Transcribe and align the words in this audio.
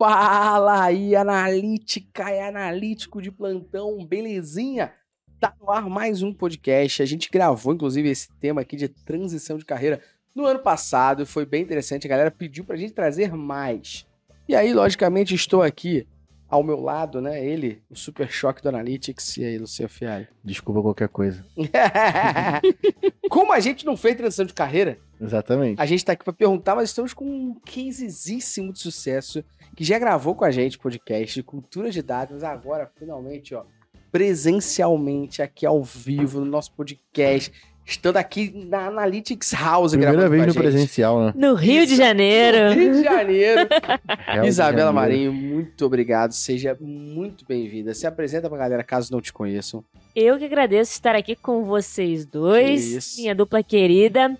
Fala 0.00 0.84
aí, 0.84 1.14
analítica 1.14 2.32
e 2.32 2.40
analítico 2.40 3.20
de 3.20 3.30
plantão, 3.30 4.02
belezinha? 4.02 4.94
Tá 5.38 5.54
no 5.60 5.70
ar 5.70 5.90
mais 5.90 6.22
um 6.22 6.32
podcast. 6.32 7.02
A 7.02 7.04
gente 7.04 7.28
gravou, 7.30 7.74
inclusive, 7.74 8.08
esse 8.08 8.32
tema 8.40 8.62
aqui 8.62 8.76
de 8.76 8.88
transição 8.88 9.58
de 9.58 9.64
carreira 9.66 10.00
no 10.34 10.46
ano 10.46 10.60
passado. 10.60 11.26
Foi 11.26 11.44
bem 11.44 11.62
interessante. 11.62 12.06
A 12.06 12.08
galera 12.08 12.30
pediu 12.30 12.64
pra 12.64 12.78
gente 12.78 12.94
trazer 12.94 13.36
mais. 13.36 14.06
E 14.48 14.56
aí, 14.56 14.72
logicamente, 14.72 15.34
estou 15.34 15.62
aqui 15.62 16.08
ao 16.50 16.64
meu 16.64 16.80
lado, 16.80 17.20
né? 17.20 17.42
Ele, 17.44 17.80
o 17.88 17.94
Super 17.94 18.28
Choque 18.28 18.60
do 18.60 18.68
Analytics. 18.68 19.36
E 19.36 19.44
aí, 19.44 19.56
Luciano 19.56 19.88
Fialho? 19.88 20.26
Desculpa 20.42 20.82
qualquer 20.82 21.08
coisa. 21.08 21.44
Como 23.30 23.52
a 23.52 23.60
gente 23.60 23.86
não 23.86 23.96
fez 23.96 24.16
transição 24.16 24.44
de 24.44 24.52
carreira, 24.52 24.98
Exatamente. 25.20 25.80
a 25.80 25.86
gente 25.86 26.04
tá 26.04 26.12
aqui 26.12 26.24
pra 26.24 26.32
perguntar, 26.32 26.74
mas 26.74 26.88
estamos 26.88 27.14
com 27.14 27.24
um 27.24 27.54
casezíssimo 27.64 28.72
de 28.72 28.80
sucesso 28.80 29.44
que 29.76 29.84
já 29.84 29.98
gravou 29.98 30.34
com 30.34 30.44
a 30.44 30.50
gente 30.50 30.78
podcast 30.78 31.34
de 31.34 31.42
cultura 31.44 31.90
de 31.90 32.02
dados, 32.02 32.42
agora, 32.42 32.90
finalmente, 32.98 33.54
ó, 33.54 33.62
presencialmente 34.10 35.40
aqui 35.40 35.64
ao 35.64 35.82
vivo 35.84 36.40
no 36.40 36.46
nosso 36.46 36.72
podcast, 36.72 37.52
estando 37.90 38.16
aqui 38.16 38.52
na 38.68 38.86
Analytics 38.86 39.52
House 39.52 39.92
Primeira 39.92 40.12
gravando 40.12 40.30
vez 40.30 40.46
no 40.46 40.52
gente. 40.52 40.62
presencial, 40.62 41.20
né? 41.20 41.32
No 41.34 41.54
Rio 41.54 41.84
de 41.84 41.92
No 41.92 41.98
Janeiro. 41.98 42.72
Rio 42.72 42.92
de 42.92 43.02
Janeiro. 43.02 43.68
Isabela. 44.46 44.92
Marinho, 44.92 45.32
muito 45.32 45.84
obrigado. 45.84 46.32
Seja 46.32 46.76
muito 46.80 47.44
bem-vinda. 47.46 47.92
Se 47.94 48.06
apresenta 48.06 48.48
pra 48.48 48.58
galera, 48.58 48.84
caso 48.84 49.12
não 49.12 49.20
te 49.20 49.32
conheçam. 49.32 49.84
Eu 50.14 50.38
que 50.38 50.44
agradeço 50.44 50.92
estar 50.92 51.14
aqui 51.14 51.34
com 51.34 51.64
vocês 51.64 52.24
dois, 52.24 53.16
minha 53.18 53.34
dupla 53.34 53.62
querida, 53.62 54.36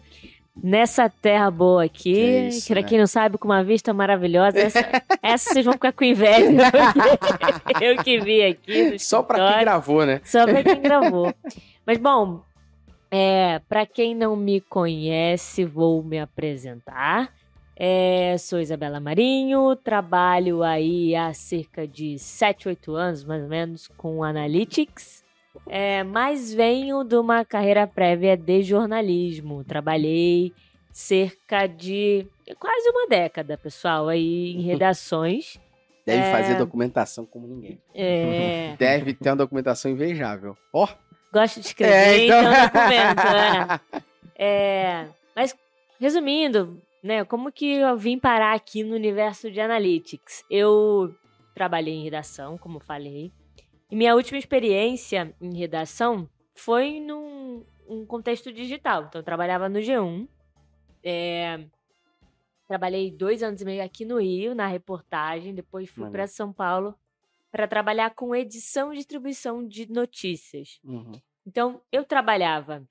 nessa 0.63 1.09
terra 1.09 1.51
boa 1.51 1.85
aqui. 1.85 2.15
Que 2.15 2.49
isso, 2.49 2.67
que 2.67 2.73
pra 2.73 2.83
né? 2.83 2.89
quem 2.89 2.99
não 2.99 3.07
sabe, 3.07 3.39
com 3.39 3.49
uma 3.49 3.65
vista 3.65 3.93
maravilhosa. 3.93 4.59
Essa, 4.59 5.03
essa 5.23 5.53
vocês 5.53 5.65
vão 5.65 5.75
ficar 5.75 5.93
com 5.93 6.05
inveja. 6.05 6.51
eu 7.81 8.03
que 8.03 8.21
vi 8.21 8.43
aqui. 8.43 8.99
Só 8.99 9.23
pra 9.23 9.53
quem 9.55 9.61
gravou, 9.61 10.07
né? 10.07 10.21
Só 10.25 10.45
pra 10.45 10.63
quem 10.63 10.81
gravou. 10.81 11.35
Mas, 11.87 11.99
bom, 11.99 12.43
é, 13.11 13.59
para 13.69 13.85
quem 13.87 14.15
não 14.15 14.37
me 14.37 14.61
conhece, 14.61 15.65
vou 15.65 16.03
me 16.03 16.19
apresentar. 16.19 17.33
É, 17.77 18.37
sou 18.39 18.61
Isabela 18.61 19.01
Marinho, 19.01 19.75
trabalho 19.75 20.63
aí 20.63 21.15
há 21.17 21.33
cerca 21.33 21.87
de 21.89 22.19
7, 22.19 22.69
8 22.69 22.95
anos, 22.95 23.25
mais 23.25 23.43
ou 23.43 23.49
menos, 23.49 23.89
com 23.89 24.23
Analytics. 24.23 25.25
É, 25.67 26.05
mas 26.05 26.53
venho 26.53 27.03
de 27.05 27.17
uma 27.17 27.45
carreira 27.45 27.87
prévia 27.87 28.37
de 28.37 28.63
jornalismo. 28.63 29.65
Trabalhei 29.65 30.53
cerca 30.93 31.67
de 31.67 32.27
quase 32.59 32.89
uma 32.91 33.07
década, 33.09 33.57
pessoal, 33.57 34.09
aí 34.09 34.53
em 34.57 34.61
redações. 34.63 35.59
Deve 36.07 36.23
É. 36.23 36.33
fazer 36.33 36.55
documentação 36.57 37.25
como 37.25 37.47
ninguém. 37.47 37.81
É, 37.95 38.75
Deve 38.79 39.15
ter 39.15 39.31
uma 39.31 39.37
documentação 39.37 39.91
invejável. 39.91 40.57
Ó, 40.73 40.87
gosto 41.33 41.61
de 41.61 41.67
escrever, 41.67 41.93
É, 41.95 42.25
então- 42.27 42.41
então 42.41 42.63
documento, 42.65 43.25
né? 43.25 43.81
É, 44.43 45.07
mas, 45.37 45.55
resumindo, 46.01 46.81
né, 47.03 47.25
como 47.27 47.53
que 47.53 47.73
eu 47.75 47.95
vim 47.97 48.19
parar 48.19 48.55
aqui 48.55 48.83
no 48.83 48.95
universo 48.95 49.51
de 49.51 49.61
Analytics? 49.61 50.43
Eu 50.51 51.15
trabalhei 51.55 51.93
em 51.93 52.05
redação, 52.05 52.57
como 52.57 52.81
falei, 52.81 53.31
e 53.91 53.95
minha 53.97 54.15
última 54.15 54.39
experiência 54.39 55.35
em 55.43 55.55
redação 55.59 56.27
foi 56.55 57.01
num 57.01 57.65
um 57.87 58.07
contexto 58.07 58.51
digital. 58.53 59.05
Então, 59.09 59.21
eu 59.21 59.25
trabalhava 59.25 59.69
no 59.69 59.79
G1, 59.81 60.27
é, 61.05 61.61
trabalhei 62.67 63.11
dois 63.11 63.43
anos 63.43 63.61
e 63.61 63.65
meio 63.65 63.85
aqui 63.85 64.05
no 64.07 64.19
Rio, 64.21 64.55
na 64.55 64.67
reportagem, 64.69 65.55
depois 65.55 65.91
fui 65.91 66.09
para 66.09 66.27
São 66.27 66.51
Paulo 66.53 66.95
para 67.51 67.67
trabalhar 67.67 68.15
com 68.15 68.35
edição 68.35 68.93
e 68.93 68.97
distribuição 68.97 69.67
de 69.67 69.91
notícias. 69.91 70.79
Uhum. 70.85 71.21
Então, 71.47 71.83
eu 71.91 72.05
trabalhava 72.05 72.87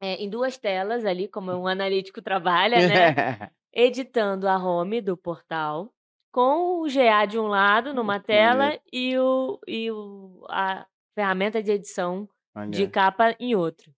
é, 0.00 0.14
em 0.14 0.28
duas 0.28 0.56
telas 0.56 1.04
ali, 1.04 1.28
como 1.28 1.50
um 1.56 1.66
analítico 1.66 2.22
trabalha, 2.22 2.76
né? 2.86 3.50
Editando 3.72 4.48
a 4.48 4.56
home 4.56 5.00
do 5.02 5.16
portal, 5.16 5.92
com 6.32 6.80
o 6.80 6.86
GA 6.86 7.26
de 7.26 7.38
um 7.38 7.46
lado 7.46 7.92
numa 7.92 8.18
tela 8.18 8.78
e, 8.90 9.18
o, 9.18 9.58
e 9.66 9.90
o, 9.90 10.46
a 10.48 10.86
ferramenta 11.14 11.62
de 11.62 11.72
edição 11.72 12.24
de 12.24 12.60
Maneiro. 12.60 12.90
capa 12.90 13.36
em 13.38 13.54
outro. 13.54 13.92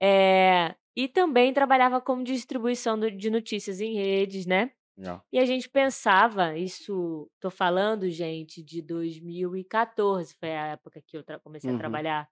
É, 0.00 0.74
e 0.96 1.08
também 1.08 1.54
trabalhava 1.54 2.00
como 2.00 2.24
distribuição 2.24 2.98
de 2.98 3.30
notícias 3.30 3.80
em 3.80 3.94
redes, 3.94 4.44
né? 4.46 4.72
E 5.32 5.38
a 5.38 5.46
gente 5.46 5.68
pensava, 5.68 6.56
isso, 6.58 7.30
tô 7.40 7.50
falando, 7.50 8.08
gente, 8.10 8.62
de 8.62 8.82
2014, 8.82 10.34
foi 10.38 10.50
a 10.54 10.66
época 10.68 11.00
que 11.06 11.16
eu 11.16 11.24
comecei 11.42 11.70
Uhum. 11.70 11.74
a 11.74 11.76
trabalhar 11.76 12.28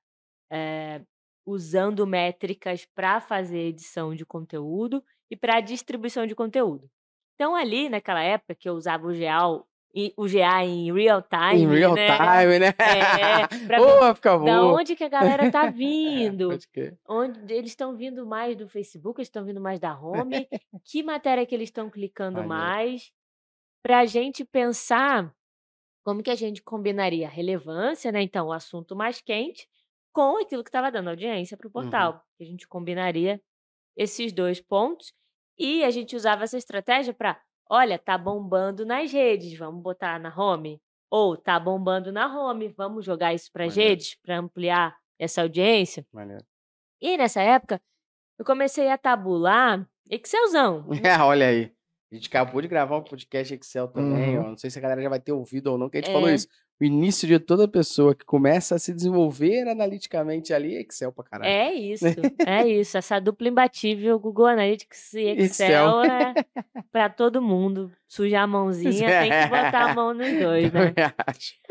eh, 0.53 1.03
usando 1.47 2.07
métricas 2.07 2.87
para 2.87 3.21
fazer 3.21 3.59
edição 3.61 4.15
de 4.15 4.27
conteúdo 4.27 5.05
e 5.31 5.37
para 5.37 5.61
distribuição 5.61 6.27
de 6.27 6.35
conteúdo. 6.35 6.91
Então, 7.35 7.55
ali, 7.57 7.89
naquela 7.89 8.23
época 8.23 8.55
que 8.55 8.69
eu 8.69 8.75
usava 8.75 9.07
o 9.09 9.15
GA, 9.15 9.43
e- 9.95 10.13
o 10.17 10.27
GA 10.29 10.65
em 10.65 10.93
real 10.93 11.23
time, 11.23 11.63
Em 11.63 11.69
real 11.69 11.95
né? 11.95 12.07
time, 12.17 12.59
né? 12.59 12.69
É, 12.79 13.67
pra 13.67 13.79
Boa, 13.79 14.15
fica 14.15 14.31
Da 14.31 14.37
boa. 14.39 14.81
onde 14.81 14.95
que 14.97 15.05
a 15.05 15.09
galera 15.09 15.51
tá 15.51 15.67
vindo? 15.71 16.49
Pode 16.51 16.69
crer. 16.69 16.99
onde 17.09 17.53
eles 17.53 17.71
estão 17.71 17.97
vindo 17.97 18.25
mais 18.27 18.57
do 18.57 18.69
Facebook, 18.69 19.19
eles 19.21 19.29
estão 19.29 19.45
vindo 19.45 19.61
mais 19.61 19.79
da 19.81 19.99
home, 19.99 20.47
que 20.85 21.03
matéria 21.03 21.45
que 21.45 21.55
eles 21.55 21.69
estão 21.69 21.91
clicando 21.91 22.43
mais, 22.45 23.13
para 23.83 24.01
a 24.01 24.07
gente 24.07 24.45
pensar 24.45 25.35
como 26.05 26.23
que 26.23 26.31
a 26.31 26.35
gente 26.35 26.63
combinaria 26.63 27.27
a 27.27 27.31
relevância, 27.31 28.11
né? 28.13 28.23
Então, 28.23 28.47
o 28.49 28.53
assunto 28.53 28.95
mais 28.97 29.21
quente 29.21 29.69
com 30.13 30.39
aquilo 30.41 30.63
que 30.65 30.69
estava 30.71 30.91
dando 30.91 31.09
audiência 31.11 31.57
para 31.57 31.69
o 31.69 31.71
portal. 31.71 32.23
A 32.41 32.45
gente 32.45 32.67
combinaria 32.67 33.41
esses 33.97 34.33
dois 34.33 34.61
pontos 34.61 35.13
e 35.59 35.85
a 35.85 35.91
gente 35.91 36.17
usava 36.17 36.45
essa 36.45 36.57
estratégia 36.59 37.13
para, 37.15 37.41
olha, 37.71 37.99
tá 37.99 38.19
bombando 38.19 38.85
nas 38.85 39.11
redes, 39.13 39.57
vamos 39.57 39.81
botar 39.83 40.19
na 40.19 40.35
home. 40.37 40.83
Ou 41.09 41.37
tá 41.37 41.59
bombando 41.59 42.13
na 42.13 42.27
home, 42.27 42.69
vamos 42.69 43.05
jogar 43.05 43.33
isso 43.35 43.51
para 43.53 43.67
redes 43.69 44.17
para 44.23 44.39
ampliar 44.39 44.97
essa 45.19 45.43
audiência. 45.43 46.05
Maneiro. 46.13 46.45
E 47.01 47.17
nessa 47.17 47.41
época, 47.41 47.81
eu 48.39 48.45
comecei 48.45 48.89
a 48.89 48.99
tabular 48.99 49.89
Excelzão. 50.09 50.87
Olha 51.27 51.47
aí. 51.49 51.73
A 52.13 52.15
gente 52.17 52.29
acabou 52.29 52.61
de 52.61 52.67
gravar 52.69 52.97
um 52.99 53.05
podcast 53.05 53.55
Excel 53.55 53.87
também, 53.89 54.37
Uhum. 54.39 54.51
Não 54.51 54.57
sei 54.57 54.69
se 54.69 54.79
a 54.79 54.83
galera 54.83 55.01
já 55.01 55.09
vai 55.09 55.21
ter 55.21 55.31
ouvido 55.33 55.69
ou 55.69 55.79
não, 55.79 55.89
que 55.89 55.99
a 55.99 56.01
gente 56.01 56.13
falou 56.13 56.29
É. 56.29 56.35
isso. 56.35 56.49
O 56.81 56.85
início 56.85 57.29
de 57.29 57.39
toda 57.39 57.69
pessoa 57.69 58.15
que 58.15 58.25
começa 58.25 58.75
a 58.75 58.79
se 58.79 58.95
desenvolver 58.95 59.69
analiticamente 59.69 60.55
ali, 60.55 60.77
é 60.77 60.81
Excel 60.81 61.13
pra 61.13 61.25
caralho. 61.25 61.51
É 61.51 61.75
isso, 61.75 62.07
é 62.47 62.67
isso. 62.67 62.97
Essa 62.97 63.21
dupla 63.21 63.49
imbatível, 63.49 64.19
Google 64.19 64.47
Analytics 64.47 65.13
e 65.13 65.25
Excel, 65.25 66.03
é 66.05 66.35
pra 66.91 67.11
todo 67.11 67.43
mundo. 67.43 67.93
Sujar 68.09 68.45
a 68.45 68.47
mãozinha, 68.47 68.93
tem 69.21 69.31
que 69.31 69.47
botar 69.49 69.91
a 69.91 69.95
mão 69.95 70.15
nos 70.15 70.33
dois, 70.39 70.73
né? 70.73 70.95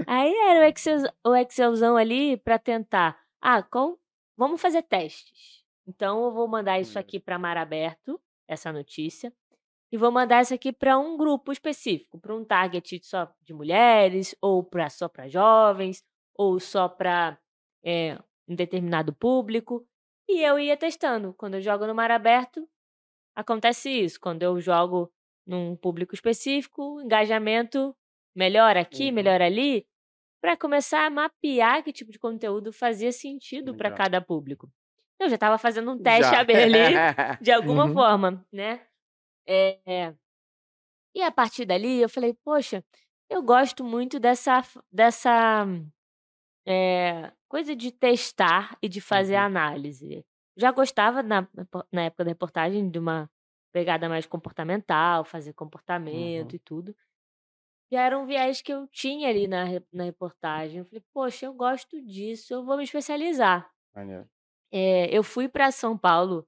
Aí 0.05 0.31
era 0.31 0.59
o, 0.59 0.69
Excel, 0.69 0.97
o 1.25 1.35
Excelzão 1.35 1.97
ali 1.97 2.37
pra 2.37 2.59
tentar. 2.59 3.17
Ah, 3.41 3.63
qual, 3.63 3.97
vamos 4.37 4.61
fazer 4.61 4.83
testes. 4.83 5.63
Então 5.87 6.23
eu 6.25 6.31
vou 6.31 6.47
mandar 6.47 6.79
isso 6.79 6.91
Maneiro. 6.91 7.07
aqui 7.07 7.19
para 7.19 7.39
mar 7.39 7.57
aberto, 7.57 8.21
essa 8.47 8.71
notícia, 8.71 9.33
e 9.91 9.97
vou 9.97 10.11
mandar 10.11 10.41
isso 10.41 10.53
aqui 10.53 10.71
para 10.71 10.97
um 10.99 11.17
grupo 11.17 11.51
específico, 11.51 12.19
para 12.19 12.35
um 12.35 12.43
target 12.45 12.99
só 13.03 13.31
de 13.41 13.53
mulheres, 13.53 14.35
ou 14.41 14.63
pra, 14.63 14.89
só 14.89 15.07
para 15.09 15.27
jovens, 15.27 16.03
ou 16.35 16.59
só 16.59 16.87
para 16.87 17.37
um 18.47 18.55
determinado 18.55 19.13
público. 19.13 19.85
E 20.27 20.41
eu 20.41 20.59
ia 20.59 20.77
testando. 20.77 21.33
Quando 21.33 21.55
eu 21.55 21.61
jogo 21.61 21.87
no 21.87 21.95
mar 21.95 22.11
aberto, 22.11 22.67
acontece 23.35 23.89
isso. 23.89 24.19
Quando 24.19 24.43
eu 24.43 24.59
jogo 24.61 25.11
num 25.45 25.75
público 25.75 26.13
específico, 26.15 27.01
engajamento 27.01 27.95
melhor 28.35 28.77
aqui, 28.77 29.07
Uhum. 29.07 29.13
melhor 29.13 29.41
ali, 29.41 29.87
para 30.41 30.57
começar 30.57 31.05
a 31.05 31.09
mapear 31.09 31.83
que 31.83 31.93
tipo 31.93 32.11
de 32.11 32.19
conteúdo 32.19 32.73
fazia 32.73 33.11
sentido 33.11 33.75
para 33.75 33.91
cada 33.91 34.21
público. 34.21 34.71
Eu 35.19 35.29
já 35.29 35.35
estava 35.35 35.57
fazendo 35.57 35.91
um 35.91 35.99
teste 35.99 36.33
Já. 36.33 36.41
AB 36.41 36.51
ali, 36.63 37.05
de 37.41 37.51
alguma 37.53 37.85
Uhum. 37.85 37.93
forma, 37.93 38.45
né? 38.53 38.81
É. 39.49 40.13
E 41.15 41.21
a 41.21 41.31
partir 41.31 41.65
dali 41.65 42.01
eu 42.01 42.09
falei, 42.09 42.33
poxa, 42.33 42.83
eu 43.29 43.41
gosto 43.41 43.83
muito 43.83 44.19
dessa, 44.19 44.61
dessa 44.91 45.65
é, 46.65 47.31
coisa 47.47 47.75
de 47.75 47.91
testar 47.91 48.77
e 48.81 48.87
de 48.89 49.01
fazer 49.01 49.35
Uhum. 49.35 49.41
análise. 49.43 50.25
Já 50.57 50.71
gostava 50.71 51.23
na, 51.23 51.47
na 51.91 52.03
época 52.03 52.23
da 52.25 52.29
reportagem 52.31 52.89
de 52.89 52.99
uma 52.99 53.29
pegada 53.71 54.09
mais 54.09 54.25
comportamental, 54.25 55.23
fazer 55.23 55.53
comportamento 55.53 56.51
Uhum. 56.51 56.55
e 56.55 56.59
tudo. 56.59 56.95
Já 57.91 58.01
era 58.03 58.19
um 58.19 58.25
viés 58.25 58.61
que 58.61 58.71
eu 58.71 58.87
tinha 58.87 59.29
ali 59.29 59.47
na, 59.47 59.65
na 59.91 60.03
reportagem. 60.03 60.79
Eu 60.79 60.85
falei, 60.85 61.03
poxa, 61.13 61.45
eu 61.47 61.53
gosto 61.53 61.99
disso, 62.01 62.53
eu 62.53 62.63
vou 62.63 62.77
me 62.77 62.83
especializar. 62.83 63.71
Maneiro. 63.95 64.29
É, 64.71 65.07
eu 65.15 65.23
fui 65.23 65.47
para 65.49 65.71
São 65.71 65.97
Paulo 65.97 66.47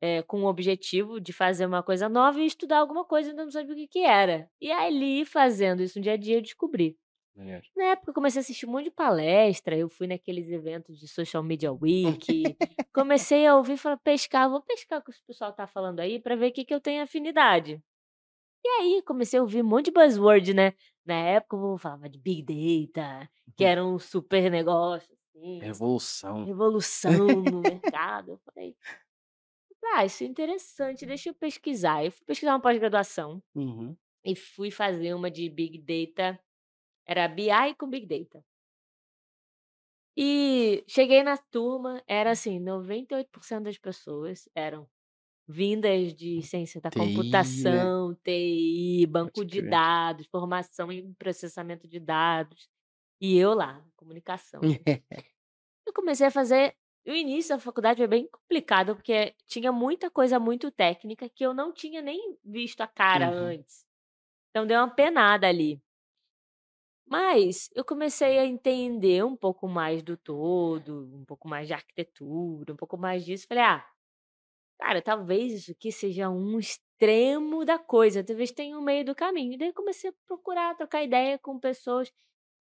é, 0.00 0.22
com 0.22 0.42
o 0.42 0.46
objetivo 0.46 1.20
de 1.20 1.32
fazer 1.32 1.66
uma 1.66 1.82
coisa 1.82 2.08
nova 2.08 2.40
e 2.40 2.46
estudar 2.46 2.78
alguma 2.78 3.04
coisa, 3.04 3.30
ainda 3.30 3.44
não 3.44 3.50
sabia 3.50 3.72
o 3.72 3.76
que, 3.76 3.86
que 3.86 3.98
era. 4.00 4.48
E 4.60 4.70
ali, 4.70 5.24
fazendo 5.24 5.82
isso 5.82 5.98
no 5.98 6.02
dia 6.02 6.14
a 6.14 6.16
dia, 6.16 6.36
eu 6.38 6.42
descobri. 6.42 6.96
Maneiro. 7.36 7.62
Na 7.76 7.84
época, 7.84 8.10
eu 8.10 8.14
comecei 8.14 8.40
a 8.40 8.42
assistir 8.42 8.66
um 8.66 8.72
monte 8.72 8.84
de 8.84 8.90
palestra, 8.90 9.76
eu 9.76 9.88
fui 9.88 10.06
naqueles 10.06 10.50
eventos 10.50 10.98
de 10.98 11.06
Social 11.06 11.42
Media 11.42 11.72
Week, 11.72 12.26
comecei 12.94 13.46
a 13.46 13.56
ouvir, 13.56 13.76
falei, 13.76 13.98
pescar, 14.02 14.50
vou 14.50 14.62
pescar 14.62 14.98
o 15.00 15.02
que 15.02 15.10
o 15.10 15.14
pessoal 15.26 15.52
tá 15.52 15.66
falando 15.66 16.00
aí 16.00 16.18
para 16.18 16.36
ver 16.36 16.48
o 16.48 16.52
que, 16.52 16.64
que 16.64 16.74
eu 16.74 16.80
tenho 16.80 17.02
afinidade. 17.02 17.82
E 18.64 18.68
aí, 18.68 19.02
comecei 19.06 19.38
a 19.38 19.42
ouvir 19.42 19.62
um 19.62 19.68
monte 19.68 19.86
de 19.86 19.90
buzzword, 19.92 20.52
né? 20.52 20.74
Na 21.04 21.14
época, 21.14 21.56
eu 21.56 21.78
falava 21.78 22.08
de 22.10 22.18
Big 22.18 22.42
Data, 22.92 23.28
que 23.56 23.64
era 23.64 23.84
um 23.84 23.98
super 23.98 24.50
negócio, 24.50 25.14
assim, 25.14 25.60
Revolução. 25.60 26.44
revolução 26.44 27.12
no 27.12 27.60
mercado. 27.60 28.32
Eu 28.32 28.38
falei, 28.38 28.76
ah, 29.84 30.04
isso 30.04 30.22
é 30.24 30.26
interessante, 30.26 31.06
deixa 31.06 31.30
eu 31.30 31.34
pesquisar. 31.34 32.04
Eu 32.04 32.12
fui 32.12 32.24
pesquisar 32.26 32.52
uma 32.52 32.60
pós-graduação 32.62 33.42
Uhum. 33.54 33.96
e 34.24 34.36
fui 34.36 34.70
fazer 34.70 35.14
uma 35.14 35.30
de 35.30 35.48
Big 35.50 35.78
Data, 35.78 36.40
era 37.06 37.28
BI 37.28 37.74
com 37.78 37.88
Big 37.90 38.06
Data. 38.06 38.44
E 40.16 40.84
cheguei 40.88 41.22
na 41.22 41.36
turma, 41.36 42.02
era 42.06 42.32
assim, 42.32 42.58
98% 42.60 43.64
das 43.64 43.78
pessoas 43.78 44.48
eram 44.54 44.88
vindas 45.48 46.14
de 46.14 46.42
ciência 46.42 46.80
da 46.80 46.90
TI, 46.90 46.98
né? 46.98 47.06
computação, 47.06 48.14
TI, 48.24 49.06
banco 49.06 49.44
de 49.44 49.62
dados, 49.62 50.26
formação 50.28 50.92
em 50.92 51.12
processamento 51.14 51.88
de 51.88 52.00
dados. 52.00 52.68
E 53.20 53.36
eu 53.38 53.54
lá, 53.54 53.84
comunicação. 53.96 54.60
Eu 55.86 55.92
comecei 55.92 56.26
a 56.26 56.30
fazer. 56.30 56.76
O 57.10 57.14
início 57.14 57.56
da 57.56 57.60
faculdade 57.60 57.98
foi 57.98 58.06
bem 58.06 58.28
complicado, 58.28 58.94
porque 58.94 59.34
tinha 59.46 59.72
muita 59.72 60.10
coisa 60.10 60.38
muito 60.38 60.70
técnica 60.70 61.28
que 61.28 61.44
eu 61.44 61.52
não 61.52 61.72
tinha 61.72 62.00
nem 62.00 62.38
visto 62.44 62.80
a 62.82 62.86
cara 62.86 63.28
Uhum. 63.28 63.46
antes. 63.48 63.84
Então 64.50 64.66
deu 64.66 64.78
uma 64.78 64.90
penada 64.94 65.48
ali. 65.48 65.82
Mas 67.06 67.68
eu 67.74 67.84
comecei 67.84 68.38
a 68.38 68.46
entender 68.46 69.24
um 69.24 69.36
pouco 69.36 69.66
mais 69.66 70.02
do 70.02 70.16
todo, 70.16 71.10
um 71.12 71.24
pouco 71.24 71.48
mais 71.48 71.66
de 71.66 71.74
arquitetura, 71.74 72.72
um 72.72 72.76
pouco 72.76 72.96
mais 72.96 73.24
disso. 73.24 73.46
Falei, 73.48 73.64
ah, 73.64 73.84
cara, 74.78 75.02
talvez 75.02 75.52
isso 75.54 75.72
aqui 75.72 75.92
seja 75.92 76.30
um 76.30 76.58
extremo 76.58 77.64
da 77.64 77.78
coisa, 77.78 78.24
talvez 78.24 78.52
tenha 78.52 78.78
um 78.78 78.82
meio 78.82 79.04
do 79.04 79.14
caminho. 79.14 79.54
E 79.54 79.58
daí 79.58 79.72
comecei 79.72 80.10
a 80.10 80.14
procurar, 80.26 80.76
trocar 80.76 81.02
ideia 81.02 81.38
com 81.38 81.58
pessoas 81.58 82.12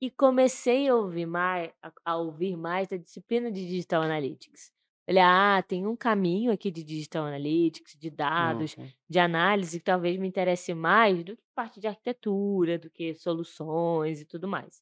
e 0.02 0.10
comecei 0.12 0.88
a 0.90 0.96
ouvir 0.96 1.26
mais, 1.26 1.72
a, 1.82 1.92
a 2.06 2.18
ouvir 2.18 2.56
mais 2.58 2.88
da 2.88 2.98
disciplina 2.98 3.52
de 3.52 3.66
Digital 3.68 4.04
Analytics. 4.04 4.72
Falei, 5.08 5.24
ah, 5.24 5.64
tem 5.68 5.88
um 5.88 5.96
caminho 5.96 6.52
aqui 6.52 6.72
de 6.72 6.84
Digital 6.84 7.26
Analytics, 7.26 7.98
de 7.98 8.10
dados, 8.12 8.78
Uhum. 8.78 8.94
de 9.10 9.20
análise 9.20 9.80
que 9.80 9.86
talvez 9.86 10.18
me 10.18 10.28
interesse 10.28 10.74
mais 10.74 11.24
do 11.24 11.36
que 11.36 11.44
parte 11.56 11.80
de 11.80 11.88
arquitetura, 11.88 12.78
do 12.78 12.90
que 12.92 13.14
soluções 13.16 14.22
e 14.22 14.26
tudo 14.26 14.48
mais. 14.48 14.82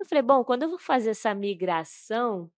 Eu 0.00 0.06
falei, 0.06 0.22
bom, 0.22 0.44
quando 0.44 0.64
eu 0.64 0.70
vou 0.70 0.78
fazer 0.78 1.10
essa 1.10 1.34
migração, 1.34 2.50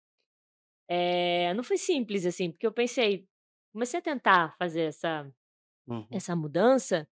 eh, 1.19 1.53
não 1.55 1.63
foi 1.65 1.77
simples 1.79 2.27
assim, 2.27 2.51
porque 2.51 2.67
eu 2.67 2.73
pensei, 2.73 3.29
comecei 3.73 3.99
a 4.01 4.03
tentar 4.03 4.57
fazer 4.59 4.83
essa, 4.83 5.31
Uhum. 5.87 6.07
essa 6.13 6.37
mudança, 6.37 7.09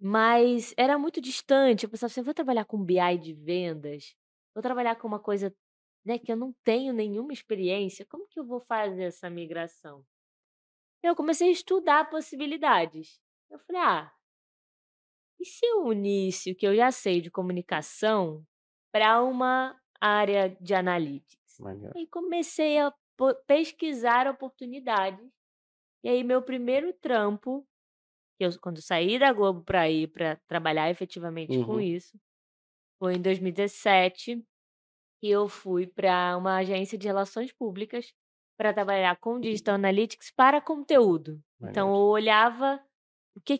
mas 0.00 0.74
era 0.76 0.98
muito 0.98 1.20
distante. 1.20 1.84
Eu 1.84 1.90
pensava 1.90 2.10
assim, 2.10 2.20
eu 2.20 2.24
vou 2.24 2.34
trabalhar 2.34 2.64
com 2.64 2.82
BI 2.82 3.18
de 3.20 3.34
vendas, 3.34 4.14
vou 4.54 4.62
trabalhar 4.62 4.96
com 4.96 5.08
uma 5.08 5.20
coisa 5.20 5.54
né, 6.04 6.18
que 6.18 6.32
eu 6.32 6.36
não 6.36 6.54
tenho 6.64 6.92
nenhuma 6.92 7.32
experiência, 7.32 8.06
como 8.06 8.26
que 8.28 8.40
eu 8.40 8.44
vou 8.44 8.60
fazer 8.60 9.04
essa 9.04 9.28
migração? 9.28 10.04
Eu 11.02 11.14
comecei 11.14 11.48
a 11.48 11.52
estudar 11.52 12.08
possibilidades. 12.08 13.20
Eu 13.50 13.58
falei, 13.58 13.82
ah, 13.82 14.12
e 15.40 15.44
se 15.44 15.64
eu 15.64 15.84
unisse 15.84 16.50
o 16.50 16.56
que 16.56 16.66
eu 16.66 16.74
já 16.74 16.90
sei 16.90 17.20
de 17.20 17.30
comunicação 17.30 18.44
para 18.90 19.22
uma 19.22 19.78
área 20.00 20.56
de 20.60 20.74
analytics? 20.74 21.58
Maneiro. 21.60 21.96
E 21.96 22.06
comecei 22.06 22.78
a 22.78 22.92
pesquisar 23.46 24.26
oportunidades. 24.26 25.30
E 26.02 26.08
aí, 26.08 26.24
meu 26.24 26.40
primeiro 26.42 26.92
trampo, 26.92 27.67
que 28.38 28.44
eu, 28.46 28.50
quando 28.60 28.76
eu 28.78 28.82
saí 28.82 29.18
da 29.18 29.32
Globo 29.32 29.62
para 29.64 29.88
ir 29.90 30.08
para 30.08 30.36
trabalhar 30.48 30.90
efetivamente 30.90 31.58
com 31.60 31.80
Uhum. 31.80 31.80
isso, 31.80 32.18
foi 32.98 33.14
em 33.16 33.22
2017 33.22 34.42
que 35.20 35.30
eu 35.30 35.48
fui 35.48 35.86
para 35.86 36.36
uma 36.36 36.58
agência 36.58 36.98
de 36.98 37.06
relações 37.06 37.52
públicas 37.52 38.12
para 38.58 38.72
trabalhar 38.72 39.16
com 39.18 39.40
Digital 39.40 39.76
Analytics 39.76 40.32
para 40.36 40.60
conteúdo. 40.60 41.40
Então, 41.62 41.88
eu 41.90 41.96
olhava 42.02 42.80
o 43.36 43.40
que 43.40 43.58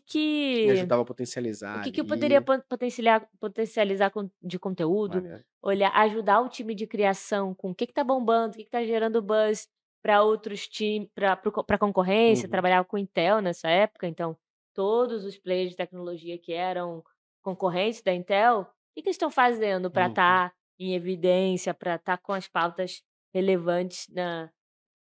Me 0.63 0.71
que 0.71 0.71
ajudava 0.71 1.03
a 1.03 1.05
potencializar 1.05 1.77
o 1.77 1.81
que, 1.81 1.93
que 1.93 2.01
eu 2.01 2.07
poderia 2.07 2.41
po- 2.43 2.63
potencializar, 2.69 3.29
potencializar 3.41 4.13
de 4.43 4.59
conteúdo, 4.59 5.25
olhar, 5.63 5.91
ajudar 5.97 6.41
o 6.41 6.49
time 6.49 6.75
de 6.75 6.87
criação 6.87 7.55
com 7.55 7.71
o 7.71 7.75
que 7.75 7.85
está 7.85 8.03
bombando, 8.05 8.55
o 8.55 8.57
que 8.57 8.63
está 8.65 8.85
gerando 8.85 9.23
buzz 9.23 9.69
para 10.03 10.23
outros 10.23 10.67
times, 10.69 11.09
para 11.15 11.79
concorrência. 11.79 12.47
Uhum. 12.47 12.51
Trabalhava 12.51 12.85
com 12.87 12.99
Intel 12.99 13.41
nessa 13.41 13.69
época, 13.69 14.07
então 14.07 14.37
todos 14.79 15.25
os 15.25 15.37
players 15.37 15.71
de 15.71 15.77
tecnologia 15.77 16.39
que 16.39 16.53
eram 16.53 17.03
concorrentes 17.43 18.01
da 18.01 18.15
Intel, 18.15 18.61
o 18.61 18.65
que, 18.95 19.03
que 19.03 19.09
eles 19.09 19.17
estão 19.17 19.29
fazendo 19.29 19.91
para 19.91 20.05
Uhum. 20.05 20.11
estar 20.11 20.55
em 20.79 20.95
evidência, 20.95 21.75
para 21.75 21.97
estar 21.97 22.17
com 22.19 22.33
as 22.33 22.47
pautas 22.47 23.03
relevantes 23.35 24.07
na, 24.09 24.49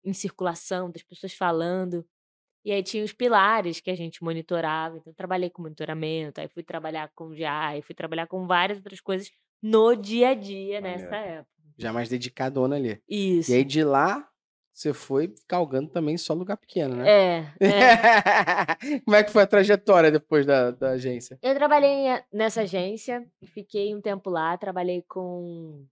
em 0.03 0.15
circulação, 0.15 0.91
das 0.91 1.03
pessoas 1.03 1.35
falando. 1.35 2.03
E 2.65 2.73
aí 2.73 2.83
tinha 2.83 3.05
os 3.05 3.13
pilares 3.13 3.79
que 3.79 3.91
a 3.91 3.95
gente 3.95 4.25
monitorava. 4.25 4.97
Então, 4.97 5.11
eu 5.11 5.15
trabalhei 5.15 5.51
com 5.51 5.61
monitoramento, 5.61 6.41
aí 6.41 6.49
fui 6.49 6.63
trabalhar 6.63 7.11
com 7.15 7.35
GI, 7.35 7.83
fui 7.83 7.95
trabalhar 7.95 8.27
com 8.27 8.47
várias 8.47 8.79
outras 8.79 9.03
coisas 9.03 9.31
no 9.63 9.95
dia 9.95 10.31
a 10.31 10.35
dia 10.35 10.81
nessa 10.81 11.11
Maneiro. 11.11 11.33
época. 11.41 11.51
Já 11.77 11.93
mais 11.93 12.09
dedicadona 12.09 12.77
ali. 12.77 13.03
Isso. 13.07 13.53
E 13.53 13.57
aí 13.57 13.65
de 13.65 13.85
lá, 13.85 14.27
você 14.79 14.95
foi 14.95 15.35
galgando 15.49 15.91
também 15.91 16.17
só 16.17 16.33
lugar 16.35 16.57
pequeno, 16.57 16.95
né? 16.97 17.09
É, 17.11 17.39
é. 17.67 19.01
Como 19.05 19.17
é 19.17 19.25
que 19.25 19.33
foi 19.33 19.43
a 19.43 19.47
trajetória 19.47 20.09
depois 20.11 20.47
da, 20.47 20.71
da 20.71 20.91
agência? 20.91 21.37
Eu 21.43 21.53
trabalhei 21.57 22.05
nessa 22.33 22.61
agência, 22.61 23.27
fiquei 23.47 23.93
um 23.93 24.01
tempo 24.01 24.31
lá, 24.31 24.57
trabalhei 24.57 25.03
com. 25.03 25.85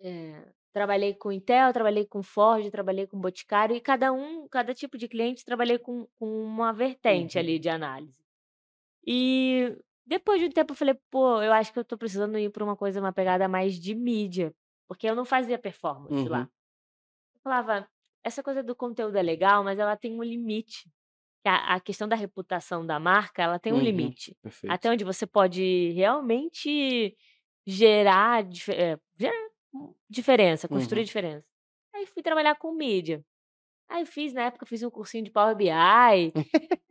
eh, 0.00 0.42
trabalhei 0.72 1.12
com 1.12 1.30
Intel, 1.30 1.72
trabalhei 1.74 2.06
com 2.06 2.22
Ford, 2.22 2.70
trabalhei 2.70 3.06
com 3.06 3.20
Boticário, 3.20 3.76
e 3.76 3.80
cada 3.80 4.10
um, 4.12 4.48
cada 4.48 4.72
tipo 4.72 4.96
de 4.96 5.06
cliente, 5.06 5.44
trabalhei 5.44 5.78
com, 5.78 6.06
com 6.18 6.26
uma 6.44 6.72
vertente 6.72 7.36
Uhum. 7.36 7.42
ali 7.44 7.58
de 7.58 7.68
análise. 7.68 8.14
E 9.06 9.76
depois 10.06 10.40
de 10.40 10.46
um 10.46 10.50
tempo 10.50 10.72
eu 10.72 10.76
falei, 10.76 10.94
pô, 11.10 11.42
eu 11.42 11.52
acho 11.52 11.70
que 11.70 11.78
eu 11.78 11.84
tô 11.84 11.98
precisando 11.98 12.38
ir 12.38 12.50
para 12.50 12.64
uma 12.64 12.76
coisa, 12.76 12.98
uma 12.98 13.12
pegada 13.12 13.46
mais 13.46 13.74
de 13.74 13.94
mídia, 13.94 14.54
porque 14.88 15.06
eu 15.06 15.14
não 15.14 15.26
fazia 15.26 15.58
performance 15.58 16.14
Uhum. 16.24 16.30
lá. 16.30 16.48
Falava, 17.42 17.88
essa 18.24 18.42
coisa 18.42 18.62
do 18.62 18.74
conteúdo 18.74 19.16
é 19.16 19.22
legal, 19.22 19.64
mas 19.64 19.78
ela 19.78 19.96
tem 19.96 20.12
um 20.18 20.22
limite. 20.22 20.88
A, 21.44 21.74
a 21.74 21.80
questão 21.80 22.06
da 22.08 22.14
reputação 22.16 22.86
da 22.86 23.00
marca, 23.00 23.42
ela 23.42 23.58
tem 23.58 23.72
um 23.72 23.76
Uhum. 23.76 23.82
limite. 23.82 24.36
Perfeito. 24.42 24.72
Até 24.72 24.90
onde 24.90 25.04
você 25.04 25.26
pode 25.26 25.90
realmente 25.90 27.16
gerar, 27.66 28.44
é, 28.70 28.98
gerar 29.18 29.48
diferença, 30.08 30.68
construir 30.68 31.00
Uhum. 31.00 31.04
diferença. 31.06 31.46
Aí 31.94 32.06
fui 32.06 32.22
trabalhar 32.22 32.54
com 32.56 32.72
mídia. 32.72 33.24
Aí 33.88 34.06
fiz, 34.06 34.32
na 34.32 34.44
época, 34.44 34.66
fiz 34.66 34.82
um 34.82 34.90
cursinho 34.90 35.24
de 35.24 35.30
Power 35.30 35.54
BI, 35.56 36.32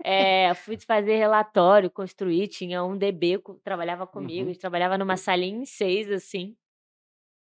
é, 0.03 0.53
fui 0.53 0.77
fazer 0.77 1.17
relatório, 1.17 1.89
construir, 1.91 2.47
tinha 2.47 2.83
um 2.83 2.97
DB 2.97 3.39
que 3.39 3.53
trabalhava 3.63 4.07
comigo, 4.07 4.43
Uhum. 4.43 4.49
a 4.49 4.53
gente 4.53 4.61
trabalhava 4.61 4.97
numa 4.97 5.17
salinha 5.17 5.57
em 5.61 5.65
seis, 5.65 6.09
assim, 6.11 6.55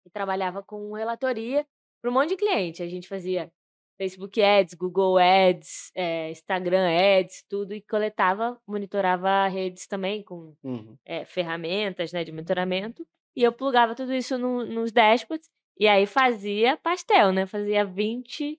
e 0.07 0.11
trabalhava 0.11 0.63
com 0.63 0.93
relatoria 0.95 1.67
para 2.05 2.11
um 2.11 2.15
monte 2.15 2.29
de 2.31 2.37
cliente. 2.37 2.83
A 2.83 2.87
gente 2.87 3.09
fazia 3.09 3.51
Facebook 3.97 4.43
Ads, 4.43 4.75
Google 4.75 5.17
Ads, 5.17 5.91
é, 5.95 6.31
Instagram 6.31 6.87
Ads, 7.19 7.45
tudo, 7.49 7.73
e 7.73 7.81
coletava, 7.81 8.61
monitorava 8.67 9.49
redes 9.49 9.87
também 9.87 10.23
com 10.23 10.55
Uhum. 10.63 10.99
é, 11.07 11.25
ferramentas 11.25 12.13
né, 12.13 12.23
de 12.23 12.31
monitoramento. 12.31 13.07
E 13.35 13.43
eu 13.43 13.51
plugava 13.53 13.95
tudo 13.95 14.13
isso 14.13 14.37
no- 14.37 14.67
nos 14.67 14.93
dashboards 14.93 15.49
e 15.81 15.89
aí 15.89 16.05
fazia 16.05 16.77
pastel, 16.77 17.33
né? 17.33 17.47
Fazia 17.47 17.87
20 17.87 18.59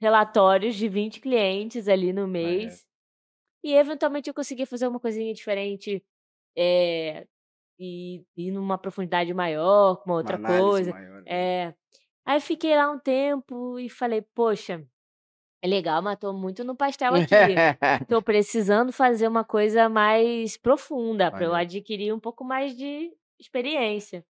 relatórios 0.00 0.76
de 0.76 0.88
20 0.88 1.18
clientes 1.20 1.88
ali 1.88 2.12
no 2.12 2.28
mês. 2.28 2.86
E 3.64 3.74
eventualmente 3.74 4.30
eu 4.30 4.34
conseguia 4.34 4.66
fazer 4.68 4.86
uma 4.86 5.00
coisinha 5.00 5.34
diferente 5.34 6.00
é, 6.56 7.26
e 7.76 8.22
ir 8.36 8.52
numa 8.52 8.78
profundidade 8.78 9.34
maior, 9.34 9.96
com 9.96 10.10
uma 10.10 10.16
outra 10.18 10.36
Uma 10.38 10.48
coisa. 10.60 10.92
maior, 10.92 11.22
né? 11.22 11.24
É. 11.26 11.74
Aí 12.28 12.40
fiquei 12.40 12.76
lá 12.76 12.90
um 12.90 12.98
tempo 12.98 13.78
e 13.78 13.88
falei, 13.88 14.20
poxa, 14.20 14.86
é 15.62 15.68
legal, 15.68 16.02
mas 16.02 16.18
tô 16.18 16.32
muito 16.32 16.64
no 16.64 16.76
pastel 16.76 17.14
aqui. 17.14 17.64
Tô 18.08 18.22
precisando 18.22 18.92
fazer 18.92 19.28
uma 19.28 19.44
coisa 19.44 19.88
mais 19.88 20.56
profunda 20.56 21.30
para 21.32 21.46
eu 21.46 21.54
adquirir 21.54 22.12
um 22.14 22.20
pouco 22.20 22.44
mais 22.44 22.76
de 22.76 23.12
experiência. 23.40 24.24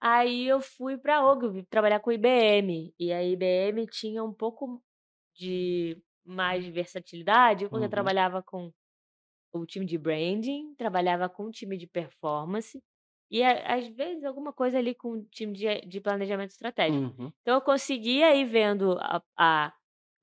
Aí 0.00 0.46
eu 0.48 0.60
fui 0.60 0.98
para 0.98 1.24
Ogilvy 1.26 1.64
trabalhar 1.64 2.00
com 2.00 2.12
IBM 2.12 2.94
e 2.98 3.12
a 3.12 3.22
IBM 3.24 3.86
tinha 3.86 4.24
um 4.24 4.32
pouco 4.32 4.82
de 5.34 6.02
mais 6.24 6.66
versatilidade, 6.66 7.64
porque 7.66 7.76
Uhum. 7.78 7.84
eu 7.84 7.90
trabalhava 7.90 8.42
com 8.42 8.72
o 9.52 9.66
time 9.66 9.86
de 9.86 9.98
branding, 9.98 10.74
trabalhava 10.76 11.28
com 11.28 11.44
o 11.46 11.50
time 11.52 11.76
de 11.78 11.86
performance 11.86 12.82
e 13.30 13.42
a- 13.42 13.74
às 13.76 13.86
vezes 13.88 14.24
alguma 14.24 14.52
coisa 14.52 14.78
ali 14.78 14.94
com 14.94 15.12
o 15.12 15.24
time 15.26 15.52
de, 15.54 15.80
de 15.86 16.00
planejamento 16.00 16.50
estratégico. 16.50 17.04
Uhum. 17.18 17.32
Então 17.42 17.54
eu 17.56 17.60
conseguia 17.60 18.34
ir 18.34 18.44
vendo 18.46 18.96
a, 19.00 19.22
a- 19.36 19.72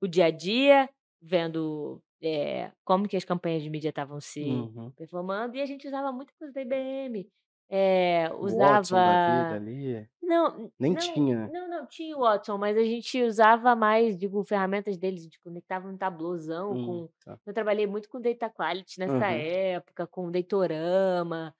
o 0.00 0.06
dia 0.08 0.26
a 0.26 0.30
dia, 0.30 0.88
vendo 1.20 2.02
é, 2.22 2.70
como 2.84 3.08
que 3.08 3.16
as 3.16 3.24
campanhas 3.24 3.62
de 3.62 3.70
mídia 3.70 3.88
estavam 3.90 4.20
se 4.20 4.42
Uhum. 4.44 4.90
performando, 4.92 5.56
e 5.56 5.60
a 5.62 5.66
gente 5.66 5.86
usava 5.86 6.12
muita 6.12 6.32
coisa 6.38 6.52
da 6.54 6.60
IBM. 6.62 7.28
é, 7.68 8.28
O 8.34 8.44
Watson 8.56 8.96
da 8.96 9.16
vida 9.16 9.54
usava. 9.54 9.54
ali. 9.54 10.08
Não, 10.22 10.70
Nem 10.78 10.92
não, 10.92 11.00
tinha? 11.00 11.48
Não, 11.48 11.68
não, 11.68 11.86
tinha 11.86 12.16
o 12.16 12.20
Watson, 12.20 12.56
mas 12.58 12.76
a 12.76 12.84
gente 12.84 13.20
usava 13.22 13.74
mais, 13.74 14.16
digo, 14.16 14.44
ferramentas 14.44 14.96
deles, 14.96 15.20
a 15.20 15.24
gente 15.24 15.40
conectava 15.40 15.88
um 15.88 15.96
tablozão 15.96 16.74
Hum, 16.74 16.86
com. 16.86 17.08
tá. 17.24 17.38
Eu 17.44 17.52
trabalhei 17.52 17.86
muito 17.88 18.08
com 18.08 18.20
Data 18.20 18.48
Quality 18.50 19.00
nessa 19.00 19.14
Uhum. 19.14 19.22
época, 19.22 20.06
com 20.06 20.30
Deitorama, 20.30 21.54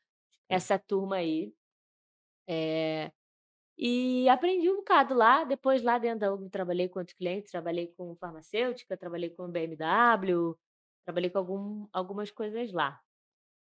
essa 0.55 0.79
turma 0.79 1.17
aí. 1.17 1.53
É, 2.49 3.11
E 3.79 4.29
aprendi 4.29 4.71
um 4.71 4.77
bocado 4.79 5.15
lá. 5.15 5.45
Depois, 5.45 5.83
lá 5.83 5.99
dentro 5.99 6.21
da 6.21 6.35
UGM, 6.35 6.51
trabalhei 6.51 6.89
com 6.89 7.01
outros 7.01 7.17
clientes, 7.17 7.51
trabalhei 7.53 7.89
com 7.97 8.15
farmacêutica, 8.17 8.97
trabalhei 8.97 9.31
com 9.31 9.49
BMW, 9.51 10.57
trabalhei 11.07 11.31
com 11.31 11.39
algum, 11.39 11.89
algumas 11.93 12.31
coisas 12.31 12.73
lá. 12.73 13.01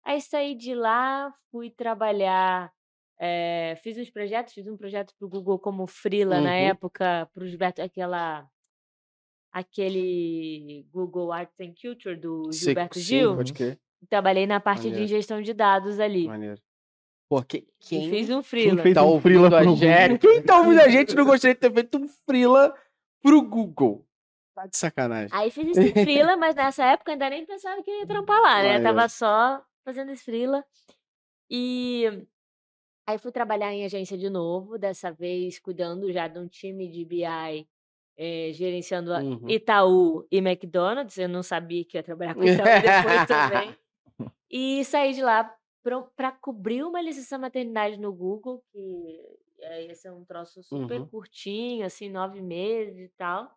Aí 0.05 0.21
saí 0.21 0.55
de 0.57 0.75
lá, 0.75 1.35
fui 1.53 1.71
trabalhar, 1.71 2.73
eh, 3.21 3.77
fiz 3.83 3.99
uns 3.99 4.11
projetos, 4.11 4.55
fiz 4.55 4.67
um 4.69 4.77
projeto 4.77 5.15
para 5.19 5.27
o 5.27 5.31
Google 5.31 5.59
como 5.59 5.87
freela 5.87 6.41
na 6.41 6.51
Uhum. 6.51 6.69
época, 6.71 7.29
para 7.35 7.45
o 7.45 7.47
Gilberto, 7.47 7.83
aquela, 7.83 8.49
aquele 9.53 10.87
Google 10.93 11.33
Arts 11.33 11.59
and 11.61 11.75
Culture 11.81 12.17
do 12.17 12.51
Gilberto 12.53 12.99
sim, 12.99 13.05
Gil. 13.05 13.37
pode 13.37 13.53
crer. 13.53 13.79
Trabalhei 14.09 14.47
na 14.47 14.59
parte 14.61 14.83
de 14.85 14.89
Maneiro. 14.89 15.05
ingestão 15.05 15.43
de 15.43 15.53
dados 15.53 16.01
ali. 16.01 16.27
Maneiro. 16.27 16.61
Porque 17.31 17.59
E 17.59 17.65
quem 17.79 18.11
fiz 18.11 18.29
um 18.29 18.35
Quem 18.35 18.43
freela. 18.43 18.83
fez 18.83 18.93
tá 18.97 19.05
um 19.05 19.07
ouvindo 19.07 19.55
a 19.55 19.63
gente, 19.63 20.19
quem 20.19 20.43
tá 20.43 20.59
ouvindo 20.59 20.81
a 20.81 20.89
gente 20.89 21.15
não 21.15 21.25
gostaria 21.25 21.55
de 21.55 21.61
ter 21.61 21.73
feito 21.73 21.97
um 21.97 22.09
freela 22.27 22.75
pro 23.23 23.41
Google. 23.41 24.05
Tá 24.53 24.67
de 24.67 24.77
sacanagem. 24.77 25.29
Aí 25.33 25.49
fiz 25.49 25.77
esse 25.79 25.93
freela, 25.93 26.37
mas 26.37 26.57
nessa 26.57 26.85
época 26.87 27.13
ainda 27.13 27.31
nem 27.31 27.47
pensava 27.47 27.81
que 27.85 27.91
ia 28.01 28.05
trampar 28.07 28.43
lá, 28.43 28.57
né? 28.57 28.73
Maneiro. 28.79 28.83
Tava 28.83 29.09
só 29.09 29.63
fazendo 29.85 30.11
esse 30.11 30.25
freela. 30.25 30.65
E 31.49 32.27
aí 33.07 33.17
fui 33.17 33.31
trabalhar 33.31 33.73
em 33.73 33.85
agência 33.85 34.19
de 34.19 34.29
novo, 34.29 34.77
dessa 34.77 35.13
vez 35.13 35.61
cuidando 35.61 36.11
já 36.13 36.27
de 36.27 36.37
um 36.39 36.49
time 36.49 36.89
de 36.89 37.05
BI, 37.05 37.69
eh, 38.19 38.51
gerenciando 38.53 39.13
Uhum. 39.13 39.49
Itaú 39.49 40.27
e 40.33 40.39
McDonald's. 40.39 41.17
Eu 41.17 41.29
não 41.29 41.45
sabia 41.45 41.85
que 41.85 41.97
ia 41.97 42.03
trabalhar 42.03 42.35
com 42.35 42.43
Itaú 42.43 42.65
depois 42.65 43.27
também. 43.29 43.77
E 44.53 44.85
saí 44.85 45.15
de 45.15 45.23
lá 45.23 45.51
para 45.83 46.33
cobrir 46.33 46.83
uma 46.85 47.01
licença 47.03 47.39
maternidade 47.39 47.99
no 47.99 48.13
Google, 48.13 48.63
que 48.73 49.39
eh, 49.61 49.87
ia 49.87 49.95
ser 49.95 50.13
um 50.13 50.25
troço 50.25 50.63
super 50.63 51.03
Uhum. 51.03 51.11
curtinho, 51.11 51.85
assim, 51.87 52.09
nove 52.11 52.41
meses 52.43 52.99
e 52.99 53.09
tal. 53.17 53.57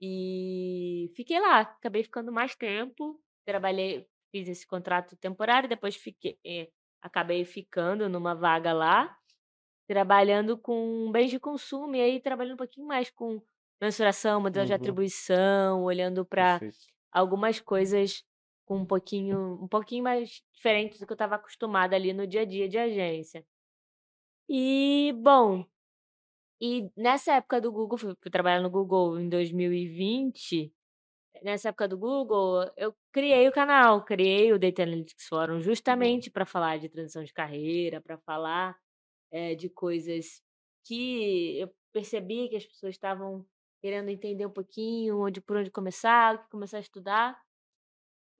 E 0.00 1.10
fiquei 1.16 1.40
lá, 1.40 1.60
acabei 1.60 2.02
ficando 2.04 2.30
mais 2.32 2.54
tempo. 2.54 3.20
Trabalhei, 3.46 4.06
fiz 4.30 4.48
esse 4.48 4.66
contrato 4.66 5.16
temporário, 5.16 5.68
depois 5.68 5.96
fiquei, 5.96 6.38
eh, 6.44 6.70
acabei 7.00 7.44
ficando 7.44 8.08
numa 8.08 8.34
vaga 8.34 8.72
lá, 8.72 9.16
trabalhando 9.88 10.58
com 10.58 11.10
bens 11.12 11.30
de 11.30 11.40
consumo, 11.40 11.96
e 11.96 12.00
aí 12.02 12.20
trabalhando 12.22 12.54
um 12.54 12.58
pouquinho 12.58 12.86
mais 12.88 13.10
com 13.10 13.42
mensuração, 13.82 14.40
modelo 14.42 14.66
de 14.66 14.72
Uhum. 14.72 14.74
atribuição, 14.74 15.84
olhando 15.84 16.24
para 16.26 16.62
algumas 17.12 17.60
coisas 17.60 18.24
com 18.66 18.78
um 18.78 18.86
pouquinho, 18.86 19.58
um 19.62 19.68
pouquinho 19.68 20.04
mais 20.04 20.42
diferentes 20.52 21.00
do 21.00 21.06
que 21.06 21.12
eu 21.12 21.14
estava 21.14 21.36
acostumada 21.36 21.96
ali 21.96 22.12
no 22.12 22.26
dia 22.26 22.42
a 22.42 22.44
dia 22.44 22.68
de 22.68 22.78
agência. 22.78 23.46
E, 24.48 25.12
bom, 25.16 25.64
e 26.60 26.90
nessa 26.96 27.34
época 27.34 27.60
do 27.60 27.70
Google, 27.72 27.98
fui, 27.98 28.14
fui 28.20 28.30
trabalhar 28.30 28.60
no 28.60 28.70
Google 28.70 29.18
em 29.20 29.28
2020. 29.28 30.72
Nessa 31.42 31.68
época 31.68 31.86
do 31.88 31.98
Google, 31.98 32.70
eu 32.76 32.94
criei 33.12 33.48
o 33.48 33.52
canal, 33.52 34.04
criei 34.04 34.52
o 34.52 34.58
Data 34.58 34.82
Analytics 34.82 35.26
Forum 35.28 35.60
justamente 35.60 36.30
para 36.30 36.46
falar 36.46 36.78
de 36.78 36.88
transição 36.88 37.22
de 37.22 37.32
carreira, 37.32 38.00
para 38.00 38.18
falar 38.18 38.76
eh, 39.30 39.54
de 39.54 39.68
coisas 39.68 40.42
que 40.84 41.58
eu 41.58 41.70
percebi 41.92 42.48
que 42.48 42.56
as 42.56 42.66
pessoas 42.66 42.94
estavam 42.94 43.46
querendo 43.82 44.08
entender 44.08 44.46
um 44.46 44.50
pouquinho 44.50 45.20
onde 45.20 45.40
por 45.40 45.58
onde 45.58 45.70
começar, 45.70 46.36
o 46.36 46.38
que 46.44 46.50
começar 46.50 46.78
a 46.78 46.80
estudar. 46.80 47.45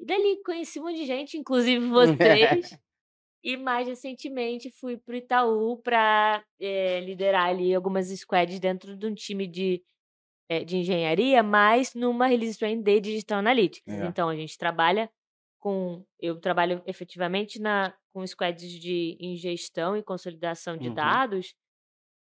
E 0.00 0.04
dali 0.04 0.42
conheci 0.44 0.78
um 0.80 0.84
monte 0.84 0.96
de 0.96 1.06
gente, 1.06 1.36
inclusive 1.38 1.86
vocês. 1.88 2.78
e 3.42 3.56
mais 3.56 3.86
recentemente 3.86 4.70
fui 4.70 4.96
para 4.96 5.14
o 5.14 5.16
Itaú 5.16 5.76
para 5.82 6.44
liderar 7.04 7.46
ali 7.48 7.74
algumas 7.74 8.08
squads 8.08 8.58
dentro 8.60 8.96
de 8.96 9.06
um 9.06 9.14
time 9.14 9.46
de, 9.46 9.82
eh, 10.48 10.64
de 10.64 10.78
engenharia, 10.78 11.42
mas 11.42 11.94
numa 11.94 12.26
release 12.26 12.58
train 12.58 12.82
de 12.82 13.00
Digital 13.00 13.38
Analytics. 13.38 13.86
É. 13.86 14.06
Então 14.06 14.28
a 14.28 14.36
gente 14.36 14.58
trabalha 14.58 15.08
com. 15.58 16.04
Eu 16.20 16.40
trabalho 16.40 16.82
efetivamente 16.86 17.60
na, 17.60 17.94
com 18.12 18.26
squads 18.26 18.68
de 18.80 19.16
ingestão 19.20 19.96
e 19.96 20.02
consolidação 20.02 20.76
de 20.76 20.88
Uhum. 20.88 20.94
dados 20.94 21.54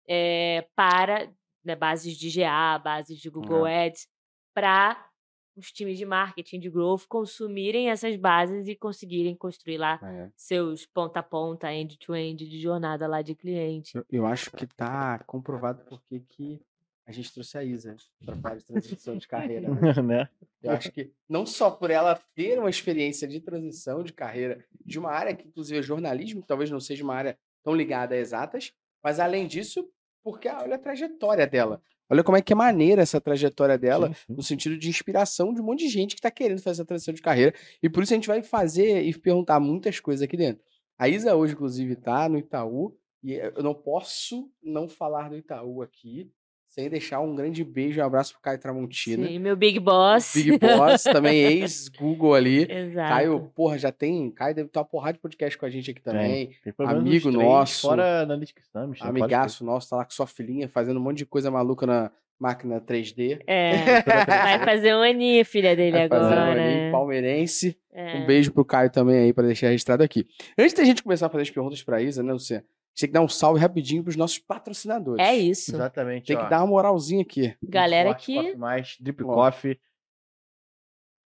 eh, 0.08 0.66
para 0.76 1.32
né, 1.64 1.74
bases 1.74 2.16
de 2.16 2.30
GA, 2.30 2.78
bases 2.78 3.18
de 3.18 3.28
Google 3.28 3.64
Ads, 3.66 4.06
para 4.54 5.08
os 5.56 5.72
times 5.72 5.96
de 5.98 6.04
marketing, 6.04 6.60
de 6.60 6.68
growth, 6.70 7.06
consumirem 7.08 7.90
essas 7.90 8.14
bases 8.16 8.68
e 8.68 8.76
conseguirem 8.76 9.34
construir 9.34 9.78
lá 9.78 9.98
É. 10.02 10.30
seus 10.36 10.84
ponta 10.86 11.20
a 11.20 11.22
ponta, 11.22 11.72
end-to-end 11.72 12.46
de 12.46 12.60
jornada 12.60 13.06
lá 13.06 13.22
de 13.22 13.34
cliente. 13.34 13.96
Eu, 13.96 14.04
eu 14.10 14.26
acho 14.26 14.50
que 14.50 14.66
tá 14.66 15.18
comprovado 15.26 15.82
porque 15.88 16.20
que 16.20 16.60
a 17.06 17.12
gente 17.12 17.32
trouxe 17.32 17.56
a 17.56 17.62
Isa 17.62 17.96
para 18.24 18.36
falar 18.36 18.56
de 18.56 18.64
transição 18.64 19.16
de 19.16 19.28
carreira. 19.28 19.68
né? 19.68 19.78
né? 20.02 20.28
Eu 20.60 20.72
acho 20.72 20.90
que 20.90 21.12
não 21.28 21.46
só 21.46 21.70
por 21.70 21.90
ela 21.90 22.20
ter 22.34 22.58
uma 22.58 22.68
experiência 22.68 23.28
de 23.28 23.40
transição 23.40 24.02
de 24.02 24.12
carreira 24.12 24.64
de 24.84 24.98
uma 24.98 25.10
área 25.12 25.34
que, 25.34 25.46
inclusive, 25.46 25.78
é 25.78 25.82
jornalismo, 25.82 26.42
que 26.42 26.48
talvez 26.48 26.68
não 26.70 26.80
seja 26.80 27.04
uma 27.04 27.14
área 27.14 27.38
tão 27.62 27.74
ligada 27.74 28.14
a 28.14 28.18
exatas, 28.18 28.72
mas 29.02 29.20
além 29.20 29.46
disso, 29.46 29.88
porque 30.22 30.48
olha 30.48 30.74
a 30.74 30.78
trajetória 30.78 31.46
dela. 31.46 31.80
Olha 32.08 32.22
como 32.22 32.36
é 32.36 32.42
que 32.42 32.52
é 32.52 32.56
maneira 32.56 33.02
essa 33.02 33.20
trajetória 33.20 33.76
dela, 33.76 34.08
Sim, 34.08 34.14
sim. 34.14 34.34
no 34.34 34.42
sentido 34.42 34.78
de 34.78 34.88
inspiração 34.88 35.52
de 35.52 35.60
um 35.60 35.64
monte 35.64 35.80
de 35.80 35.88
gente 35.88 36.14
que 36.14 36.20
está 36.20 36.30
querendo 36.30 36.62
fazer 36.62 36.76
essa 36.76 36.84
transição 36.84 37.12
de 37.12 37.20
carreira. 37.20 37.54
E 37.82 37.88
por 37.88 38.02
isso 38.02 38.12
a 38.12 38.16
gente 38.16 38.28
vai 38.28 38.42
fazer 38.42 39.02
e 39.02 39.18
perguntar 39.18 39.58
muitas 39.58 39.98
coisas 39.98 40.22
aqui 40.22 40.36
dentro. 40.36 40.62
A 40.98 41.08
Isa 41.08 41.34
hoje, 41.34 41.54
inclusive, 41.54 41.92
está 41.94 42.28
no 42.28 42.38
Itaú, 42.38 42.96
e 43.22 43.32
eu 43.34 43.62
não 43.62 43.74
posso 43.74 44.50
não 44.62 44.88
falar 44.88 45.28
do 45.28 45.36
Itaú 45.36 45.82
aqui, 45.82 46.30
sem 46.78 46.90
deixar 46.90 47.20
um 47.20 47.34
grande 47.34 47.64
beijo 47.64 47.98
e 47.98 48.02
um 48.02 48.06
abraço 48.06 48.34
pro 48.34 48.42
Caio 48.42 48.58
Tramontina. 48.58 49.26
Sim, 49.26 49.38
meu 49.38 49.56
Big 49.56 49.80
Boss. 49.80 50.34
Big 50.34 50.58
Boss, 50.58 51.04
também 51.04 51.38
ex-Google 51.62 52.34
ali. 52.34 52.70
Exato. 52.70 53.08
Caio, 53.08 53.40
porra, 53.54 53.78
já 53.78 53.90
tem. 53.90 54.30
Caio 54.30 54.54
deve 54.54 54.68
ter 54.68 54.78
uma 54.78 54.84
porrada 54.84 55.14
de 55.14 55.20
podcast 55.20 55.56
com 55.56 55.64
a 55.64 55.70
gente 55.70 55.90
aqui 55.90 56.02
também. 56.02 56.50
Uns 56.78 56.88
Amigo 56.90 57.30
três, 57.32 57.44
nosso. 57.48 57.80
Fora 57.88 58.20
Analytics 58.22 58.68
Summit. 58.70 59.02
né? 59.02 59.08
Amigaço 59.08 59.64
nosso, 59.64 59.88
tá 59.88 59.96
lá 59.96 60.04
com 60.04 60.10
sua 60.10 60.26
filhinha 60.26 60.68
fazendo 60.68 61.00
um 61.00 61.02
monte 61.02 61.18
de 61.18 61.26
coisa 61.26 61.50
maluca 61.50 61.86
na 61.86 62.10
máquina 62.38 62.78
3D. 62.78 63.40
É, 63.46 64.02
vai 64.26 64.62
fazer 64.62 64.94
um 64.94 65.00
aninho, 65.00 65.42
filha 65.46 65.74
dele 65.74 65.92
Vai 65.92 66.08
fazer 66.10 66.34
um 66.34 66.38
agora. 66.38 66.62
ali, 66.62 66.92
palmeirense. 66.92 67.78
É. 67.90 68.16
Um 68.18 68.26
beijo 68.26 68.52
pro 68.52 68.62
Caio 68.66 68.90
também 68.90 69.16
aí, 69.20 69.32
pra 69.32 69.44
deixar 69.44 69.68
registrado 69.68 70.02
aqui. 70.02 70.26
Antes 70.58 70.74
da 70.74 70.84
gente 70.84 71.02
começar 71.02 71.24
a 71.26 71.30
fazer 71.30 71.44
as 71.44 71.50
perguntas 71.50 71.82
pra 71.82 72.02
Isa, 72.02 72.22
né, 72.22 72.34
Luciano? 72.34 72.62
Tem 72.98 73.08
que 73.08 73.12
dar 73.12 73.20
um 73.20 73.28
salve 73.28 73.60
rapidinho 73.60 74.02
pros 74.02 74.16
nossos 74.16 74.38
patrocinadores. 74.38 75.24
É 75.24 75.34
isso. 75.36 75.74
Exatamente. 75.74 76.26
Tem 76.28 76.36
ó. 76.36 76.44
que 76.44 76.50
dar 76.50 76.60
uma 76.60 76.66
moralzinha 76.68 77.20
aqui. 77.22 77.54
Galera 77.62 78.10
Forte. 78.10 78.34
Coffee 78.34 78.56
mais, 78.56 78.96
Drip 78.98 79.22
Ó. 79.22 79.34
Coffee. 79.34 79.78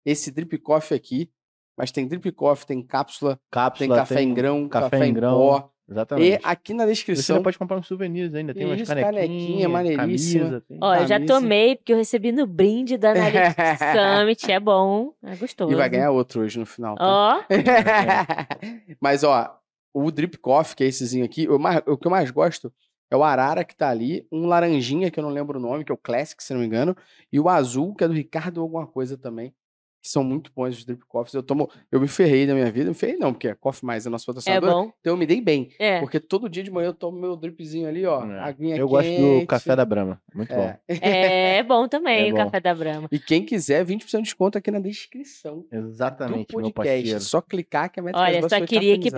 Esse 0.04 0.30
Drip 0.32 0.58
Coffee 0.58 0.96
aqui, 0.96 1.30
mas 1.78 1.92
tem 1.92 2.08
Drip 2.08 2.30
Coffee, 2.32 2.66
tem 2.66 2.82
cápsula, 2.84 3.38
Cápsula. 3.50 3.88
tem 3.88 3.96
café 3.96 4.20
em 4.22 4.34
grão, 4.34 4.68
café, 4.68 5.06
em 5.06 5.14
grão. 5.14 5.36
pó. 5.38 5.68
Exatamente. 5.88 6.28
E 6.30 6.40
aqui 6.42 6.72
na 6.74 6.84
Você 6.84 6.90
descrição 6.92 7.36
ainda 7.36 7.44
pode 7.44 7.58
comprar 7.58 7.76
uns 7.76 7.86
souvenirs 7.86 8.32
ainda. 8.34 8.54
Tem 8.54 8.64
umas 8.64 8.80
Isso, 8.80 8.88
canequinhas, 8.88 9.14
canequinha 9.26 9.68
maneiríssima. 9.68 10.44
camisa. 10.44 10.60
Tem... 10.66 10.78
Ó, 10.80 10.94
eu 10.94 11.06
já 11.06 11.16
camisa. 11.16 11.34
tomei, 11.34 11.76
porque 11.76 11.92
eu 11.92 11.96
recebi 11.96 12.32
no 12.32 12.46
brinde 12.46 12.96
da 12.96 13.10
Analytics 13.10 13.54
Summit. 14.40 14.52
É 14.52 14.60
bom, 14.60 15.12
é 15.22 15.36
gostoso. 15.36 15.70
E 15.72 15.74
vai 15.76 15.88
ganhar 15.90 16.10
outro 16.10 16.40
hoje 16.42 16.58
no 16.58 16.64
final. 16.66 16.96
tá? 16.96 17.04
Ó, 17.04 17.42
Mas, 19.00 19.22
ó, 19.22 19.54
o 19.94 20.10
Drip 20.10 20.36
Coffee, 20.38 20.76
que 20.76 20.84
é 20.84 20.86
essezinho 20.88 21.24
aqui, 21.24 21.46
mais- 21.58 21.82
o 21.86 21.96
que 21.96 22.06
eu 22.06 22.10
mais 22.10 22.30
gosto 22.30 22.72
é 23.10 23.16
o 23.16 23.22
Arara 23.22 23.64
que 23.64 23.76
tá 23.76 23.90
ali, 23.90 24.26
um 24.32 24.46
laranjinha, 24.46 25.10
que 25.10 25.18
eu 25.20 25.24
não 25.24 25.30
lembro 25.30 25.58
o 25.58 25.62
nome, 25.62 25.84
que 25.84 25.92
é 25.92 25.94
o 25.94 25.98
Classic, 25.98 26.42
se 26.42 26.52
não 26.54 26.60
me 26.60 26.66
engano, 26.66 26.96
e 27.32 27.38
o 27.40 27.48
azul, 27.48 27.94
que 27.94 28.04
é 28.04 28.08
do 28.08 28.14
Ricardo 28.14 28.60
alguma 28.60 28.86
coisa 28.86 29.18
também. 29.18 29.54
Que 30.02 30.08
são 30.08 30.24
muito 30.24 30.50
bons 30.54 30.76
os 30.78 30.84
drip 30.84 31.04
coffees. 31.06 31.32
Eu 31.34 31.42
tomo, 31.44 31.70
eu 31.90 32.00
me 32.00 32.08
ferrei 32.08 32.44
na 32.44 32.54
minha 32.54 32.70
vida, 32.72 32.88
me 32.90 32.94
ferrei 32.94 33.16
não, 33.16 33.32
porque 33.32 33.46
a 33.48 33.54
Coffee 33.54 33.86
Mais 33.86 34.04
é 34.04 34.10
nosso 34.10 34.24
É 34.24 34.26
patrocinador, 34.26 34.70
bom. 34.70 34.92
então 35.00 35.12
eu 35.12 35.16
me 35.16 35.24
dei 35.24 35.40
bem. 35.40 35.70
É. 35.78 36.00
Porque 36.00 36.18
todo 36.18 36.48
dia 36.48 36.62
de 36.64 36.70
manhã 36.70 36.88
eu 36.88 36.94
tomo 36.94 37.18
meu 37.20 37.36
dripzinho 37.36 37.86
ali, 37.88 38.04
ó, 38.04 38.24
É. 38.26 38.40
aguinha 38.40 38.76
Eu 38.76 38.88
gosto 38.88 39.08
do 39.08 39.16
quente. 39.16 39.46
café 39.46 39.76
da 39.76 39.84
Brahma. 39.84 40.20
Muito 40.34 40.52
bom. 40.52 40.60
É. 40.60 40.78
É, 40.88 41.56
é 41.58 41.62
bom 41.62 41.86
também 41.86 42.28
É 42.28 42.32
o 42.32 42.36
bom. 42.36 42.44
café 42.44 42.58
da 42.60 42.74
Brahma. 42.74 43.08
E 43.12 43.18
quem 43.18 43.44
quiser, 43.44 43.84
20% 43.84 44.16
de 44.18 44.22
desconto 44.24 44.58
aqui 44.58 44.70
na 44.70 44.80
descrição 44.80 45.64
Exatamente, 45.70 46.48
do 46.52 46.60
meu 46.60 46.70
podcast. 46.72 46.74
parceiro. 46.74 47.16
É 47.16 47.20
só 47.20 47.40
clicar 47.40 47.88
que 47.90 48.00
a 48.00 48.02
Métricas 48.02 48.28
Olha, 48.28 48.40
Boss 48.40 48.50
só 48.50 48.66
queria 48.66 48.98
que 48.98 49.10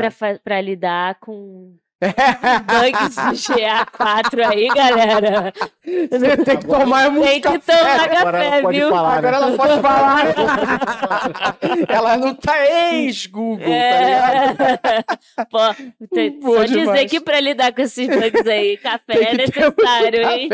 pra 0.45 0.61
lidar 0.61 1.19
com 1.21 1.75
bugs 2.01 3.15
do 3.17 3.55
GA4 3.55 4.45
aí, 4.51 4.69
galera. 4.69 5.53
Você 5.85 6.37
tem 6.45 6.59
que 6.59 6.67
tomar 6.67 7.11
muito 7.11 7.27
Tem 7.27 7.41
que 7.41 7.49
café. 7.49 7.79
tomar 7.79 8.01
Agora 8.01 8.39
ela 8.39 8.51
café, 8.51 8.63
pode 8.63 8.79
viu? 8.79 8.91
falar, 8.91 9.23
né? 9.23 9.29
Agora 9.29 9.37
ela 9.37 9.57
pode 9.57 9.81
falar. 9.83 10.25
ela 11.89 12.17
não 12.17 12.35
tá 12.35 12.67
ex-Google, 12.93 13.59
tá 13.67 14.01
ligado? 14.01 14.61
É. 14.61 15.45
Pô, 15.51 16.07
tem- 16.15 16.41
Boa 16.41 16.59
só 16.59 16.65
dizer 16.65 16.81
demais. 16.81 17.11
que 17.11 17.21
pra 17.21 17.41
lidar 17.41 17.73
com 17.75 17.83
esses 17.83 18.07
bugs 18.07 18.47
aí, 18.47 18.77
café 18.77 19.31
é 19.31 19.35
necessário, 19.35 20.29
hein? 20.31 20.49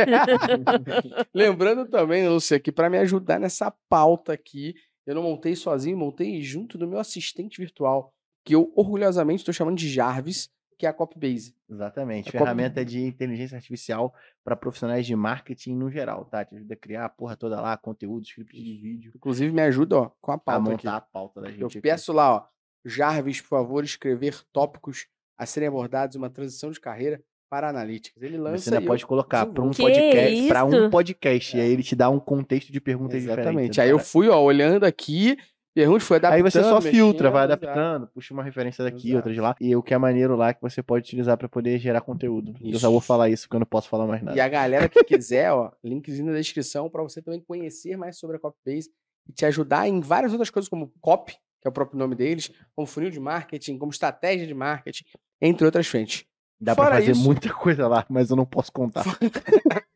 Lembrando 1.35 1.87
também, 1.88 2.28
Lúcia, 2.28 2.61
que 2.61 2.70
para 2.73 2.90
me 2.90 2.99
ajudar 2.99 3.38
nessa 3.38 3.73
pauta 3.88 4.32
aqui, 4.32 4.75
eu 5.06 5.14
não 5.14 5.23
montei 5.23 5.56
sozinho, 5.56 5.97
montei 5.97 6.40
junto 6.42 6.78
do 6.78 6.87
meu 6.87 6.99
assistente 6.99 7.59
virtual, 7.61 8.12
que 8.44 8.54
eu 8.54 8.70
orgulhosamente 8.76 9.40
estou 9.40 9.54
chamando 9.54 9.76
de 9.78 9.88
Jarvis, 9.88 10.49
que 10.81 10.87
é 10.87 10.89
a 10.89 10.95
Copybase. 10.95 11.55
Exatamente. 11.69 12.31
A 12.31 12.33
Ferramenta 12.33 12.83
de 12.83 13.03
inteligência 13.03 13.55
artificial 13.55 14.15
para 14.43 14.57
profissionais 14.57 15.05
de 15.05 15.15
marketing 15.15 15.75
no 15.75 15.91
geral, 15.91 16.25
tá? 16.25 16.43
Te 16.43 16.57
ajuda 16.57 16.73
a 16.73 16.77
criar 16.77 17.05
a 17.05 17.09
porra 17.11 17.37
toda 17.37 17.61
lá, 17.61 17.77
conteúdo, 17.77 18.25
script 18.25 18.57
de 18.57 18.79
vídeo, 18.79 19.13
Inclusive, 19.15 19.53
me 19.53 19.61
ajuda 19.61 19.99
ó, 19.99 20.11
com 20.23 20.33
a 20.33 20.37
a 20.37 20.39
pauta 20.39 20.61
montar 20.71 20.75
aqui. 20.77 20.89
a 20.89 21.01
pauta 21.03 21.43
da 21.43 21.51
gente. 21.51 21.61
Eu 21.61 21.67
aqui. 21.67 21.83
peço 21.83 22.15
lá, 22.15 22.35
ó, 22.35 22.45
Jarvis, 22.83 23.43
por 23.43 23.49
favor, 23.49 23.85
escrever 23.85 24.41
tópicos 24.55 25.07
a 25.37 25.45
serem 25.45 25.69
abordados 25.69 26.17
em 26.17 26.19
uma 26.19 26.31
transição 26.31 26.71
de 26.71 26.81
carreira 26.81 27.23
para 27.51 27.69
Analytics. 27.69 28.23
Ele 28.23 28.39
lança 28.39 28.65
Você 28.65 28.71
ainda 28.71 28.81
e 28.81 28.85
eu 28.85 28.89
pode 28.89 29.05
colocar 29.05 29.45
para 29.45 29.63
um 29.63 29.71
podcast, 29.71 30.49
para 30.49 30.65
um 30.65 30.89
podcast, 30.89 31.57
e 31.59 31.61
aí 31.61 31.71
ele 31.71 31.83
te 31.83 31.95
dá 31.95 32.09
um 32.09 32.19
contexto 32.19 32.73
de 32.73 32.81
perguntas 32.81 33.21
diferentes. 33.21 33.45
Exatamente. 33.45 33.81
Aí 33.83 33.91
eu 33.91 33.99
fui, 33.99 34.31
ó, 34.31 34.41
olhando 34.41 34.85
aqui, 34.85 35.37
perguntas, 35.75 36.07
foi 36.07 36.17
adaptando. 36.19 36.37
Aí 36.37 36.43
você 36.50 36.62
só 36.62 36.81
filtra, 36.81 37.31
vai 37.31 37.47
mexendo, 37.47 37.62
adaptando, 37.65 38.07
puxa 38.09 38.35
uma 38.35 38.43
referência 38.43 38.85
daqui, 38.85 39.09
Exato. 39.09 39.17
outra 39.17 39.33
de 39.33 39.41
lá. 39.41 39.57
E 39.61 39.75
o 39.77 39.83
que 39.83 39.95
é 39.95 39.99
maneiro 39.99 40.37
lá 40.37 40.49
é 40.49 40.55
que 40.55 40.61
você 40.62 40.83
pode 40.83 41.05
utilizar 41.07 41.37
para 41.39 41.49
poder 41.49 41.79
gerar 41.79 42.00
conteúdo. 42.00 42.55
Eu 42.61 42.71
Isso. 42.71 42.81
só 42.81 42.91
vou 42.91 43.00
falar 43.00 43.29
isso 43.31 43.45
porque 43.45 43.57
eu 43.57 43.61
não 43.61 43.67
posso 43.67 43.89
falar 43.89 44.07
mais 44.07 44.23
nada. 44.23 44.37
E 44.37 44.41
a 44.41 44.49
galera 44.49 44.89
que 44.89 45.03
quiser, 45.05 45.53
ó, 45.53 45.71
linkzinho 45.85 46.33
na 46.33 46.39
descrição 46.39 46.89
para 46.91 47.03
você 47.03 47.23
também 47.23 47.41
conhecer 47.41 47.97
mais 47.97 48.19
sobre 48.19 48.37
a 48.37 48.41
Copybase 48.41 48.91
e 49.29 49.33
te 49.33 49.45
ajudar 49.47 49.89
em 49.89 50.00
várias 50.00 50.33
outras 50.33 50.50
coisas, 50.50 50.69
como 50.69 50.93
Copy, 51.00 51.33
que 51.33 51.67
é 51.67 51.69
o 51.69 51.73
próprio 51.73 51.99
nome 51.99 52.15
deles, 52.15 52.50
como 52.75 52.87
funil 52.87 53.11
de 53.11 53.21
marketing, 53.21 53.79
como 53.79 53.93
estratégia 53.93 54.47
de 54.47 54.55
marketing, 54.55 55.05
entre 55.41 55.65
outras 55.65 55.87
frentes. 55.87 56.25
Dá 56.61 56.75
pra 56.75 56.85
Fora 56.85 56.97
fazer 56.97 57.12
isso- 57.12 57.23
muita 57.23 57.53
coisa 57.55 57.87
lá, 57.89 58.05
mas 58.11 58.29
eu 58.31 58.37
não 58.37 58.45
posso 58.45 58.71
contar. 58.73 59.05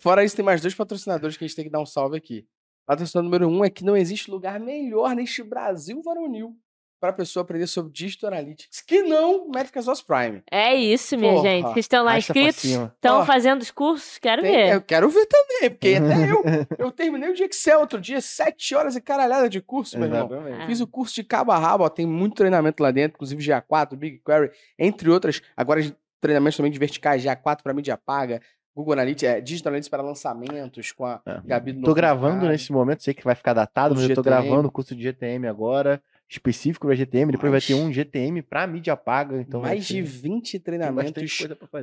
Fora 0.00 0.24
isso, 0.24 0.36
tem 0.36 0.44
mais 0.44 0.60
dois 0.60 0.74
patrocinadores 0.74 1.36
que 1.36 1.44
a 1.44 1.48
gente 1.48 1.56
tem 1.56 1.64
que 1.64 1.70
dar 1.70 1.80
um 1.80 1.86
salve 1.86 2.16
aqui. 2.16 2.46
Patrocinador 2.88 3.22
número 3.24 3.48
um 3.50 3.62
é 3.62 3.68
que 3.68 3.84
não 3.84 3.94
existe 3.94 4.30
lugar 4.30 4.58
melhor 4.58 5.14
neste 5.14 5.42
Brasil 5.42 6.00
varonil 6.02 6.56
para 6.98 7.10
a 7.10 7.12
pessoa 7.12 7.42
aprender 7.42 7.66
sobre 7.66 7.92
Digital 7.92 8.28
Analytics 8.28 8.80
que 8.80 9.02
não 9.02 9.46
Métricas 9.50 9.84
Boss 9.84 10.00
Prime. 10.00 10.42
É 10.50 10.74
isso, 10.74 11.14
minha 11.18 11.34
Porra, 11.34 11.50
gente. 11.50 11.64
Vocês 11.64 11.84
estão 11.84 12.02
lá 12.02 12.16
inscritos? 12.16 12.64
Estão 12.64 13.26
fazendo 13.26 13.60
os 13.60 13.70
cursos? 13.70 14.16
Quero 14.16 14.40
Tem- 14.40 14.50
ver. 14.50 14.74
eu 14.74 14.80
quero 14.80 15.06
ver 15.10 15.26
também, 15.26 15.68
porque 15.68 15.96
até 15.96 16.14
eu, 16.32 16.86
eu 16.86 16.90
terminei 16.90 17.28
o 17.28 17.34
de 17.34 17.44
Excel 17.44 17.80
outro 17.80 18.00
dia, 18.00 18.22
sete 18.22 18.74
horas 18.74 18.96
e 18.96 19.02
caralhada 19.02 19.50
de 19.50 19.60
curso, 19.60 19.98
meu 19.98 20.08
irmão. 20.08 20.30
Fiz 20.66 20.80
o 20.80 20.86
curso 20.86 21.14
de 21.14 21.24
cabo 21.24 21.52
a 21.52 21.58
rabo, 21.58 21.84
ó, 21.84 21.90
tem 21.90 22.06
muito 22.06 22.36
treinamento 22.36 22.82
lá 22.82 22.90
dentro, 22.90 23.16
inclusive 23.16 23.44
GA4, 23.44 23.96
BigQuery, 23.96 24.50
entre 24.78 25.10
outras. 25.10 25.42
Agora, 25.54 25.82
treinamentos 26.22 26.56
também 26.56 26.72
de 26.72 26.78
verticais, 26.78 27.22
GA4 27.22 27.62
para 27.62 27.74
mídia 27.74 27.98
paga, 27.98 28.40
Google 28.78 28.92
Analytics, 28.92 29.24
é, 29.24 29.40
Digital 29.40 29.70
Analytics 29.72 29.88
para 29.88 30.02
lançamentos, 30.04 30.92
com 30.92 31.04
a 31.04 31.20
É. 31.26 31.40
Gabi 31.44 31.72
do 31.72 31.82
Tô 31.82 31.92
gravando 31.92 32.34
Mercado. 32.34 32.50
nesse 32.52 32.70
momento, 32.72 33.02
sei 33.02 33.12
que 33.12 33.24
vai 33.24 33.34
ficar 33.34 33.52
datado, 33.52 33.94
Curso 33.94 34.02
mas 34.08 34.10
eu 34.10 34.14
tô 34.14 34.22
GTM. 34.22 34.46
gravando 34.46 34.68
o 34.68 34.70
curso 34.70 34.94
de 34.94 35.02
GTM 35.02 35.48
agora, 35.48 36.00
específico 36.30 36.86
para 36.86 36.94
GTM, 36.94 37.32
depois 37.32 37.50
vai 37.50 37.60
ter 37.60 37.74
um 37.74 37.92
GTM 37.92 38.40
pra 38.42 38.66
mídia 38.68 38.96
paga, 38.96 39.40
então 39.40 39.62
Mais 39.62 39.84
de 39.84 39.94
ser- 39.94 40.02
20 40.02 40.52
tem 40.52 40.60
treinamentos. 40.60 41.38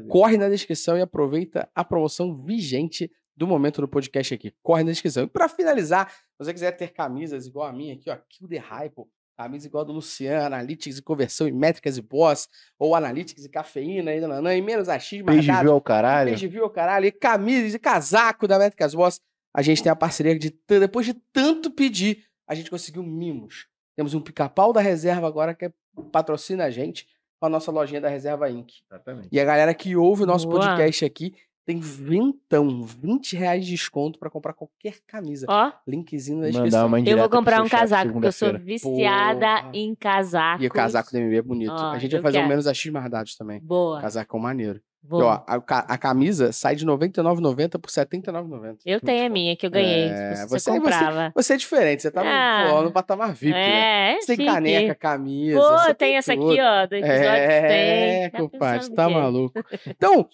Corre 0.07 0.37
na 0.37 0.47
descrição 0.47 0.97
e 0.97 1.01
aproveita 1.01 1.67
a 1.75 1.83
promoção 1.83 2.33
vigente 2.35 3.11
do 3.35 3.45
momento 3.45 3.81
do 3.81 3.87
podcast 3.89 4.33
aqui. 4.33 4.53
Corre 4.63 4.83
na 4.85 4.91
descrição. 4.91 5.23
E 5.25 5.27
para 5.27 5.49
finalizar, 5.49 6.09
se 6.09 6.23
você 6.39 6.53
quiser 6.53 6.71
ter 6.71 6.93
camisas 6.93 7.45
igual 7.45 7.67
a 7.67 7.73
minha 7.73 7.93
aqui, 7.95 8.09
ó, 8.09 8.15
Kill 8.29 8.47
the 8.47 8.57
Hype, 8.57 8.95
camisa 9.35 9.67
igual 9.67 9.83
a 9.83 9.87
do 9.87 9.93
Luciano, 9.93 10.45
Analytics 10.45 10.97
e 10.97 11.01
conversão 11.01 11.47
e 11.47 11.51
métricas 11.51 11.97
e 11.97 12.01
boss, 12.01 12.47
ou 12.79 12.95
Analytics 12.95 13.45
e 13.45 13.49
cafeína 13.49 14.13
e 14.13 14.19
nananã, 14.21 14.55
e 14.55 14.61
menos 14.61 14.87
achismo, 14.89 15.25
Page 15.27 15.51
view 15.51 15.71
ao 15.73 15.81
caralho. 15.81 16.31
Page 16.31 16.47
view, 16.47 16.69
caralho, 16.69 17.05
e 17.05 17.11
camisas 17.11 17.73
e 17.73 17.79
casaco 17.79 18.47
da 18.47 18.57
Métricas 18.57 18.93
Boss. 18.95 19.19
A 19.53 19.61
gente 19.61 19.81
tem 19.83 19.91
a 19.91 19.95
parceria 19.95 20.37
de 20.37 20.53
depois 20.67 21.05
de 21.05 21.13
tanto 21.33 21.71
pedir, 21.71 22.25
a 22.47 22.55
gente 22.55 22.69
conseguiu 22.69 23.03
mimos. 23.03 23.67
Temos 23.95 24.13
um 24.13 24.21
pica-pau 24.21 24.73
da 24.73 24.81
reserva 24.81 25.27
agora 25.27 25.53
que 25.53 25.65
é- 25.65 25.73
patrocina 26.11 26.65
a 26.65 26.69
gente 26.69 27.07
com 27.39 27.45
a 27.45 27.49
nossa 27.49 27.71
lojinha 27.71 28.01
da 28.01 28.09
Reserva 28.09 28.49
Inc. 28.49 28.69
Exatamente. 28.89 29.29
E 29.31 29.39
a 29.39 29.45
galera 29.45 29.73
que 29.73 29.95
ouve 29.95 30.23
o 30.23 30.25
nosso 30.25 30.47
Boa. 30.47 30.59
podcast 30.59 31.05
aqui 31.05 31.33
tem 31.65 31.79
vintão, 31.79 32.83
20 32.83 33.35
reais 33.35 33.65
de 33.65 33.71
desconto 33.71 34.19
pra 34.19 34.29
comprar 34.29 34.53
qualquer 34.53 34.97
camisa. 35.07 35.45
Ó, 35.49 35.71
Linkzinho 35.87 36.37
na 36.37 36.45
Mandar 36.45 36.51
descrição. 36.61 36.87
uma 36.87 36.99
eu 36.99 37.17
vou 37.17 37.29
comprar 37.29 37.61
um 37.63 37.67
casaco, 37.67 38.11
porque 38.11 38.27
eu 38.27 38.31
sou 38.31 38.57
viciada 38.59 39.61
Porra. 39.63 39.71
em 39.73 39.95
casaco. 39.95 40.63
E 40.63 40.67
o 40.67 40.69
casaco 40.69 41.11
da 41.11 41.19
MB 41.19 41.35
é 41.37 41.41
bonito. 41.41 41.71
Ó, 41.71 41.91
a 41.91 41.97
gente 41.97 42.11
vai 42.11 42.21
fazer 42.21 42.37
um 42.37 42.41
quero. 42.41 42.49
menos 42.49 42.67
achismo 42.67 43.09
dados 43.09 43.35
também. 43.35 43.59
Boa. 43.61 43.99
Casacão 44.01 44.39
maneiro. 44.39 44.79
E, 45.03 45.07
boa. 45.07 45.43
ó, 45.47 45.53
a, 45.55 45.79
a 45.93 45.97
camisa 45.99 46.51
sai 46.51 46.75
de 46.75 46.83
R$ 46.83 46.91
99,90 46.91 47.79
por 47.79 47.89
R$ 47.91 48.05
79,90. 48.05 48.77
eu 48.85 48.99
tenho 48.99 49.25
a 49.25 49.29
minha 49.29 49.55
que 49.55 49.65
eu 49.65 49.69
ganhei. 49.69 50.09
É, 50.09 50.35
você, 50.47 50.59
você- 50.59 50.71
comprava. 50.71 51.31
Você 51.35 51.53
é 51.53 51.57
diferente, 51.57 52.01
você 52.01 52.09
tá 52.11 52.23
no, 52.23 52.29
Ah. 52.29 52.67
pô, 52.71 52.81
no 52.81 52.91
patamar 52.91 53.31
VIP, 53.33 53.53
né? 53.53 54.13
É, 54.15 54.19
Você 54.21 54.35
tem 54.35 54.45
caneca, 54.47 54.95
camisa. 54.95 55.59
Pô, 55.59 55.69
você 55.77 55.93
tem 55.93 56.15
essa 56.17 56.33
tudo. 56.35 56.51
aqui, 56.51 56.59
ó, 56.61 56.85
do 56.87 56.95
episódio 56.95 57.21
É, 57.21 58.21
100. 58.21 58.29
Tá 58.31 58.37
compadre, 58.39 58.79
pensando 58.79 58.95
tá 58.95 59.09
maluco. 59.09 59.63
Então, 59.87 60.27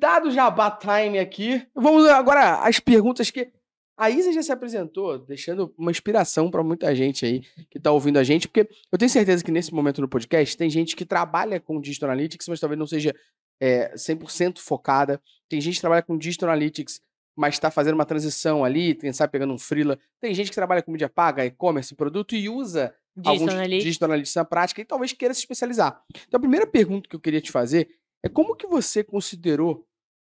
dado 0.00 0.28
o 0.28 0.30
jabá 0.30 0.70
time 0.70 1.18
aqui, 1.18 1.64
vamos 1.74 2.06
agora 2.06 2.62
às 2.66 2.80
perguntas 2.80 3.30
que 3.30 3.52
a 3.98 4.08
Isa 4.08 4.32
já 4.32 4.42
se 4.42 4.50
apresentou, 4.50 5.18
deixando 5.18 5.74
uma 5.76 5.90
inspiração 5.90 6.50
para 6.50 6.64
muita 6.64 6.94
gente 6.94 7.26
aí 7.26 7.42
que 7.68 7.78
tá 7.78 7.92
ouvindo 7.92 8.18
a 8.18 8.24
gente, 8.24 8.48
porque 8.48 8.66
eu 8.90 8.98
tenho 8.98 9.10
certeza 9.10 9.44
que 9.44 9.52
nesse 9.52 9.74
momento 9.74 10.00
do 10.00 10.08
podcast 10.08 10.56
tem 10.56 10.70
gente 10.70 10.96
que 10.96 11.04
trabalha 11.04 11.60
com 11.60 11.78
Digital 11.78 12.08
Analytics, 12.08 12.48
mas 12.48 12.58
talvez 12.58 12.78
não 12.78 12.86
seja 12.86 13.14
é, 13.60 13.94
100% 13.94 14.58
focada. 14.58 15.20
Tem 15.50 15.60
gente 15.60 15.74
que 15.74 15.80
trabalha 15.82 16.00
com 16.00 16.16
Digital 16.16 16.48
Analytics, 16.48 17.02
mas 17.36 17.56
está 17.56 17.70
fazendo 17.70 17.94
uma 17.94 18.06
transição 18.06 18.64
ali, 18.64 18.94
quem 18.94 19.12
sabe 19.12 19.32
pegando 19.32 19.52
um 19.52 19.58
freela. 19.58 19.98
Tem 20.18 20.34
gente 20.34 20.48
que 20.48 20.56
trabalha 20.56 20.82
com 20.82 20.90
mídia 20.90 21.10
paga, 21.10 21.44
e-commerce, 21.44 21.94
produto 21.94 22.34
e 22.34 22.48
usa 22.48 22.94
Digital 23.14 23.32
alguns 23.34 23.50
Analytics. 23.50 23.84
digital 23.84 24.06
analytics 24.06 24.34
na 24.34 24.44
prática 24.46 24.80
e 24.80 24.84
talvez 24.86 25.12
queira 25.12 25.34
se 25.34 25.40
especializar. 25.40 26.02
Então, 26.26 26.38
a 26.38 26.40
primeira 26.40 26.66
pergunta 26.66 27.06
que 27.06 27.16
eu 27.16 27.20
queria 27.20 27.40
te 27.40 27.52
fazer 27.52 27.86
é 28.24 28.30
como 28.30 28.56
que 28.56 28.66
você 28.66 29.04
considerou 29.04 29.86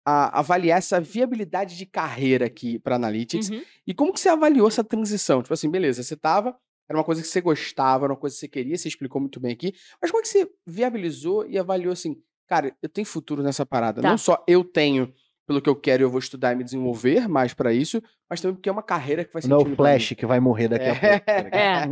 a- 0.06 0.39
avaliar 0.39 0.78
essa 0.78 1.02
viabilidade 1.02 1.76
de 1.78 1.86
carreira 1.86 2.46
aqui 2.46 2.78
para 2.80 2.96
Analytics 2.96 3.50
Uhum. 3.50 3.62
e 3.88 3.94
como 3.94 4.13
que 4.13 4.20
você 4.20 4.30
avaliou 4.30 4.68
essa 4.68 4.84
transição? 4.84 5.41
Tipo 5.41 5.54
assim, 5.54 5.70
beleza, 5.70 6.04
você 6.04 6.15
tava, 6.15 6.56
era 6.88 6.98
uma 6.98 7.04
coisa 7.04 7.22
que 7.22 7.28
você 7.28 7.41
gostava, 7.41 8.06
era 8.06 8.13
uma 8.13 8.20
coisa 8.20 8.36
que 8.36 8.39
você 8.41 8.48
queria, 8.48 8.78
você 8.78 8.88
explicou 8.88 9.20
muito 9.20 9.39
bem 9.39 9.52
aqui, 9.54 9.74
mas 10.02 10.12
como 10.12 10.22
é 10.22 10.24
que 10.24 10.30
você 10.30 10.48
viabilizou 10.65 11.48
e 11.48 11.58
avaliou 11.58 11.91
assim, 11.94 12.15
cara, 12.48 12.76
eu 12.82 12.88
tenho 12.89 13.06
futuro 13.08 13.41
nessa 13.41 13.65
parada. 13.65 14.02
Tá. 14.02 14.10
Não 14.10 14.18
só 14.18 14.44
eu 14.48 14.63
tenho 14.63 15.12
pelo 15.48 15.62
que 15.62 15.70
eu 15.70 15.76
quero 15.76 16.02
e 16.02 16.06
eu 16.06 16.10
vou 16.10 16.20
estudar 16.20 16.54
e 16.54 16.56
me 16.56 16.63
desenvolver 16.63 17.28
mais 17.28 17.54
para 17.54 17.72
isso, 17.74 18.02
mas 18.30 18.41
também 18.41 18.56
porque 18.56 18.70
é 18.70 18.72
uma 18.72 18.84
carreira 18.84 19.24
que 19.26 19.34
vai 19.34 19.41
ser 19.41 19.48
Não 19.48 19.60
é 19.60 19.62
o 19.63 19.76
Flash 19.76 20.13
que 20.13 20.26
vai 20.26 20.39
morrer 20.39 20.68
daqui 20.68 20.86
a 20.86 21.00
pouco. 21.00 21.26
tá? 21.26 21.58
É. 21.58 21.88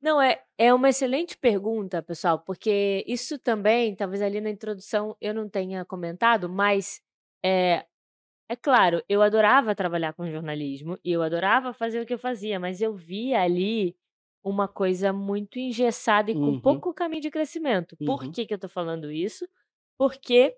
Não, 0.00 0.20
é, 0.20 0.40
é 0.58 0.72
uma 0.74 0.90
excelente 0.90 1.36
pergunta, 1.36 2.02
pessoal, 2.02 2.38
porque 2.38 3.02
isso 3.08 3.38
também, 3.38 3.94
talvez 3.96 4.20
ali 4.20 4.38
na 4.40 4.50
introdução 4.50 5.16
eu 5.20 5.32
não 5.32 5.48
tenha 5.48 5.82
comentado, 5.84 6.46
mas 6.48 7.00
é, 7.44 7.86
é 8.48 8.56
claro, 8.56 9.02
eu 9.08 9.22
adorava 9.22 9.74
trabalhar 9.74 10.12
com 10.14 10.30
jornalismo 10.30 10.98
e 11.04 11.12
eu 11.12 11.22
adorava 11.22 11.72
fazer 11.74 12.00
o 12.02 12.06
que 12.06 12.14
eu 12.14 12.18
fazia, 12.18 12.60
mas 12.60 12.82
eu 12.82 12.94
via 12.96 13.42
ali 13.42 13.96
uma 14.44 14.68
coisa 14.68 15.12
muito 15.12 15.58
engessada 15.58 16.30
e 16.30 16.36
com 16.36 16.54
Uhum. 16.54 16.54
pouco 16.56 16.94
caminho 16.94 17.22
de 17.22 17.30
crescimento. 17.30 17.98
Por 18.04 18.24
Uhum. 18.24 18.32
que, 18.32 18.46
que 18.46 18.54
eu 18.54 18.58
tô 18.58 18.68
falando 18.68 19.10
isso? 19.12 19.48
Porque 19.98 20.56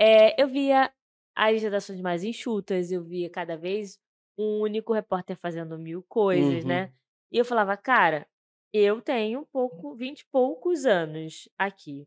é, 0.00 0.40
eu 0.42 0.48
via 0.48 0.92
as 1.36 1.62
redações 1.62 2.00
mais 2.00 2.24
enxutas, 2.24 2.92
eu 2.92 3.02
via 3.04 3.30
cada 3.30 3.56
vez 3.56 3.98
um 4.38 4.60
único 4.60 4.92
repórter 4.92 5.36
fazendo 5.36 5.78
mil 5.78 6.02
coisas, 6.08 6.64
Uhum. 6.64 6.64
né? 6.64 6.90
E 7.32 7.38
eu 7.38 7.44
falava, 7.44 7.76
cara, 7.76 8.26
eu 8.72 9.00
tenho 9.02 9.46
pouco, 9.52 9.94
vinte 9.94 10.20
e 10.20 10.26
poucos 10.30 10.84
anos 10.86 11.48
aqui. 11.58 12.06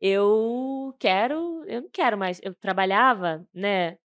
Eu 0.00 0.94
quero, 0.98 1.64
eu 1.66 1.82
não 1.82 1.88
quero 1.92 2.16
mais. 2.18 2.40
Eu 2.42 2.54
trabalhava, 2.54 3.44
né? 3.54 3.96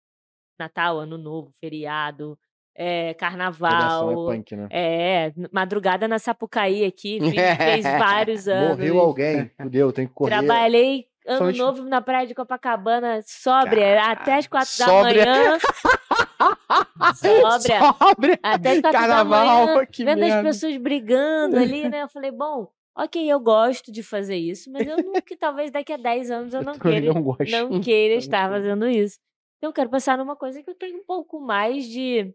Natal, 0.60 1.00
Ano 1.00 1.18
Novo, 1.18 1.52
feriado, 1.60 2.38
é, 2.76 3.08
Redação 3.08 3.20
carnaval. 3.20 4.12
é 4.12 4.36
punk, 4.38 4.56
né? 4.56 4.68
É, 4.70 5.34
madrugada 5.52 6.08
na 6.08 6.20
Sapucaí 6.20 6.86
aqui, 6.86 7.20
fez 7.58 7.84
vários 7.84 8.48
anos. 8.48 8.78
Morreu 8.78 9.00
alguém, 9.00 9.50
fudeu, 9.62 9.92
tem 9.92 10.08
que 10.08 10.14
correr. 10.14 10.30
Trabalhei 10.32 11.08
ano 11.28 11.38
Somente- 11.40 11.58
novo 11.60 11.84
na 11.84 12.02
praia 12.02 12.26
de 12.28 12.34
Copacabana, 12.36 13.22
sóbria, 13.26 14.02
até 14.04 14.36
as 14.36 14.48
quatro 14.48 14.78
da 14.80 14.86
sóbria. 14.86 15.26
manhã. 15.26 15.58
sóbria. 17.16 17.80
Sóbria. 18.00 18.40
Até 18.42 18.72
as 18.72 18.82
quatro 18.82 19.00
Carnaval, 19.00 19.66
da 19.68 19.74
manhã, 19.76 19.88
vendo 20.00 20.10
as 20.24 20.30
merda. 20.30 20.44
pessoas 20.44 20.78
brigando 20.78 21.58
ali, 21.58 21.90
né? 21.90 22.04
Eu 22.04 22.08
falei, 22.10 22.32
bom, 22.32 22.68
ok, 22.96 23.30
eu 23.32 23.40
gosto 23.40 23.92
de 23.92 24.04
fazer 24.04 24.36
isso, 24.38 24.72
mas 24.72 24.88
eu 24.88 24.98
não, 25.06 25.22
que 25.22 25.36
talvez 25.38 25.72
daqui 25.72 25.94
a 25.94 25.98
10 25.98 26.32
anos 26.32 26.54
eu 26.54 26.64
não 26.64 26.74
também 26.74 27.02
queira, 27.02 27.14
não 27.14 27.70
não 27.70 27.82
queira 27.82 28.16
estar 28.16 28.50
fazendo 28.50 28.88
isso. 28.88 29.20
Então 29.58 29.70
eu 29.70 29.74
quero 29.74 29.90
pensar 29.90 30.18
numa 30.18 30.36
coisa 30.36 30.62
que 30.64 30.70
eu 30.70 30.76
tenho 30.76 31.00
um 31.00 31.06
pouco 31.06 31.40
mais 31.40 31.86
de 31.88 32.34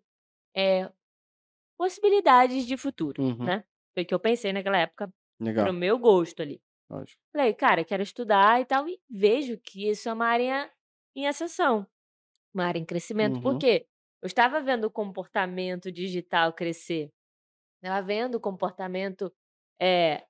é, 0.56 0.90
possibilidades 1.78 2.66
de 2.66 2.76
futuro, 2.76 3.22
Uhum. 3.22 3.44
né? 3.44 3.64
Foi 3.94 4.02
o 4.04 4.06
que 4.06 4.14
eu 4.14 4.20
pensei 4.20 4.52
naquela 4.52 4.78
época, 4.78 5.12
Legal. 5.40 5.64
pro 5.66 5.74
meu 5.74 5.98
gosto 5.98 6.42
ali. 6.42 6.60
Lógico. 6.90 7.20
Falei, 7.34 7.54
cara, 7.54 7.84
quero 7.84 8.02
estudar 8.02 8.60
e 8.60 8.64
tal, 8.64 8.88
e 8.88 9.00
vejo 9.10 9.58
que 9.58 9.88
isso 9.90 10.08
é 10.08 10.12
uma 10.12 10.26
área 10.26 10.70
em 11.16 11.26
ascensão, 11.26 11.86
uma 12.54 12.66
área 12.66 12.78
em 12.78 12.84
crescimento. 12.84 13.40
Por 13.40 13.54
Uhum. 13.54 13.58
quê? 13.58 13.86
Eu 14.22 14.26
estava 14.26 14.60
vendo 14.60 14.84
o 14.86 14.90
comportamento 14.90 15.90
digital 15.92 16.52
crescer, 16.52 17.10
estava 17.82 18.06
vendo 18.06 18.36
o 18.36 18.40
comportamento, 18.40 19.32
é, 19.80 20.24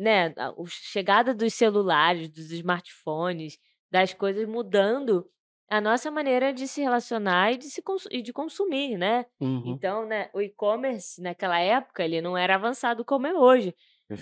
né, 0.00 0.34
a 0.38 0.54
chegada 0.66 1.34
dos 1.34 1.52
celulares, 1.54 2.30
dos 2.30 2.50
smartphones, 2.52 3.58
das 3.90 4.14
coisas 4.14 4.48
mudando 4.48 5.28
a 5.68 5.80
nossa 5.80 6.10
maneira 6.10 6.52
de 6.52 6.66
se 6.66 6.80
relacionar 6.80 7.52
e 7.52 7.58
de, 7.58 7.70
se 7.70 7.82
e 8.10 8.22
de 8.22 8.32
consumir, 8.32 8.96
né? 8.96 9.26
Uhum. 9.40 9.78
Então, 9.78 10.06
né, 10.06 10.30
o 10.32 10.40
e-commerce 10.40 11.20
naquela 11.20 11.60
época 11.60 12.02
ele 12.04 12.22
não 12.22 12.36
era 12.36 12.54
avançado 12.54 13.04
como 13.04 13.26
é 13.26 13.34
hoje, 13.34 13.74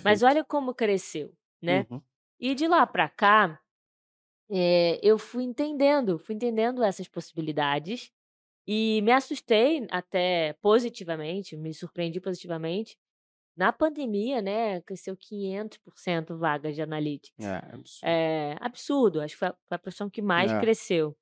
mas 0.02 0.22
Perfeito. 0.22 0.24
olha 0.24 0.44
como 0.44 0.74
cresceu, 0.74 1.32
né? 1.62 1.86
Uhum. 1.90 2.02
E 2.40 2.54
de 2.54 2.66
lá 2.68 2.86
para 2.86 3.08
cá, 3.08 3.60
eh, 4.50 4.98
eu 5.02 5.18
fui 5.18 5.44
entendendo, 5.44 6.18
fui 6.18 6.34
entendendo 6.34 6.82
essas 6.82 7.08
possibilidades 7.08 8.10
e 8.66 9.02
me 9.02 9.12
assustei 9.12 9.86
até 9.90 10.54
positivamente, 10.62 11.56
me 11.56 11.74
surpreendi 11.74 12.20
positivamente. 12.20 12.98
Na 13.58 13.72
pandemia, 13.72 14.40
né, 14.40 14.80
cresceu 14.82 15.16
500% 15.16 16.38
vagas 16.38 16.76
de 16.76 16.80
analytics. 16.82 17.44
É, 17.44 17.56
absurdo. 17.74 18.04
É 18.04 18.56
absurdo, 18.60 19.20
acho 19.20 19.34
que 19.34 19.38
foi 19.40 19.48
a, 19.70 19.78
profissão 19.78 20.08
que 20.08 20.22
mais 20.22 20.52
É. 20.52 20.60
cresceu. 20.60 21.16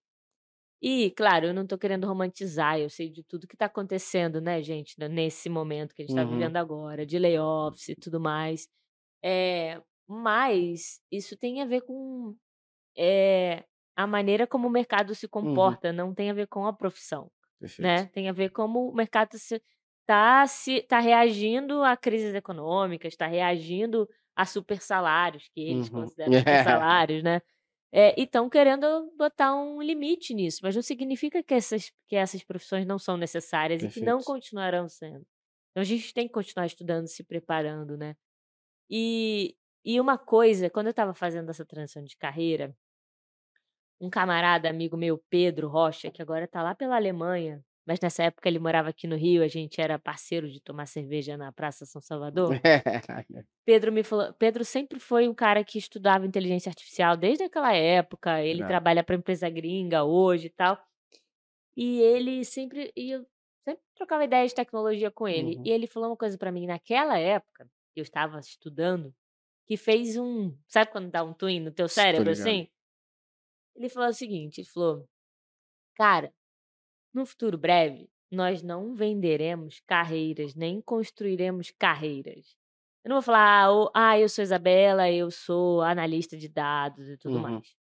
E, 0.83 1.11
claro, 1.13 1.47
eu 1.47 1.55
não 1.55 1.63
estou 1.63 1.79
querendo 1.79 2.07
romantizar, 2.07 2.79
eu 2.79 2.91
sei 2.91 3.09
de 3.11 3.25
tudo 3.25 3.47
que 3.49 3.55
está 3.55 3.65
acontecendo, 3.67 4.41
né, 4.41 4.63
gente, 4.63 4.95
né, 5.01 5.09
nesse 5.09 5.49
momento 5.49 5.95
que 5.95 6.03
a 6.03 6.05
gente 6.05 6.11
está 6.11 6.23
Uhum. 6.25 6.31
vivendo 6.39 6.57
agora, 6.59 7.07
de 7.07 7.19
layoffs 7.19 7.89
e 7.89 7.95
tudo 7.97 8.21
mais. 8.21 8.69
É, 9.23 9.81
mas 10.07 11.01
isso 11.11 11.37
tem 11.39 11.63
a 11.63 11.67
ver 11.67 11.83
com 11.83 12.37
é, 12.97 13.65
a 13.97 14.07
maneira 14.07 14.47
como 14.47 14.69
o 14.69 14.71
mercado 14.71 15.15
se 15.15 15.27
comporta, 15.29 15.93
não 15.93 16.15
tem 16.15 16.31
a 16.31 16.35
ver 16.35 16.47
com 16.49 16.67
a 16.67 16.73
profissão, 16.73 17.31
Perfeito. 17.59 17.83
né? 17.83 18.07
Tem 18.09 18.29
a 18.29 18.33
ver 18.33 18.51
como 18.51 18.91
o 18.91 18.95
mercado 18.95 19.39
está 20.07 20.47
se, 20.47 20.83
tá 20.83 21.01
reagindo 21.01 21.83
a 21.83 21.97
crises 21.97 22.35
econômicas, 22.35 23.13
está 23.15 23.27
reagindo 23.27 24.09
a 24.37 24.47
super 24.47 24.81
salários, 24.81 25.49
que 25.55 25.61
eles 25.61 25.89
Uhum. 25.89 25.91
consideram 25.91 26.35
super 26.37 26.59
salários, 26.59 27.23
né? 27.23 27.41
É, 27.93 28.19
e 28.21 28.25
estão 28.25 28.49
querendo 28.51 29.13
botar 29.17 29.55
um 29.57 29.81
limite 29.83 30.35
nisso, 30.35 30.61
mas 30.63 30.75
não 30.77 30.83
significa 30.83 31.43
que 31.43 31.55
essas, 31.55 31.93
que 32.09 32.17
essas 32.17 32.45
profissões 32.45 32.87
não 32.87 32.99
são 32.99 33.17
necessárias 33.17 33.83
e 33.85 33.89
que 33.89 34.01
não 34.03 34.23
Perfeito. 34.23 34.25
continuarão 34.25 34.89
sendo. 34.89 35.27
Então 35.73 35.83
a 35.83 35.85
gente 35.85 36.13
tem 36.15 36.27
que 36.29 36.35
continuar 36.35 36.67
estudando, 36.67 37.07
se 37.09 37.25
preparando, 37.25 37.97
né? 37.97 38.17
E, 38.91 39.57
e 39.85 40.01
uma 40.01 40.19
coisa, 40.19 40.71
quando 40.71 40.87
eu 40.89 40.91
estava 40.93 41.15
fazendo 41.15 41.51
essa 41.51 41.65
transição 41.67 42.05
de 42.05 42.17
carreira, 42.17 42.77
um 44.01 44.11
camarada 44.11 44.69
amigo 44.69 44.97
meu, 44.97 45.19
Pedro 45.31 45.69
Rocha, 45.69 46.11
que 46.11 46.23
agora 46.23 46.45
está 46.45 46.63
lá 46.63 46.75
pela 46.75 46.97
Alemanha, 46.97 47.65
mas 47.87 48.01
nessa 48.01 48.25
época 48.25 48.49
ele 48.49 48.59
morava 48.59 48.89
aqui 48.89 49.07
no 49.07 49.15
Rio, 49.15 49.45
a 49.45 49.49
gente 49.49 49.81
era 49.81 49.97
parceiro 49.97 50.51
de 50.51 50.61
tomar 50.61 50.87
cerveja 50.87 51.37
na 51.37 51.53
Praça 51.53 51.87
São 51.87 52.03
Salvador. 52.03 52.51
Pedro 53.65 53.93
me 53.93 54.03
falou, 54.03 54.33
Pedro 54.35 54.65
sempre 54.65 54.99
foi 54.99 55.29
um 55.29 55.35
cara 55.35 55.63
que 55.63 55.79
estudava 55.79 56.27
inteligência 56.27 56.69
artificial 56.69 57.17
desde 57.17 57.45
aquela 57.45 57.73
época. 57.73 58.43
Ele 58.43 58.55
Legal. 58.55 58.69
trabalha 58.69 59.05
para 59.05 59.15
empresa 59.15 59.49
gringa 59.49 60.03
hoje 60.03 60.49
e 60.49 60.51
tal. 60.51 60.77
E 61.77 62.01
ele 62.01 62.45
sempre, 62.45 62.93
e 62.97 63.11
eu 63.11 63.25
sempre 63.65 63.83
trocava 63.95 64.25
ideias 64.25 64.51
de 64.51 64.57
tecnologia 64.57 65.11
com 65.11 65.29
ele. 65.29 65.57
Uhum. 65.57 65.63
E 65.65 65.71
ele 65.71 65.87
falou 65.87 66.11
uma 66.11 66.17
coisa 66.17 66.37
para 66.37 66.51
mim 66.51 66.67
naquela 66.67 67.17
época, 67.17 67.71
eu 67.95 68.03
estava 68.03 68.41
estudando, 68.41 69.15
que 69.65 69.77
fez 69.77 70.17
um, 70.17 70.57
sabe 70.67 70.91
quando 70.91 71.09
dá 71.09 71.23
um 71.23 71.33
twin 71.33 71.61
no 71.61 71.71
teu 71.71 71.89
cérebro 71.89 72.31
assim? 72.31 72.69
Ele 73.77 73.89
falou 73.89 74.09
o 74.09 74.15
seguinte, 74.15 74.61
ele 74.61 74.69
falou: 74.69 75.09
"Cara, 75.95 76.33
no 77.17 77.27
futuro 77.27 77.59
breve, 77.59 78.09
nós 78.31 78.63
não 78.63 78.95
venderemos 78.95 79.81
carreiras, 79.87 80.55
nem 80.55 80.81
construiremos 80.81 81.71
carreiras. 81.79 82.57
Eu 83.05 83.11
não 83.11 83.17
vou 83.17 83.23
falar, 83.23 83.69
ah, 83.69 84.11
ah, 84.11 84.19
eu 84.21 84.29
sou 84.29 84.43
Isabela, 84.43 85.11
eu 85.11 85.31
sou 85.31 85.81
analista 85.83 86.37
de 86.37 86.49
dados 86.49 87.09
e 87.09 87.17
tudo 87.17 87.37
Uhum. 87.37 87.43
mais. 87.43 87.75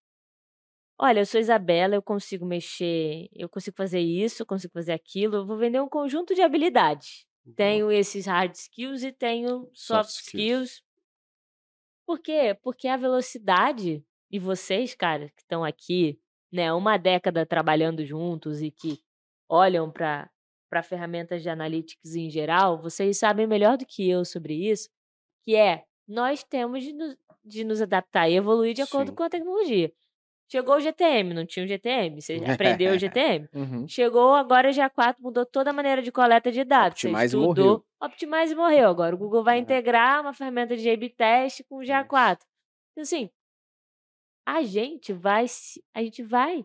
Olha, 0.99 1.21
eu 1.21 1.27
sou 1.27 1.41
Isabela, 1.41 1.95
eu 1.97 2.03
consigo 2.03 2.47
mexer, 2.47 3.29
eu 3.33 3.49
consigo 3.49 3.77
fazer 3.77 4.01
isso, 4.01 4.43
eu 4.43 4.47
consigo 4.47 4.73
fazer 4.73 4.93
aquilo, 4.93 5.37
eu 5.37 5.47
vou 5.47 5.57
vender 5.59 5.81
um 5.81 5.89
conjunto 5.89 6.35
de 6.35 6.41
habilidades. 6.43 7.27
Tenho 7.57 7.91
esses 7.91 8.27
hard 8.27 8.55
skills 8.55 9.03
e 9.03 9.13
tenho 9.13 9.69
soft, 9.75 10.11
Soft 10.11 10.27
skills. 10.27 10.71
skills. 10.71 10.83
Por 12.07 12.21
quê? 12.21 12.57
Porque 12.63 12.87
a 12.89 12.97
velocidade, 12.97 14.05
e 14.31 14.39
vocês, 14.39 14.95
cara, 14.95 15.29
que 15.31 15.43
estão 15.43 15.65
aqui, 15.65 16.19
né, 16.53 16.73
uma 16.73 16.97
década 16.97 17.45
trabalhando 17.47 18.05
juntos 18.05 18.63
e 18.63 18.71
que 18.71 19.03
olham 19.49 19.91
para 19.91 20.31
ferramentas 20.83 21.43
de 21.43 21.49
analytics 21.49 22.15
em 22.15 22.29
geral, 22.31 22.81
vocês 22.81 23.19
sabem 23.19 23.47
melhor 23.47 23.77
do 23.77 23.87
que 23.87 24.09
eu 24.09 24.25
sobre 24.25 24.55
isso, 24.71 24.89
que 25.43 25.55
é 25.57 25.85
nós 26.07 26.43
temos 26.45 26.83
de 26.83 26.93
nos, 26.93 27.17
de 27.45 27.65
nos 27.65 27.81
adaptar 27.81 28.29
e 28.29 28.35
evoluir 28.37 28.75
de 28.75 28.83
acordo 28.83 29.09
Sim. 29.11 29.15
com 29.15 29.23
a 29.23 29.31
tecnologia. 29.31 29.93
Chegou 30.51 30.75
o 30.77 30.81
GTM, 30.81 31.33
não 31.33 31.47
tinha 31.47 31.65
o 31.65 31.69
GTM, 31.69 32.21
você 32.21 32.35
aprendeu 32.47 32.93
o 32.93 32.99
GTM. 33.01 33.49
Uhum. 33.55 33.89
Chegou 33.89 34.35
agora 34.35 34.69
o 34.69 34.73
GA4, 34.73 35.17
mudou 35.19 35.47
toda 35.47 35.71
a 35.71 35.73
maneira 35.73 36.03
de 36.03 36.13
coleta 36.13 36.53
de 36.53 36.63
dados. 36.65 37.01
Você 37.01 37.09
Optimize 37.09 37.37
estudou, 37.37 37.65
morreu. 37.67 37.85
Optimize 38.03 38.55
morreu. 38.55 38.89
Agora 38.91 39.15
o 39.15 39.19
Google 39.19 39.43
vai 39.43 39.57
É. 39.57 39.61
integrar 39.61 40.21
uma 40.21 40.35
ferramenta 40.35 40.77
de 40.77 40.89
A/B 40.91 41.09
teste 41.09 41.65
com 41.65 41.77
o 41.77 41.81
GA4. 41.81 42.39
Então, 42.93 43.03
assim, 43.03 43.31
a 44.47 44.63
gente 44.63 45.13
vai, 45.13 45.49
se- 45.49 45.83
a 45.95 46.03
gente 46.03 46.23
vai 46.23 46.65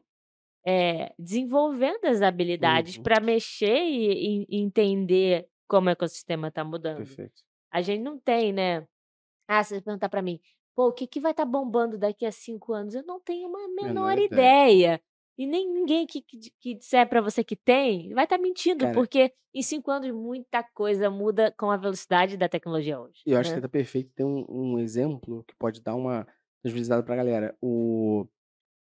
é, 0.65 1.13
desenvolvendo 1.17 2.05
as 2.05 2.21
habilidades 2.21 2.97
Uhum. 2.97 3.03
para 3.03 3.19
mexer 3.19 3.79
e, 3.83 4.45
e 4.49 4.57
entender 4.61 5.47
como 5.67 5.87
o 5.87 5.91
ecossistema 5.91 6.47
está 6.49 6.63
mudando. 6.63 6.97
Perfeito. 6.97 7.41
A 7.71 7.81
gente 7.81 8.01
não 8.01 8.17
tem, 8.19 8.51
né? 8.51 8.85
Ah, 9.47 9.63
você 9.63 9.81
perguntar 9.81 10.09
para 10.09 10.21
mim, 10.21 10.39
pô, 10.75 10.87
o 10.87 10.93
que, 10.93 11.07
que 11.07 11.19
vai 11.19 11.31
estar 11.31 11.45
bombando 11.45 11.97
daqui 11.97 12.25
a 12.25 12.31
cinco 12.31 12.73
anos? 12.73 12.95
Eu 12.95 13.03
não 13.05 13.19
tenho 13.19 13.47
uma 13.47 13.67
menor, 13.69 14.15
Menor 14.15 14.19
ideia. 14.19 15.01
E 15.37 15.47
nem 15.47 15.71
ninguém 15.71 16.05
que, 16.05 16.21
que, 16.21 16.37
que 16.59 16.75
disser 16.75 17.07
para 17.07 17.21
você 17.21 17.43
que 17.43 17.55
tem 17.55 18.13
vai 18.13 18.25
estar 18.25 18.37
mentindo, 18.37 18.79
Cara. 18.83 18.93
porque 18.93 19.31
em 19.55 19.61
cinco 19.61 19.89
anos 19.89 20.11
muita 20.11 20.61
coisa 20.73 21.09
muda 21.09 21.53
com 21.57 21.71
a 21.71 21.77
velocidade 21.77 22.35
da 22.35 22.49
tecnologia 22.49 22.99
hoje. 22.99 23.21
E 23.25 23.31
eu 23.31 23.39
acho 23.39 23.51
né? 23.51 23.55
que 23.55 23.61
tá 23.61 23.69
perfeito 23.69 24.11
ter 24.13 24.25
um, 24.25 24.45
um 24.49 24.79
exemplo 24.79 25.43
que 25.47 25.55
pode 25.55 25.81
dar 25.81 25.95
uma 25.95 26.27
visibilizada 26.61 27.01
pra 27.03 27.15
galera. 27.15 27.55
O 27.61 28.27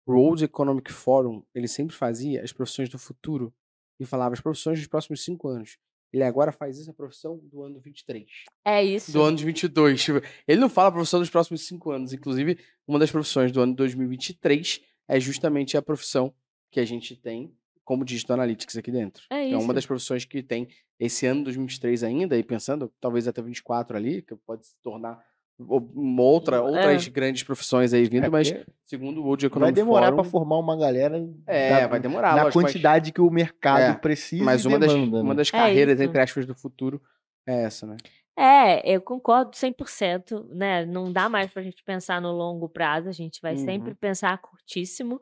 World 0.06 0.44
Economic 0.44 0.92
Forum, 0.92 1.42
ele 1.54 1.68
sempre 1.68 1.94
fazia 1.96 2.42
as 2.42 2.52
profissões 2.52 2.88
do 2.88 2.98
futuro 2.98 3.52
e 3.98 4.04
falava 4.04 4.34
as 4.34 4.40
profissões 4.40 4.78
dos 4.78 4.88
próximos 4.88 5.24
cinco 5.24 5.48
anos. 5.48 5.78
Ele 6.12 6.22
agora 6.22 6.52
faz 6.52 6.78
isso 6.78 6.90
a 6.90 6.94
profissão 6.94 7.38
do 7.38 7.62
ano 7.62 7.80
23. 7.80 8.24
É 8.64 8.84
isso. 8.84 9.10
Do 9.12 9.22
ano 9.22 9.36
de 9.36 9.44
22. 9.44 10.04
Tipo, 10.04 10.20
ele 10.46 10.60
não 10.60 10.68
fala 10.68 10.88
a 10.88 10.92
profissão 10.92 11.18
dos 11.18 11.28
próximos 11.30 11.66
cinco 11.66 11.90
anos. 11.90 12.12
Inclusive, 12.12 12.58
uma 12.86 13.00
das 13.00 13.10
profissões 13.10 13.50
do 13.50 13.60
ano 13.60 13.72
de 13.72 13.76
2023 13.78 14.80
é 15.08 15.18
justamente 15.18 15.76
a 15.76 15.82
profissão 15.82 16.32
que 16.70 16.78
a 16.78 16.84
gente 16.84 17.16
tem 17.16 17.52
como 17.84 18.04
Digital 18.04 18.34
Analytics 18.34 18.76
aqui 18.76 18.90
dentro. 18.90 19.24
É 19.30 19.46
Então, 19.46 19.58
isso. 19.58 19.64
uma 19.66 19.74
das 19.74 19.84
profissões 19.84 20.24
que 20.24 20.42
tem 20.42 20.68
esse 20.98 21.26
ano 21.26 21.44
2023 21.44 22.02
ainda, 22.04 22.38
e 22.38 22.42
pensando 22.42 22.92
talvez 23.00 23.28
até 23.28 23.42
24 23.42 23.96
ali, 23.96 24.22
que 24.22 24.34
pode 24.36 24.66
se 24.66 24.76
tornar 24.82 25.22
uma 25.58 26.22
outra, 26.22 26.56
É. 26.56 26.60
outras 26.60 27.06
grandes 27.08 27.42
profissões 27.42 27.92
aí 27.94 28.04
vindo, 28.08 28.24
É, 28.26 28.28
mas 28.28 28.52
segundo 28.84 29.20
o 29.20 29.24
World 29.24 29.42
vai 29.44 29.46
Economic 29.48 29.74
demorar 29.74 30.06
Forum, 30.06 30.16
para 30.16 30.24
formar 30.30 30.58
uma 30.58 30.76
galera 30.76 31.16
É, 31.46 31.68
da- 31.82 31.86
vai 31.86 32.00
demorar, 32.00 32.34
na 32.34 32.42
lógico, 32.44 32.62
mas- 32.62 32.72
quantidade 32.72 33.12
que 33.12 33.20
o 33.20 33.30
mercado 33.30 33.80
É, 33.82 33.94
precisa 33.94 34.42
mas 34.44 34.64
e 34.64 34.68
uma 34.68 34.78
das, 34.78 34.92
demanda. 34.92 35.20
uma 35.22 35.28
né? 35.34 35.36
das 35.36 35.48
É 35.48 35.52
carreiras, 35.52 36.00
entre 36.00 36.20
aspas, 36.20 36.44
do 36.46 36.54
futuro 36.54 37.00
é 37.46 37.62
essa, 37.62 37.86
né? 37.86 37.96
É, 38.36 38.90
eu 38.92 39.00
concordo 39.00 39.54
100%, 39.56 40.44
né? 40.50 40.84
Não 40.84 41.12
dá 41.12 41.28
mais 41.28 41.52
pra 41.52 41.62
gente 41.62 41.84
pensar 41.84 42.20
no 42.20 42.32
longo 42.32 42.68
prazo, 42.68 43.08
a 43.08 43.12
gente 43.12 43.40
vai 43.40 43.54
Uhum. 43.54 43.64
sempre 43.64 43.94
pensar 43.94 44.32
a 44.32 44.38
curtíssimo. 44.38 45.20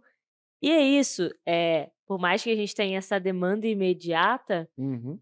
E 0.62 0.70
é 0.70 0.80
isso, 0.80 1.28
é, 1.46 1.90
por 2.06 2.18
mais 2.18 2.42
que 2.42 2.50
a 2.50 2.56
gente 2.56 2.74
tenha 2.74 2.96
essa 2.96 3.20
demanda 3.20 3.66
imediata, 3.66 4.66
Uhum. 4.78 5.18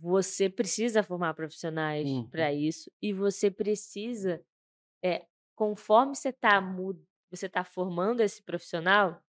Você 0.00 0.48
precisa 0.48 1.02
formar 1.02 1.34
profissionais 1.34 2.08
Uhum. 2.08 2.28
para 2.28 2.52
isso 2.52 2.90
e 3.02 3.12
você 3.12 3.50
precisa, 3.50 4.40
é, 5.02 5.24
conforme 5.56 6.14
você 6.14 6.28
está 6.30 6.60
você 7.30 7.48
tá 7.48 7.62
formando 7.62 8.20
esse 8.22 8.42
profissional, 8.42 9.22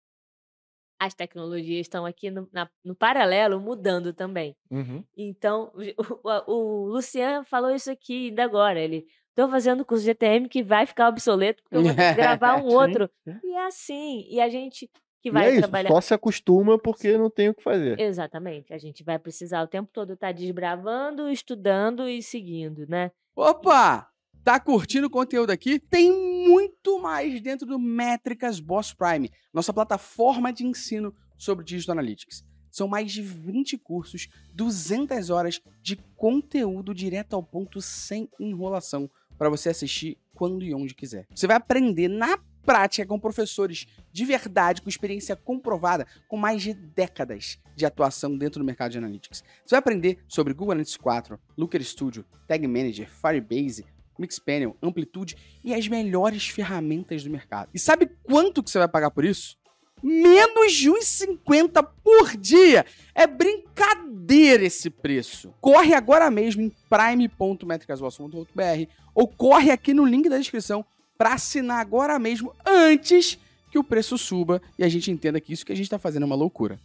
as 0.98 1.14
tecnologias 1.14 1.80
estão 1.80 2.04
aqui 2.06 2.30
no, 2.30 2.48
na- 2.52 2.70
no 2.84 2.94
paralelo 2.94 3.60
mudando 3.60 4.12
também. 4.12 4.56
Uhum. 4.70 5.04
Então, 5.16 5.72
o, 6.24 6.52
o, 6.52 6.86
Luciano 6.88 7.44
falou 7.44 7.70
isso 7.70 7.90
aqui 7.90 8.28
ainda 8.28 8.44
agora. 8.44 8.80
Ele, 8.80 9.06
tô 9.34 9.48
fazendo 9.48 9.84
curso 9.84 10.02
de 10.04 10.10
GTM 10.10 10.48
que 10.48 10.62
vai 10.62 10.86
ficar 10.86 11.08
obsoleto 11.08 11.62
porque 11.62 11.76
eu 11.76 11.82
vou 11.82 11.94
gravar 12.16 12.56
um 12.56 12.66
outro. 12.66 13.10
E 13.44 13.52
é 13.54 13.66
assim. 13.66 14.26
E 14.28 14.40
a 14.40 14.48
gente 14.48 14.90
que 15.26 15.30
E 15.30 15.32
vai 15.32 15.46
é 15.48 15.50
isso, 15.52 15.60
trabalhar. 15.62 15.88
só 15.90 16.00
se 16.00 16.14
acostuma 16.14 16.78
porque 16.78 17.18
não 17.18 17.28
tem 17.28 17.48
o 17.48 17.54
que 17.54 17.62
fazer. 17.62 17.98
Exatamente. 17.98 18.72
A 18.72 18.78
gente 18.78 19.02
vai 19.02 19.18
precisar 19.18 19.62
o 19.62 19.66
tempo 19.66 19.90
todo 19.92 20.12
estar 20.12 20.32
desbravando, 20.32 21.28
estudando 21.28 22.08
e 22.08 22.22
seguindo, 22.22 22.86
né? 22.88 23.10
Opa! 23.34 24.08
Tá 24.44 24.60
curtindo 24.60 25.08
o 25.08 25.10
conteúdo 25.10 25.50
aqui? 25.50 25.80
Tem 25.80 26.12
muito 26.12 27.00
mais 27.00 27.40
dentro 27.40 27.66
do 27.66 27.80
Métricas 27.80 28.60
Boss 28.60 28.92
Prime, 28.94 29.28
nossa 29.52 29.72
plataforma 29.72 30.52
de 30.52 30.64
ensino 30.64 31.12
sobre 31.36 31.64
Digital 31.64 31.94
Analytics. 31.94 32.44
São 32.70 32.86
mais 32.86 33.10
de 33.10 33.22
20 33.22 33.76
cursos, 33.78 34.28
200 34.54 35.30
horas 35.30 35.60
de 35.82 35.96
conteúdo 36.14 36.94
direto 36.94 37.34
ao 37.34 37.42
ponto, 37.42 37.80
sem 37.80 38.28
enrolação, 38.38 39.10
para 39.36 39.48
você 39.48 39.70
assistir 39.70 40.16
quando 40.32 40.62
e 40.64 40.72
onde 40.72 40.94
quiser. 40.94 41.26
Você 41.34 41.48
vai 41.48 41.56
aprender 41.56 42.06
na 42.06 42.38
prática 42.66 43.06
com 43.06 43.18
professores 43.18 43.86
de 44.12 44.24
verdade, 44.24 44.82
com 44.82 44.88
experiência 44.88 45.36
comprovada, 45.36 46.06
com 46.26 46.36
mais 46.36 46.60
de 46.60 46.74
décadas 46.74 47.58
de 47.76 47.86
atuação 47.86 48.36
dentro 48.36 48.58
do 48.58 48.66
mercado 48.66 48.90
de 48.90 48.98
analytics. 48.98 49.44
Você 49.64 49.74
vai 49.74 49.78
aprender 49.78 50.18
sobre 50.26 50.52
Google 50.52 50.72
Analytics 50.72 50.96
4, 50.96 51.38
Looker 51.56 51.82
Studio, 51.84 52.24
Tag 52.48 52.66
Manager, 52.66 53.08
Firebase, 53.08 53.86
Mixpanel, 54.18 54.76
Amplitude 54.82 55.36
e 55.62 55.72
as 55.72 55.86
melhores 55.86 56.48
ferramentas 56.48 57.22
do 57.22 57.30
mercado. 57.30 57.70
E 57.72 57.78
sabe 57.78 58.10
quanto 58.24 58.62
que 58.62 58.70
você 58.70 58.78
vai 58.78 58.88
pagar 58.88 59.10
por 59.10 59.24
isso? 59.24 59.56
Menos 60.02 60.74
de 60.74 60.90
1,50 60.90 61.88
por 62.02 62.36
dia! 62.36 62.84
É 63.14 63.26
brincadeira 63.26 64.64
esse 64.64 64.90
preço. 64.90 65.54
Corre 65.60 65.94
agora 65.94 66.30
mesmo 66.30 66.62
em 66.62 66.72
prime.metricasboss.br 66.90 68.90
ou 69.14 69.28
corre 69.28 69.70
aqui 69.70 69.94
no 69.94 70.04
link 70.04 70.28
da 70.28 70.38
descrição 70.38 70.84
para 71.16 71.34
assinar 71.34 71.80
agora 71.80 72.18
mesmo 72.18 72.54
antes 72.64 73.38
que 73.70 73.78
o 73.78 73.84
preço 73.84 74.16
suba 74.16 74.60
e 74.78 74.84
a 74.84 74.88
gente 74.88 75.10
entenda 75.10 75.40
que 75.40 75.52
isso 75.52 75.64
que 75.66 75.72
a 75.72 75.76
gente 75.76 75.90
tá 75.90 75.98
fazendo 75.98 76.22
é 76.22 76.26
uma 76.26 76.36
loucura. 76.36 76.78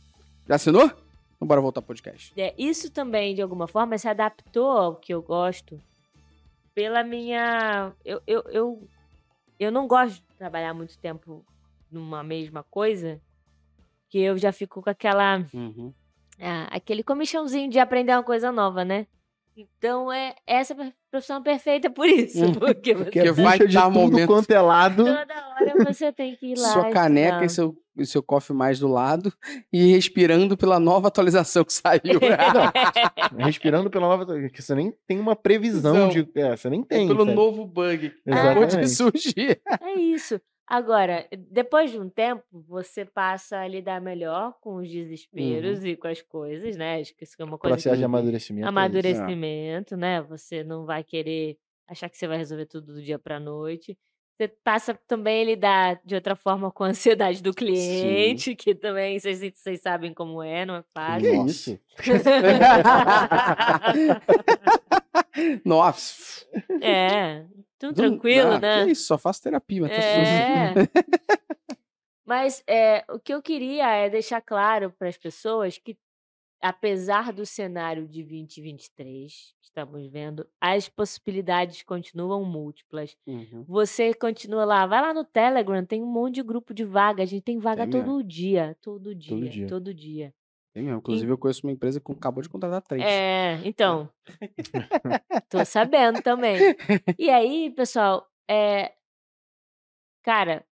Já 0.47 0.55
assinou? 0.55 0.91
Então 1.35 1.47
bora 1.47 1.61
voltar 1.61 1.81
pro 1.81 1.87
podcast. 1.87 2.33
É, 2.39 2.53
isso 2.57 2.91
também, 2.91 3.33
de 3.33 3.41
alguma 3.41 3.67
forma, 3.67 3.97
se 3.97 4.07
adaptou 4.07 4.71
ao 4.71 4.95
que 4.95 5.13
eu 5.13 5.21
gosto 5.21 5.81
pela 6.73 7.03
minha. 7.03 7.93
Eu, 8.05 8.21
eu, 8.27 8.43
eu, 8.49 8.87
eu 9.59 9.71
não 9.71 9.87
gosto 9.87 10.15
de 10.15 10.35
trabalhar 10.37 10.73
muito 10.73 10.97
tempo 10.97 11.45
numa 11.91 12.23
mesma 12.23 12.63
coisa, 12.63 13.19
que 14.09 14.19
eu 14.19 14.37
já 14.37 14.51
fico 14.51 14.81
com 14.81 14.89
aquela. 14.89 15.45
Uhum. 15.53 15.93
ah, 16.39 16.67
aquele 16.71 17.03
comichãozinho 17.03 17.69
de 17.69 17.79
aprender 17.79 18.13
uma 18.13 18.23
coisa 18.23 18.51
nova, 18.51 18.85
né? 18.85 19.07
Então 19.55 20.11
é 20.11 20.35
essa 20.45 20.75
profissão 21.11 21.43
perfeita 21.43 21.89
por 21.89 22.07
isso. 22.07 22.43
Hum, 22.43 22.53
Porque 22.53 22.93
você, 22.93 23.03
Porque 23.03 23.19
Porque 23.21 23.31
vai 23.33 23.57
vai 23.59 23.67
de 23.67 23.73
dar 23.73 23.83
tudo 23.83 23.93
momento- 23.99 24.27
quanto 24.27 24.49
é 24.51 24.61
lado. 24.61 25.03
toda 25.05 25.19
hora 25.19 25.73
você 25.93 26.11
tem 26.13 26.35
que 26.35 26.53
ir 26.53 26.57
lá. 26.57 26.69
Sua 26.69 26.89
caneca 26.89 27.43
e 27.45 27.49
seu, 27.49 27.75
e 27.97 28.05
seu 28.05 28.23
cofre 28.23 28.55
mais 28.55 28.79
do 28.79 28.87
lado 28.87 29.31
e 29.71 29.91
respirando 29.91 30.55
pela 30.57 30.79
nova 30.79 31.09
atualização 31.09 31.63
que 31.65 31.73
saiu. 31.73 32.01
Respirando 33.37 33.89
pela 33.89 34.07
nova. 34.07 34.25
Que 34.49 34.61
você 34.61 34.73
nem 34.73 34.93
tem 35.07 35.19
uma 35.19 35.35
previsão 35.35 35.93
Não. 35.93 36.09
de. 36.09 36.27
É, 36.35 36.55
você 36.55 36.69
nem 36.69 36.83
tem. 36.83 37.07
pelo 37.07 37.25
sabe? 37.25 37.33
novo 37.35 37.65
bug 37.65 38.09
que 38.23 38.31
acabou 38.31 38.65
de 38.65 38.87
surgir. 38.87 39.61
É 39.81 39.93
isso. 39.99 40.39
Agora, 40.71 41.27
depois 41.49 41.91
de 41.91 41.99
um 41.99 42.07
tempo, 42.07 42.45
você 42.65 43.03
passa 43.03 43.57
a 43.57 43.67
lidar 43.67 43.99
melhor 43.99 44.53
com 44.61 44.77
os 44.77 44.89
desesperos 44.89 45.83
e 45.83 45.97
com 45.97 46.07
as 46.07 46.21
coisas, 46.21 46.77
né? 46.77 47.01
Acho 47.01 47.13
que 47.13 47.25
isso 47.25 47.35
é 47.37 47.43
uma 47.43 47.57
coisa 47.57 47.75
Processo 47.75 47.93
que... 47.93 47.99
de 47.99 48.05
amadurecimento. 48.05 48.65
é 48.65 48.69
isso. 48.69 48.71
amadurecimento, 48.79 49.97
né? 49.97 50.21
Você 50.21 50.63
não 50.63 50.85
vai 50.85 51.03
querer 51.03 51.57
achar 51.85 52.07
que 52.07 52.17
você 52.17 52.25
vai 52.25 52.37
resolver 52.37 52.67
tudo 52.67 52.93
do 52.93 53.01
dia 53.01 53.19
para 53.19 53.37
noite. 53.37 53.97
Você 54.37 54.47
passa 54.47 54.97
também 55.05 55.41
a 55.41 55.45
lidar 55.45 56.01
de 56.05 56.15
outra 56.15 56.37
forma 56.37 56.71
com 56.71 56.85
a 56.85 56.87
ansiedade 56.87 57.43
do 57.43 57.53
cliente, 57.53 58.55
que 58.55 58.73
também 58.73 59.19
vocês, 59.19 59.41
vocês 59.53 59.81
sabem 59.81 60.13
como 60.13 60.41
é, 60.41 60.65
não 60.65 60.77
é 60.77 60.83
Que 60.83 60.87
fácil. 60.93 61.35
Nossa. 61.35 61.51
isso? 61.51 61.79
Nossa. 65.65 66.45
é, 66.81 67.45
tudo 67.79 67.93
Do- 67.93 68.01
tranquilo, 68.01 68.51
ah, 68.51 68.59
né? 68.59 68.85
Que 68.85 68.91
isso, 68.91 69.05
só 69.05 69.17
faço 69.17 69.41
terapia. 69.41 69.81
Mas 69.81 69.91
É. 69.91 70.73
Mas 72.25 72.63
é, 72.65 73.03
o 73.09 73.19
que 73.19 73.33
eu 73.33 73.41
queria 73.41 73.91
é 73.91 74.09
deixar 74.09 74.39
claro 74.41 74.91
para 74.97 75.09
as 75.09 75.17
pessoas 75.17 75.77
que, 75.77 75.97
apesar 76.61 77.33
do 77.33 77.45
cenário 77.45 78.07
de 78.07 78.23
2023 78.23 79.53
que 79.59 79.65
estamos 79.65 80.07
vendo, 80.07 80.47
as 80.59 80.87
possibilidades 80.87 81.83
continuam 81.83 82.45
múltiplas. 82.45 83.17
Uhum. 83.27 83.65
Você 83.67 84.13
continua 84.13 84.63
lá, 84.63 84.85
vai 84.85 85.01
lá 85.01 85.13
no 85.13 85.25
Telegram, 85.25 85.83
tem 85.85 86.01
um 86.01 86.05
monte 86.11 86.35
de 86.35 86.43
grupo 86.43 86.73
de 86.73 86.85
vaga. 86.85 87.23
A 87.23 87.25
gente 87.25 87.43
tem 87.43 87.57
vaga 87.57 87.83
Tem 87.83 87.95
mesmo. 87.99 88.05
todo 88.13 88.23
dia, 88.23 88.77
todo 88.81 89.13
dia, 89.15 89.49
dia. 89.49 89.67
todo 89.67 89.93
dia. 89.93 90.33
Tem. 90.73 90.87
Inclusive, 90.89 91.31
eu 91.31 91.37
conheço 91.37 91.65
uma 91.65 91.73
empresa 91.73 91.99
que 91.99 92.11
acabou 92.11 92.41
de 92.41 92.49
contratar 92.49 92.81
três. 92.81 93.03
É, 93.03 93.59
então. 93.65 94.09
Tô 95.49 95.63
sabendo 95.65 96.21
também. 96.21 96.57
E 97.19 97.29
aí, 97.29 97.69
pessoal, 97.71 98.25
é. 98.49 98.93
Cara, 100.23 100.63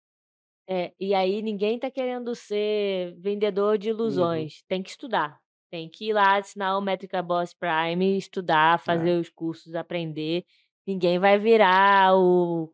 é, 0.69 0.93
e 1.01 1.15
aí 1.15 1.41
ninguém 1.43 1.79
tá 1.79 1.91
querendo 1.91 2.35
ser 2.35 3.15
vendedor 3.19 3.79
de 3.79 3.89
ilusões. 3.89 4.63
Tem 4.69 4.83
que 4.83 4.91
estudar. 4.91 5.41
Tem 5.71 5.89
que 5.89 6.09
ir 6.09 6.13
lá 6.13 6.37
assinar 6.39 6.79
o 6.79 6.83
Métrica 6.83 7.23
Boss 7.23 7.53
Prime, 7.55 8.17
estudar, 8.17 8.79
fazer 8.79 9.19
os 9.21 9.29
cursos, 9.31 9.75
aprender. 9.75 10.45
Ninguém 10.87 11.19
vai 11.19 11.39
virar 11.39 12.15
o, 12.17 12.73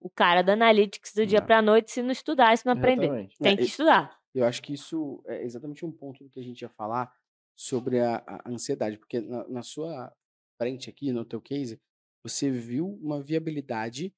o 0.00 0.10
cara 0.10 0.42
da 0.42 0.52
Analytics 0.54 1.14
do 1.14 1.24
dia 1.24 1.40
Não. 1.40 1.46
pra 1.46 1.62
noite 1.62 1.90
se 1.90 2.02
não 2.02 2.10
estudar, 2.10 2.56
se 2.58 2.66
não 2.66 2.72
aprender. 2.74 3.04
Exatamente. 3.06 3.38
Tem 3.38 3.52
É, 3.52 3.56
que 3.56 3.62
estudar. 3.62 4.18
Eu 4.34 4.44
acho 4.44 4.62
que 4.62 4.72
isso 4.72 5.22
é 5.26 5.42
exatamente 5.44 5.84
um 5.84 5.92
ponto 5.92 6.24
do 6.24 6.30
que 6.30 6.40
a 6.40 6.42
gente 6.42 6.62
ia 6.62 6.68
falar 6.68 7.12
sobre 7.56 8.00
a, 8.00 8.16
a 8.26 8.50
ansiedade, 8.50 8.98
porque 8.98 9.20
na, 9.20 9.46
na 9.48 9.62
sua 9.62 10.12
frente 10.58 10.90
aqui, 10.90 11.12
no 11.12 11.24
teu 11.24 11.40
case, 11.40 11.80
você 12.22 12.50
viu 12.50 12.88
uma 13.00 13.22
viabilidade 13.22 14.12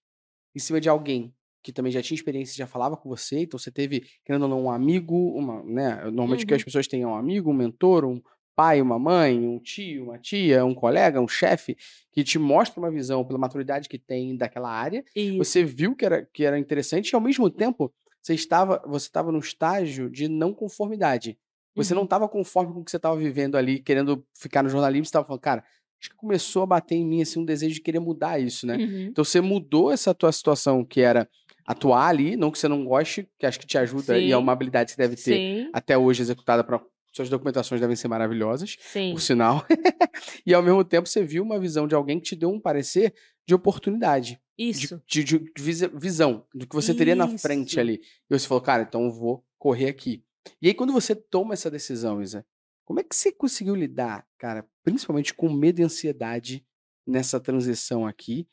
em 0.55 0.59
cima 0.59 0.81
de 0.81 0.89
alguém 0.89 1.35
que 1.63 1.73
também 1.73 1.91
já 1.91 2.01
tinha 2.01 2.15
experiência, 2.15 2.55
já 2.57 2.67
falava 2.67 2.97
com 2.97 3.09
você, 3.09 3.41
então 3.41 3.59
você 3.59 3.73
teve, 3.73 4.07
querendo 4.25 4.43
ou 4.43 4.49
não, 4.49 4.65
um 4.65 4.71
amigo, 4.71 5.17
uma, 5.37 5.65
né? 5.65 6.05
Normalmente 6.05 6.47
que 6.47 6.55
Uhum. 6.55 6.57
as 6.59 6.65
pessoas 6.65 6.87
têm 6.87 7.05
um 7.05 7.15
amigo, 7.15 7.51
um 7.51 7.55
mentor, 7.55 8.05
um 8.05 8.23
pai, 8.55 8.81
uma 8.81 8.99
mãe, 8.99 9.47
um 9.47 9.59
tio, 9.59 10.05
uma 10.05 10.19
tia, 10.19 10.65
um 10.65 10.75
colega, 10.75 11.21
um 11.21 11.27
chefe, 11.27 11.77
que 12.13 12.23
te 12.23 12.39
mostra 12.39 12.81
uma 12.81 12.91
visão 12.91 13.25
pela 13.25 13.39
maturidade 13.39 13.89
que 13.89 13.99
tem 13.99 14.37
daquela 14.37 14.71
área 14.71 15.05
Isso. 15.15 15.37
você 15.39 15.65
viu 15.65 15.95
que 15.95 16.07
era, 16.07 16.25
que 16.25 16.45
era 16.45 16.59
interessante 16.59 17.11
e 17.11 17.15
ao 17.17 17.21
mesmo 17.21 17.51
tempo 17.51 17.93
você 18.27 18.35
estava 18.35 18.83
você 18.85 19.07
estava 19.07 19.31
num 19.31 19.39
estágio 19.39 20.11
de 20.11 20.27
não 20.27 20.53
conformidade. 20.53 21.39
Você 21.77 21.95
não 21.95 22.01
Uhum. 22.01 22.07
estava 22.07 22.29
conforme 22.29 22.73
com 22.73 22.81
o 22.81 22.85
que 22.85 22.91
você 22.91 22.97
estava 22.97 23.17
vivendo 23.17 23.57
ali, 23.57 23.79
querendo 23.81 24.27
ficar 24.37 24.63
no 24.65 24.69
jornalismo, 24.69 25.05
você 25.05 25.11
estava 25.11 25.25
falando, 25.27 25.41
cara, 25.41 25.63
acho 26.01 26.11
que 26.11 26.17
começou 26.17 26.63
a 26.63 26.67
bater 26.67 26.97
em 26.97 27.07
mim 27.07 27.23
assim 27.23 27.39
um 27.39 27.45
desejo 27.45 27.75
de 27.77 27.81
querer 27.83 28.01
mudar 28.01 28.41
isso, 28.41 28.67
né? 28.67 28.77
Uhum. 28.79 29.07
Então 29.11 29.23
você 29.25 29.41
mudou 29.41 29.93
essa 29.93 30.13
tua 30.13 30.33
situação 30.33 30.85
que 30.85 31.01
era 31.01 31.29
atuar 31.65 32.09
ali, 32.09 32.35
não 32.37 32.51
que 32.51 32.59
você 32.59 32.67
não 32.67 32.85
goste, 32.85 33.29
que 33.39 33.47
acho 33.47 33.61
que 33.61 33.67
te 33.67 33.79
ajuda 33.79 34.19
e 34.19 34.27
é 34.33 34.35
Sim. 34.35 34.35
uma 34.35 34.53
habilidade 34.53 34.91
que 34.91 34.97
você 34.97 35.03
deve 35.03 35.15
ter 35.17 35.23
Sim, 35.39 35.71
até 35.73 35.97
hoje 35.97 36.23
executada 36.23 36.65
para 36.65 36.81
suas 37.17 37.29
documentações 37.29 37.81
devem 37.81 37.97
ser 37.97 38.09
maravilhosas 38.09 38.77
sim. 38.81 39.13
por 39.13 39.21
sinal. 39.21 39.65
e 40.47 40.53
ao 40.55 40.63
mesmo 40.63 40.85
tempo 40.85 41.09
você 41.09 41.25
viu 41.25 41.43
uma 41.43 41.59
visão 41.59 41.87
de 41.89 41.95
alguém 41.95 42.19
que 42.21 42.27
te 42.27 42.37
deu 42.37 42.51
um 42.51 42.61
parecer 42.61 43.15
de 43.47 43.55
oportunidade 43.55 44.41
de, 44.59 44.69
Isso. 44.71 45.03
de- 45.07 45.25
de 45.25 45.51
visa- 45.59 45.89
visão 45.89 46.47
do 46.55 46.67
que 46.67 46.75
você 46.75 46.95
teria 46.95 47.15
na 47.17 47.27
frente 47.39 47.71
Isso. 47.71 47.81
ali. 47.81 48.01
E 48.31 48.39
você 48.39 48.47
falou, 48.47 48.63
cara, 48.63 48.83
então 48.83 49.05
eu 49.05 49.11
vou 49.13 49.45
correr 49.59 49.89
aqui. 49.89 50.23
E 50.63 50.69
aí, 50.69 50.75
quando 50.75 50.93
você 50.93 51.15
toma 51.15 51.55
essa 51.55 51.71
decisão, 51.71 52.23
Isa, 52.23 52.45
como 52.85 53.01
é 53.01 53.03
que 53.03 53.17
você 53.17 53.33
conseguiu 53.33 53.75
lidar, 53.75 54.25
cara, 54.39 54.65
principalmente 54.85 55.35
com 55.35 55.53
medo 55.53 55.81
e 55.81 55.85
ansiedade 55.85 56.65
nessa 57.07 57.41
transição 57.41 58.07
aqui? 58.07 58.47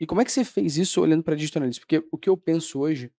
E 0.00 0.06
como 0.06 0.20
é 0.20 0.24
que 0.24 0.32
você 0.32 0.44
fez 0.44 0.76
isso 0.76 1.00
olhando 1.00 1.22
para 1.22 1.34
digital 1.36 1.60
analytics? 1.60 1.80
Porque 1.84 2.04
o 2.10 2.18
que 2.18 2.28
eu 2.28 2.36
penso 2.36 2.80
hoje, 2.80 3.12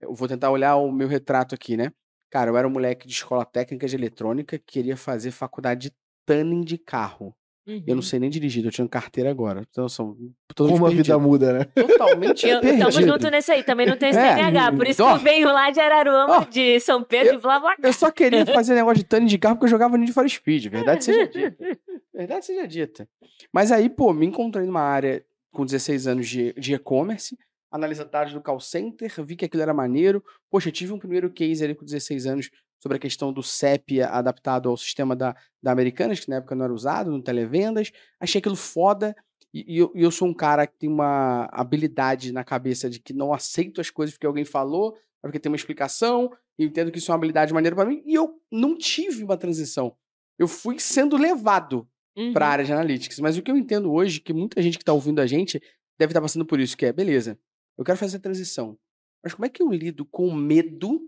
eu 0.00 0.14
vou 0.14 0.26
tentar 0.28 0.50
olhar 0.50 0.76
o 0.76 0.90
meu 0.92 1.08
retrato 1.08 1.54
aqui, 1.54 1.76
né? 1.76 1.92
Cara, 2.32 2.50
eu 2.50 2.56
era 2.56 2.66
um 2.66 2.70
moleque 2.70 3.06
de 3.06 3.12
escola 3.12 3.44
técnica 3.44 3.86
de 3.86 3.94
eletrônica 3.94 4.58
que 4.58 4.64
queria 4.64 4.96
fazer 4.96 5.30
faculdade 5.30 5.90
de 5.90 5.96
tuning 6.26 6.62
de 6.62 6.78
carro. 6.78 7.34
Eu 7.66 7.80
não 7.88 7.94
Uhum. 7.96 8.02
sei 8.02 8.18
nem 8.18 8.28
dirigir, 8.30 8.64
eu 8.64 8.72
tinha 8.72 8.88
carteira 8.88 9.30
agora. 9.30 9.62
Então, 9.70 9.88
são 9.88 10.16
Como 10.56 10.84
a 10.86 10.90
vida 10.90 11.16
muda, 11.18 11.52
né? 11.52 11.64
Totalmente 11.66 12.44
Eu, 12.48 12.60
tamo 12.60 12.76
perdido. 12.78 13.02
junto 13.12 13.30
nesse 13.30 13.52
aí, 13.52 13.62
também 13.62 13.86
não 13.86 13.96
tem 13.96 14.08
É, 14.08 14.12
CNH, 14.12 14.72
por 14.72 14.86
isso 14.86 14.96
que 15.04 15.08
eu 15.10 15.18
venho 15.18 15.46
lá 15.52 15.70
de 15.70 15.78
Araruama, 15.78 16.38
Ó, 16.38 16.44
de 16.44 16.80
São 16.80 17.04
Pedro, 17.04 17.34
eu- 17.34 17.38
e 17.38 17.42
blá 17.42 17.60
blá 17.60 17.76
Eu 17.80 17.92
só 17.92 18.10
queria 18.10 18.44
fazer 18.46 18.74
negócio 18.74 18.96
de 18.98 19.04
tuning 19.04 19.26
de 19.26 19.38
carro 19.38 19.54
porque 19.56 19.66
eu 19.66 19.70
jogava 19.70 19.96
Need 19.98 20.12
for 20.12 20.28
Speed, 20.28 20.66
verdade 20.68 21.04
seja 21.04 21.26
dita. 21.28 21.56
Verdade 22.14 22.44
seja 22.46 22.66
dita. 22.66 23.08
Mas 23.52 23.70
aí, 23.70 23.88
pô, 23.88 24.12
me 24.12 24.26
encontrei 24.26 24.66
numa 24.66 24.80
área 24.82 25.24
com 25.52 25.64
16 25.64 26.06
anos 26.08 26.26
de 26.28 26.52
de 26.54 26.74
e-commerce, 26.74 27.36
analisando 27.72 28.10
dados 28.10 28.32
do 28.32 28.40
call 28.40 28.60
center, 28.60 29.10
vi 29.24 29.34
que 29.34 29.44
aquilo 29.44 29.62
era 29.62 29.72
maneiro. 29.72 30.22
Poxa, 30.50 30.70
tive 30.70 30.92
um 30.92 30.98
primeiro 30.98 31.30
case 31.30 31.64
ali 31.64 31.74
com 31.74 31.84
16 31.84 32.26
anos 32.26 32.50
sobre 32.80 32.96
a 32.96 33.00
questão 33.00 33.32
do 33.32 33.42
CEP 33.42 34.02
adaptado 34.02 34.68
ao 34.68 34.76
sistema 34.76 35.16
da, 35.16 35.34
da 35.62 35.72
Americanas, 35.72 36.20
que 36.20 36.28
na 36.28 36.36
época 36.36 36.54
não 36.54 36.64
era 36.64 36.74
usado, 36.74 37.10
no 37.10 37.22
televendas. 37.22 37.90
Achei 38.20 38.38
aquilo 38.40 38.56
foda. 38.56 39.16
E, 39.54 39.74
e 39.74 39.78
eu, 39.78 39.92
e 39.94 40.02
eu 40.02 40.10
sou 40.10 40.28
um 40.28 40.34
cara 40.34 40.66
que 40.66 40.76
tem 40.78 40.88
uma 40.90 41.48
habilidade 41.52 42.32
na 42.32 42.44
cabeça 42.44 42.90
de 42.90 43.00
que 43.00 43.12
não 43.12 43.32
aceito 43.32 43.80
as 43.80 43.90
coisas 43.90 44.14
porque 44.14 44.26
alguém 44.26 44.44
falou, 44.44 44.96
porque 45.22 45.38
tem 45.38 45.50
uma 45.50 45.56
explicação, 45.56 46.30
e 46.58 46.64
entendo 46.64 46.90
que 46.90 46.98
isso 46.98 47.10
é 47.10 47.12
uma 47.12 47.18
habilidade 47.18 47.52
maneira 47.52 47.76
para 47.76 47.88
mim, 47.88 48.02
e 48.04 48.14
eu 48.14 48.40
não 48.50 48.76
tive 48.76 49.22
uma 49.22 49.36
transição. 49.36 49.96
Eu 50.38 50.48
fui 50.48 50.78
sendo 50.78 51.16
levado 51.16 51.88
Uhum. 52.16 52.32
para 52.32 52.46
a 52.46 52.50
área 52.50 52.64
de 52.64 52.72
analytics. 52.72 53.18
Mas 53.20 53.36
o 53.36 53.42
que 53.42 53.50
eu 53.50 53.56
entendo 53.56 53.90
hoje, 53.90 54.20
que 54.20 54.32
muita 54.32 54.60
gente 54.60 54.76
que 54.76 54.82
está 54.82 54.92
ouvindo 54.92 55.20
a 55.20 55.26
gente 55.26 55.60
deve 55.98 56.10
estar 56.10 56.20
passando 56.20 56.44
por 56.44 56.60
isso, 56.60 56.76
que 56.76 56.86
é, 56.86 56.92
beleza, 56.92 57.38
eu 57.78 57.84
quero 57.84 57.98
fazer 57.98 58.16
a 58.16 58.20
transição. 58.20 58.78
Mas 59.22 59.34
como 59.34 59.46
é 59.46 59.48
que 59.48 59.62
eu 59.62 59.70
lido 59.70 60.04
com 60.04 60.26
o 60.28 60.34
medo 60.34 61.00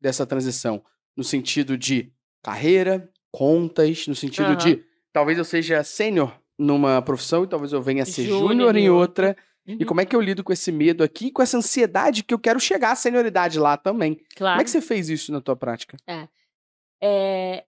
dessa 0.00 0.26
transição? 0.26 0.84
No 1.16 1.24
sentido 1.24 1.76
de 1.76 2.12
carreira, 2.42 3.10
contas, 3.32 4.06
no 4.06 4.14
sentido 4.14 4.46
Aham. 4.52 4.56
de 4.56 4.84
talvez 5.12 5.38
eu 5.38 5.44
seja 5.44 5.82
sênior 5.82 6.38
numa 6.58 7.02
profissão 7.02 7.44
e 7.44 7.48
talvez 7.48 7.72
eu 7.72 7.82
venha 7.82 8.02
a 8.02 8.06
ser 8.06 8.26
Júnior 8.26 8.76
em 8.76 8.88
outra. 8.88 9.36
E 9.66 9.72
Uhum. 9.72 9.84
como 9.86 10.00
é 10.00 10.06
que 10.06 10.14
eu 10.14 10.20
lido 10.20 10.44
com 10.44 10.52
esse 10.52 10.70
medo 10.70 11.02
aqui, 11.02 11.30
com 11.32 11.42
essa 11.42 11.58
ansiedade 11.58 12.22
que 12.22 12.32
eu 12.32 12.38
quero 12.38 12.60
chegar 12.60 12.92
à 12.92 12.94
senioridade 12.96 13.58
lá 13.58 13.76
também? 13.76 14.14
Claro. 14.36 14.54
Como 14.54 14.60
é 14.60 14.64
que 14.64 14.70
você 14.70 14.80
fez 14.80 15.08
isso 15.08 15.32
na 15.32 15.40
tua 15.40 15.56
prática? 15.56 15.96
É, 17.02 17.64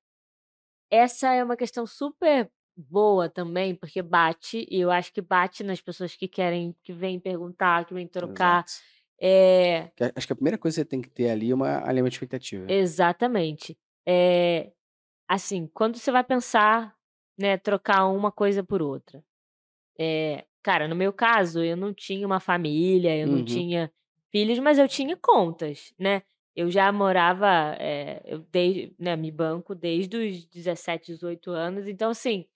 essa 0.91 1.33
é 1.35 1.43
uma 1.43 1.57
questão 1.57 1.87
super 1.87 2.49
boa 2.79 3.29
também, 3.29 3.75
porque 3.75 4.01
bate, 4.03 4.67
e 4.71 4.81
eu 4.81 4.91
acho 4.91 5.13
que 5.13 5.21
bate 5.21 5.65
nas 5.65 5.81
pessoas 5.81 6.15
que 6.15 6.29
querem, 6.29 6.75
que 6.83 6.93
vêm 6.93 7.19
perguntar, 7.19 7.85
que 7.85 7.95
vêm 7.95 8.07
trocar. 8.07 8.65
É, 9.21 9.91
Acho 10.15 10.27
que 10.27 10.33
a 10.33 10.37
primeira 10.37 10.57
coisa 10.59 10.77
que 10.77 10.81
você 10.83 10.85
tem 10.85 11.03
que 11.03 11.11
ter 11.11 11.31
ali 11.31 11.51
é 11.51 11.55
uma 11.55 11.79
alinhamento 11.79 12.11
de 12.11 12.17
expectativa. 12.17 12.67
exatamente. 12.69 13.77
É, 14.07 14.71
assim, 15.29 15.69
quando 15.75 15.99
você 15.99 16.13
vai 16.13 16.25
pensar, 16.25 16.95
né, 17.39 17.57
trocar 17.59 18.07
uma 18.07 18.33
coisa 18.33 18.63
por 18.65 18.83
outra. 18.83 19.23
É, 19.99 20.45
cara, 20.63 20.89
no 20.89 20.95
meu 20.97 21.13
caso, 21.13 21.63
eu 21.63 21.77
não 21.77 21.93
tinha 21.93 22.27
uma 22.27 22.41
família, 22.41 23.17
eu 23.17 23.27
não 23.27 23.39
Uhum. 23.39 23.45
tinha 23.45 23.93
filhos, 24.31 24.59
mas 24.59 24.79
eu 24.79 24.89
tinha 24.89 25.17
contas, 25.17 25.93
né? 25.99 26.23
Eu 26.55 26.71
já 26.71 26.91
morava, 26.93 27.77
é, 27.79 28.23
eu 28.25 28.41
dei, 28.41 28.95
né, 28.99 29.17
me 29.17 29.31
banco 29.31 29.75
desde 29.75 30.17
os 30.17 30.47
17, 30.47 31.13
18 31.13 31.51
anos, 31.53 31.87
então 31.87 32.11
assim, 32.11 32.47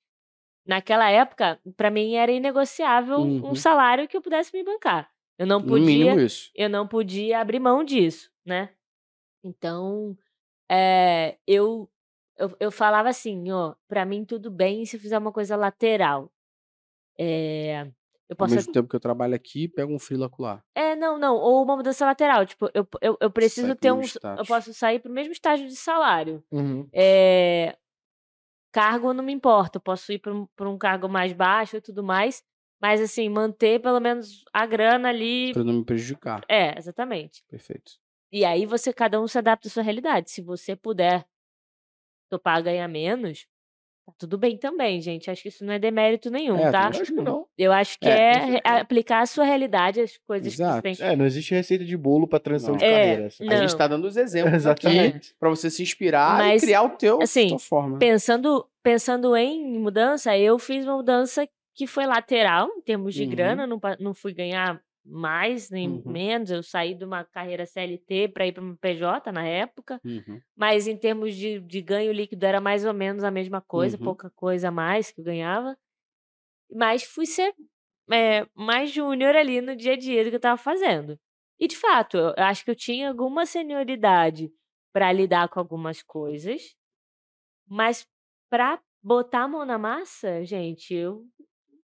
naquela 0.67 1.11
época, 1.11 1.59
pra 1.77 1.91
mim 1.91 2.15
era 2.15 2.31
inegociável 2.33 3.19
Uhum. 3.19 3.51
um 3.51 3.55
salário 3.55 4.07
que 4.09 4.17
eu 4.17 4.23
pudesse 4.23 4.55
me 4.57 4.63
bancar. 4.65 5.11
Eu 5.39 5.47
não 5.47 5.63
podia, 5.63 6.15
eu 6.55 6.69
não 6.69 6.87
podia 6.87 7.41
abrir 7.41 7.59
mão 7.59 7.83
disso, 7.83 8.31
né? 8.45 8.71
Então, 9.43 10.17
é, 10.71 11.37
eu, 11.47 11.91
eu, 12.39 12.57
eu 12.61 12.71
falava 12.71 13.09
assim, 13.09 13.51
ó, 13.51 13.75
pra 13.89 14.05
mim 14.05 14.25
tudo 14.25 14.51
bem 14.51 14.85
se 14.85 14.97
eu 14.97 15.01
fizer 15.01 15.19
uma 15.19 15.33
coisa 15.33 15.57
lateral. 15.57 16.31
É, 17.19 17.83
eu 18.29 18.35
Ao 18.35 18.37
posso 18.37 18.55
mesmo 18.55 18.73
tempo 18.73 18.89
que 18.89 18.97
eu 18.97 19.01
trabalho 19.01 19.35
aqui, 19.35 19.69
pego 19.69 19.93
um 19.93 19.99
frila 19.99 20.31
lá. 20.39 20.63
é, 20.75 20.95
não, 20.97 21.19
não. 21.19 21.37
Ou 21.37 21.63
uma 21.63 21.77
mudança 21.77 22.07
lateral. 22.07 22.47
Tipo, 22.47 22.71
eu, 22.73 22.87
eu, 23.01 23.19
eu 23.21 23.31
preciso 23.31 23.69
Sai 23.69 23.77
ter 23.77 23.93
um. 23.93 24.01
Eu 24.01 24.07
status. 24.07 24.49
posso 24.49 24.75
sair 24.75 24.99
pro 25.01 25.13
mesmo 25.13 25.33
estágio 25.33 25.67
de 25.67 25.77
salário. 25.77 26.43
Uhum. 26.51 26.89
É, 26.93 27.77
cargo 28.73 29.13
não 29.13 29.23
me 29.23 29.33
importa. 29.33 29.77
Eu 29.79 29.83
posso 29.83 30.13
ir 30.13 30.19
para 30.19 30.35
um, 30.35 30.47
pra 30.57 30.69
um 30.69 30.79
cargo 30.79 31.09
mais 31.09 31.33
baixo 31.33 31.77
e 31.77 31.81
tudo 31.81 32.03
mais. 32.03 32.43
Mas, 32.81 33.01
assim, 33.01 33.29
manter 33.29 33.81
pelo 33.81 34.01
menos 34.01 34.45
a 34.53 34.67
grana 34.67 35.09
ali. 35.11 35.53
Pra 35.53 35.63
não 35.63 35.75
me 35.75 35.85
prejudicar. 35.85 36.43
É, 36.49 36.77
exatamente. 36.77 37.45
Perfeito. 37.49 37.93
E 38.33 38.45
aí 38.45 38.67
você, 38.67 38.93
cada 38.93 39.21
um 39.21 39.29
se 39.29 39.39
adapta 39.39 39.69
à 39.69 39.71
sua 39.71 39.83
realidade. 39.83 40.31
Se 40.31 40.43
você 40.43 40.75
puder 40.75 41.25
topar 42.29 42.63
ganhar 42.63 42.89
menos, 42.89 43.47
tá 44.07 44.13
tudo 44.19 44.37
bem 44.39 44.57
também, 44.59 45.01
gente. 45.01 45.31
Acho 45.31 45.43
que 45.43 45.49
isso 45.49 45.65
não 45.65 45.73
é 45.73 45.79
demérito 45.79 46.31
nenhum, 46.31 46.57
É, 46.57 46.71
tá? 46.71 46.85
também 46.85 47.01
acho 47.03 47.13
que 47.15 47.21
não. 47.21 47.47
Eu 47.57 47.73
acho 47.73 47.99
que 47.99 48.09
É, 48.09 48.11
é, 48.29 48.35
certeza. 48.53 48.61
aplicar 48.65 49.21
a 49.21 49.27
sua 49.27 49.45
realidade, 49.45 50.01
as 50.01 50.17
coisas 50.19 50.49
que 50.53 50.57
você 50.57 50.63
Exato. 50.63 50.83
tem 50.83 50.95
que 50.95 51.03
É, 51.03 51.15
não 51.17 51.25
existe 51.25 51.55
receita 51.55 51.85
de 51.85 51.97
bolo 51.97 52.27
pra 52.27 52.39
transição 52.41 52.73
Não. 52.73 52.79
de 52.79 52.85
É, 52.85 52.91
carreira. 52.91 53.29
não. 53.41 53.57
A 53.57 53.61
gente 53.61 53.77
tá 53.77 53.87
dando 53.87 54.05
os 54.07 54.17
exemplos 54.19 54.55
Exatamente. 54.55 55.17
aqui 55.17 55.35
pra 55.39 55.49
você 55.49 55.71
se 55.71 55.83
inspirar 55.83 56.39
Mas, 56.39 56.63
e 56.63 56.67
criar 56.67 56.83
o 56.83 56.91
teu, 56.91 57.23
assim, 57.23 57.49
tua 57.49 57.59
forma. 57.59 57.99
pensando 57.99 58.67
pensando 58.83 59.37
em 59.37 59.79
mudança, 59.79 60.37
eu 60.37 60.59
fiz 60.59 60.85
uma 60.85 60.97
mudança 60.97 61.49
que 61.75 61.87
foi 61.87 62.05
lateral 62.05 62.69
em 62.77 62.81
termos 62.83 63.15
de 63.15 63.23
Uhum. 63.23 63.31
grana, 63.31 63.67
não, 63.67 63.81
não 64.01 64.13
fui 64.13 64.35
ganhar 64.35 64.81
mais 65.05 65.71
nem 65.71 66.03
Uhum. 66.05 66.05
menos. 66.07 66.51
Eu 66.51 66.63
saí 66.63 66.95
de 66.95 67.05
uma 67.05 67.25
carreira 67.25 67.67
CLT 67.67 68.29
para 68.29 68.47
ir 68.47 68.53
para 68.53 68.63
uma 68.63 68.77
PJ 68.77 69.33
na 69.33 69.47
época, 69.47 70.01
Uhum. 70.05 70.43
mas 70.57 70.87
em 70.89 70.97
termos 70.99 71.35
de, 71.37 71.61
de 71.61 71.83
ganho 71.83 72.13
líquido 72.13 72.45
era 72.47 72.61
mais 72.61 72.85
ou 72.87 72.95
menos 72.95 73.25
a 73.25 73.31
mesma 73.33 73.61
coisa, 73.63 73.99
Uhum. 73.99 73.99
pouca 73.99 74.31
coisa 74.31 74.69
a 74.69 74.73
mais 74.73 75.11
que 75.13 75.21
eu 75.21 75.25
ganhava. 75.25 75.77
Mas 76.71 77.05
fui 77.05 77.27
ser 77.27 77.55
é, 78.13 78.47
mais 78.55 78.91
júnior 78.91 79.37
ali 79.37 79.61
no 79.61 79.77
dia 79.77 79.93
a 79.95 79.99
dia 79.99 80.25
do 80.25 80.31
que 80.31 80.37
eu 80.37 80.39
estava 80.39 80.59
fazendo. 80.59 81.19
E 81.61 81.69
de 81.69 81.77
fato, 81.77 82.17
eu 82.17 82.35
acho 82.39 82.65
que 82.65 82.71
eu 82.71 82.77
tinha 82.77 83.09
alguma 83.11 83.47
senioridade 83.47 84.53
para 84.93 85.13
lidar 85.13 85.49
com 85.49 85.61
algumas 85.61 86.03
coisas, 86.03 86.75
mas 87.69 88.07
para 88.51 88.81
botar 89.03 89.43
a 89.45 89.49
mão 89.49 89.65
na 89.65 89.79
massa, 89.79 90.45
gente, 90.45 90.95
eu 90.95 91.27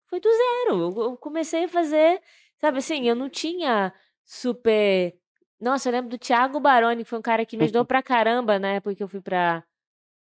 foi 0.09 0.21
do 0.21 0.31
zero. 0.31 0.81
Eu, 0.83 1.03
eu 1.13 1.17
comecei 1.19 1.65
a 1.65 1.69
fazer, 1.69 2.23
sabe 2.61 2.79
assim, 2.79 3.09
eu 3.09 3.15
não 3.15 3.29
tinha 3.29 3.93
super. 4.25 5.15
Nossa, 5.61 5.89
eu 5.89 5.93
lembro 5.93 6.11
do 6.11 6.19
Thiago 6.19 6.61
Baroni, 6.61 7.03
que 7.03 7.11
foi 7.11 7.19
um 7.19 7.23
cara 7.23 7.45
que 7.45 7.57
me 7.57 7.65
ajudou 7.65 7.85
pra 7.87 8.03
caramba 8.03 8.59
na 8.59 8.75
época 8.75 8.95
que 8.95 9.03
eu 9.03 9.09
fui 9.09 9.21
pra, 9.21 9.65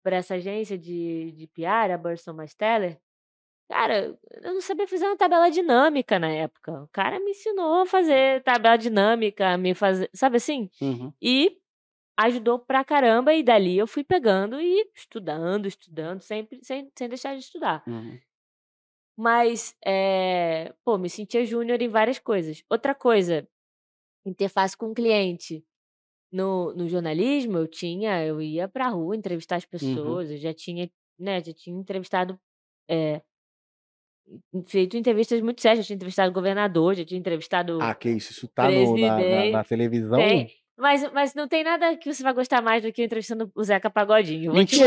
pra 0.04 0.18
essa 0.18 0.36
agência 0.36 0.78
de, 0.78 1.32
de 1.32 1.48
PR, 1.48 1.94
a 1.94 1.98
Burson 1.98 2.34
Masteller. 2.34 3.00
Cara, 3.68 4.16
eu 4.44 4.54
não 4.54 4.62
sabia 4.62 4.88
fazer 4.88 5.06
uma 5.06 5.18
tabela 5.18 5.50
dinâmica 5.50 6.20
na 6.20 6.30
época. 6.30 6.84
O 6.84 6.88
cara 6.90 7.20
me 7.20 7.32
ensinou 7.32 7.82
a 7.82 7.86
fazer 7.86 8.44
tabela 8.44 8.78
dinâmica, 8.78 9.58
me 9.58 9.74
fazer, 9.74 10.08
sabe 10.14 10.38
assim? 10.38 10.70
Uhum. 10.80 11.12
E 11.20 11.58
ajudou 12.18 12.60
pra 12.60 12.84
caramba, 12.84 13.34
e 13.34 13.44
dali 13.44 13.78
eu 13.78 13.88
fui 13.88 14.04
pegando 14.04 14.62
e 14.62 14.90
estudando, 14.94 15.66
estudando, 15.66 16.22
sempre 16.22 16.60
sem, 16.64 16.90
sem 16.96 17.10
deixar 17.10 17.34
de 17.34 17.42
estudar. 17.42 17.84
Uhum. 17.88 18.20
Mas, 19.18 19.76
é, 19.86 20.74
pô, 20.84 20.98
me 20.98 21.10
sentia 21.10 21.46
júnior 21.46 21.82
em 21.82 21.88
várias 21.90 22.20
coisas. 22.20 22.64
Outra 22.70 22.94
coisa, 22.94 23.48
interface 24.26 24.78
com 24.78 24.88
o 24.92 24.94
cliente. 24.96 25.64
No, 26.32 26.74
no 26.76 26.88
jornalismo, 26.90 27.58
eu 27.58 27.68
tinha, 27.68 28.26
eu 28.26 28.42
ia 28.42 28.68
pra 28.68 28.90
rua 28.90 29.16
entrevistar 29.16 29.58
as 29.58 29.66
pessoas, 29.66 30.30
eu 30.32 30.38
já 30.38 30.54
tinha, 30.54 30.92
né, 31.20 31.42
já 31.44 31.54
tinha 31.54 31.78
entrevistado, 31.80 32.40
é, 32.90 33.22
feito 34.68 34.98
entrevistas 34.98 35.42
muito 35.42 35.62
sérias, 35.62 35.86
já 35.86 35.88
tinha 35.88 35.96
entrevistado 35.96 36.34
governador, 36.34 36.96
já 36.96 37.06
tinha 37.06 37.20
entrevistado. 37.20 37.80
Ah, 37.82 37.96
que 37.96 38.10
isso? 38.10 38.32
Isso 38.32 38.48
tá 38.50 38.70
no- 38.70 38.98
na, 38.98 39.20
na- 39.20 39.52
na 39.52 39.64
televisão? 39.64 40.20
Tem. 40.20 40.50
Mas, 40.78 41.10
mas 41.14 41.34
não 41.34 41.48
tem 41.48 41.64
nada 41.64 41.96
que 41.96 42.14
você 42.14 42.22
vai 42.22 42.34
gostar 42.34 42.62
mais 42.62 42.84
do 42.84 42.92
que 42.92 43.02
eu 43.02 43.06
entrevistando 43.06 43.50
o 43.56 43.64
Zeca 43.64 43.90
Pagodinho. 43.90 44.52
vou 44.52 44.60
Mentira! 44.60 44.86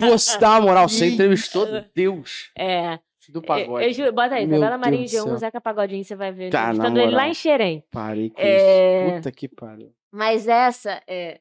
uma 0.00 0.60
moral, 0.60 0.88
você 0.88 1.06
entrevistou 1.10 1.66
Deus 1.94 2.50
É. 2.56 2.98
do 3.28 3.38
Eu, 3.38 3.42
pagode. 3.42 3.86
eu 3.86 3.92
juro, 3.92 4.12
bota 4.12 4.34
aí, 4.34 4.44
Isabela 4.44 4.76
Marinho 4.76 5.04
G1, 5.04 5.08
céu. 5.24 5.36
Zeca 5.36 5.60
Pagodinho, 5.60 6.04
você 6.04 6.16
vai 6.16 6.32
ver. 6.32 6.50
Tá, 6.50 6.64
na 6.64 6.70
entrevistando 6.72 7.00
ele 7.00 7.14
lá 7.14 7.28
em 7.28 7.34
Xerém. 7.34 7.84
Parei 7.90 8.30
com 8.30 8.40
É. 8.40 9.06
isso. 9.06 9.14
Puta 9.16 9.30
que 9.32 9.48
pariu. 9.48 9.92
Mas 10.12 10.48
essa 10.48 11.00
é. 11.06 11.38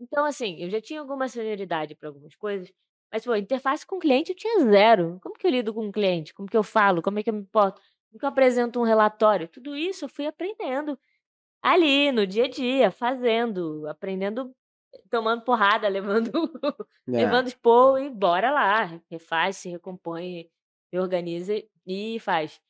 Então, 0.00 0.24
assim, 0.24 0.56
eu 0.60 0.68
já 0.70 0.80
tinha 0.80 0.98
alguma 1.00 1.28
senioridade 1.28 1.94
para 1.94 2.08
algumas 2.08 2.34
coisas, 2.34 2.70
mas, 3.12 3.24
pô, 3.24 3.36
interface 3.36 3.86
com 3.86 3.96
o 3.96 4.00
cliente 4.00 4.30
eu 4.32 4.36
tinha 4.36 4.64
zero. 4.64 5.20
Como 5.22 5.36
que 5.36 5.46
eu 5.46 5.50
lido 5.52 5.72
com 5.72 5.86
o 5.86 5.92
cliente? 5.92 6.34
Como 6.34 6.48
que 6.48 6.56
eu 6.56 6.64
falo? 6.64 7.00
Como 7.00 7.20
é 7.20 7.22
que 7.22 7.30
eu 7.30 7.34
me 7.34 7.44
porto? 7.44 7.80
Como 8.10 8.18
que 8.18 8.24
eu 8.24 8.28
apresento 8.28 8.80
um 8.80 8.82
relatório? 8.84 9.46
Tudo 9.46 9.76
isso 9.76 10.04
eu 10.06 10.08
fui 10.08 10.26
aprendendo 10.26 10.98
ali, 11.64 12.12
no 12.12 12.26
dia 12.26 12.44
a 12.46 12.48
dia, 12.48 12.90
fazendo, 12.90 13.86
aprendendo, 13.88 14.52
tomando 15.10 15.42
porrada, 15.44 15.88
levando, 16.30 16.30
É. 17.08 17.12
levando 17.16 17.48
expor 17.48 18.00
e 18.02 18.10
bora 18.10 18.50
lá. 18.52 19.00
Refaz, 19.10 19.56
se 19.58 19.70
recompõe, 19.70 20.48
reorganiza 20.92 21.54
e 21.86 22.18
faz. 22.20 22.60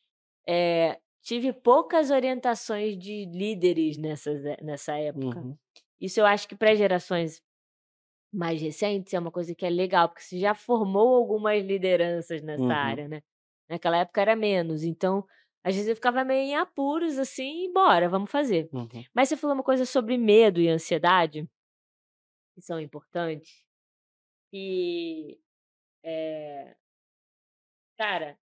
É, 0.49 1.01
tive 1.23 1.53
poucas 1.53 2.11
orientações 2.11 2.99
de 2.99 3.27
líderes 3.27 3.99
nessas, 3.99 4.43
nessa 4.63 4.97
época. 4.99 5.41
Uhum. 5.41 5.57
Isso 6.01 6.21
eu 6.21 6.27
acho 6.27 6.49
que 6.49 6.57
para 6.57 6.75
gerações 6.77 7.43
mais 8.33 8.61
recentes 8.61 9.15
é 9.15 9.19
uma 9.19 9.31
coisa 9.31 9.55
que 9.55 9.65
é 9.65 9.71
legal, 9.71 10.09
porque 10.09 10.23
se 10.23 10.41
já 10.41 10.55
formou 10.55 11.15
algumas 11.17 11.63
lideranças 11.65 12.43
nessa 12.43 12.63
Uhum. 12.63 12.71
área, 12.75 13.09
né? 13.09 13.23
Naquela 13.69 13.99
época 13.99 14.21
era 14.21 14.37
menos. 14.37 14.83
Então, 14.85 15.25
às 15.65 15.75
vezes 15.75 15.89
eu 15.89 15.97
ficava 15.97 16.23
meio 16.25 16.43
em 16.43 16.55
apuros 16.55 17.19
assim, 17.19 17.65
e 17.65 17.73
bora, 17.73 18.07
vamos 18.07 18.31
fazer. 18.31 18.69
Uhum. 18.71 19.03
Mas 19.15 19.31
você 19.31 19.37
falou 19.37 19.57
uma 19.57 19.63
coisa 19.63 19.87
sobre 19.87 20.19
medo 20.19 20.61
e 20.61 20.69
ansiedade, 20.69 21.49
que 22.55 22.61
são 22.61 22.79
importantes. 22.79 23.65
E 24.53 25.41
é, 26.05 26.77
cara, 27.97 28.39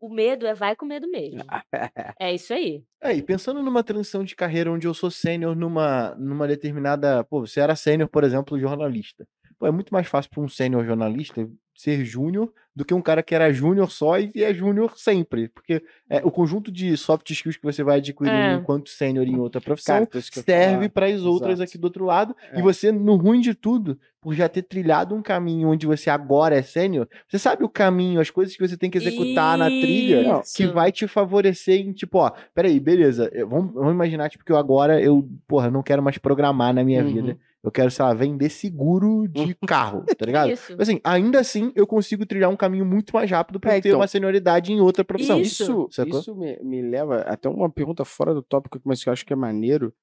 o 0.00 0.08
medo 0.08 0.46
é 0.46 0.54
vai 0.54 0.74
com 0.74 0.84
medo 0.84 1.08
mesmo. 1.08 1.44
É 2.20 2.34
isso 2.34 2.52
aí. 2.52 2.84
É, 3.00 3.14
e 3.14 3.22
pensando 3.22 3.62
numa 3.62 3.84
transição 3.84 4.24
de 4.24 4.34
carreira 4.34 4.72
onde 4.72 4.88
eu 4.88 4.94
sou 4.94 5.10
sênior 5.10 5.54
numa, 5.54 6.14
numa 6.16 6.48
determinada. 6.48 7.22
Pô, 7.22 7.46
você 7.46 7.60
era 7.60 7.76
sênior, 7.76 8.08
por 8.08 8.24
exemplo, 8.24 8.58
jornalista. 8.58 9.24
Pô, 9.56 9.66
é 9.68 9.70
muito 9.70 9.94
mais 9.94 10.08
fácil 10.08 10.30
para 10.32 10.42
um 10.42 10.48
sênior 10.48 10.84
jornalista 10.84 11.48
ser 11.80 12.04
júnior 12.04 12.52
do 12.74 12.84
que 12.84 12.92
um 12.92 13.00
cara 13.00 13.22
que 13.22 13.34
era 13.34 13.52
júnior 13.52 13.88
só 13.90 14.18
e 14.18 14.30
é 14.36 14.52
júnior 14.52 14.94
sempre. 14.96 15.48
Porque 15.48 15.80
é, 16.10 16.18
o 16.24 16.30
conjunto 16.30 16.72
de 16.72 16.96
soft 16.96 17.30
skills 17.30 17.56
que 17.56 17.62
você 17.64 17.84
vai 17.84 17.98
adquirindo 17.98 18.36
É. 18.36 18.54
enquanto 18.54 18.90
sênior 18.90 19.26
em 19.26 19.36
outra 19.38 19.60
profissão 19.60 20.04
Cara, 20.04 20.18
isso 20.18 20.30
serve 20.42 20.88
para 20.88 21.06
as 21.06 21.22
outras 21.22 21.54
Exato. 21.54 21.70
aqui 21.70 21.78
do 21.78 21.84
outro 21.84 22.04
lado. 22.04 22.34
É. 22.52 22.58
E 22.58 22.62
você, 22.62 22.90
no 22.90 23.14
ruim 23.16 23.40
de 23.40 23.54
tudo, 23.54 23.96
por 24.20 24.34
já 24.34 24.48
ter 24.48 24.62
trilhado 24.62 25.14
um 25.14 25.22
caminho 25.22 25.68
onde 25.68 25.86
você 25.86 26.10
agora 26.10 26.56
é 26.56 26.62
sênior, 26.62 27.08
você 27.28 27.38
sabe 27.38 27.62
o 27.64 27.68
caminho, 27.68 28.20
as 28.20 28.30
coisas 28.30 28.56
que 28.56 28.66
você 28.66 28.76
tem 28.76 28.90
que 28.90 28.98
executar 28.98 29.56
na 29.56 29.66
trilha 29.68 30.40
Isso. 30.40 30.56
que 30.56 30.66
vai 30.66 30.90
te 30.90 31.06
favorecer 31.06 31.80
em, 31.80 31.92
tipo, 31.92 32.18
ó, 32.18 32.32
peraí, 32.52 32.80
beleza, 32.80 33.30
eu- 33.32 33.48
vamos, 33.48 33.72
vamos 33.72 33.92
imaginar, 33.92 34.28
tipo, 34.28 34.44
que 34.44 34.50
eu 34.50 34.56
agora, 34.56 35.00
eu, 35.00 35.28
porra, 35.46 35.70
não 35.70 35.82
quero 35.82 36.02
mais 36.02 36.18
programar 36.18 36.74
na 36.74 36.82
minha 36.82 37.04
Uhum. 37.04 37.12
vida. 37.12 37.38
Eu 37.68 37.72
quero, 37.72 37.90
sei 37.90 38.02
lá, 38.04 38.14
vender 38.14 38.48
seguro 38.48 39.28
de 39.28 39.54
carro, 39.66 40.04
tá 40.16 40.24
ligado? 40.24 40.50
Isso. 40.50 40.74
Assim, 40.78 41.00
ainda 41.04 41.38
assim, 41.38 41.70
eu 41.76 41.86
consigo 41.86 42.24
trilhar 42.24 42.48
um 42.50 42.56
caminho 42.56 42.86
muito 42.86 43.12
mais 43.14 43.30
rápido 43.30 43.60
pra 43.60 43.74
É, 43.74 43.76
eu 43.78 43.82
ter 43.82 43.88
então. 43.90 44.00
uma 44.00 44.08
senioridade 44.08 44.72
em 44.72 44.80
outra 44.80 45.04
profissão. 45.04 45.38
Isso. 45.38 45.62
Isso, 45.64 45.88
Sacou? 45.90 46.18
isso 46.20 46.34
me, 46.34 46.58
me 46.62 46.80
leva 46.82 47.20
até 47.20 47.48
uma 47.48 47.68
pergunta 47.70 48.04
fora 48.06 48.32
do 48.32 48.42
tópico, 48.42 48.80
mas 48.84 49.02
que 49.02 49.08
eu 49.08 49.12
acho 49.12 49.26
que 49.26 49.32
é 49.32 49.36
maneiro 49.36 49.94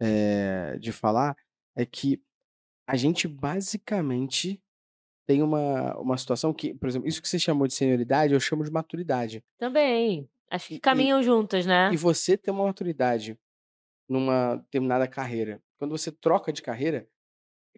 é, 0.00 0.76
de 0.78 0.92
falar, 0.92 1.34
é 1.74 1.86
que 1.86 2.20
a 2.86 2.94
gente 2.96 3.26
basicamente 3.26 4.60
tem 5.26 5.42
uma, 5.42 5.96
uma 5.98 6.18
situação 6.18 6.52
que, 6.52 6.74
por 6.74 6.88
exemplo, 6.88 7.08
isso 7.08 7.22
que 7.22 7.28
você 7.28 7.38
chamou 7.38 7.66
de 7.66 7.72
senioridade, 7.74 8.34
eu 8.34 8.40
chamo 8.40 8.62
de 8.64 8.70
maturidade. 8.70 9.42
Também. 9.58 10.28
Acho 10.50 10.68
que 10.68 10.74
E- 10.74 10.80
caminham 10.80 11.22
juntas, 11.22 11.64
né? 11.64 11.90
E 11.92 11.96
você 11.96 12.36
ter 12.36 12.50
uma 12.50 12.64
maturidade 12.64 13.38
numa 14.06 14.56
determinada 14.56 15.08
carreira, 15.08 15.62
quando 15.78 15.92
você 15.92 16.12
troca 16.12 16.52
de 16.52 16.60
carreira, 16.60 17.08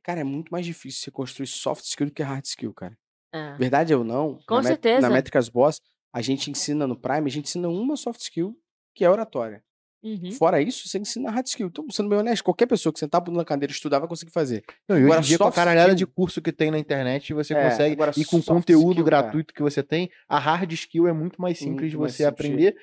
cara, 0.07 0.21
é 0.21 0.25
muito 0.25 0.51
mais 0.51 0.65
difícil 0.65 1.01
você 1.03 1.11
construir 1.11 1.47
soft 1.49 1.85
skill 1.85 2.07
do 2.07 2.13
que 2.13 2.23
hard 2.23 2.45
skill, 2.45 2.73
cara. 2.73 2.97
É. 3.35 3.55
Verdade 3.57 3.93
ou 3.93 4.05
não? 4.05 4.39
Com 4.47 4.57
na 4.57 4.63
certeza. 4.63 5.01
Na 5.01 5.11
Métricas 5.11 5.49
Boss, 5.49 5.81
a 6.13 6.23
gente 6.23 6.49
ensina 6.51 6.87
no 6.87 6.97
Prime, 6.97 7.27
a 7.27 7.31
gente 7.33 7.47
ensina 7.47 7.69
uma 7.69 7.97
soft 7.97 8.21
skill, 8.21 8.57
que 8.95 9.05
é 9.05 9.11
oratória. 9.11 9.63
Uhum. 10.05 10.31
Fora 10.31 10.63
isso, 10.63 10.89
você 10.89 10.99
ensina 10.99 11.31
hard 11.33 11.47
skill. 11.47 11.67
Então, 11.67 11.85
sendo 11.91 12.09
bem 12.09 12.19
honesto, 12.21 12.45
qualquer 12.45 12.67
pessoa 12.67 12.93
que 12.93 13.01
sentar 13.01 13.21
na 13.29 13.45
cadeira 13.45 13.73
e 13.73 13.75
estudar 13.75 13.99
vai 13.99 14.07
conseguir 14.09 14.31
fazer. 14.31 14.63
Não, 14.89 14.97
e 14.97 15.01
hoje 15.01 15.07
Agora, 15.07 15.21
em 15.21 15.25
dia, 15.25 15.39
com 15.39 15.45
a 15.49 15.53
caralhada 15.53 15.89
skill- 15.93 16.07
de 16.07 16.07
curso 16.07 16.41
que 16.41 16.53
tem 16.53 16.71
na 16.71 16.79
internet, 16.79 17.35
você 17.35 17.55
É, 17.55 17.69
consegue. 17.71 17.93
agora, 17.95 18.13
E 18.17 18.25
com 18.25 18.41
conteúdo 18.41 18.91
skill, 18.93 19.05
cara. 19.05 19.23
gratuito 19.23 19.53
que 19.53 19.61
você 19.63 19.83
tem, 19.83 20.09
a 20.29 20.39
hard 20.39 20.71
skill 20.73 21.09
é 21.09 21.13
muito 21.13 21.43
mais 21.43 21.59
simples 21.59 21.91
de 21.91 21.97
Muito 21.97 22.03
mais 22.03 22.15
você 22.15 22.25
aprender. 22.25 22.77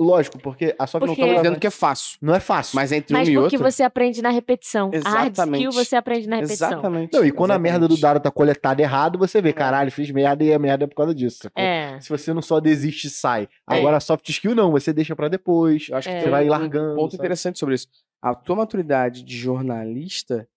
Lógico, 0.00 0.38
porque 0.38 0.76
a 0.78 0.86
soft 0.86 1.00
Não 1.04 1.08
Porque- 1.08 1.20
tô 1.22 1.26
skill 1.26 1.42
dizendo 1.42 1.58
que 1.60 1.66
é 1.66 1.70
fácil, 1.70 2.18
não 2.22 2.32
é 2.34 2.38
fácil. 2.38 2.76
mas 2.76 2.92
entre 2.92 3.12
Mas 3.12 3.26
um 3.28 3.32
e 3.32 3.34
porque 3.34 3.56
outro... 3.56 3.70
você 3.72 3.82
aprende 3.82 4.22
na 4.22 4.30
repetição. 4.30 4.90
A 5.04 5.08
hard 5.10 5.32
skill 5.32 5.44
Exatamente. 5.44 5.74
você 5.74 5.96
aprende 5.96 6.28
na 6.28 6.36
repetição. 6.36 6.68
Exatamente. 6.70 7.12
Não, 7.12 7.24
e 7.24 7.32
quando 7.32 7.50
a 7.50 7.58
merda 7.58 7.88
do 7.88 7.94
exatamente. 7.94 8.00
dado 8.14 8.22
tá 8.22 8.30
coletada 8.30 8.80
errado, 8.80 9.18
você 9.18 9.42
vê, 9.42 9.48
É. 9.48 9.52
caralho, 9.52 9.90
fiz 9.90 10.08
merda 10.12 10.44
e 10.44 10.52
a 10.52 10.58
merda 10.58 10.84
é 10.84 10.86
por 10.86 10.94
causa 10.94 11.12
disso. 11.12 11.38
sacou? 11.42 11.60
É. 11.60 12.00
Se 12.00 12.08
você 12.10 12.32
não 12.32 12.40
só 12.40 12.60
desiste 12.60 13.08
e 13.08 13.10
sai. 13.10 13.48
É. 13.68 13.76
Agora, 13.76 13.98
soft 13.98 14.28
skill 14.28 14.54
não, 14.54 14.70
você 14.70 14.92
deixa 14.92 15.16
pra 15.16 15.26
depois. 15.26 15.88
Eu 15.88 15.96
acho 15.96 16.08
que 16.08 16.14
É. 16.14 16.18
tem 16.18 16.24
Você 16.24 16.30
vai 16.30 16.48
largando, 16.48 16.92
um 16.92 16.96
ponto 16.96 17.10
sabe? 17.10 17.20
interessante 17.22 17.58
sobre 17.58 17.74
isso. 17.74 17.88
A 18.22 18.34
tua 18.36 18.54
maturidade 18.54 19.24
de 19.24 19.36
jornalista, 19.36 20.48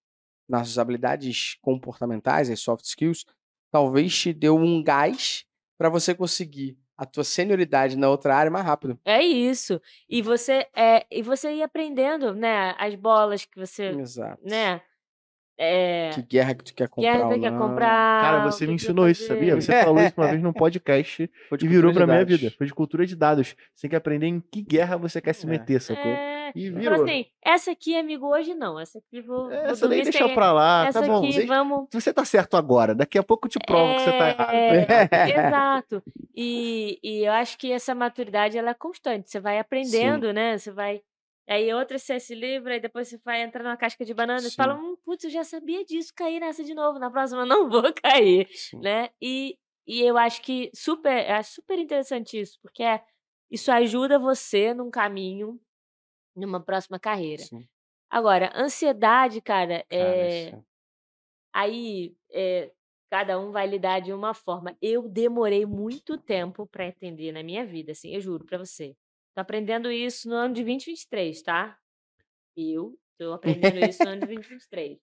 nas 0.47 0.77
habilidades 0.77 1.57
comportamentais, 1.61 2.49
as 2.49 2.59
soft 2.59 2.85
skills, 2.85 3.25
talvez 3.71 4.15
te 4.15 4.33
deu 4.33 4.55
um 4.57 4.83
gás 4.83 5.45
para 5.79 5.89
você 5.89 6.13
conseguir 6.13 6.77
a 7.01 7.05
tua 7.05 7.23
senioridade 7.23 7.97
na 7.97 8.07
outra 8.07 8.35
área 8.35 8.51
mais 8.51 8.63
rápido. 8.63 8.95
É 9.03 9.23
isso. 9.23 9.81
E 10.07 10.21
você 10.21 10.67
é 10.75 11.03
e 11.09 11.23
você 11.23 11.51
ir 11.51 11.63
aprendendo, 11.63 12.31
né, 12.35 12.75
as 12.77 12.93
bolas 12.93 13.43
que 13.43 13.59
você, 13.59 13.85
Exato. 13.87 14.39
né, 14.47 14.81
é, 15.63 16.09
Que 16.15 16.21
guerra 16.23 16.55
que 16.55 16.63
tu 16.63 16.73
quer 16.73 16.87
que 16.87 16.95
comprar 16.95 17.15
é, 17.19 17.23
ou 17.23 17.39
quer 17.39 17.51
comprar. 17.57 18.21
Cara, 18.23 18.43
você 18.51 18.65
que 18.65 18.71
me 18.71 18.77
que 18.77 18.83
ensinou 18.83 19.07
isso, 19.07 19.27
sabia? 19.27 19.53
Você 19.55 19.71
falou 19.83 20.01
isso 20.01 20.13
uma 20.17 20.27
vez 20.27 20.41
num 20.41 20.51
podcast 20.53 21.29
e 21.61 21.67
virou 21.67 21.93
pra 21.93 22.07
minha 22.07 22.25
vida. 22.25 22.51
Foi 22.57 22.65
de 22.65 22.73
cultura 22.73 23.05
de 23.05 23.15
dados. 23.15 23.55
Você 23.75 23.81
tem 23.83 23.89
que 23.91 23.95
aprender 23.95 24.25
em 24.27 24.39
que 24.51 24.61
guerra 24.61 24.97
você 24.97 25.21
quer 25.21 25.33
se 25.33 25.45
É. 25.45 25.49
meter, 25.49 25.79
sacou? 25.79 26.11
É, 26.11 26.51
E 26.55 26.65
eu 26.67 26.73
virou. 26.75 27.03
assim, 27.03 27.25
essa 27.45 27.71
aqui, 27.71 27.95
amigo, 27.95 28.27
hoje 28.27 28.53
não. 28.55 28.79
Essa 28.79 28.97
aqui 28.97 29.21
vou, 29.21 29.43
vou 29.45 29.51
Essa 29.53 29.87
daí 29.87 30.01
deixa 30.03 30.25
sem- 30.25 30.33
pra 30.33 30.51
lá, 30.51 30.87
Essa 30.87 31.01
tá 31.01 31.07
bom. 31.07 31.19
aqui, 31.19 31.33
Você, 31.33 31.45
vamos. 31.45 31.87
você 31.93 32.11
tá 32.11 32.25
certo 32.25 32.57
agora. 32.57 32.95
Daqui 32.95 33.17
a 33.19 33.23
pouco 33.23 33.45
eu 33.47 33.51
te 33.51 33.59
provo 33.59 33.93
que 33.95 34.01
você 34.01 34.11
tá 34.17 34.29
errado. 34.29 34.53
É, 34.53 34.87
Exato. 35.47 36.03
E, 36.35 36.99
e 37.03 37.23
eu 37.25 37.31
acho 37.33 37.57
que 37.57 37.71
essa 37.71 37.93
maturidade 37.93 38.57
ela 38.57 38.71
é 38.71 38.73
constante. 38.73 39.29
Você 39.29 39.39
vai 39.39 39.59
aprendendo, 39.59 40.33
né? 40.33 40.57
Você 40.57 40.71
vai. 40.71 41.01
Aí 41.51 41.73
outra 41.73 41.99
você 41.99 42.19
se 42.19 42.33
livra, 42.33 42.77
e 42.77 42.79
depois 42.79 43.09
você 43.09 43.17
vai 43.25 43.41
entrar 43.41 43.61
numa 43.63 43.75
casca 43.75 44.05
de 44.05 44.13
banana 44.13 44.47
e 44.47 44.51
Sim. 44.51 44.55
fala: 44.55 44.75
hum, 44.75 44.95
putz, 45.03 45.25
eu 45.25 45.29
já 45.29 45.43
sabia 45.43 45.83
disso, 45.83 46.13
cair 46.15 46.39
nessa 46.39 46.63
de 46.63 46.73
novo. 46.73 46.97
Na 46.99 47.11
próxima 47.11 47.41
eu 47.41 47.45
não 47.45 47.69
vou 47.69 47.83
cair, 48.01 48.47
Sim. 48.55 48.79
né? 48.81 49.09
E, 49.21 49.57
e 49.85 50.01
eu 50.01 50.17
acho 50.17 50.41
que 50.41 50.71
super, 50.73 51.29
acho 51.31 51.55
super 51.55 51.77
interessante 51.77 52.39
isso, 52.39 52.57
porque 52.61 52.83
é, 52.83 53.03
isso 53.51 53.71
ajuda 53.71 54.17
você 54.17 54.73
num 54.73 54.89
caminho, 54.89 55.59
numa 56.35 56.59
próxima 56.63 56.99
carreira. 56.99 57.43
Sim. 57.43 57.67
Agora, 58.09 58.51
ansiedade, 58.55 59.41
cara, 59.41 59.85
é. 59.89 60.27
isso- 60.27 60.65
Aí, 61.53 62.15
é, 62.31 62.71
cada 63.09 63.37
um 63.39 63.51
vai 63.51 63.67
lidar 63.67 63.99
de 63.99 64.13
uma 64.13 64.33
forma. 64.33 64.77
Eu 64.81 65.07
demorei 65.09 65.65
muito 65.65 66.17
tempo 66.17 66.65
para 66.67 66.87
entender 66.87 67.31
na 67.31 67.43
minha 67.43 67.65
vida, 67.65 67.91
assim, 67.91 68.13
eu 68.15 68.21
juro 68.21 68.45
pra 68.45 68.57
você. 68.57 68.95
Tô 69.35 69.41
aprendendo 69.41 69.91
isso 69.91 70.29
no 70.29 70.35
ano 70.35 70.53
de 70.53 70.61
2023, 70.63 71.41
tá? 71.41 71.77
Eu 72.55 72.97
tô 73.17 73.33
aprendendo 73.33 73.79
isso 73.89 74.03
no 74.03 74.09
ano 74.11 74.21
de 74.21 74.27
2023. 74.27 74.99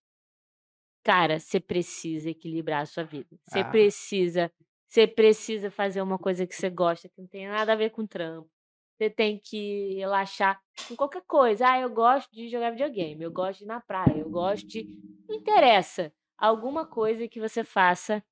Cara, 1.05 1.39
você 1.39 1.61
precisa 1.61 2.31
equilibrar 2.31 2.83
a 2.83 2.87
sua 2.87 3.05
vida. 3.05 3.29
Você 3.47 3.61
Ah. 3.61 3.71
precisa, 3.71 4.53
você 4.89 5.07
precisa 5.07 5.71
fazer 5.71 6.03
uma 6.03 6.19
coisa 6.19 6.47
que 6.47 6.55
você 6.55 6.69
gosta, 6.71 7.09
que 7.09 7.21
não 7.21 7.29
tem 7.29 7.49
nada 7.49 7.73
a 7.73 7.77
ver 7.77 7.91
com 7.91 8.07
trampo. 8.07 8.51
Você 8.99 9.09
tem 9.09 9.39
que 9.39 9.95
relaxar 9.95 10.61
com 10.89 10.97
qualquer 10.97 11.23
coisa. 11.27 11.69
Ah, 11.69 11.81
eu 11.81 11.91
gosto 11.91 12.31
de 12.33 12.49
jogar 12.49 12.71
videogame, 12.73 13.23
eu 13.23 13.31
gosto 13.33 13.61
de 13.61 13.65
ir 13.65 13.69
na 13.69 13.81
praia, 13.81 14.19
eu 14.21 14.29
gosto 14.31 14.67
de. 14.69 14.87
Não 15.29 15.37
interessa. 15.37 16.13
Alguma 16.37 16.87
coisa 16.87 17.29
que 17.29 17.41
você 17.41 17.65
faça 17.65 18.23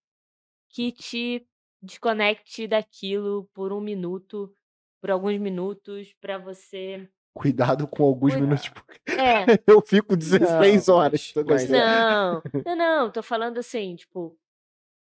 que 0.71 0.93
te 0.93 1.47
desconecte 1.83 2.67
daquilo 2.67 3.49
por 3.55 3.73
um 3.73 3.81
minuto, 3.81 4.55
por 5.01 5.11
alguns 5.11 5.39
minutos, 5.39 6.13
pra 6.21 6.39
você. 6.39 7.09
Cuidado 7.35 7.87
com 7.87 8.03
alguns 8.05 8.33
Cuida- 8.33 8.47
minutos, 8.47 8.69
porque 8.71 8.99
É, 9.13 9.45
eu 9.67 9.81
fico 9.83 10.17
16 10.17 10.87
Não, 10.87 10.95
horas. 10.95 11.35
mas- 11.47 11.69
não, 11.69 12.43
não, 12.67 12.77
não, 12.77 13.11
tô 13.13 13.23
falando 13.23 13.59
assim, 13.59 13.95
tipo, 13.97 14.39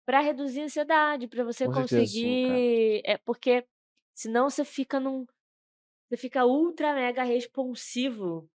pra 0.05 0.19
reduzir 0.19 0.61
a 0.61 0.65
ansiedade, 0.65 1.27
pra 1.27 1.43
você 1.43 1.65
Com 1.65 1.73
sim, 1.73 1.81
conseguir. 1.81 3.01
É 3.05 3.17
porque 3.17 3.65
senão 4.15 4.49
você 4.49 4.65
fica 4.65 4.99
num. 4.99 5.25
Você 6.09 6.17
fica 6.17 6.45
ultra 6.45 6.93
mega 6.93 7.23
responsivo 7.23 8.49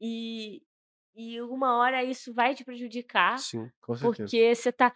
e, 0.00 0.60
e 1.14 1.40
uma 1.42 1.76
hora 1.78 2.02
isso 2.02 2.32
vai 2.34 2.52
te 2.54 2.64
prejudicar 2.64 3.38
Sim. 3.38 3.70
Com 3.80 3.94
certeza. 3.94 4.24
porque 4.24 4.54
você 4.54 4.72
tá. 4.72 4.92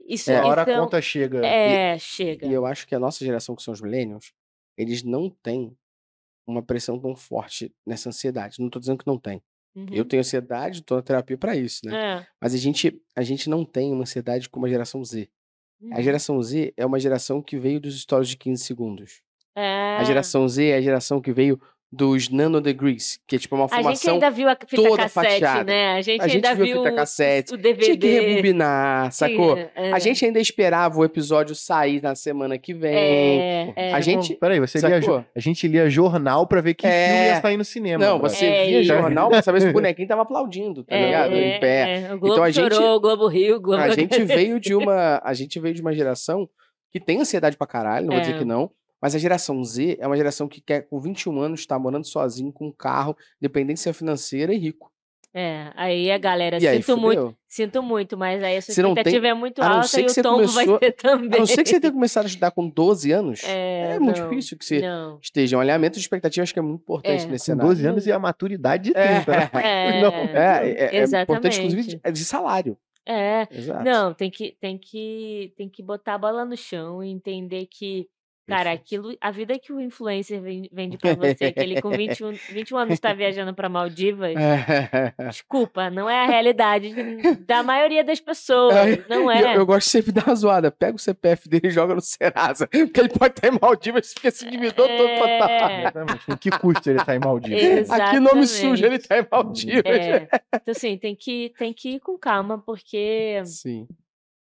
Isso 0.00 0.30
Uma 0.32 0.46
hora 0.46 0.62
a 0.62 0.64
então, 0.64 0.84
conta 0.84 1.02
chega. 1.02 1.44
É, 1.44 1.98
chega. 1.98 2.46
E 2.46 2.52
eu 2.52 2.64
acho 2.64 2.86
que 2.86 2.94
a 2.94 2.98
nossa 2.98 3.22
geração, 3.24 3.54
que 3.54 3.62
são 3.62 3.74
os 3.74 3.80
millennials, 3.82 4.32
eles 4.78 5.02
não 5.02 5.28
têm 5.42 5.76
uma 6.46 6.62
pressão 6.62 6.98
tão 6.98 7.14
forte 7.14 7.70
nessa 7.86 8.08
ansiedade. 8.08 8.56
Não 8.60 8.70
tô 8.70 8.78
dizendo 8.80 8.98
que 8.98 9.06
não 9.06 9.18
tem. 9.18 9.42
Eu 9.74 10.02
Uhum. 10.02 10.04
tenho 10.08 10.20
ansiedade, 10.20 10.82
tô 10.82 10.96
na 10.96 11.02
terapia 11.02 11.36
pra 11.36 11.54
isso, 11.54 11.82
né? 11.84 12.20
É. 12.20 12.26
Mas 12.40 12.54
a 12.54 12.56
gente, 12.56 13.00
a 13.14 13.22
gente 13.22 13.50
não 13.50 13.64
tem 13.64 13.92
uma 13.92 14.02
ansiedade 14.02 14.48
como 14.48 14.64
a 14.64 14.68
geração 14.68 15.04
Z. 15.04 15.28
A 15.92 15.96
Uhum. 15.96 16.02
geração 16.02 16.42
Z 16.42 16.72
é 16.76 16.86
uma 16.86 16.98
geração 16.98 17.42
que 17.42 17.58
veio 17.58 17.78
dos 17.80 18.00
stories 18.00 18.30
de 18.30 18.36
15 18.36 18.64
segundos. 18.64 19.20
É. 19.54 19.96
A 19.98 20.04
geração 20.04 20.48
Z 20.48 20.64
é 20.68 20.76
a 20.76 20.80
geração 20.80 21.20
que 21.20 21.32
veio 21.32 21.60
dos 21.90 22.28
nanodegrees, 22.28 23.18
que 23.26 23.36
é 23.36 23.38
tipo 23.38 23.56
uma 23.56 23.64
A 23.64 23.68
gente 23.68 23.82
formação. 23.82 24.14
ainda 24.14 24.30
viu 24.30 24.46
a 24.46 24.54
fita 24.54 24.76
toda 24.76 24.96
cassete, 25.04 25.32
fatiada. 25.40 25.64
né? 25.64 25.92
A 25.94 26.02
gente 26.02 26.20
A 26.22 26.28
gente 26.28 26.46
ainda 26.46 26.54
viu 26.64 26.80
a 26.80 26.84
fita 26.84 26.94
cassete, 26.96 27.54
o 27.54 27.56
DVD. 27.56 27.84
Tinha 27.84 27.96
que 27.96 28.20
rebobinar, 28.20 29.10
sacou? 29.12 29.54
Tinha, 29.54 29.70
é. 29.74 29.92
A 29.92 29.98
gente 29.98 30.22
ainda 30.24 30.38
esperava 30.38 30.98
o 30.98 31.04
episódio 31.04 31.54
sair 31.54 32.02
na 32.02 32.14
semana 32.14 32.58
que 32.58 32.74
vem. 32.74 32.94
É, 32.94 33.72
é. 33.74 33.94
A 33.94 34.00
gente- 34.02 34.34
Peraí, 34.34 34.60
você 34.60 34.78
lia, 34.86 35.00
Sacou? 35.00 35.20
jo- 35.20 35.24
a 35.34 35.40
gente 35.40 35.66
lia 35.66 35.88
jornal 35.88 36.46
pra 36.46 36.60
ver 36.60 36.74
que 36.74 36.86
É. 36.86 37.06
filme 37.08 37.24
ia 37.28 37.40
sair 37.40 37.56
no 37.56 37.64
cinema. 37.64 38.04
Não, 38.04 38.18
você 38.18 38.44
É 38.44 38.66
via 38.66 38.82
jornal 38.82 39.30
pra 39.30 39.40
saber 39.40 39.62
se 39.62 39.68
o 39.68 39.72
bonequinho 39.72 40.08
tava 40.08 40.22
aplaudindo, 40.22 40.84
tá 40.84 40.94
É, 40.94 41.06
ligado? 41.06 41.32
é, 41.34 41.56
em 41.56 41.60
pé. 41.60 42.00
é. 42.10 42.14
O 42.14 42.18
Globo 42.18 42.34
Então 42.34 42.44
a 42.44 42.50
gente- 42.50 42.74
chorou, 42.74 42.96
o 42.96 43.00
Globo 43.00 43.26
riu, 43.28 43.56
o 43.56 43.60
Globo 43.60 43.82
A 43.82 43.88
gente 43.88 44.22
veio 44.24 44.60
de 44.60 44.74
uma, 44.74 45.22
a 45.24 45.32
gente 45.32 45.58
veio 45.58 45.74
de 45.74 45.80
uma 45.80 45.94
geração 45.94 46.46
que 46.92 47.00
tem 47.00 47.18
ansiedade 47.20 47.56
pra 47.56 47.66
caralho, 47.66 48.06
não 48.06 48.12
vou 48.12 48.20
dizer 48.20 48.36
que 48.38 48.44
não, 48.44 48.70
mas 49.00 49.14
a 49.14 49.18
geração 49.18 49.62
Z 49.64 49.96
é 50.00 50.06
uma 50.06 50.16
geração 50.16 50.48
que 50.48 50.60
quer 50.60 50.82
com 50.88 51.00
21 51.00 51.40
anos 51.40 51.60
estar 51.60 51.78
morando 51.78 52.06
sozinho 52.06 52.52
com 52.52 52.66
um 52.68 52.72
carro, 52.72 53.16
dependência 53.40 53.92
financeira 53.94 54.52
e 54.52 54.58
rico. 54.58 54.90
É, 55.34 55.70
aí 55.76 56.10
a 56.10 56.16
galera, 56.16 56.58
E 56.60 56.66
aí, 56.66 56.82
sinto 56.82 56.96
muito, 56.98 57.36
sinto 57.46 57.82
muito, 57.82 58.16
mas 58.16 58.42
aí 58.42 58.56
a 58.56 58.62
sua 58.62 58.74
Se 58.74 58.80
não 58.82 58.94
tem- 58.94 59.02
expectativa 59.02 59.28
é 59.28 59.34
muito 59.34 59.62
alta 59.62 60.00
e 60.00 60.04
que 60.06 60.20
o 60.20 60.22
tombo 60.22 60.46
vai 60.48 60.64
começou- 60.64 60.78
ser 60.80 60.92
também. 60.92 61.30
A 61.36 61.38
não 61.40 61.46
ser 61.46 61.62
que 61.62 61.68
você 61.68 61.78
tenha 61.80 61.92
começado 61.92 62.24
a 62.24 62.28
estudar 62.28 62.50
com 62.50 62.66
12 62.68 63.12
anos, 63.12 63.44
É, 63.44 63.94
é, 63.96 63.98
muito 64.00 64.18
não, 64.20 64.28
difícil 64.30 64.56
que 64.58 64.64
você 64.64 64.80
Não. 64.80 65.18
esteja. 65.22 65.58
Um 65.58 65.60
alinhamento 65.60 65.94
de 65.96 66.00
expectativa 66.00 66.42
acho 66.42 66.52
que 66.54 66.58
é 66.58 66.62
muito 66.62 66.80
importante 66.80 67.24
É. 67.24 67.26
nesse 67.26 67.44
Com 67.44 67.52
cenário. 67.52 67.68
12 67.70 67.86
anos 67.86 68.06
e 68.06 68.10
a 68.12 68.18
maturidade 68.18 68.84
de 68.90 68.96
É. 68.98 69.20
30. 69.20 69.32
né? 69.32 69.50
É, 69.68 70.00
Não. 70.02 70.10
É, 70.12 70.70
é, 70.70 70.96
é 70.96 71.22
importante, 71.22 71.58
inclusive, 71.58 71.82
de, 72.02 72.12
de 72.12 72.24
salário. 72.24 72.76
É, 73.06 73.46
Exato. 73.50 73.84
não, 73.84 74.12
tem 74.14 74.30
que, 74.30 74.56
tem 74.60 74.78
que, 74.78 75.52
tem 75.56 75.68
que 75.68 75.82
botar 75.82 76.14
a 76.14 76.18
bola 76.18 76.44
no 76.44 76.56
chão 76.56 77.04
e 77.04 77.10
entender 77.10 77.66
que, 77.70 78.08
cara, 78.48 78.72
aquilo, 78.72 79.16
a 79.20 79.30
vida 79.30 79.58
que 79.58 79.72
o 79.72 79.80
influencer 79.80 80.40
ven- 80.40 80.68
vende 80.72 80.96
pra 80.98 81.14
você, 81.14 81.52
que 81.52 81.60
ele 81.60 81.80
com 81.80 81.90
21, 81.96 82.32
21 82.50 82.76
anos 82.78 82.98
tá 82.98 83.12
viajando 83.12 83.54
pra 83.54 83.68
Maldivas, 83.68 84.34
É. 84.36 85.12
desculpa, 85.28 85.90
não 85.90 86.08
é 86.08 86.24
a 86.24 86.26
realidade 86.26 86.94
da 87.46 87.62
maioria 87.62 88.02
das 88.02 88.20
pessoas, 88.20 88.74
não 89.08 89.30
é. 89.30 89.42
Eu, 89.54 89.60
eu 89.60 89.66
gosto 89.66 89.88
sempre 89.88 90.12
de 90.12 90.20
dar 90.20 90.26
uma 90.26 90.34
zoada. 90.34 90.70
Pega 90.70 90.96
o 90.96 90.98
CPF 90.98 91.48
dele 91.48 91.68
e 91.68 91.70
joga 91.70 91.94
no 91.94 92.00
Serasa. 92.00 92.66
Porque 92.66 93.00
ele 93.00 93.08
pode 93.10 93.34
estar 93.34 93.48
em 93.48 93.58
Maldivas 93.60 94.12
porque 94.14 94.30
se 94.30 94.46
endividou 94.46 94.86
todo 94.88 95.08
pra 95.18 95.38
tá. 95.38 95.70
É. 95.70 95.80
Exatamente. 95.80 96.26
Com 96.26 96.36
que 96.36 96.50
custo 96.50 96.90
ele 96.90 97.04
tá 97.04 97.14
em 97.14 97.18
Maldivas? 97.18 97.62
Exato. 97.62 98.02
Aqui 98.02 98.20
nome 98.20 98.46
sujo, 98.46 98.84
ele 98.84 98.96
Exatamente. 98.96 99.08
tá 99.08 99.18
em 99.18 99.26
Maldivas. 99.30 99.84
É. 99.86 100.28
Então, 100.54 100.72
assim, 100.72 100.96
tem 100.96 101.14
que, 101.14 101.52
tem 101.58 101.72
que 101.72 101.90
ir 101.96 102.00
com 102.00 102.18
calma, 102.18 102.58
porque 102.58 103.42
Sim. 103.44 103.86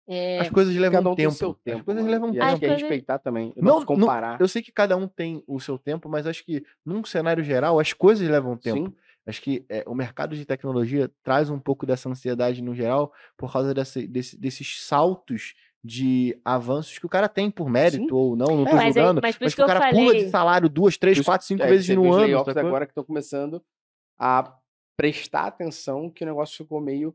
As 0.09 0.47
é, 0.47 0.49
coisas 0.49 0.73
levam 0.75 0.99
Cada 0.99 1.09
um 1.09 1.15
tem 1.15 1.25
tempo. 1.25 1.35
o 1.35 1.37
seu 1.37 1.53
tempo. 1.53 1.79
As 1.79 1.83
coisas 1.85 2.03
mano. 2.03 2.11
levam 2.13 2.29
e 2.29 2.31
tempo. 2.33 2.43
acho 2.45 2.53
As 2.53 2.59
que 2.59 2.65
é 2.65 2.69
respeitar 2.69 3.19
também. 3.19 3.51
Eu 3.55 3.63
Não, 3.63 3.79
não 3.79 3.85
comparar. 3.85 4.39
Eu 4.39 4.47
sei 4.47 4.61
que 4.61 4.71
cada 4.71 4.95
um 4.95 5.07
tem 5.07 5.43
o 5.45 5.59
seu 5.59 5.77
tempo, 5.77 6.07
mas 6.07 6.25
acho 6.25 6.45
que 6.45 6.63
num 6.85 7.03
cenário 7.03 7.43
geral 7.43 7.79
as 7.79 7.91
coisas 7.93 8.27
levam 8.27 8.55
tempo. 8.55 8.89
Sim. 8.89 8.95
Acho 9.25 9.41
que 9.41 9.65
é, 9.67 9.83
o 9.85 9.93
mercado 9.93 10.33
de 10.37 10.45
tecnologia 10.45 11.11
traz 11.21 11.49
um 11.49 11.59
pouco 11.59 11.85
dessa 11.85 12.07
ansiedade 12.07 12.61
no 12.61 12.73
geral 12.73 13.11
por 13.35 13.51
causa 13.51 13.73
desse- 13.73 14.07
desse- 14.07 14.37
desses 14.39 14.81
saltos 14.85 15.53
de 15.83 16.39
avanços 16.45 16.97
que 16.97 17.05
o 17.05 17.09
cara 17.09 17.27
tem 17.27 17.51
por 17.51 17.69
mérito 17.69 18.03
Sim. 18.05 18.11
ou 18.13 18.35
não, 18.37 18.47
não 18.47 18.63
É, 18.65 18.69
tô 18.69 18.75
mas 18.75 18.85
aí- 18.85 18.93
julgando, 18.93 19.21
mas 19.21 19.37
mas 19.41 19.47
isso 19.51 19.55
que 19.57 19.61
o 19.61 19.65
que 19.65 19.71
eu 19.71 19.75
cara 19.79 19.91
pula 19.91 20.11
de 20.13 20.17
falei- 20.19 20.29
salário 20.29 20.69
duas, 20.69 20.97
três, 20.97 21.19
quatro, 21.21 21.45
cinco 21.45 21.63
é, 21.63 21.67
vezes 21.67 21.93
no 21.95 22.13
ano. 22.13 22.45
sacou? 22.45 22.65
agora 22.67 22.85
que 22.85 22.91
estão 22.91 23.03
começando 23.03 23.61
a 24.17 24.53
prestar 24.97 25.47
atenção 25.47 26.09
que 26.09 26.23
o 26.23 26.27
negócio 26.27 26.57
ficou 26.57 26.79
meio 26.81 27.13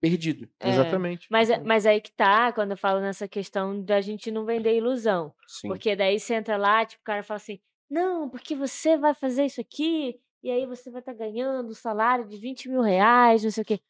perdido. 0.00 0.48
É, 0.60 0.70
Exatamente. 0.70 1.26
mas, 1.30 1.48
mas 1.64 1.86
aí 1.86 2.00
que 2.00 2.12
tá, 2.12 2.52
quando 2.52 2.72
eu 2.72 2.76
falo 2.76 3.00
nessa 3.00 3.26
questão 3.26 3.82
da 3.82 4.00
gente 4.00 4.30
não 4.30 4.44
vender 4.44 4.76
ilusão. 4.76 5.34
Sim. 5.46 5.68
Porque 5.68 5.94
daí 5.96 6.18
você 6.18 6.34
entra 6.34 6.56
lá, 6.56 6.84
tipo, 6.84 7.02
o 7.02 7.04
cara 7.04 7.22
fala 7.22 7.36
assim, 7.36 7.60
não, 7.90 8.28
porque 8.28 8.54
você 8.54 8.96
vai 8.96 9.14
fazer 9.14 9.46
isso 9.46 9.60
aqui, 9.60 10.20
e 10.42 10.50
aí 10.50 10.66
você 10.66 10.90
vai 10.90 11.00
estar 11.00 11.14
ganhando 11.14 11.70
um 11.70 11.74
salário 11.74 12.26
de 12.26 12.36
20 12.36 12.68
mil 12.68 12.82
reais, 12.82 13.42
não 13.42 13.50
sei 13.50 13.62
o 13.62 13.66
quê. 13.66 13.80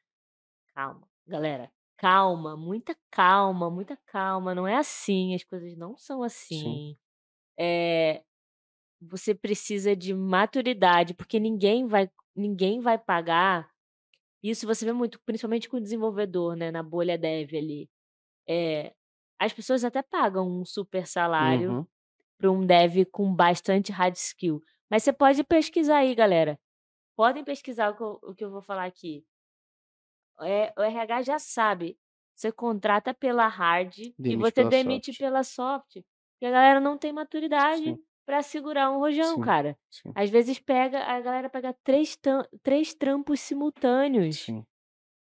Calma, 0.74 1.08
galera. 1.26 1.70
Calma, 1.96 2.56
muita 2.56 2.96
calma, 3.10 3.68
muita 3.68 3.96
calma. 4.06 4.54
Não 4.54 4.66
é 4.68 4.76
assim, 4.76 5.34
as 5.34 5.42
coisas 5.42 5.76
não 5.76 5.96
são 5.96 6.22
assim. 6.22 6.96
É, 7.58 8.22
você 9.00 9.34
precisa 9.34 9.96
de 9.96 10.14
maturidade, 10.14 11.12
porque 11.12 11.40
ninguém 11.40 11.86
vai, 11.86 12.08
ninguém 12.34 12.80
vai 12.80 12.96
pagar. 12.96 13.68
Isso 14.42 14.66
você 14.66 14.84
vê 14.84 14.92
muito, 14.92 15.20
principalmente 15.26 15.68
com 15.68 15.76
o 15.78 15.80
desenvolvedor, 15.80 16.56
né, 16.56 16.70
na 16.70 16.82
bolha 16.82 17.18
dev 17.18 17.50
ali. 17.54 17.90
É, 18.48 18.94
as 19.38 19.52
pessoas 19.52 19.84
até 19.84 20.02
pagam 20.02 20.48
um 20.48 20.64
super 20.64 21.06
salário 21.06 21.70
Uhum. 21.70 21.86
para 22.38 22.50
um 22.50 22.66
dev 22.66 23.04
com 23.10 23.34
bastante 23.34 23.92
hard 23.92 24.14
skill. 24.16 24.62
Mas 24.90 25.02
você 25.02 25.12
pode 25.12 25.44
pesquisar 25.44 25.98
aí, 25.98 26.14
galera. 26.14 26.58
Podem 27.16 27.44
pesquisar 27.44 27.90
o 27.90 27.96
que 27.96 28.02
eu, 28.02 28.18
o 28.22 28.34
que 28.34 28.44
eu 28.44 28.50
vou 28.50 28.62
falar 28.62 28.84
aqui. 28.84 29.24
É, 30.40 30.72
o 30.76 30.82
RH 30.82 31.22
já 31.22 31.38
sabe. 31.38 31.98
Você 32.34 32.52
contrata 32.52 33.12
pela 33.12 33.48
hard 33.48 33.98
e 33.98 34.14
Demite 34.16 34.40
você 34.40 34.52
pela 34.52 34.70
demite 34.70 35.12
pela 35.18 35.42
soft. 35.42 35.94
Porque 35.94 36.46
a 36.46 36.50
galera 36.50 36.80
não 36.80 36.96
tem 36.96 37.12
maturidade 37.12 37.82
Sim. 37.82 37.98
Para 38.28 38.42
segurar 38.42 38.90
um 38.90 38.98
rojão, 38.98 39.36
Sim. 39.36 39.40
cara. 39.40 39.78
Sim. 39.90 40.12
Às 40.14 40.28
vezes 40.28 40.58
pega, 40.58 41.02
a 41.02 41.18
galera 41.18 41.48
pega 41.48 41.74
três, 41.82 42.14
três 42.62 42.92
trampos 42.92 43.40
simultâneos 43.40 44.40
Sim. 44.40 44.62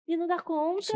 e 0.06 0.16
não 0.16 0.28
dá 0.28 0.40
conta. 0.40 0.92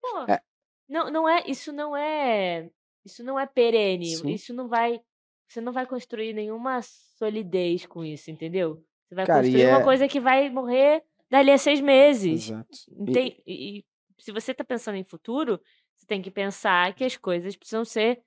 Pô, 0.00 0.20
É. 0.30 0.40
não, 0.88 1.10
não 1.10 1.28
é, 1.28 1.42
isso 1.48 1.72
não 1.72 1.96
é, 1.96 2.70
isso 3.04 3.24
não 3.24 3.36
é 3.36 3.44
perene. 3.44 4.12
Isso 4.32 4.54
não 4.54 4.68
vai, 4.68 5.00
você 5.48 5.60
não 5.60 5.72
vai 5.72 5.84
construir 5.84 6.32
nenhuma 6.32 6.80
solidez 6.82 7.84
com 7.86 8.04
isso, 8.04 8.30
entendeu? 8.30 8.76
Você 9.08 9.16
vai 9.16 9.26
Cara, 9.26 9.42
construir 9.42 9.66
uma 9.66 9.80
é- 9.80 9.84
coisa 9.84 10.06
que 10.06 10.20
vai 10.20 10.48
morrer 10.48 11.02
dali 11.28 11.50
a 11.50 11.58
seis 11.58 11.80
meses. 11.80 12.50
Exato. 12.50 12.68
E- 12.88 13.02
Enten- 13.02 13.42
E, 13.44 13.78
e 13.78 13.84
se 14.18 14.30
você 14.30 14.52
está 14.52 14.62
pensando 14.62 14.94
em 14.94 15.02
futuro, 15.02 15.60
você 15.96 16.06
tem 16.06 16.22
que 16.22 16.30
pensar 16.30 16.94
que 16.94 17.02
as 17.02 17.16
coisas 17.16 17.56
precisam 17.56 17.84
ser 17.84 18.22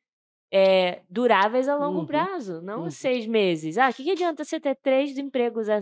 é, 0.51 1.01
duráveis 1.09 1.67
a 1.67 1.75
longo 1.75 1.99
Uhum. 1.99 2.05
prazo, 2.05 2.61
não 2.61 2.83
Uhum. 2.83 2.91
seis 2.91 3.25
meses. 3.27 3.77
Ah, 3.77 3.89
o 3.89 3.93
que, 3.93 4.03
que 4.03 4.11
adianta 4.11 4.43
você 4.43 4.59
ter 4.59 4.75
três 4.75 5.17
empregos 5.17 5.67
a- 5.69 5.81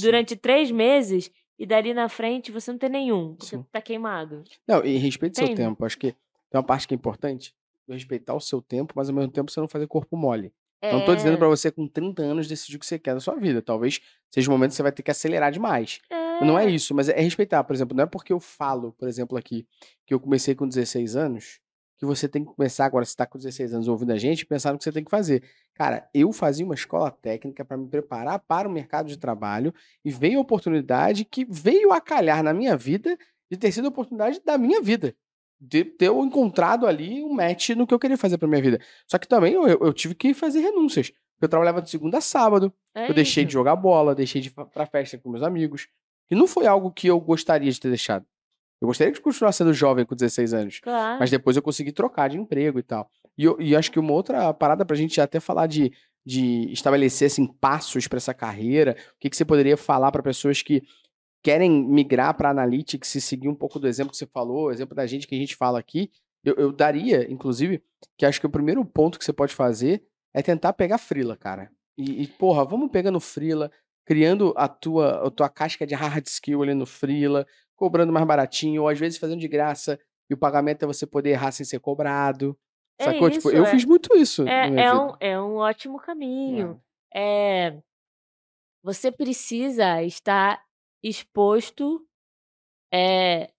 durante 0.00 0.36
três 0.36 0.70
meses 0.70 1.30
e 1.58 1.66
dali 1.66 1.94
na 1.94 2.08
frente 2.08 2.50
você 2.50 2.70
não 2.72 2.78
ter 2.78 2.88
nenhum, 2.88 3.34
porque 3.34 3.56
Sim. 3.56 3.64
tá 3.70 3.80
queimado? 3.80 4.42
Não, 4.66 4.84
e 4.84 4.96
respeite 4.98 5.36
seu 5.38 5.46
Entende? 5.46 5.62
tempo. 5.68 5.84
Acho 5.84 5.98
que 5.98 6.12
tem 6.12 6.58
uma 6.58 6.62
parte 6.62 6.86
que 6.88 6.94
é 6.94 6.96
importante. 6.96 7.54
Respeitar 7.88 8.34
o 8.34 8.40
seu 8.40 8.62
tempo, 8.62 8.94
mas 8.96 9.08
ao 9.08 9.14
mesmo 9.14 9.30
tempo 9.30 9.50
você 9.50 9.60
não 9.60 9.68
fazer 9.68 9.86
corpo 9.86 10.16
mole. 10.16 10.52
Não 10.82 11.04
tô 11.04 11.14
dizendo 11.14 11.34
É, 11.34 11.36
pra 11.36 11.46
você 11.48 11.70
com 11.70 11.86
30 11.86 12.22
anos 12.22 12.48
decidir 12.48 12.76
o 12.76 12.80
que 12.80 12.86
você 12.86 12.98
quer 12.98 13.14
da 13.14 13.20
sua 13.20 13.36
vida. 13.36 13.62
Talvez 13.62 14.00
seja 14.30 14.50
um 14.50 14.54
momento 14.54 14.70
que 14.70 14.76
você 14.76 14.82
vai 14.82 14.90
ter 14.92 15.02
que 15.02 15.10
acelerar 15.12 15.52
demais. 15.52 16.00
Mas 16.10 16.46
Não 16.48 16.58
é 16.58 16.68
isso, 16.68 16.92
mas 16.94 17.08
é 17.08 17.20
respeitar. 17.20 17.62
Por 17.62 17.72
exemplo, 17.74 17.96
não 17.96 18.02
é 18.02 18.06
porque 18.06 18.32
eu 18.32 18.40
falo, 18.40 18.92
por 18.98 19.06
exemplo, 19.06 19.38
aqui, 19.38 19.64
que 20.06 20.12
eu 20.14 20.18
comecei 20.18 20.54
com 20.56 20.66
16 20.66 21.14
anos, 21.14 21.60
que 21.98 22.06
você 22.06 22.28
tem 22.28 22.44
que 22.44 22.52
começar 22.52 22.84
agora, 22.84 23.04
se 23.04 23.16
tá 23.16 23.26
com 23.26 23.38
16 23.38 23.74
anos 23.74 23.88
ouvindo 23.88 24.12
a 24.12 24.18
gente, 24.18 24.44
pensar 24.44 24.72
no 24.72 24.78
que 24.78 24.84
você 24.84 24.92
tem 24.92 25.04
que 25.04 25.10
fazer. 25.10 25.42
Cara, 25.74 26.08
eu 26.12 26.32
fazia 26.32 26.64
uma 26.64 26.74
escola 26.74 27.10
técnica 27.10 27.64
para 27.64 27.76
me 27.76 27.88
preparar 27.88 28.38
para 28.40 28.68
o 28.68 28.72
mercado 28.72 29.08
de 29.08 29.16
trabalho 29.16 29.72
e 30.04 30.10
veio 30.10 30.38
a 30.38 30.42
oportunidade 30.42 31.24
que 31.24 31.44
veio 31.48 31.92
a 31.92 32.00
calhar 32.00 32.42
na 32.42 32.52
minha 32.52 32.76
vida 32.76 33.16
de 33.50 33.56
ter 33.56 33.70
sido 33.70 33.86
a 33.86 33.88
oportunidade 33.88 34.40
da 34.44 34.58
minha 34.58 34.80
vida. 34.80 35.14
De 35.60 35.84
ter 35.84 36.10
encontrado 36.10 36.86
ali 36.86 37.22
um 37.22 37.32
match 37.32 37.70
no 37.70 37.86
que 37.86 37.94
eu 37.94 37.98
queria 37.98 38.18
fazer 38.18 38.36
para 38.36 38.48
minha 38.48 38.60
vida. 38.60 38.80
Só 39.06 39.16
que 39.16 39.28
também 39.28 39.52
eu, 39.52 39.64
eu 39.66 39.92
tive 39.92 40.14
que 40.14 40.34
fazer 40.34 40.60
renúncias. 40.60 41.12
Eu 41.40 41.48
trabalhava 41.48 41.82
de 41.82 41.90
segunda 41.90 42.18
a 42.18 42.20
sábado, 42.20 42.72
é 42.94 43.08
eu 43.08 43.14
deixei 43.14 43.44
de 43.44 43.50
isso. 43.50 43.54
jogar 43.54 43.76
bola, 43.76 44.14
deixei 44.14 44.40
de 44.40 44.48
ir 44.48 44.52
pra 44.52 44.86
festa 44.86 45.18
com 45.18 45.28
meus 45.28 45.42
amigos. 45.42 45.88
E 46.30 46.34
não 46.34 46.46
foi 46.46 46.66
algo 46.66 46.90
que 46.90 47.06
eu 47.06 47.20
gostaria 47.20 47.70
de 47.70 47.78
ter 47.78 47.88
deixado. 47.88 48.24
Eu 48.82 48.88
gostaria 48.88 49.12
de 49.12 49.20
continuar 49.20 49.52
sendo 49.52 49.72
jovem 49.72 50.04
com 50.04 50.12
16 50.12 50.52
anos. 50.52 50.80
Claro. 50.80 51.20
Mas 51.20 51.30
depois 51.30 51.56
eu 51.56 51.62
consegui 51.62 51.92
trocar 51.92 52.28
de 52.28 52.36
emprego 52.36 52.80
e 52.80 52.82
tal. 52.82 53.08
E, 53.38 53.44
eu, 53.44 53.56
e 53.60 53.76
acho 53.76 53.92
que 53.92 54.00
uma 54.00 54.12
outra 54.12 54.52
parada 54.52 54.84
pra 54.84 54.96
gente 54.96 55.20
até 55.20 55.38
falar 55.38 55.68
de, 55.68 55.92
de 56.26 56.68
estabelecer 56.72 57.26
assim, 57.26 57.46
passos 57.46 58.08
pra 58.08 58.16
essa 58.16 58.34
carreira, 58.34 58.96
o 59.14 59.20
que, 59.20 59.30
que 59.30 59.36
você 59.36 59.44
poderia 59.44 59.76
falar 59.76 60.10
pra 60.10 60.20
pessoas 60.20 60.62
que 60.62 60.82
querem 61.44 61.70
migrar 61.70 62.36
pra 62.36 62.50
Analytics 62.50 63.14
e 63.14 63.20
seguir 63.20 63.48
um 63.48 63.54
pouco 63.54 63.78
do 63.78 63.86
exemplo 63.86 64.10
que 64.10 64.16
você 64.16 64.26
falou, 64.26 64.64
o 64.64 64.70
exemplo 64.72 64.96
da 64.96 65.06
gente 65.06 65.28
que 65.28 65.36
a 65.36 65.38
gente 65.38 65.54
fala 65.54 65.78
aqui, 65.78 66.10
eu, 66.44 66.56
eu 66.56 66.72
daria, 66.72 67.30
inclusive, 67.30 67.80
que 68.18 68.26
acho 68.26 68.40
que 68.40 68.46
o 68.46 68.50
primeiro 68.50 68.84
ponto 68.84 69.16
que 69.16 69.24
você 69.24 69.32
pode 69.32 69.54
fazer 69.54 70.02
é 70.34 70.42
tentar 70.42 70.72
pegar 70.72 70.98
frila, 70.98 71.36
cara. 71.36 71.70
E, 71.96 72.22
e, 72.22 72.26
porra, 72.26 72.64
vamos 72.64 72.90
pegando 72.90 73.20
frila, 73.20 73.70
criando 74.04 74.52
a 74.56 74.66
tua, 74.66 75.28
a 75.28 75.30
tua 75.30 75.48
casca 75.48 75.86
de 75.86 75.94
hard 75.94 76.26
skill 76.26 76.64
ali 76.64 76.74
no 76.74 76.84
frila, 76.84 77.46
cobrando 77.82 78.12
mais 78.12 78.24
baratinho, 78.24 78.82
ou 78.82 78.88
às 78.88 78.96
vezes 78.96 79.18
fazendo 79.18 79.40
de 79.40 79.48
graça, 79.48 79.98
e 80.30 80.34
o 80.34 80.36
pagamento 80.36 80.84
é 80.84 80.86
você 80.86 81.04
poder 81.04 81.30
errar 81.30 81.50
sem 81.50 81.66
ser 81.66 81.80
cobrado. 81.80 82.56
É 82.96 83.06
Sacou? 83.06 83.28
tipo, 83.28 83.48
isso, 83.48 83.56
eu 83.56 83.64
é. 83.64 83.70
fiz 83.72 83.84
muito 83.84 84.16
isso. 84.16 84.46
É, 84.46 84.84
é, 84.84 84.94
um, 84.94 85.16
é 85.18 85.40
um 85.40 85.56
ótimo 85.56 85.98
caminho. 85.98 86.80
É, 87.12 87.82
você 88.84 89.10
precisa 89.10 90.00
estar 90.00 90.62
exposto 91.02 92.06
é, 92.94 93.50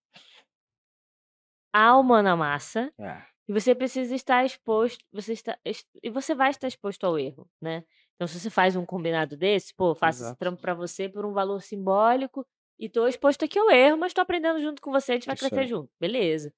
alma 1.74 2.24
na 2.24 2.38
massa 2.38 2.94
É. 2.98 3.22
e 3.50 3.52
você 3.52 3.76
precisa 3.76 4.16
estar 4.16 4.46
exposto 4.46 5.04
você 5.12 5.34
está 5.34 5.60
e 6.02 6.10
você 6.10 6.34
vai 6.34 6.50
estar 6.50 6.70
exposto 6.70 7.04
ao 7.06 7.20
erro, 7.20 7.46
né? 7.62 7.84
Então 8.16 8.26
se 8.26 8.40
você 8.40 8.50
faz 8.50 8.78
um 8.78 8.86
combinado 8.86 9.36
desse, 9.36 9.74
pô, 9.76 9.94
faço 9.94 10.24
esse 10.24 10.38
trampo 10.38 10.62
pra 10.62 10.74
você 10.74 11.10
por 11.10 11.26
um 11.26 11.34
valor 11.34 11.62
simbólico 11.62 12.48
e 12.80 12.90
tô 12.90 13.08
exposto 13.08 13.46
aqui 13.46 13.58
ao 13.60 13.70
erro, 13.72 13.98
mas 13.98 14.14
tô 14.14 14.22
aprendendo 14.22 14.60
junto 14.62 14.82
com 14.82 14.92
você, 14.92 15.14
a 15.14 15.16
gente 15.16 15.26
vai 15.26 15.36
Isso 15.36 15.50
crescer 15.50 15.68
junto, 15.68 15.90
beleza? 16.00 16.54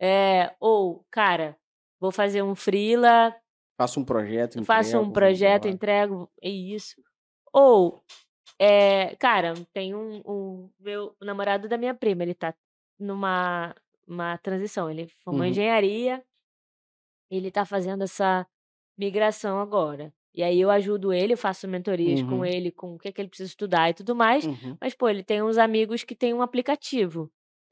É, 0.00 0.54
ou 0.60 1.04
cara, 1.10 1.56
vou 2.00 2.10
fazer 2.12 2.42
um 2.42 2.54
freela 2.54 3.34
Faço 3.76 4.00
um 4.00 4.04
projeto, 4.04 4.58
eu 4.58 4.64
faço 4.64 4.90
entrego, 4.90 5.04
um 5.04 5.12
projeto, 5.12 5.68
entrego, 5.68 6.30
é 6.42 6.48
isso. 6.48 6.94
Ou, 7.52 8.02
é, 8.58 9.16
cara, 9.16 9.54
tem 9.72 9.94
um, 9.94 10.22
um- 10.26 10.70
meu 10.78 11.16
o 11.20 11.24
namorado 11.24 11.68
da 11.68 11.78
minha 11.78 11.94
prima, 11.94 12.22
ele 12.22 12.34
tá 12.34 12.54
numa 12.98 13.74
uma 14.06 14.36
transição, 14.38 14.90
ele 14.90 15.08
formou 15.24 15.44
Uhum. 15.44 15.50
engenharia, 15.50 16.22
ele 17.30 17.50
tá 17.50 17.64
fazendo 17.64 18.02
essa 18.04 18.46
migração 18.98 19.58
agora. 19.60 20.12
E 20.34 20.42
aí 20.42 20.60
eu 20.60 20.70
ajudo 20.70 21.12
ele, 21.12 21.34
eu 21.34 21.36
faço 21.38 21.68
mentorias 21.68 22.20
Uhum. 22.22 22.28
com 22.28 22.44
ele, 22.44 22.70
com 22.70 22.94
o 22.94 22.98
que, 22.98 23.08
é 23.08 23.12
que 23.12 23.20
ele 23.20 23.28
precisa 23.28 23.48
estudar 23.50 23.90
e 23.90 23.94
tudo 23.94 24.14
mais. 24.16 24.44
Uhum. 24.46 24.76
Mas, 24.80 24.94
pô, 24.94 25.08
ele 25.08 25.22
tem 25.22 25.42
uns 25.42 25.58
amigos 25.58 26.04
que 26.04 26.14
tem 26.14 26.32
um 26.32 26.40
aplicativo. 26.42 27.30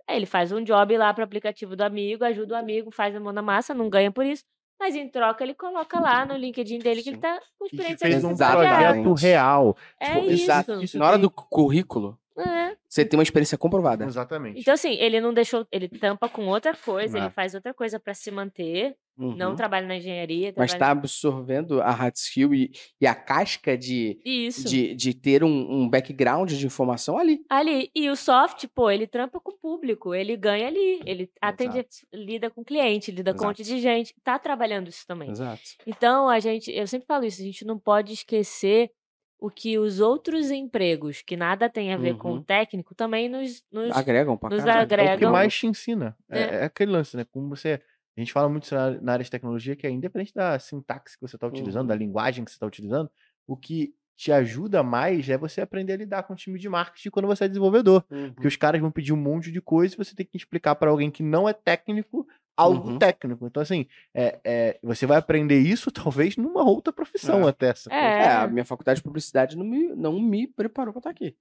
Aí 0.08 0.16
ele 0.16 0.26
faz 0.26 0.52
um 0.52 0.62
job 0.62 0.96
lá 0.98 1.14
pro 1.14 1.24
aplicativo 1.24 1.74
do 1.76 1.82
amigo, 1.82 2.24
ajuda 2.24 2.54
o 2.54 2.58
amigo, 2.58 2.90
faz 2.90 3.14
a 3.16 3.20
mão 3.20 3.32
na 3.32 3.40
massa, 3.42 3.72
não 3.72 3.88
ganha 3.88 4.10
por 4.12 4.26
isso. 4.26 4.42
Mas 4.78 4.94
em 4.96 5.08
troca 5.08 5.44
ele 5.44 5.54
coloca 5.54 6.00
lá 6.00 6.24
no 6.24 6.34
LinkedIn 6.36 6.78
dele 6.78 7.02
que 7.02 7.10
ele 7.10 7.16
Sim. 7.16 7.20
tá 7.22 7.38
com 7.58 7.66
E 7.66 7.68
que 7.68 7.76
experiência 7.76 8.06
fez 8.08 8.24
um 8.24 8.34
projeto 8.36 9.12
real. 9.14 9.76
É 10.00 10.06
Tipo, 10.14 10.30
isso. 10.30 10.42
Exato. 10.44 10.82
Isso 10.82 10.98
Na 10.98 11.06
hora 11.06 11.18
do 11.18 11.30
currículo, 11.30 12.18
É. 12.38 12.76
você 12.88 13.04
tem 13.04 13.18
uma 13.18 13.22
experiência 13.22 13.58
comprovada. 13.58 14.04
Exatamente. 14.04 14.60
Então, 14.60 14.72
assim, 14.74 14.92
ele 14.94 15.20
não 15.20 15.32
deixou. 15.34 15.66
Ele 15.70 15.88
tampa 15.88 16.28
com 16.28 16.46
outra 16.46 16.74
coisa, 16.74 17.18
É. 17.18 17.20
ele 17.22 17.30
faz 17.30 17.54
outra 17.54 17.74
coisa 17.74 17.98
pra 18.00 18.14
se 18.14 18.30
manter. 18.30 18.94
Não 19.18 19.50
Uhum. 19.50 19.56
trabalha 19.56 19.86
na 19.86 19.96
engenharia. 19.96 20.54
Mas 20.56 20.70
trabalha- 20.70 20.94
tá 20.94 20.98
absorvendo 20.98 21.82
a 21.82 21.90
hard 21.90 22.14
skill 22.16 22.54
e, 22.54 22.70
e 22.98 23.06
a 23.06 23.14
casca 23.14 23.76
de, 23.76 24.18
Isso. 24.24 24.66
de, 24.66 24.94
de 24.94 25.12
ter 25.12 25.44
um, 25.44 25.48
um 25.82 25.88
background 25.90 26.50
de 26.50 26.64
informação 26.64 27.18
ali. 27.18 27.40
Ali. 27.50 27.90
E 27.94 28.08
o 28.08 28.16
soft, 28.16 28.66
pô, 28.74 28.90
ele 28.90 29.06
trampa 29.06 29.38
com 29.38 29.52
o 29.52 29.58
público, 29.58 30.14
ele 30.14 30.36
ganha 30.38 30.68
ali. 30.68 31.00
Ele 31.04 31.30
atende, 31.38 31.84
lida 32.14 32.48
com 32.48 32.64
cliente, 32.64 33.10
lida 33.10 33.34
com 33.34 33.44
um 33.44 33.48
monte 33.48 33.60
Exato. 33.60 33.76
de 33.76 33.82
gente. 33.82 34.14
Tá 34.24 34.38
trabalhando 34.38 34.88
isso 34.88 35.04
também. 35.06 35.30
Exato. 35.30 35.60
Então, 35.86 36.26
a 36.26 36.40
gente, 36.40 36.70
eu 36.72 36.86
sempre 36.86 37.06
falo 37.06 37.26
isso, 37.26 37.42
a 37.42 37.44
gente 37.44 37.66
não 37.66 37.78
pode 37.78 38.14
esquecer 38.14 38.90
o 39.40 39.50
que 39.50 39.78
os 39.78 40.00
outros 40.00 40.50
empregos, 40.50 41.22
que 41.22 41.36
nada 41.36 41.68
tem 41.68 41.92
a 41.92 41.96
ver 41.96 42.16
com 42.16 42.30
o 42.30 42.34
Uhum. 42.36 42.42
técnico, 42.42 42.94
também 42.94 43.28
nos. 43.28 43.64
nos 43.72 43.90
Agregam 43.96 44.36
pra 44.36 44.50
nos 44.50 44.60
caralho. 44.64 44.80
É 44.82 44.84
o 44.84 44.88
que 44.88 44.94
agregam. 44.94 45.32
mais 45.32 45.54
te 45.54 45.66
ensina. 45.66 46.16
É, 46.28 46.40
É. 46.40 46.44
é 46.56 46.64
aquele 46.64 46.92
lance, 46.92 47.16
né? 47.16 47.24
Como 47.30 47.48
você. 47.48 47.80
A 48.16 48.20
gente 48.20 48.32
fala 48.32 48.48
muito 48.48 48.64
isso 48.64 48.74
na, 48.74 48.90
na 49.00 49.12
área 49.14 49.24
de 49.24 49.30
tecnologia, 49.30 49.74
que 49.76 49.86
é 49.86 49.90
independente 49.90 50.34
da 50.34 50.58
sintaxe 50.58 51.16
que 51.16 51.22
você 51.26 51.36
está 51.36 51.46
utilizando, 51.46 51.82
Uhum. 51.82 51.88
da 51.88 51.94
linguagem 51.94 52.44
que 52.44 52.50
você 52.50 52.56
está 52.56 52.66
utilizando, 52.66 53.10
o 53.46 53.56
que 53.56 53.94
te 54.16 54.30
ajuda 54.30 54.82
mais 54.82 55.26
é 55.30 55.38
você 55.38 55.62
aprender 55.62 55.94
a 55.94 55.96
lidar 55.96 56.24
com 56.24 56.34
o 56.34 56.36
time 56.36 56.58
de 56.58 56.68
marketing 56.68 57.08
quando 57.08 57.26
você 57.26 57.44
é 57.44 57.48
desenvolvedor. 57.48 58.04
Uhum. 58.10 58.34
Porque 58.34 58.48
os 58.48 58.56
caras 58.56 58.78
vão 58.78 58.90
pedir 58.90 59.14
um 59.14 59.16
monte 59.16 59.50
de 59.50 59.62
coisa 59.62 59.94
e 59.94 59.96
você 59.96 60.14
tem 60.14 60.26
que 60.26 60.36
explicar 60.36 60.74
para 60.74 60.90
alguém 60.90 61.10
que 61.10 61.22
não 61.22 61.48
é 61.48 61.54
técnico 61.54 62.26
algo 62.60 62.90
Uhum. 62.90 62.98
técnico. 62.98 63.46
Então, 63.46 63.62
assim, 63.62 63.86
é, 64.14 64.38
é, 64.44 64.78
você 64.82 65.06
vai 65.06 65.18
aprender 65.18 65.58
isso 65.58 65.90
talvez 65.92 66.36
numa 66.36 66.62
outra 66.62 66.92
profissão 66.92 67.46
É. 67.46 67.50
até 67.50 67.68
essa. 67.68 67.92
É. 67.92 67.96
É, 68.24 68.32
a 68.36 68.46
minha 68.48 68.64
faculdade 68.64 68.98
de 68.98 69.02
publicidade 69.04 69.56
não 69.56 69.64
me, 69.64 69.88
não 69.94 70.20
me 70.20 70.46
preparou 70.46 70.92
pra 70.92 71.00
estar 71.00 71.10
aqui. 71.10 71.36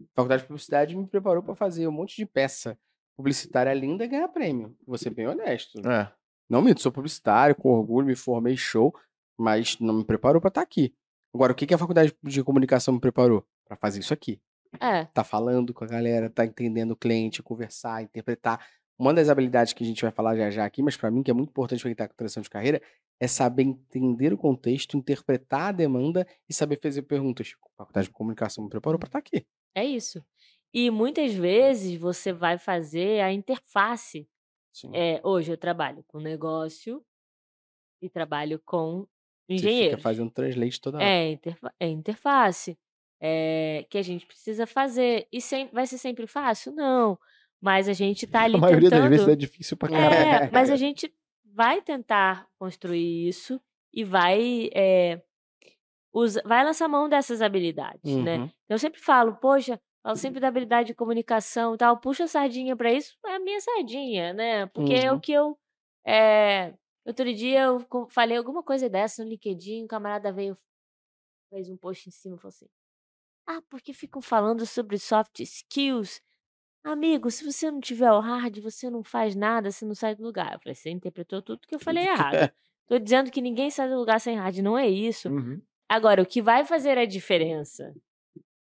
A 0.00 0.04
faculdade 0.16 0.42
de 0.42 0.48
publicidade 0.48 0.96
me 0.96 1.06
preparou 1.06 1.42
pra 1.42 1.54
fazer 1.54 1.86
um 1.86 1.92
monte 1.92 2.16
de 2.16 2.24
peça 2.26 2.78
publicitária 3.16 3.72
linda 3.74 4.04
e 4.04 4.08
ganhar 4.08 4.28
prêmio. 4.28 4.74
Vou 4.86 4.96
ser 4.96 5.10
bem 5.10 5.26
honesto. 5.26 5.78
É. 5.86 6.10
Não 6.48 6.62
minto, 6.62 6.80
sou 6.80 6.90
publicitário, 6.90 7.54
com 7.54 7.68
orgulho, 7.70 8.06
me 8.06 8.16
formei 8.16 8.56
show, 8.56 8.94
mas 9.38 9.78
não 9.78 9.94
me 9.94 10.04
preparou 10.04 10.40
pra 10.40 10.48
estar 10.48 10.62
aqui. 10.62 10.94
Agora, 11.34 11.52
o 11.52 11.54
que, 11.54 11.66
que 11.66 11.74
a 11.74 11.78
faculdade 11.78 12.12
de 12.22 12.42
comunicação 12.42 12.94
me 12.94 13.00
preparou? 13.00 13.46
Pra 13.66 13.76
fazer 13.76 14.00
isso 14.00 14.12
aqui. 14.12 14.40
É. 14.80 15.04
Tá 15.06 15.22
falando 15.22 15.72
com 15.74 15.84
a 15.84 15.86
galera, 15.86 16.28
tá 16.30 16.44
entendendo 16.44 16.92
o 16.92 16.96
cliente, 16.96 17.42
conversar, 17.42 18.02
interpretar. 18.02 18.64
Uma 19.00 19.14
das 19.14 19.30
habilidades 19.30 19.72
que 19.72 19.82
a 19.82 19.86
gente 19.86 20.02
vai 20.02 20.10
falar 20.10 20.36
já 20.36 20.50
já 20.50 20.62
aqui, 20.66 20.82
mas 20.82 20.94
pra 20.94 21.10
mim 21.10 21.22
que 21.22 21.30
é 21.30 21.34
muito 21.34 21.48
importante 21.48 21.80
pra 21.80 21.88
quem 21.88 21.96
tá 21.96 22.06
com 22.06 22.14
transição 22.14 22.42
de 22.42 22.50
carreira, 22.50 22.82
é 23.18 23.26
saber 23.26 23.62
entender 23.62 24.30
o 24.30 24.36
contexto, 24.36 24.94
interpretar 24.94 25.68
a 25.68 25.72
demanda 25.72 26.26
e 26.46 26.52
saber 26.52 26.78
fazer 26.82 27.00
perguntas. 27.02 27.54
A 27.78 27.84
faculdade 27.84 28.08
de 28.08 28.12
comunicação 28.12 28.62
me 28.62 28.68
preparou 28.68 28.98
pra 28.98 29.06
estar 29.06 29.18
aqui. 29.18 29.46
É 29.74 29.82
isso. 29.82 30.22
E 30.74 30.90
muitas 30.90 31.32
vezes 31.32 31.98
você 31.98 32.30
vai 32.30 32.58
fazer 32.58 33.22
a 33.22 33.32
interface. 33.32 34.28
Sim. 34.70 34.90
É, 34.94 35.18
hoje 35.24 35.50
eu 35.50 35.56
trabalho 35.56 36.04
com 36.06 36.18
negócio 36.20 37.02
e 38.02 38.08
trabalho 38.10 38.60
com 38.66 39.06
Você 39.48 39.54
engenheiro. 39.54 39.90
fica 39.96 40.02
fazendo 40.02 40.30
translate 40.30 40.78
toda 40.78 40.98
hora. 40.98 41.06
É, 41.06 41.30
interfa 41.30 41.72
é 41.80 41.88
interface. 41.88 42.78
É, 43.18 43.86
que 43.90 43.96
a 43.96 44.02
gente 44.02 44.26
precisa 44.26 44.66
fazer. 44.66 45.26
E 45.32 45.40
sem, 45.40 45.68
vai 45.68 45.86
ser 45.86 45.96
sempre 45.98 46.26
fácil? 46.26 46.72
Não. 46.72 47.18
Mas 47.60 47.88
a 47.88 47.92
gente 47.92 48.26
tá 48.26 48.42
ali 48.42 48.54
A 48.56 48.60
maioria 48.60 48.88
das 48.90 49.00
vezes 49.02 49.18
tentando. 49.20 49.32
é 49.32 49.36
difícil 49.36 49.76
pra 49.76 49.88
caralho. 49.88 50.14
É, 50.46 50.50
mas 50.50 50.70
a 50.70 50.76
gente 50.76 51.12
vai 51.44 51.82
tentar 51.82 52.48
construir 52.58 53.28
isso 53.28 53.60
e 53.92 54.02
vai, 54.04 54.70
é, 54.74 55.20
usa, 56.12 56.42
vai 56.44 56.64
lançar 56.64 56.88
mão 56.88 57.08
dessas 57.08 57.42
habilidades, 57.42 58.16
né? 58.16 58.38
Uhum. 58.38 58.50
Eu 58.68 58.78
sempre 58.78 59.00
falo, 59.00 59.34
poxa, 59.36 59.80
falo 60.02 60.16
sempre 60.16 60.40
da 60.40 60.48
habilidade 60.48 60.88
de 60.88 60.94
comunicação 60.94 61.74
e 61.74 61.78
tal, 61.78 61.98
puxa 62.00 62.24
a 62.24 62.28
sardinha 62.28 62.76
pra 62.76 62.92
isso, 62.92 63.16
é 63.26 63.34
a 63.34 63.40
minha 63.40 63.60
sardinha, 63.60 64.32
né? 64.32 64.66
Porque 64.66 64.94
é 64.94 65.10
o 65.10 65.14
Uhum. 65.14 65.20
que 65.20 65.32
eu. 65.32 65.58
é, 66.06 66.72
outro 67.04 67.32
dia 67.34 67.62
eu 67.64 67.86
falei 68.08 68.36
alguma 68.38 68.62
coisa 68.62 68.88
dessa 68.88 69.22
no 69.22 69.28
LinkedIn, 69.30 69.84
um 69.84 69.86
camarada 69.88 70.32
veio, 70.32 70.56
fez 71.52 71.68
um 71.68 71.76
post 71.76 72.08
em 72.08 72.12
cima 72.12 72.36
e 72.36 72.38
falou 72.38 72.48
assim: 72.50 72.66
Ah, 73.46 73.60
porque 73.68 73.92
ficam 73.92 74.22
falando 74.22 74.64
sobre 74.64 74.98
soft 74.98 75.40
skills? 75.40 76.22
Amigo, 76.82 77.30
se 77.30 77.44
você 77.44 77.70
não 77.70 77.80
tiver 77.80 78.10
o 78.10 78.20
hard, 78.20 78.58
você 78.60 78.88
não 78.88 79.02
faz 79.02 79.36
nada, 79.36 79.70
você 79.70 79.84
não 79.84 79.94
sai 79.94 80.14
do 80.14 80.22
lugar. 80.22 80.54
Eu 80.54 80.60
falei, 80.60 80.74
você 80.74 80.90
interpretou 80.90 81.42
tudo 81.42 81.66
que 81.66 81.74
eu 81.74 81.80
falei 81.80 82.06
errado. 82.06 82.50
Tô 82.88 82.98
dizendo 82.98 83.30
que 83.30 83.40
ninguém 83.40 83.70
sai 83.70 83.88
do 83.88 83.96
lugar 83.96 84.20
sem 84.20 84.36
hard, 84.36 84.58
não 84.58 84.76
é 84.76 84.88
isso. 84.88 85.28
Uhum. 85.28 85.60
Agora, 85.88 86.22
o 86.22 86.26
que 86.26 86.40
vai 86.40 86.64
fazer 86.64 86.96
a 86.96 87.04
diferença 87.04 87.94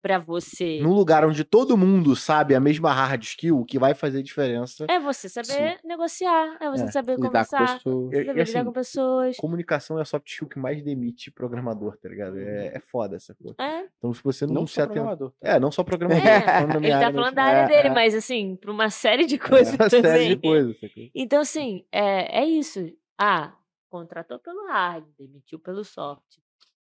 pra 0.02 0.18
você 0.18 0.80
Num 0.80 0.92
lugar 0.92 1.24
onde 1.24 1.44
todo 1.44 1.76
mundo 1.76 2.14
sabe 2.16 2.54
a 2.54 2.60
mesma 2.60 2.92
hard 2.92 3.22
skill, 3.22 3.58
o 3.60 3.64
que 3.64 3.78
vai 3.78 3.94
fazer 3.94 4.22
diferença. 4.22 4.86
é 4.88 4.98
você 4.98 5.28
saber 5.28 5.78
negociar, 5.84 6.56
é 6.60 6.70
você 6.70 6.84
É, 6.84 6.90
saber 6.90 7.12
Lidar 7.16 7.22
com 7.22 7.26
conversar, 7.28 7.74
pessoas. 7.78 8.12
E- 8.12 8.16
e 8.16 8.24
saber 8.24 8.32
lidar 8.32 8.42
assim, 8.60 8.64
com 8.64 8.72
pessoas. 8.72 9.36
Comunicação 9.36 9.98
é 9.98 10.02
a 10.02 10.04
soft 10.04 10.26
skill 10.28 10.48
que 10.48 10.58
mais 10.58 10.82
demite 10.82 11.30
programador, 11.30 11.96
tá 11.98 12.08
ligado? 12.08 12.38
É, 12.38 12.76
é 12.76 12.80
foda 12.80 13.16
essa 13.16 13.34
coisa. 13.34 13.54
É, 13.60 13.86
Então, 13.98 14.12
se 14.14 14.22
você 14.22 14.46
não, 14.46 14.54
Não 14.54 14.66
se 14.66 14.80
atenta. 14.80 14.94
programador. 14.94 15.30
tá? 15.40 15.48
É, 15.56 15.60
não 15.60 15.70
só 15.70 15.82
programador. 15.84 16.26
É, 16.26 16.40
da 16.40 16.62
ele 16.70 16.78
minha 16.80 16.98
tá 16.98 17.06
área 17.06 17.14
falando 17.14 17.34
da 17.34 17.44
mesmo. 17.44 17.56
área 17.58 17.72
É, 17.72 17.76
dele, 17.76 17.88
é. 17.88 17.94
mas 17.94 18.14
assim, 18.14 18.56
pra 18.56 18.70
uma 18.70 18.90
série 18.90 19.26
de 19.26 19.34
É 19.36 19.38
coisas 19.38 19.74
uma 19.74 19.88
também. 19.90 20.02
série 20.12 20.28
de 20.36 20.40
coisas. 20.42 20.76
Então, 21.14 21.40
assim, 21.40 21.84
é, 21.92 22.40
é 22.40 22.44
isso. 22.46 22.80
Ah, 23.18 23.52
contratou 23.90 24.38
pelo 24.38 24.66
hard, 24.68 25.04
demitiu 25.18 25.58
pelo 25.58 25.84
soft. 25.84 26.22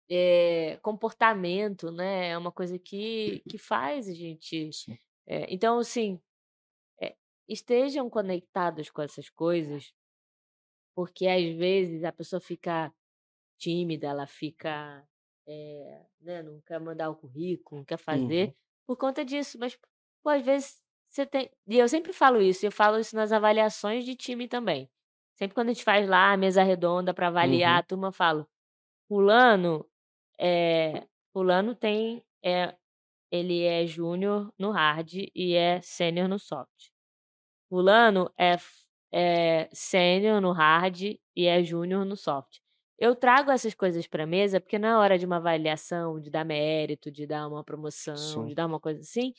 É, 0.10 0.78
comportamento, 0.82 1.92
né? 1.92 2.30
É 2.30 2.38
uma 2.38 2.52
coisa 2.52 2.78
que, 2.78 3.44
que 3.48 3.58
faz 3.58 4.10
a 4.10 4.14
gente. 4.14 4.70
É, 5.26 5.54
então, 5.54 5.80
assim, 5.80 6.20
é, 7.02 7.16
estejam 7.48 8.10
conectados 8.10 8.90
com 8.92 9.02
essas 9.02 9.30
coisas, 9.30 9.94
porque 10.96 11.28
às 11.28 11.44
vezes 11.56 12.04
a 12.04 12.12
pessoa 12.12 12.40
fica 12.40 12.94
tímida, 13.60 14.08
ela 14.08 14.28
fica. 14.28 15.08
né, 16.20 16.42
não 16.44 16.62
quer 16.62 16.80
mandar 16.80 17.10
o 17.10 17.16
currículo, 17.16 17.80
não 17.80 17.86
quer 17.86 17.98
fazer 17.98 18.48
Uhum. 18.48 18.54
por 18.88 18.98
conta 18.98 19.24
disso. 19.26 19.58
Mas, 19.60 19.78
pô, 20.24 20.30
às 20.30 20.44
vezes 20.44 20.82
você 21.10 21.26
tem. 21.26 21.50
E 21.68 21.78
eu 21.78 21.88
sempre 21.90 22.14
falo 22.14 22.42
isso, 22.42 22.66
eu 22.66 22.72
falo 22.72 23.00
isso 23.00 23.16
nas 23.16 23.32
avaliações 23.32 24.06
de 24.06 24.16
time 24.16 24.48
também. 24.48 24.90
Sempre 25.36 25.56
quando 25.56 25.70
a 25.70 25.74
gente 25.74 25.84
faz 25.84 26.08
lá 26.08 26.32
a 26.34 26.38
mesa 26.38 26.64
redonda 26.64 27.14
para 27.14 27.28
avaliar, 27.28 27.74
Uhum. 27.74 27.80
a 27.80 27.84
turma 27.84 28.12
fala: 28.12 28.48
Fulano, 29.10 29.88
é, 30.42 31.08
Fulano 31.34 31.76
tem. 31.76 32.24
É, 32.44 32.76
ele 33.32 33.64
é 33.64 33.86
júnior 33.86 34.52
no 34.58 34.72
hard 34.72 35.14
e 35.34 35.54
é 35.56 35.80
sênior 35.82 36.28
no 36.28 36.38
soft. 36.38 36.90
Fulano 37.70 38.30
é, 38.38 38.58
é 39.14 39.70
sênior 39.72 40.42
no 40.42 40.52
hard 40.52 41.02
e 41.36 41.46
é 41.46 41.64
júnior 41.64 42.04
no 42.04 42.18
soft. 42.18 42.60
Eu 43.00 43.16
trago 43.16 43.50
essas 43.50 43.74
coisas 43.74 44.06
para 44.06 44.28
mesa 44.28 44.60
porque 44.60 44.78
na 44.78 45.00
hora 45.00 45.18
de 45.18 45.26
uma 45.26 45.38
avaliação, 45.38 46.20
de 46.20 46.30
dar 46.30 46.44
mérito, 46.44 47.10
de 47.10 47.26
dar 47.26 47.48
uma 47.48 47.64
promoção, 47.64 48.16
Sim. 48.18 48.46
de 48.48 48.56
dar 48.56 48.66
uma 48.68 48.80
coisa 48.80 49.00
assim, 49.00 49.34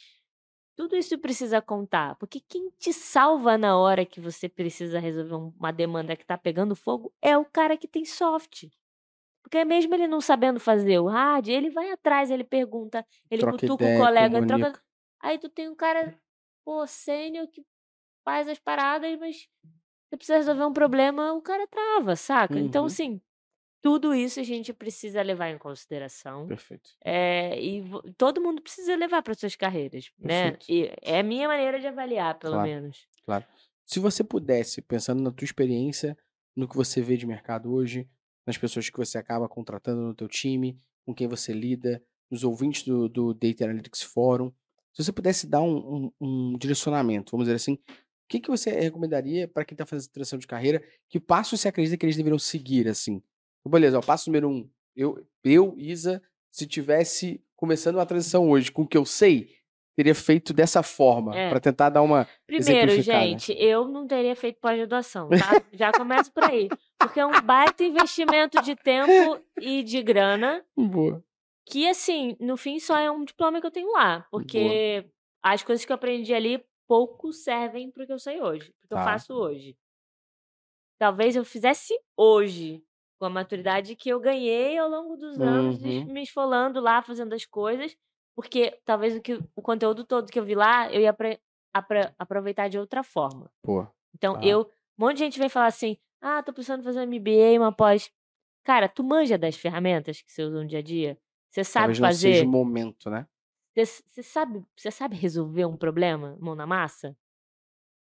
tudo 0.75 0.97
isso 0.97 1.19
precisa 1.19 1.61
contar. 1.61 2.17
Porque 2.17 2.41
quem 2.41 2.71
te 2.79 2.93
salva 2.93 3.59
na 3.59 3.77
hora 3.79 4.07
que 4.07 4.21
você 4.21 4.49
precisa 4.49 4.99
resolver 4.99 5.35
um- 5.35 5.53
uma 5.59 5.71
demanda 5.71 6.17
que 6.17 6.25
tá 6.25 6.39
pegando 6.39 6.75
fogo 6.75 7.13
é 7.21 7.37
o 7.37 7.45
cara 7.45 7.77
que 7.77 7.87
tem 7.87 8.05
soft. 8.05 8.65
Porque 9.53 9.67
mesmo 9.67 9.95
ele 9.95 10.09
não 10.09 10.23
sabendo 10.23 10.59
fazer 10.59 10.99
o 10.99 11.09
hard, 11.09 11.47
ele 11.49 11.69
vai 11.69 11.91
atrás, 11.91 12.31
ele 12.31 12.43
pergunta, 12.43 13.05
ele 13.31 13.43
Troca 13.43 13.59
cutuca 13.59 13.85
ideia, 13.85 13.99
o 13.99 14.07
colega, 14.07 14.47
troca. 14.47 14.83
Aí 15.21 15.39
tu 15.39 15.51
tem 15.51 15.69
um 15.69 15.75
cara, 15.75 16.19
pô, 16.65 16.87
sênior 16.87 17.47
que 17.49 17.63
faz 18.25 18.49
as 18.49 18.59
paradas, 18.59 19.15
mas 19.19 19.47
você 20.09 20.17
precisa 20.17 20.39
resolver 20.39 20.65
um 20.65 20.73
problema, 20.73 21.35
o 21.35 21.43
cara 21.43 21.67
trava, 21.67 22.17
saca? 22.17 22.59
Então, 22.59 22.81
Uhum. 22.81 22.87
assim, 22.87 23.21
tudo 23.83 24.15
isso 24.15 24.41
a 24.41 24.43
gente 24.43 24.73
precisa 24.73 25.21
levar 25.21 25.51
em 25.51 25.59
consideração. 25.59 26.49
Perfeito. 26.49 26.93
É, 27.05 27.61
e 27.61 27.85
todo 28.17 28.41
mundo 28.41 28.63
precisa 28.63 28.97
levar 28.97 29.23
para 29.23 29.35
suas 29.35 29.55
carreiras, 29.55 30.11
né? 30.19 30.53
Perfeito. 30.53 30.67
E 30.73 30.95
é 31.03 31.21
a 31.21 31.23
minha 31.23 31.47
maneira 31.47 31.79
de 31.79 31.87
avaliar, 31.87 32.39
pelo 32.39 32.55
Claro. 32.55 32.67
menos. 32.71 33.07
Se 33.85 34.01
você 34.01 34.25
pudesse, 34.25 34.81
pensando 34.81 35.23
na 35.23 35.31
tua 35.31 35.45
experiência, 35.45 36.17
no 36.57 36.67
que 36.67 36.75
você 36.75 37.03
vê 37.03 37.19
de 37.19 37.27
mercado 37.27 37.71
hoje, 37.71 38.09
nas 38.47 38.59
pessoas 38.59 38.88
que 38.90 38.97
você 38.99 39.18
acaba 39.18 39.49
contratando 39.49 40.01
no 40.03 40.14
teu 40.14 40.28
time, 40.28 40.78
com 41.05 41.14
quem 41.14 41.26
você 41.28 41.53
lida, 41.53 42.03
nos 42.30 42.45
ouvintes 42.45 42.82
do, 42.84 43.09
do 43.09 43.34
Data 43.34 43.64
Analytics 43.64 44.03
Forum, 44.03 44.51
se 44.93 45.03
você 45.05 45.12
pudesse 45.12 45.47
dar 45.47 45.62
um, 45.62 46.11
um- 46.20 46.53
um 46.53 46.59
direcionamento, 46.59 47.30
vamos 47.32 47.47
dizer 47.47 47.57
assim, 47.57 47.74
o 47.74 48.28
que, 48.28 48.40
que 48.40 48.51
você 48.51 48.70
recomendaria 48.70 49.47
para 49.49 49.64
quem 49.64 49.74
está 49.74 49.84
fazendo 49.84 50.11
transição 50.11 50.38
de 50.38 50.47
carreira? 50.47 50.82
Que 51.09 51.20
passos 51.20 51.61
você 51.61 51.68
acredita 51.68 51.97
que 51.97 52.07
eles 52.07 52.16
deveriam 52.16 52.38
seguir, 52.38 52.88
assim? 52.88 53.22
Beleza, 53.66 53.99
o 53.99 54.03
passo 54.05 54.28
número 54.30 54.49
um, 54.49 54.68
eu, 54.97 55.24
eu, 55.45 55.74
Isa, 55.78 56.22
se 56.51 56.66
tivesse 56.66 57.43
começando 57.55 57.97
uma 57.97 58.07
transição 58.07 58.49
hoje 58.51 58.72
com 58.72 58.82
o 58.82 58.86
que 58.88 58.97
eu 58.97 59.05
sei, 59.05 59.51
teria 59.95 60.14
feito 60.14 60.53
dessa 60.55 60.82
forma, 60.82 61.36
É. 61.38 61.51
pra 61.51 61.61
tentar 61.61 61.90
dar 61.90 62.01
uma 62.03 62.26
Primeiro, 62.47 63.01
gente, 63.03 63.53
eu 63.53 63.86
não 63.88 64.07
teria 64.07 64.34
feito 64.34 64.59
pós-graduação, 64.61 65.28
tá? 65.28 65.62
Já 65.72 65.93
começa 65.93 66.30
por 66.30 66.45
aí. 66.45 66.68
Porque 67.03 67.21
é 67.21 67.27
um 67.27 67.41
baita 67.43 67.85
investimento 67.85 68.61
de 68.63 68.75
tempo 68.77 69.41
e 69.61 69.83
de 69.83 70.03
grana, 70.03 70.65
Boa. 70.77 71.23
que, 71.67 71.89
assim, 71.89 72.37
no 72.41 72.57
fim 72.57 72.79
só 72.79 72.97
é 72.99 73.11
um 73.11 73.25
diploma 73.25 73.61
que 73.61 73.67
eu 73.67 73.71
tenho 73.71 73.91
lá. 73.93 74.27
Porque 74.31 75.09
as 75.43 75.63
coisas 75.63 75.85
que 75.85 75.91
eu 75.93 75.97
aprendi 75.97 76.33
ali 76.35 76.65
pouco 76.89 77.33
servem 77.33 77.91
pro 77.91 78.07
que 78.07 78.13
eu 78.13 78.19
sei 78.19 78.41
hoje, 78.41 78.73
pro 78.79 78.89
que 78.89 78.95
eu 78.95 78.99
Tá. 78.99 79.05
faço 79.05 79.35
hoje. 79.35 79.77
Talvez 80.99 81.35
eu 81.35 81.45
fizesse 81.45 81.99
hoje, 82.17 82.83
com 83.19 83.27
a 83.27 83.31
maturidade 83.31 83.97
que 83.97 84.09
eu 84.09 84.21
ganhei 84.21 84.79
ao 84.79 84.89
longo 84.89 85.17
dos 85.17 85.41
anos, 85.41 85.83
Uhum. 85.83 86.05
me 86.07 86.23
esfolando 86.23 86.81
lá, 86.81 87.03
fazendo 87.03 87.35
as 87.35 87.45
coisas, 87.45 87.97
porque 88.37 88.79
talvez 88.85 89.17
o, 89.17 89.21
que, 89.21 89.35
o 89.57 89.63
conteúdo 89.63 90.05
todo 90.05 90.31
que 90.31 90.39
eu 90.39 90.45
vi 90.45 90.55
lá, 90.55 90.93
eu 90.93 91.01
ia 91.01 91.17
aproveitar 92.19 92.69
de 92.69 92.79
outra 92.79 93.03
forma. 93.03 93.51
Pô. 93.63 93.87
Então, 94.15 94.35
Tá. 94.35 94.45
eu. 94.47 94.71
Um 94.99 95.07
monte 95.07 95.15
de 95.19 95.25
gente 95.25 95.39
vem 95.39 95.49
falar 95.49 95.67
assim: 95.67 95.97
ah, 96.23 96.43
tô 96.43 96.53
precisando 96.53 96.83
fazer 96.83 97.01
um 97.01 97.03
MBA, 97.03 97.59
uma 97.59 97.73
pós. 97.73 98.11
Cara, 98.64 98.89
tu 98.89 99.03
manja 99.05 99.37
das 99.37 99.57
ferramentas 99.57 100.23
que 100.23 100.33
você 100.33 100.43
usa 100.45 100.62
no 100.62 100.66
dia 100.66 100.79
a 100.79 100.83
dia? 100.83 101.18
Você 101.51 101.64
sabe 101.64 101.95
Talvez 101.95 101.99
não 101.99 102.12
seja 102.12 102.39
fazer? 102.41 102.47
o 102.47 102.51
momento, 102.51 103.11
né? 103.11 103.27
Você 103.75 104.03
você 104.09 104.23
sabe, 104.23 104.64
você 104.77 104.91
sabe 104.91 105.16
resolver 105.16 105.64
um 105.66 105.77
problema, 105.77 106.37
mão 106.41 106.55
na 106.55 106.66
massa? 106.66 107.16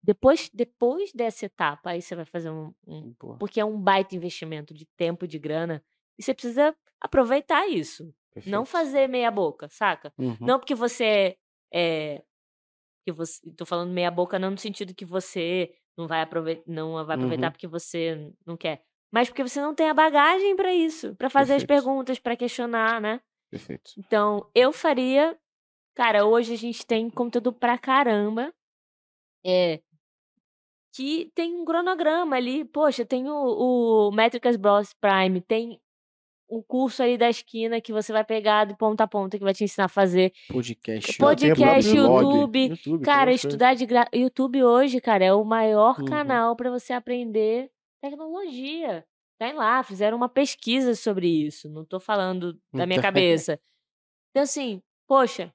Depois, 0.05 0.49
depois 0.53 1.13
dessa 1.13 1.45
etapa, 1.45 1.91
aí 1.91 2.01
você 2.01 2.15
vai 2.15 2.25
fazer 2.25 2.49
um, 2.49 2.73
um- 2.85 3.13
Porque 3.39 3.59
é 3.59 3.65
um 3.65 3.79
baita 3.79 4.15
investimento 4.15 4.73
de 4.73 4.85
tempo, 4.97 5.25
de 5.25 5.39
grana. 5.39 5.81
E 6.19 6.23
você 6.23 6.33
precisa 6.33 6.75
aproveitar 6.99 7.67
isso. 7.69 8.03
Não 8.35 8.63
perfeito. 8.63 8.65
fazer 8.65 9.07
meia 9.07 9.31
boca, 9.31 9.69
saca? 9.69 10.13
Uhum. 10.17 10.37
Não 10.41 10.59
porque 10.59 10.75
você 10.75 11.37
é. 11.73 12.21
Que 13.05 13.11
você, 13.11 13.39
tô 13.53 13.65
falando 13.65 13.91
meia 13.93 14.11
boca 14.11 14.37
não 14.39 14.51
no 14.51 14.57
sentido 14.57 14.93
que 14.93 15.05
você 15.05 15.73
não 15.97 16.07
vai 16.07 16.21
aproveitar, 16.21 16.63
não 16.67 16.93
vai 17.05 17.15
aproveitar 17.15 17.47
Uhum. 17.47 17.51
porque 17.51 17.67
você 17.67 18.31
não 18.45 18.57
quer, 18.57 18.83
mas 19.11 19.29
porque 19.29 19.43
você 19.43 19.61
não 19.61 19.75
tem 19.75 19.89
a 19.89 19.93
bagagem 19.93 20.55
pra 20.55 20.73
isso, 20.73 21.15
pra 21.15 21.29
fazer 21.29 21.53
as 21.53 21.63
Perfeito. 21.63 21.83
perguntas, 21.83 22.19
pra 22.19 22.35
questionar, 22.35 22.99
né? 22.99 23.21
Perfeito. 23.51 23.91
Então, 23.97 24.49
eu 24.55 24.71
faria, 24.73 25.37
cara, 25.95 26.25
hoje 26.25 26.53
a 26.53 26.57
gente 26.57 26.85
tem 26.85 27.09
conteúdo 27.09 27.53
pra 27.53 27.77
caramba. 27.77 28.51
É 29.45 29.81
que 30.95 31.31
tem 31.33 31.55
um 31.55 31.65
cronograma 31.65 32.35
ali, 32.35 32.63
poxa, 32.63 33.03
tem 33.03 33.27
o, 33.27 34.09
o 34.09 34.11
Métricas 34.11 34.55
Bros 34.55 34.93
Prime, 34.93 35.41
tem 35.41 35.81
um 36.57 36.61
curso 36.61 37.01
ali 37.01 37.17
da 37.17 37.29
esquina 37.29 37.81
que 37.81 37.91
você 37.93 38.11
vai 38.13 38.23
pegar 38.23 38.65
de 38.65 38.75
ponta 38.77 39.03
a 39.03 39.07
ponta 39.07 39.37
que 39.37 39.43
vai 39.43 39.53
te 39.53 39.63
ensinar 39.63 39.85
a 39.85 39.89
fazer 39.89 40.31
Podcast. 40.49 41.17
Podcast, 41.17 41.95
YouTube. 41.95 42.67
YouTube, 42.69 43.03
Cara, 43.05 43.31
estudar 43.31 43.73
de 43.73 43.85
gra... 43.85 44.07
YouTube 44.13 44.63
hoje, 44.63 45.01
cara, 45.01 45.25
é 45.25 45.33
o 45.33 45.43
maior 45.43 45.99
Uhum. 45.99 46.05
canal 46.05 46.55
para 46.55 46.69
você 46.69 46.93
aprender 46.93 47.71
tecnologia. 48.01 49.05
Tem 49.39 49.53
lá, 49.53 49.83
fizeram 49.83 50.15
uma 50.15 50.29
pesquisa 50.29 50.95
sobre 50.95 51.27
isso. 51.27 51.67
Não 51.69 51.83
tô 51.83 51.99
falando 51.99 52.57
da 52.73 52.85
minha 52.85 53.01
cabeça. 53.01 53.59
Então, 54.29 54.43
assim, 54.43 54.81
poxa, 55.07 55.53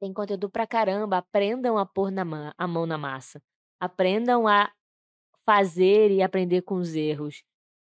tem 0.00 0.12
conteúdo 0.12 0.50
pra 0.50 0.66
caramba. 0.66 1.18
Aprendam 1.18 1.78
a 1.78 1.86
pôr 1.86 2.10
na 2.10 2.24
ma- 2.24 2.54
a 2.56 2.66
mão 2.68 2.84
na 2.86 2.98
massa. 2.98 3.42
Aprendam 3.80 4.46
a 4.46 4.70
fazer 5.44 6.10
e 6.10 6.22
aprender 6.22 6.62
com 6.62 6.74
os 6.76 6.94
erros. 6.94 7.42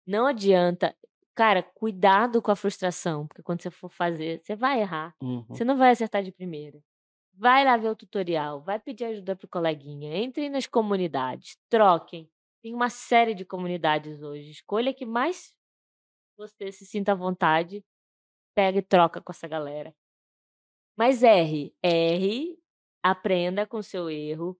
Não 0.07 0.27
adianta. 0.27 0.97
Cara, 1.35 1.63
cuidado 1.63 2.43
com 2.43 2.51
a 2.51 2.57
frustração, 2.57 3.27
porque 3.27 3.43
quando 3.43 3.63
você 3.63 3.71
for 3.71 3.89
fazer, 3.91 4.41
você 4.45 4.55
vai 4.55 4.81
errar. 4.81 5.15
Uhum. 5.23 5.45
Você 5.49 5.65
não 5.65 5.77
vai 5.79 5.91
acertar 5.91 6.23
de 6.23 6.31
primeira. 6.33 6.79
Vai 7.35 7.65
lá 7.65 7.77
ver 7.79 7.89
o 7.89 7.97
tutorial, 7.97 8.61
vai 8.63 8.79
pedir 8.79 9.05
ajuda 9.07 9.35
pro 9.35 9.49
coleguinha, 9.49 10.15
entre 10.17 10.51
nas 10.51 10.67
comunidades, 10.67 11.57
troquem. 11.71 12.31
Tem 12.63 12.75
uma 12.75 12.91
série 12.91 13.35
de 13.35 13.45
comunidades 13.45 14.23
hoje. 14.23 14.51
Escolha 14.51 14.93
que 14.95 15.07
mais 15.07 15.55
você 16.37 16.73
se 16.73 16.87
sinta 16.87 17.13
à 17.13 17.15
vontade, 17.15 17.85
pega 18.55 18.79
e 18.79 18.83
troca 18.83 19.21
com 19.23 19.33
essa 19.33 19.49
galera. 19.49 19.95
Mas 20.97 21.23
erre, 21.23 21.75
erre, 21.83 22.59
aprenda 23.03 23.67
com 23.67 23.83
seu 23.83 24.11
erro, 24.11 24.59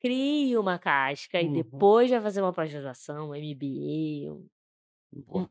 crie 0.00 0.56
uma 0.58 0.78
casca 0.78 1.40
e 1.40 1.46
Uhum. 1.46 1.52
depois 1.52 2.10
vai 2.10 2.20
fazer 2.20 2.42
uma 2.42 2.52
pós-graduação, 2.52 3.30
um 3.30 3.34
MBA, 3.34 4.32
um- 4.32 4.48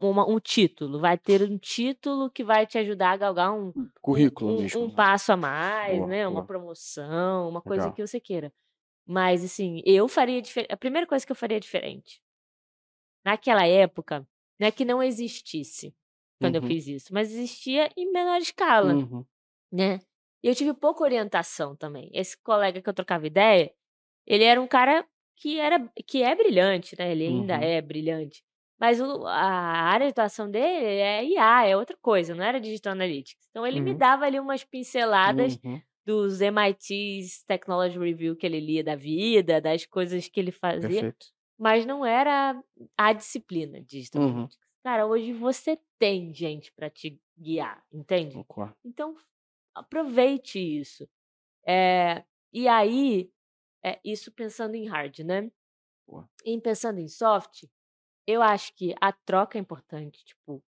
uma- 0.01 0.27
um 0.27 0.39
título. 0.39 0.99
Vai 0.99 1.17
ter 1.17 1.41
um 1.43 1.57
título 1.57 2.29
que 2.29 2.43
vai 2.43 2.65
te 2.65 2.77
ajudar 2.77 3.11
a 3.11 3.17
galgar 3.17 3.53
um, 3.53 3.73
Currículo 4.01 4.51
um, 4.53 4.57
mesmo. 4.61 4.83
um 4.85 4.89
passo 4.89 5.31
a 5.33 5.37
mais, 5.37 5.97
Boa, 5.97 6.07
né? 6.07 6.27
Uma 6.27 6.35
boa. 6.41 6.45
promoção, 6.47 7.49
uma 7.49 7.61
coisa 7.61 7.83
Legal. 7.85 7.95
que 7.95 8.07
você 8.07 8.19
queira. 8.19 8.53
Mas, 9.05 9.43
assim, 9.43 9.81
eu 9.85 10.07
faria 10.07 10.41
diferente. 10.41 10.71
A 10.71 10.77
primeira 10.77 11.07
coisa 11.07 11.25
que 11.25 11.31
eu 11.31 11.35
faria 11.35 11.59
diferente. 11.59 12.21
Naquela 13.25 13.65
época, 13.67 14.25
não 14.59 14.67
é 14.67 14.71
que 14.71 14.85
não 14.85 15.03
existisse 15.03 15.93
quando 16.39 16.55
eu 16.55 16.61
Uhum. 16.61 16.67
fiz 16.67 16.87
isso, 16.87 17.13
mas 17.13 17.31
existia 17.31 17.89
em 17.97 18.11
menor 18.11 18.37
escala, 18.37 18.93
Uhum. 18.95 19.25
né? 19.71 19.99
E 20.41 20.47
eu 20.47 20.55
tive 20.55 20.73
pouca 20.73 21.03
orientação 21.03 21.75
também. 21.75 22.09
Esse 22.13 22.37
colega 22.37 22.81
que 22.81 22.89
eu 22.89 22.93
trocava 22.93 23.27
ideia, 23.27 23.73
ele 24.25 24.43
era 24.45 24.61
um 24.61 24.67
cara 24.67 25.05
que, 25.35 25.59
era, 25.59 25.79
que 26.07 26.23
é 26.23 26.33
brilhante, 26.35 26.95
né? 26.97 27.11
Ele 27.11 27.25
ainda 27.25 27.55
Uhum. 27.57 27.61
é 27.63 27.81
brilhante. 27.81 28.43
Mas 28.79 29.01
o- 29.01 29.25
a 29.27 29.33
área 29.43 30.07
de 30.07 30.11
atuação 30.11 30.49
dele 30.49 30.85
é 31.01 31.23
IA, 31.25 31.67
é 31.67 31.75
outra 31.77 31.97
coisa, 32.01 32.33
não 32.35 32.43
era 32.43 32.59
Digital 32.61 32.93
Analytics. 32.93 33.47
Então 33.49 33.65
ele 33.67 33.81
me 33.81 33.91
Uhum. 33.91 33.97
dava 33.97 34.25
ali 34.25 34.39
umas 34.39 34.63
pinceladas 34.63 35.59
Uhum. 35.63 35.81
dos 36.05 36.41
MIT's 36.41 37.43
Technology 37.45 37.99
Review 37.99 38.35
que 38.35 38.45
ele 38.45 38.59
lia 38.59 38.83
da 38.83 38.95
vida, 38.95 39.59
das 39.61 39.85
coisas 39.85 40.27
que 40.27 40.39
ele 40.39 40.51
fazia, 40.51 40.87
Perfeito. 40.87 41.27
mas 41.57 41.85
não 41.85 42.05
era 42.05 42.61
a 42.97 43.13
disciplina 43.13 43.81
Digital 43.81 44.23
Uhum. 44.23 44.29
Analytics. 44.31 44.59
Cara, 44.83 45.05
hoje 45.05 45.33
você 45.33 45.77
tem 45.99 46.33
gente 46.33 46.71
para 46.71 46.89
te 46.89 47.19
guiar, 47.37 47.83
entende? 47.91 48.33
Concordo. 48.35 48.75
Então, 48.83 49.15
aproveite 49.75 50.59
isso. 50.59 51.07
É, 51.67 52.23
e 52.53 52.67
aí, 52.67 53.31
é, 53.83 53.99
isso 54.03 54.31
pensando 54.31 54.75
em 54.75 54.87
hard, 54.87 55.19
né? 55.19 55.51
Boa. 56.07 56.29
E 56.45 56.59
pensando 56.61 56.99
em 56.99 57.07
soft, 57.07 57.65
eu 58.29 58.41
acho 58.41 58.73
que 58.75 58.93
a 59.01 59.11
troca 59.11 59.57
é 59.57 59.61
importante. 59.61 60.23
Tipo, 60.25 60.61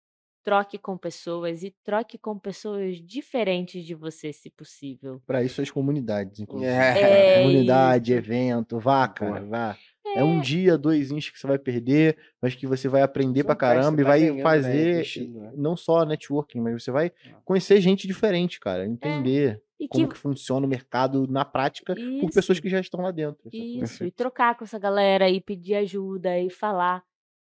troque 0.44 0.78
com 0.78 0.98
pessoas 0.98 1.62
e 1.64 1.76
troque 1.84 2.18
com 2.18 2.38
pessoas 2.40 2.98
diferentes 2.98 3.86
de 3.86 3.94
você, 3.94 4.32
se 4.34 4.50
possível. 4.50 5.22
Pra 5.26 5.44
isso 5.44 5.62
as 5.62 5.70
comunidades, 5.70 6.40
inclusive. 6.40 6.72
É. 6.72 6.80
É 7.40 7.42
Comunidade, 7.42 8.12
isso. 8.12 8.18
evento, 8.20 8.80
vá, 8.80 9.08
cara, 9.08 9.44
vá. 9.46 9.78
É 10.16 10.24
um 10.24 10.42
dia, 10.42 10.76
dois 10.76 11.12
inch 11.12 11.32
que 11.32 11.38
você 11.40 11.46
vai 11.46 11.60
perder, 11.60 12.18
mas 12.42 12.56
que 12.56 12.66
você 12.66 12.88
vai 12.88 13.04
aprender 13.04 13.42
São 13.42 13.46
pra 13.46 13.56
que 13.56 13.60
caramba 13.60 14.02
e 14.02 14.04
vai 14.04 14.20
ganhando, 14.22 14.38
né, 14.38 14.42
fazer 14.44 15.06
né? 15.30 15.52
não 15.56 15.78
só 15.78 16.04
networking, 16.04 16.60
mas 16.62 16.82
você 16.84 16.90
vai 16.92 17.08
É. 17.08 17.12
conhecer 17.46 17.80
gente 17.80 18.08
diferente, 18.08 18.60
cara, 18.60 18.86
entender 18.88 19.62
E 19.80 19.84
que 19.88 19.90
como 19.90 20.10
que 20.10 20.18
funciona 20.18 20.66
o 20.66 20.70
mercado 20.70 21.28
na 21.28 21.46
prática 21.46 21.94
por 21.94 22.32
pessoas 22.34 22.56
isso. 22.58 22.62
que 22.64 22.70
já 22.70 22.80
estão 22.80 23.02
lá 23.02 23.12
dentro. 23.12 23.50
Isso, 23.54 24.04
e 24.04 24.10
trocar 24.12 24.56
com 24.58 24.64
essa 24.64 24.80
galera, 24.80 25.30
e 25.30 25.40
pedir 25.40 25.76
ajuda, 25.76 26.40
e 26.40 26.50
falar. 26.50 27.04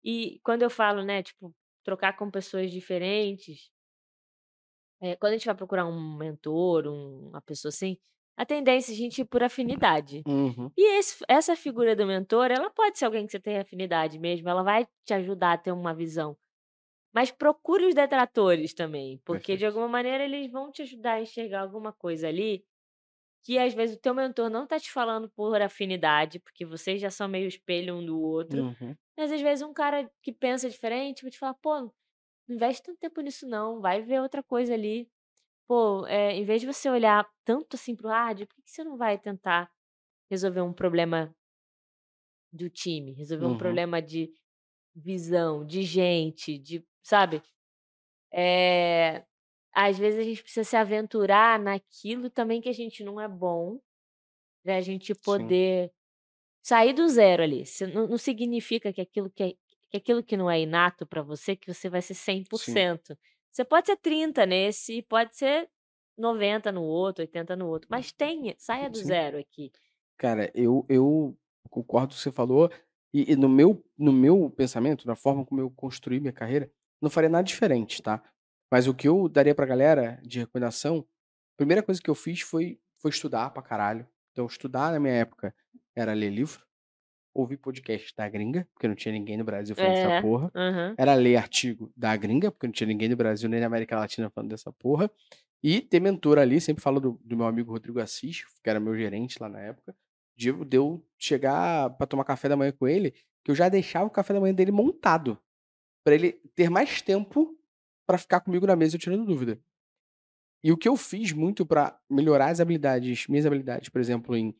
E 0.04 0.40
quando 0.44 0.64
eu 0.64 0.70
falo, 0.70 1.04
né, 1.04 1.24
tipo, 1.24 1.56
trocar 1.84 2.16
com 2.18 2.30
pessoas 2.32 2.72
diferentes, 2.72 3.72
é, 5.02 5.16
quando 5.16 5.34
a 5.34 5.38
gente 5.38 5.46
vai 5.46 5.56
procurar 5.56 5.86
um 5.86 6.18
mentor, 6.18 6.88
um- 6.88 7.30
uma 7.30 7.42
pessoa 7.42 7.70
assim, 7.70 7.98
a 8.36 8.46
tendência 8.46 8.92
é 8.92 8.96
a 8.96 8.98
gente 8.98 9.22
ir 9.22 9.26
por 9.26 9.44
afinidade. 9.44 10.26
Uhum. 10.26 10.72
E 10.78 11.00
esse- 11.00 11.24
essa 11.28 11.56
figura 11.56 11.96
do 11.96 12.06
mentor, 12.06 12.52
ela 12.52 12.70
pode 12.70 12.98
ser 13.00 13.06
alguém 13.06 13.26
que 13.26 13.32
você 13.32 13.40
tem 13.40 13.58
afinidade 13.60 14.20
mesmo, 14.20 14.48
ela 14.50 14.64
vai 14.64 14.88
te 15.06 15.14
ajudar 15.14 15.54
a 15.54 15.58
ter 15.58 15.72
uma 15.72 15.94
visão. 15.94 16.38
Mas 17.14 17.32
procure 17.32 17.86
os 17.88 17.96
detratores 17.96 18.74
também, 18.74 19.20
porque 19.26 19.58
de 19.58 19.66
Perfeito. 19.66 19.68
alguma 19.68 19.88
maneira 19.88 20.26
eles 20.26 20.52
vão 20.52 20.72
te 20.72 20.84
ajudar 20.84 21.14
a 21.16 21.22
enxergar 21.22 21.62
alguma 21.62 21.94
coisa 21.94 22.28
ali 22.30 22.66
que 23.44 23.58
às 23.60 23.74
vezes 23.74 23.96
o 23.98 24.00
teu 24.02 24.14
mentor 24.14 24.50
não 24.50 24.68
tá 24.68 24.80
te 24.80 24.92
falando 24.92 25.30
por 25.30 25.62
afinidade, 25.62 26.40
porque 26.40 26.66
vocês 26.66 27.02
já 27.02 27.10
são 27.10 27.28
meio 27.28 27.48
espelho 27.48 27.96
um 27.96 28.06
do 28.06 28.20
outro. 28.22 28.68
Uhum. 28.70 28.98
Mas 29.18 29.32
às 29.32 29.42
vezes 29.42 29.64
um 29.64 29.74
cara 29.74 30.12
que 30.22 30.32
pensa 30.32 30.70
diferente 30.70 31.24
vai 31.24 31.32
te 31.32 31.40
falar, 31.40 31.56
pô, 31.56 31.82
não 31.82 31.94
investe 32.50 32.84
tanto 32.84 33.00
tempo 33.00 33.22
nisso 33.22 33.48
não, 33.48 33.82
vai 33.82 34.02
ver 34.02 34.22
outra 34.22 34.44
coisa 34.44 34.74
ali. 34.74 35.10
Pô, 35.68 36.06
é, 36.08 36.34
em 36.34 36.46
vez 36.46 36.62
de 36.62 36.68
você 36.68 36.90
olhar 36.90 37.28
tanto 37.46 37.76
assim 37.76 37.96
pro 37.96 38.10
hard, 38.10 38.46
por 38.48 38.56
que 38.56 38.64
que 38.64 38.72
você 38.72 38.84
não 38.84 38.98
vai 38.98 39.18
tentar 39.20 39.72
resolver 40.32 40.62
um 40.62 40.74
problema 40.74 41.36
do 42.52 42.70
time, 42.70 43.12
resolver 43.14 43.46
um 43.46 43.56
Uhum. 43.56 43.58
problema 43.58 44.02
de 44.02 44.32
visão, 44.96 45.66
de 45.66 45.84
gente, 45.84 46.58
de, 46.58 46.86
sabe? 47.04 47.44
É, 48.34 49.26
às 49.74 49.98
vezes 49.98 50.20
a 50.20 50.24
gente 50.24 50.44
precisa 50.44 50.64
se 50.66 50.76
aventurar 50.78 51.60
naquilo 51.60 52.30
também 52.30 52.62
que 52.62 52.70
a 52.70 52.74
gente 52.74 53.04
não 53.04 53.20
é 53.22 53.28
bom, 53.28 53.80
pra 54.64 54.82
gente 54.82 55.16
poder 55.16 55.92
sair 56.68 56.92
do 56.92 57.08
zero 57.08 57.42
ali. 57.44 57.64
Não, 57.94 58.08
não 58.08 58.18
significa 58.18 58.92
que 58.92 59.00
aquilo 59.00 59.30
que, 59.30 59.44
é- 59.44 59.54
que 59.90 59.98
aquilo 59.98 60.22
que 60.22 60.36
não 60.36 60.52
é 60.52 60.60
inato 60.60 61.08
para 61.08 61.22
você, 61.22 61.56
que 61.56 61.74
você 61.74 61.90
vai 61.90 62.02
ser 62.02 62.14
100%. 62.14 63.18
Você 63.50 63.64
pode 63.64 63.88
ser 63.88 63.96
30 63.96 64.46
nesse, 64.46 65.02
pode 65.04 65.38
ser 65.38 65.70
90 66.18 66.70
no 66.70 66.84
outro, 66.84 67.24
80 67.24 67.56
no 67.56 67.68
outro, 67.68 67.88
mas 67.90 68.12
tenha, 68.12 68.54
saia 68.58 68.90
do 68.90 68.98
Sim. 68.98 69.06
zero 69.06 69.40
aqui. 69.40 69.72
Cara, 70.18 70.52
eu, 70.54 70.86
eu 70.90 71.38
concordo 71.70 72.10
com 72.10 72.14
o 72.16 72.18
que 72.18 72.24
você 72.24 72.32
falou. 72.32 72.70
E, 73.14 73.32
e 73.32 73.36
no, 73.38 73.48
meu, 73.48 73.82
no 73.98 74.12
meu 74.12 74.50
pensamento, 74.50 75.08
na 75.08 75.16
forma 75.16 75.46
como 75.46 75.62
eu 75.62 75.72
construí 75.72 76.20
minha 76.20 76.34
carreira, 76.34 76.70
não 77.02 77.10
faria 77.10 77.30
nada 77.30 77.44
diferente, 77.46 78.02
tá? 78.02 78.22
Mas 78.70 78.88
o 78.88 78.94
que 78.94 79.08
eu 79.08 79.30
daria 79.30 79.56
pra 79.56 79.66
galera 79.66 80.20
de 80.22 80.40
recomendação, 80.40 81.00
a 81.00 81.58
primeira 81.58 81.82
coisa 81.82 82.02
que 82.02 82.10
eu 82.10 82.16
fiz 82.16 82.42
foi, 82.42 82.78
foi 83.02 83.10
estudar 83.10 83.52
pra 83.52 83.64
caralho. 83.64 84.06
Então, 84.34 84.46
estudar 84.46 84.92
na 84.92 85.00
minha 85.00 85.14
época 85.14 85.56
era 85.96 86.14
ler 86.14 86.30
livro, 86.32 86.62
ouvir 87.34 87.58
podcast 87.58 88.14
da 88.16 88.28
gringa, 88.30 88.68
porque 88.74 88.88
não 88.88 88.96
tinha 88.96 89.12
ninguém 89.14 89.38
no 89.38 89.44
Brasil 89.44 89.76
falando 89.76 89.96
É. 89.98 90.04
dessa 90.10 90.22
porra. 90.22 90.52
Aham. 90.56 90.96
Era 90.98 91.14
ler 91.16 91.38
artigo 91.38 91.92
da 91.96 92.16
gringa, 92.16 92.52
porque 92.52 92.68
não 92.68 92.74
tinha 92.74 92.88
ninguém 92.88 93.10
no 93.10 93.16
Brasil 93.16 93.48
nem 93.50 93.60
na 93.60 93.68
América 93.68 93.98
Latina 93.98 94.30
falando 94.30 94.50
dessa 94.50 94.72
porra. 94.74 95.10
E 95.64 95.82
ter 95.82 96.00
mentor 96.00 96.38
ali, 96.40 96.62
sempre 96.62 96.84
falo 96.84 97.00
do, 97.00 97.20
do 97.24 97.36
meu 97.38 97.46
amigo 97.48 97.72
Rodrigo 97.72 98.00
Assis, 98.00 98.44
que 98.64 98.70
era 98.70 98.80
meu 98.80 98.96
gerente 98.96 99.42
lá 99.42 99.50
na 99.50 99.60
época, 99.60 99.96
de 100.36 100.52
de 100.66 100.78
eu 100.78 101.04
chegar 101.18 101.90
pra 101.92 102.08
tomar 102.08 102.24
café 102.24 102.48
da 102.50 102.56
manhã 102.56 102.72
com 102.72 102.88
ele, 102.88 103.12
que 103.44 103.52
eu 103.52 103.56
já 103.56 103.68
deixava 103.70 104.06
o 104.06 104.12
café 104.12 104.34
da 104.34 104.40
manhã 104.40 104.54
dele 104.54 104.72
montado, 104.72 105.38
Pra 106.04 106.16
ele 106.16 106.34
ter 106.56 106.70
mais 106.70 107.02
tempo 107.02 107.58
pra 108.08 108.18
ficar 108.18 108.40
comigo 108.40 108.66
na 108.66 108.76
mesa 108.78 108.96
eu 108.96 109.00
tirando 109.00 109.26
dúvida. 109.26 109.60
E 110.64 110.72
o 110.72 110.78
que 110.78 110.88
eu 110.88 110.96
fiz 110.96 111.32
muito 111.34 111.66
pra 111.66 112.00
melhorar 112.10 112.50
as 112.50 112.60
habilidades, 112.60 113.28
minhas 113.28 113.46
habilidades, 113.46 113.90
por 113.90 114.00
exemplo, 114.02 114.36
em 114.36 114.56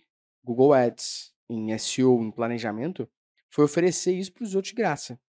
Google 0.48 0.74
Ads, 0.74 1.34
em 1.50 1.78
SEO, 1.78 2.22
em 2.22 2.32
planejamento, 2.32 3.10
foi 3.50 3.66
oferecer 3.66 4.14
isso 4.14 4.32
pros 4.32 4.56
outros 4.56 4.70
de 4.70 4.76
graça. 4.76 5.20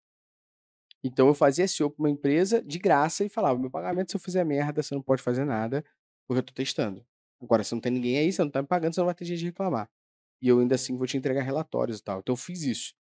Então 1.03 1.27
eu 1.27 1.33
fazia 1.33 1.67
SEO 1.67 1.89
para 1.89 2.03
uma 2.03 2.09
empresa 2.09 2.61
de 2.61 2.79
graça 2.79 3.25
e 3.25 3.29
falava: 3.29 3.59
meu 3.59 3.69
pagamento, 3.69 4.11
se 4.11 4.15
eu 4.15 4.21
fizer 4.21 4.45
merda, 4.45 4.81
você 4.81 4.95
não 4.95 5.01
pode 5.01 5.21
fazer 5.21 5.43
nada, 5.43 5.83
porque 6.25 6.39
eu 6.39 6.43
tô 6.43 6.53
testando. 6.53 7.05
Agora, 7.41 7.63
se 7.65 7.73
não 7.73 7.81
tem 7.81 7.91
ninguém 7.91 8.17
aí, 8.17 8.31
você 8.31 8.41
não 8.41 8.49
tá 8.49 8.61
me 8.61 8.67
pagando, 8.67 8.93
você 8.93 9.01
não 9.01 9.05
vai 9.05 9.15
ter 9.15 9.25
jeito 9.25 9.39
de 9.39 9.45
reclamar. 9.47 9.89
E 10.41 10.47
eu 10.47 10.59
ainda 10.59 10.75
assim 10.75 10.95
vou 10.95 11.05
te 11.05 11.17
entregar 11.17 11.41
relatórios 11.43 11.99
e 11.99 12.03
tal. 12.03 12.19
Então 12.19 12.33
eu 12.33 12.37
fiz 12.37 12.63
isso. 12.63 12.93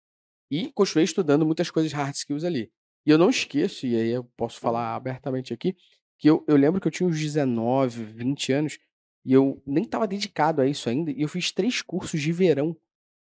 E 0.49 0.71
continuei 0.71 1.05
estudando 1.05 1.45
muitas 1.45 1.69
coisas 1.69 1.91
hard 1.91 2.15
skills 2.15 2.43
ali. 2.43 2.71
E 3.05 3.11
eu 3.11 3.17
não 3.17 3.29
esqueço, 3.29 3.85
e 3.85 3.95
aí 3.95 4.09
eu 4.09 4.23
posso 4.35 4.59
falar 4.59 4.95
abertamente 4.95 5.53
aqui, 5.53 5.75
que 6.19 6.29
eu, 6.29 6.43
eu 6.47 6.55
lembro 6.55 6.81
que 6.81 6.87
eu 6.87 6.91
tinha 6.91 7.07
uns 7.07 7.19
19, 7.19 8.03
20 8.03 8.53
anos, 8.53 8.79
e 9.27 9.33
eu 9.33 9.61
nem 9.65 9.83
estava 9.83 10.07
dedicado 10.07 10.61
a 10.61 10.65
isso 10.65 10.89
ainda, 10.89 11.11
e 11.11 11.21
eu 11.21 11.27
fiz 11.27 11.51
três 11.51 11.81
cursos 11.81 12.19
de 12.21 12.31
verão 12.31 12.75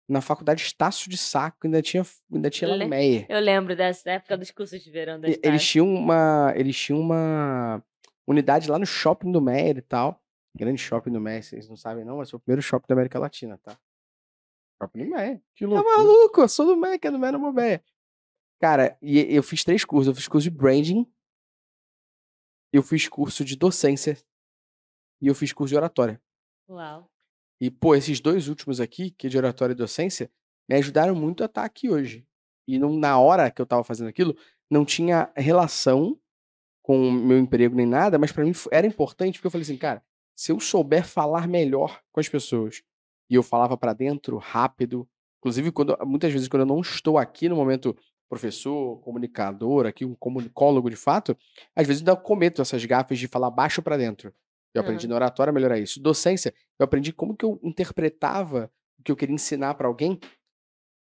na 0.07 0.21
faculdade 0.21 0.61
Estácio 0.63 1.09
de 1.11 1.17
Saco, 1.17 1.67
ainda 1.67 1.81
tinha, 1.81 2.03
ainda 2.33 2.49
tinha 2.49 2.69
lá 2.69 2.75
Le- 2.77 2.85
no 2.85 2.89
Meyer. 2.89 3.25
Eu 3.29 3.39
lembro 3.39 3.75
dessa 3.75 4.09
época 4.11 4.35
dos 4.37 4.49
cursos 4.49 4.81
de 4.81 4.89
verão 4.89 5.19
da 5.19 5.29
E- 5.29 5.39
Eles 5.43 5.63
tinham 5.67 5.85
uma. 5.93 6.51
Eles 6.55 6.75
tinham 6.75 6.99
uma 6.99 7.83
unidade 8.25 8.71
lá 8.71 8.79
no 8.79 8.85
shopping 8.87 9.31
do 9.31 9.41
Meyer 9.41 9.77
e 9.77 9.81
tal. 9.81 10.19
Grande 10.57 10.81
shopping 10.81 11.11
do 11.11 11.19
Meyer, 11.21 11.43
vocês 11.43 11.69
não 11.69 11.75
sabem, 11.75 12.03
não, 12.03 12.17
mas 12.17 12.29
foi 12.31 12.37
o 12.37 12.41
primeiro 12.41 12.61
shopping 12.61 12.87
da 12.87 12.95
América 12.95 13.19
Latina, 13.19 13.59
tá? 13.59 13.77
Shopping 14.81 15.03
do 15.03 15.09
Meyer. 15.11 15.41
Que 15.53 15.65
Tá 15.65 15.69
loucura. 15.71 15.97
maluco? 15.97 16.41
Eu 16.41 16.47
sou 16.49 16.65
do 16.65 16.75
Meyer, 16.77 16.99
que 16.99 17.07
é 17.07 17.11
do 17.11 17.19
Meyer, 17.19 17.37
não 17.37 17.51
Meyer. 17.53 17.83
Cara, 18.59 18.97
e 19.01 19.19
eu 19.35 19.43
fiz 19.43 19.63
três 19.63 19.85
cursos. 19.85 20.07
Eu 20.07 20.15
fiz 20.15 20.27
curso 20.27 20.49
de 20.49 20.55
branding, 20.57 21.05
eu 22.73 22.81
fiz 22.81 23.07
curso 23.07 23.43
de 23.45 23.55
docência 23.55 24.17
e 25.21 25.27
eu 25.27 25.35
fiz 25.35 25.53
curso 25.53 25.71
de 25.71 25.77
oratória. 25.77 26.21
Uau. 26.69 27.09
E, 27.61 27.69
pô, 27.69 27.95
esses 27.95 28.19
dois 28.19 28.47
últimos 28.47 28.79
aqui, 28.79 29.11
que 29.11 29.27
é 29.27 29.29
de 29.29 29.37
oratória 29.37 29.73
e 29.73 29.75
docência, 29.75 30.31
me 30.67 30.75
ajudaram 30.75 31.15
muito 31.15 31.43
a 31.43 31.45
estar 31.45 31.65
aqui 31.65 31.89
hoje. 31.89 32.25
E 32.67 32.77
não, 32.77 32.93
na 32.93 33.19
hora 33.19 33.49
que 33.49 33.61
eu 33.61 33.65
tava 33.65 33.83
fazendo 33.83 34.07
aquilo, 34.07 34.37
não 34.69 34.85
tinha 34.85 35.31
relação 35.35 36.17
com 36.83 37.09
o 37.09 37.11
meu 37.11 37.37
emprego 37.37 37.75
nem 37.75 37.85
nada, 37.85 38.17
mas 38.17 38.31
pra 38.31 38.43
mim 38.43 38.51
era 38.71 38.87
importante, 38.87 39.37
porque 39.37 39.47
eu 39.47 39.51
falei 39.51 39.63
assim, 39.63 39.77
cara, 39.77 40.03
se 40.35 40.51
eu 40.51 40.59
souber 40.59 41.05
falar 41.05 41.47
melhor 41.47 42.01
com 42.11 42.19
as 42.19 42.29
pessoas, 42.29 42.81
e 43.29 43.35
eu 43.35 43.43
falava 43.43 43.77
pra 43.77 43.93
dentro, 43.93 44.37
rápido, 44.37 45.07
inclusive 45.39 45.71
quando, 45.71 45.97
muitas 46.05 46.31
vezes 46.31 46.47
quando 46.47 46.61
eu 46.61 46.65
não 46.65 46.81
estou 46.81 47.17
aqui 47.17 47.49
no 47.49 47.55
momento 47.55 47.95
professor, 48.29 48.99
comunicador, 49.01 49.85
aqui 49.85 50.05
um 50.05 50.15
comunicólogo 50.15 50.89
de 50.89 50.95
fato, 50.95 51.37
às 51.75 51.87
vezes 51.87 52.03
eu 52.05 52.17
cometo 52.17 52.61
essas 52.61 52.85
gafes 52.85 53.19
de 53.19 53.27
falar 53.27 53.49
baixo 53.49 53.81
pra 53.81 53.97
dentro. 53.97 54.33
Eu 54.73 54.81
aprendi 54.81 55.05
Aham. 55.05 55.09
na 55.09 55.15
oratória 55.15 55.51
a 55.51 55.53
melhorar 55.53 55.79
isso. 55.79 55.99
Docência, 55.99 56.53
eu 56.77 56.83
aprendi 56.83 57.11
como 57.11 57.35
que 57.35 57.43
eu 57.43 57.59
interpretava 57.63 58.71
o 58.99 59.03
que 59.03 59.11
eu 59.11 59.15
queria 59.15 59.33
ensinar 59.33 59.73
pra 59.73 59.87
alguém, 59.87 60.19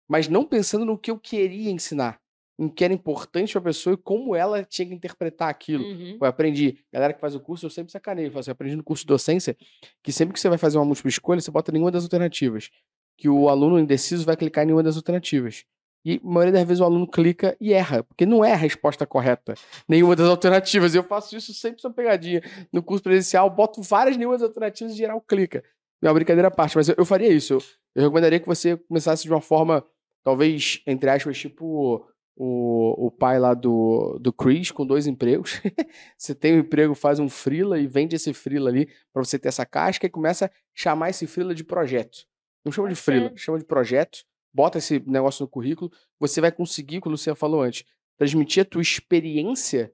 mas 0.08 0.28
não 0.28 0.46
pensando 0.46 0.86
no 0.86 0.98
que 0.98 1.12
eu 1.12 1.20
queria 1.20 1.70
ensinar, 1.70 2.20
em 2.58 2.70
que 2.70 2.84
era 2.84 2.94
importante 2.94 3.52
pra 3.52 3.62
pessoa 3.62 3.94
e 3.94 3.98
como 3.98 4.36
ela 4.36 4.64
tinha 4.64 4.88
que 4.88 4.94
interpretar 4.94 5.50
aquilo. 5.50 5.84
Uhum. 5.84 6.18
Eu 6.22 6.28
aprendi, 6.28 6.80
galera 6.92 7.14
que 7.14 7.20
faz 7.20 7.36
o 7.36 7.40
curso, 7.40 7.66
eu 7.66 7.70
sempre 7.70 7.92
sacaneio. 7.92 8.28
Eu 8.28 8.32
falo 8.32 8.40
assim, 8.40 8.52
eu 8.52 8.54
aprendi 8.54 8.76
no 8.76 8.84
curso 8.84 9.04
de 9.04 9.08
docência 9.08 9.58
que 10.02 10.12
sempre 10.12 10.34
que 10.34 10.40
você 10.40 10.50
vai 10.50 10.58
fazer 10.58 10.78
uma 10.78 10.86
múltipla 10.86 11.10
escolha, 11.10 11.42
você 11.42 11.52
bota 11.52 11.72
nenhuma 11.72 11.92
das 11.92 12.04
alternativas. 12.04 12.70
Que 13.18 13.28
o 13.28 13.50
aluno 13.50 13.80
indeciso 13.80 14.26
vai 14.26 14.38
clicar 14.38 14.64
em 14.64 14.68
nenhuma 14.68 14.84
das 14.84 14.96
alternativas. 14.96 15.66
E 16.06 16.22
a 16.24 16.28
maioria 16.28 16.54
das 16.54 16.64
vezes 16.64 16.80
o 16.80 16.86
aluno 16.86 17.08
clica 17.08 17.56
e 17.60 17.74
erra, 17.74 18.04
porque 18.04 18.26
não 18.26 18.44
é 18.44 18.54
a 18.54 18.56
resposta 18.56 19.06
correta. 19.06 19.56
Nenhuma 19.88 20.16
das 20.16 20.28
alternativas. 20.28 20.96
Eu 20.96 21.04
faço 21.04 21.36
isso 21.36 21.54
sempre 21.54 21.82
sem 21.82 21.92
pegadinha. 21.92 22.42
No 22.72 22.82
curso 22.82 23.04
presencial, 23.04 23.50
boto 23.50 23.82
várias 23.82 24.16
nenhuma 24.16 24.38
das 24.38 24.48
alternativas 24.48 24.94
e 24.94 24.98
geral 24.98 25.20
clica. 25.22 25.64
É 26.02 26.08
uma 26.08 26.14
brincadeira 26.14 26.48
à 26.48 26.52
parte, 26.52 26.78
mas 26.78 26.88
eu, 26.88 26.96
eu 26.98 27.06
faria 27.06 27.30
isso. 27.30 27.54
Eu, 27.54 27.62
eu 27.96 28.04
recomendaria 28.04 28.40
que 28.40 28.48
você 28.48 28.78
começasse 28.78 29.24
de 29.24 29.32
uma 29.32 29.42
forma, 29.42 29.84
talvez, 30.24 30.82
entre 30.86 31.10
aspas, 31.10 31.38
tipo 31.38 32.08
o, 32.38 33.08
o 33.08 33.12
pai 33.12 33.40
lá 33.40 33.54
do, 33.56 34.20
do 34.20 34.32
Chris, 34.32 34.72
com 34.72 34.86
dois 34.86 35.08
empregos. 35.08 35.60
você 36.16 36.36
tem 36.36 36.56
um 36.56 36.60
emprego, 36.60 36.94
faz 36.94 37.20
um 37.20 37.28
freela 37.28 37.80
e 37.80 37.88
vende 37.88 38.16
esse 38.16 38.32
freela 38.32 38.70
ali 38.70 38.88
para 39.12 39.24
você 39.24 39.40
ter 39.40 39.48
essa 39.48 39.66
casca 39.66 40.06
e 40.06 40.10
começa 40.10 40.46
a 40.46 40.52
chamar 40.74 41.10
esse 41.10 41.26
freela 41.26 41.56
de 41.56 41.64
projeto. 41.64 42.20
Não 42.64 42.72
chama 42.72 42.90
de 42.90 42.96
Pode 42.96 43.04
freela, 43.04 43.32
chama 43.36 43.58
de 43.58 43.66
projeto. 43.66 44.20
Bota 44.58 44.80
esse 44.80 45.00
negócio 45.06 45.44
no 45.44 45.48
currículo. 45.48 45.92
Você 46.20 46.42
vai 46.42 46.52
conseguir, 46.52 47.00
como 47.00 47.12
o 47.12 47.14
Luciano 47.14 47.36
falou 47.36 47.62
antes, 47.62 47.84
transmitir 48.18 48.64
a 48.64 48.66
tua 48.66 48.82
experiência 48.82 49.94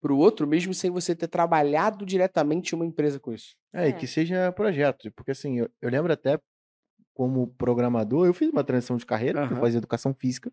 para 0.00 0.12
o 0.12 0.18
outro, 0.18 0.48
mesmo 0.48 0.74
sem 0.74 0.90
você 0.90 1.14
ter 1.14 1.28
trabalhado 1.28 2.04
diretamente 2.04 2.72
em 2.72 2.76
uma 2.76 2.84
empresa 2.84 3.20
com 3.20 3.32
isso. 3.32 3.54
É, 3.72 3.86
e 3.86 3.90
É. 3.90 3.92
que 3.92 4.08
seja 4.08 4.50
projeto. 4.50 5.12
Porque 5.12 5.30
assim, 5.30 5.60
eu, 5.60 5.70
eu 5.80 5.88
lembro 5.88 6.12
até 6.12 6.40
como 7.14 7.54
programador, 7.56 8.26
eu 8.26 8.34
fiz 8.34 8.50
uma 8.50 8.64
transição 8.64 8.96
de 8.96 9.06
carreira, 9.06 9.42
porque 9.42 9.54
eu 9.54 9.60
fazia 9.60 9.78
educação 9.78 10.12
física. 10.12 10.50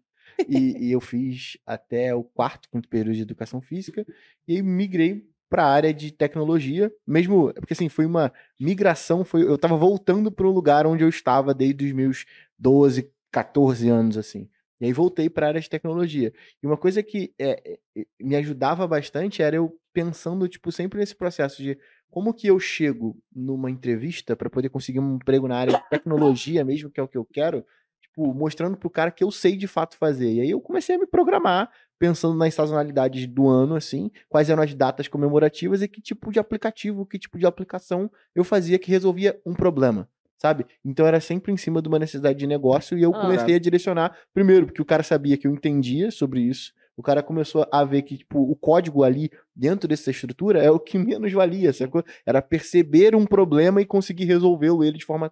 E, 0.47 0.89
e 0.89 0.91
eu 0.91 1.01
fiz 1.01 1.57
até 1.65 2.13
o 2.13 2.23
quarto, 2.23 2.69
quinto 2.69 2.87
período 2.87 3.15
de 3.15 3.23
educação 3.23 3.59
física. 3.59 4.05
E 4.47 4.57
aí 4.57 4.61
migrei 4.61 5.25
para 5.49 5.63
a 5.63 5.71
área 5.71 5.93
de 5.93 6.11
tecnologia, 6.11 6.91
mesmo 7.07 7.51
porque 7.53 7.73
assim, 7.73 7.89
foi 7.89 8.05
uma 8.05 8.31
migração, 8.59 9.23
foi, 9.23 9.43
eu 9.43 9.55
estava 9.55 9.77
voltando 9.77 10.31
para 10.31 10.45
o 10.45 10.51
lugar 10.51 10.85
onde 10.85 11.03
eu 11.03 11.09
estava 11.09 11.53
desde 11.55 11.85
os 11.85 11.91
meus 11.93 12.25
12, 12.59 13.09
14 13.31 13.89
anos 13.89 14.17
assim. 14.17 14.49
E 14.79 14.85
aí 14.85 14.93
voltei 14.93 15.29
para 15.29 15.47
a 15.47 15.49
área 15.49 15.61
de 15.61 15.69
tecnologia. 15.69 16.31
E 16.61 16.67
uma 16.67 16.77
coisa 16.77 17.01
que 17.01 17.33
é, 17.39 17.77
é, 17.95 18.05
me 18.21 18.35
ajudava 18.35 18.87
bastante 18.87 19.41
era 19.41 19.55
eu 19.55 19.75
pensando 19.91 20.47
tipo 20.47 20.71
sempre 20.71 20.99
nesse 20.99 21.15
processo 21.15 21.61
de 21.63 21.77
como 22.09 22.33
que 22.33 22.47
eu 22.47 22.59
chego 22.59 23.17
numa 23.35 23.69
entrevista 23.69 24.35
para 24.35 24.49
poder 24.49 24.69
conseguir 24.69 24.99
um 24.99 25.15
emprego 25.15 25.47
na 25.47 25.57
área 25.57 25.77
de 25.77 25.89
tecnologia 25.89 26.63
mesmo, 26.63 26.89
que 26.89 26.99
é 26.99 27.03
o 27.03 27.07
que 27.07 27.17
eu 27.17 27.25
quero, 27.25 27.65
tipo, 28.01 28.33
mostrando 28.33 28.77
pro 28.77 28.89
cara 28.89 29.11
que 29.11 29.23
eu 29.23 29.31
sei 29.31 29.57
de 29.57 29.67
fato 29.67 29.97
fazer. 29.97 30.31
E 30.31 30.41
aí 30.41 30.49
eu 30.49 30.61
comecei 30.61 30.95
a 30.95 30.99
me 30.99 31.07
programar, 31.07 31.69
pensando 31.99 32.37
nas 32.37 32.53
sazonalidades 32.53 33.27
do 33.27 33.47
ano, 33.47 33.75
assim, 33.75 34.11
quais 34.29 34.49
eram 34.49 34.63
as 34.63 34.73
datas 34.73 35.07
comemorativas 35.07 35.81
e 35.81 35.87
que 35.87 36.01
tipo 36.01 36.31
de 36.31 36.39
aplicativo, 36.39 37.05
que 37.05 37.19
tipo 37.19 37.37
de 37.37 37.45
aplicação 37.45 38.09
eu 38.35 38.43
fazia 38.43 38.79
que 38.79 38.91
resolvia 38.91 39.39
um 39.45 39.53
problema. 39.53 40.07
Sabe? 40.37 40.65
Então 40.85 41.05
era 41.05 41.19
sempre 41.19 41.51
em 41.51 41.57
cima 41.57 41.81
de 41.81 41.87
uma 41.87 41.97
necessidade 41.99 42.37
de 42.37 42.45
negócio 42.47 42.97
e 42.97 43.01
eu 43.01 43.13
Ah. 43.15 43.21
comecei 43.21 43.55
a 43.55 43.59
direcionar, 43.59 44.15
primeiro, 44.33 44.67
porque 44.67 44.81
o 44.81 44.85
cara 44.85 45.01
sabia 45.03 45.37
que 45.37 45.47
eu 45.47 45.51
entendia 45.51 46.11
sobre 46.11 46.41
isso, 46.41 46.73
o 46.95 47.03
cara 47.03 47.21
começou 47.23 47.67
a 47.71 47.83
ver 47.83 48.01
que, 48.03 48.17
tipo, 48.17 48.39
o 48.39 48.55
código 48.55 49.03
ali 49.03 49.29
dentro 49.55 49.87
dessa 49.87 50.09
estrutura 50.11 50.61
é 50.61 50.69
o 50.71 50.79
que 50.79 50.97
menos 51.19 51.31
valia, 51.31 51.71
sacou? 51.73 52.03
Era 52.25 52.41
perceber 52.41 53.15
um 53.15 53.25
problema 53.25 53.81
e 53.81 53.85
conseguir 53.85 54.25
resolvê-lo 54.25 54.83
ele 54.83 54.97
de 54.97 55.05
forma 55.05 55.31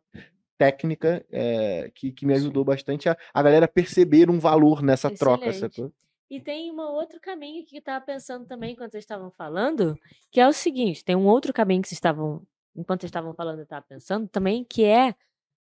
técnica, 0.57 1.25
é, 1.31 1.91
que, 1.93 2.11
que 2.11 2.25
me 2.25 2.33
ajudou 2.33 2.63
bastante 2.63 3.09
a, 3.09 3.17
a 3.33 3.43
galera 3.43 3.67
perceber 3.67 4.29
um 4.29 4.39
valor 4.39 4.81
nessa 4.81 5.09
troca, 5.11 5.47
Excelente. 5.47 5.75
sacou? 5.75 5.91
E 6.29 6.39
tem 6.39 6.71
um 6.71 6.79
outro 6.79 7.19
caminho 7.19 7.63
que 7.65 7.75
eu 7.75 7.79
estava 7.79 8.03
pensando 8.03 8.45
também 8.45 8.71
enquanto 8.73 8.91
vocês 8.93 9.03
estavam 9.03 9.29
falando, 9.31 9.95
que 10.31 10.39
é 10.39 10.47
o 10.47 10.53
seguinte: 10.53 11.03
tem 11.05 11.15
um 11.15 11.27
outro 11.27 11.53
caminho 11.53 11.81
que 11.81 11.87
vocês 11.87 11.97
estavam, 11.97 12.41
enquanto 12.75 13.01
vocês 13.01 13.09
estavam 13.09 13.33
falando, 13.33 13.59
eu 13.59 13.63
estava 13.63 13.85
pensando 13.87 14.27
também, 14.27 14.63
que 14.63 14.83
é 14.83 15.15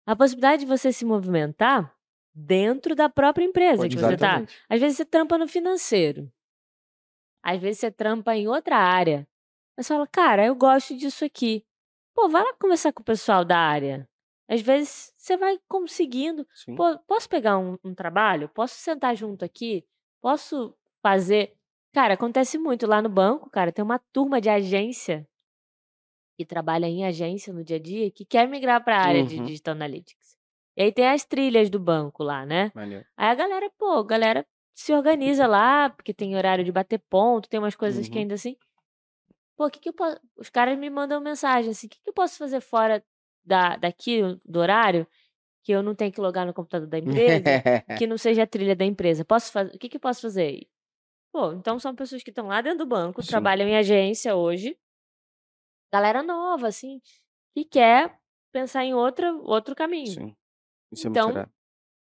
a 0.05 0.15
possibilidade 0.15 0.61
de 0.61 0.67
você 0.67 0.91
se 0.91 1.05
movimentar 1.05 1.95
dentro 2.33 2.95
da 2.95 3.09
própria 3.09 3.45
empresa 3.45 3.83
Pode 3.83 3.95
que 3.95 4.01
você 4.01 4.13
está. 4.13 4.43
Às 4.69 4.79
vezes 4.79 4.97
você 4.97 5.05
trampa 5.05 5.37
no 5.37 5.47
financeiro. 5.47 6.31
Às 7.43 7.59
vezes 7.59 7.79
você 7.79 7.91
trampa 7.91 8.35
em 8.35 8.47
outra 8.47 8.77
área. 8.77 9.27
Mas 9.75 9.87
você 9.87 9.93
fala, 9.93 10.07
cara, 10.07 10.45
eu 10.45 10.55
gosto 10.55 10.95
disso 10.95 11.25
aqui. 11.25 11.65
Pô, 12.13 12.29
vai 12.29 12.43
lá 12.43 12.53
conversar 12.59 12.93
com 12.93 13.01
o 13.01 13.05
pessoal 13.05 13.43
da 13.43 13.57
área. 13.57 14.07
Às 14.49 14.61
vezes 14.61 15.13
você 15.17 15.37
vai 15.37 15.59
conseguindo. 15.67 16.47
Sim. 16.53 16.75
Pô, 16.75 16.97
posso 17.07 17.27
pegar 17.27 17.57
um, 17.57 17.77
um 17.83 17.93
trabalho? 17.93 18.49
Posso 18.49 18.75
sentar 18.75 19.15
junto 19.15 19.43
aqui? 19.43 19.85
posso 20.21 20.77
fazer. 21.01 21.57
Cara, 21.93 22.13
acontece 22.13 22.57
muito 22.57 22.87
lá 22.87 23.01
no 23.01 23.09
banco, 23.09 23.49
cara. 23.49 23.71
Tem 23.71 23.83
uma 23.83 23.99
turma 24.13 24.39
de 24.39 24.49
agência 24.49 25.27
que 26.37 26.45
trabalha 26.45 26.85
em 26.85 27.05
agência 27.05 27.53
no 27.53 27.63
dia 27.63 27.77
a 27.77 27.79
dia 27.79 28.09
que 28.11 28.25
quer 28.25 28.47
migrar 28.47 28.83
para 28.83 28.97
a 28.97 29.01
área 29.05 29.23
de 29.23 29.37
Uhum. 29.37 29.45
Digital 29.45 29.73
Analytics. 29.73 30.37
E 30.77 30.83
aí 30.83 30.91
tem 30.91 31.07
as 31.07 31.23
trilhas 31.25 31.69
do 31.69 31.79
banco 31.79 32.23
lá, 32.23 32.45
né? 32.45 32.71
Maneiro. 32.73 33.05
Aí 33.17 33.27
a 33.29 33.35
galera, 33.35 33.69
pô, 33.77 33.91
a 33.99 34.03
galera 34.05 34.45
se 34.73 34.93
organiza 34.93 35.45
lá, 35.45 35.89
porque 35.89 36.13
tem 36.13 36.35
horário 36.35 36.63
de 36.63 36.71
bater 36.71 36.99
ponto, 37.09 37.49
tem 37.49 37.59
umas 37.59 37.75
coisas 37.75 38.07
que 38.07 38.15
Uhum. 38.15 38.21
ainda 38.21 38.35
assim. 38.35 38.55
Pô, 39.57 39.65
o 39.65 39.69
que 39.69 39.79
que 39.79 39.89
eu 39.89 39.93
posso. 39.93 40.19
Os 40.37 40.49
caras 40.49 40.77
me 40.79 40.89
mandam 40.89 41.19
mensagem 41.21 41.71
assim: 41.71 41.87
o 41.87 41.89
que 41.89 41.99
que 42.01 42.09
eu 42.09 42.13
posso 42.13 42.37
fazer 42.37 42.61
fora 42.61 43.03
da, 43.43 43.75
daqui, 43.75 44.21
do 44.45 44.59
horário, 44.59 45.05
que 45.63 45.71
eu 45.71 45.83
não 45.83 45.93
tenho 45.93 46.11
que 46.11 46.21
logar 46.21 46.45
no 46.45 46.53
computador 46.53 46.87
da 46.87 46.97
empresa, 46.97 47.61
que 47.97 48.07
não 48.07 48.17
seja 48.17 48.43
a 48.43 48.47
trilha 48.47 48.75
da 48.75 48.85
empresa? 48.85 49.23
Posso 49.25 49.51
fazer. 49.51 49.75
O 49.75 49.77
que 49.77 49.89
que 49.89 49.97
eu 49.97 50.01
posso 50.01 50.21
fazer 50.21 50.43
aí? 50.43 50.67
Pô, 51.31 51.51
então 51.53 51.77
são 51.79 51.93
pessoas 51.95 52.23
que 52.23 52.29
estão 52.31 52.47
lá 52.47 52.61
dentro 52.61 52.79
do 52.79 52.85
banco, 52.85 53.21
Sim. 53.21 53.29
trabalham 53.29 53.67
em 53.67 53.75
agência 53.77 54.35
hoje. 54.35 54.77
Galera 55.91 56.23
nova, 56.23 56.67
assim, 56.67 57.01
que 57.55 57.65
quer 57.65 58.13
pensar 58.51 58.83
em 58.85 58.93
outra, 58.93 59.33
outro 59.33 59.75
caminho. 59.75 60.07
Sim. 60.13 60.35
Isso 60.91 61.07
é 61.07 61.09
Então, 61.09 61.25
muito 61.25 61.37
irado. 61.37 61.51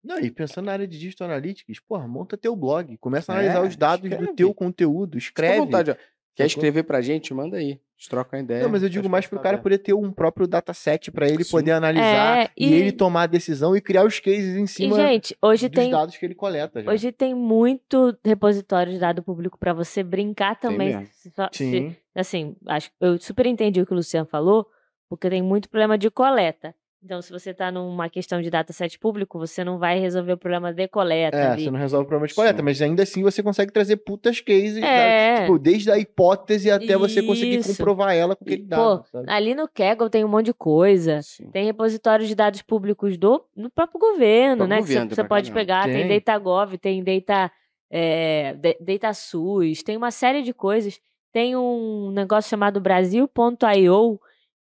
Não, 0.05 0.19
e 0.21 0.31
pensando 0.31 0.67
na 0.67 0.73
área 0.73 0.87
de 0.87 0.99
Digital 0.99 1.27
Analytics, 1.29 1.81
porra, 1.81 2.07
monta 2.07 2.37
teu 2.37 2.55
blog, 2.55 2.97
começa 2.99 3.33
a 3.33 3.37
É, 3.37 3.39
analisar 3.41 3.67
os 3.69 3.77
dados 3.77 4.09
do 4.09 4.15
escreve. 4.15 4.35
teu 4.35 4.55
conteúdo, 4.55 5.13
Fica 5.21 5.43
escreve. 5.43 5.59
vontade, 5.61 5.91
ó. 5.91 5.97
Quer 6.37 6.47
escrever 6.47 6.85
pra 6.85 7.01
gente? 7.03 7.35
Manda 7.35 7.57
aí. 7.57 7.73
A 7.73 8.01
gente 8.01 8.11
troca 8.11 8.37
uma 8.37 8.43
ideia. 8.45 8.63
Não, 8.63 8.71
mas 8.71 8.81
eu 8.85 8.89
digo 8.89 9.09
mais 9.09 9.27
pro 9.27 9.41
cara 9.41 9.59
poder 9.59 9.79
ter 9.79 9.93
um 9.93 10.13
próprio 10.13 10.47
dataset 10.47 11.11
pra 11.11 11.27
ele 11.29 11.43
Sim. 11.43 11.51
poder 11.51 11.73
analisar 11.73 12.39
É, 12.45 12.51
e... 12.57 12.69
e- 12.69 12.73
ele 12.75 12.93
tomar 12.93 13.23
a 13.23 13.27
decisão 13.27 13.75
e 13.77 13.81
criar 13.81 14.05
os 14.05 14.21
cases 14.21 14.55
em 14.57 14.63
E, 14.63 14.69
cima 14.69 14.95
gente, 14.95 15.37
hoje 15.43 15.69
dos 15.69 15.83
tem, 15.83 15.91
dados 15.91 16.17
que 16.17 16.25
ele 16.25 16.37
coleta. 16.37 16.81
Já. 16.81 16.93
hoje 16.93 17.11
tem 17.11 17.35
muito 17.35 18.17
repositório 18.25 18.93
de 18.93 19.01
dado 19.01 19.21
público 19.21 19.59
para 19.59 19.73
você 19.73 20.05
brincar 20.05 20.55
também. 20.61 20.97
mesmo. 20.97 21.09
Se 21.13 21.33
Sim. 21.53 21.97
Assim, 22.21 22.57
acho, 22.67 22.91
eu 23.01 23.19
super 23.19 23.47
entendi 23.47 23.81
o 23.81 23.87
que 23.87 23.93
o 23.93 23.97
Luciano 23.97 24.27
falou, 24.27 24.67
porque 25.09 25.29
tem 25.31 25.43
muito 25.43 25.69
problema 25.69 25.97
de 25.99 26.11
coleta. 26.11 26.75
Então, 27.01 27.23
se 27.23 27.31
você 27.31 27.51
está 27.51 27.71
numa 27.71 28.09
questão 28.11 28.43
de 28.43 28.51
dataset 28.51 28.99
público, 28.99 29.39
você 29.39 29.63
não 29.63 29.79
vai 29.79 30.01
resolver 30.01 30.33
o 30.33 30.37
problema 30.37 30.75
de 30.75 30.89
coleta 30.89 31.37
É, 31.37 31.47
ali. 31.53 31.63
você 31.63 31.71
não 31.71 31.79
resolve 31.79 32.05
o 32.05 32.09
problema 32.09 32.27
de 32.27 32.35
coleta, 32.35 32.59
Sim. 32.59 32.65
mas 32.65 32.83
ainda 32.83 33.05
assim 33.05 33.23
você 33.23 33.41
consegue 33.41 33.73
trazer 33.73 33.99
putas 33.99 34.41
cases, 34.41 34.81
sabe? 34.81 34.87
É. 34.89 35.41
Tipo, 35.43 35.61
desde 35.61 35.93
a 35.93 35.97
hipótese 35.97 36.69
até 36.73 36.97
você 36.97 37.23
conseguir 37.23 37.59
Isso. 37.59 37.69
comprovar 37.77 38.17
ela 38.17 38.35
com 38.35 38.45
E, 38.45 38.55
aquele 38.55 38.69
pô, 38.69 39.05
sabe? 39.05 39.31
ali 39.31 39.55
no 39.55 39.69
Kaggle 39.69 40.11
tem 40.11 40.25
um 40.25 40.29
monte 40.29 40.47
de 40.47 40.55
coisa. 40.55 41.23
Sim. 41.23 41.49
Tem 41.53 41.65
repositório 41.67 42.27
de 42.27 42.35
dados 42.35 42.63
públicos 42.63 43.17
do 43.17 43.45
no 43.55 43.71
próprio 43.71 44.01
governo, 44.01 44.67
Próprio 44.67 44.69
né? 44.69 44.77
que 44.83 44.89
você- 44.89 44.95
governo, 44.95 45.15
você 45.15 45.25
pode 45.25 45.53
caramba. 45.53 45.61
pegar. 45.61 45.85
Tem, 45.85 46.09
Tem. 46.09 46.19
DataGov, 46.19 46.79
tem 46.79 47.05
Data, 47.05 47.53
é, 47.89 48.55
Da- 48.55 48.75
DataSUS, 48.81 49.85
tem 49.85 49.97
uma 49.97 50.11
série 50.11 50.43
de 50.43 50.53
coisas. 50.53 50.99
Tem 51.39 51.55
um 51.55 52.11
negócio 52.11 52.51
chamado 52.51 52.81
Brasil.io, 52.81 54.21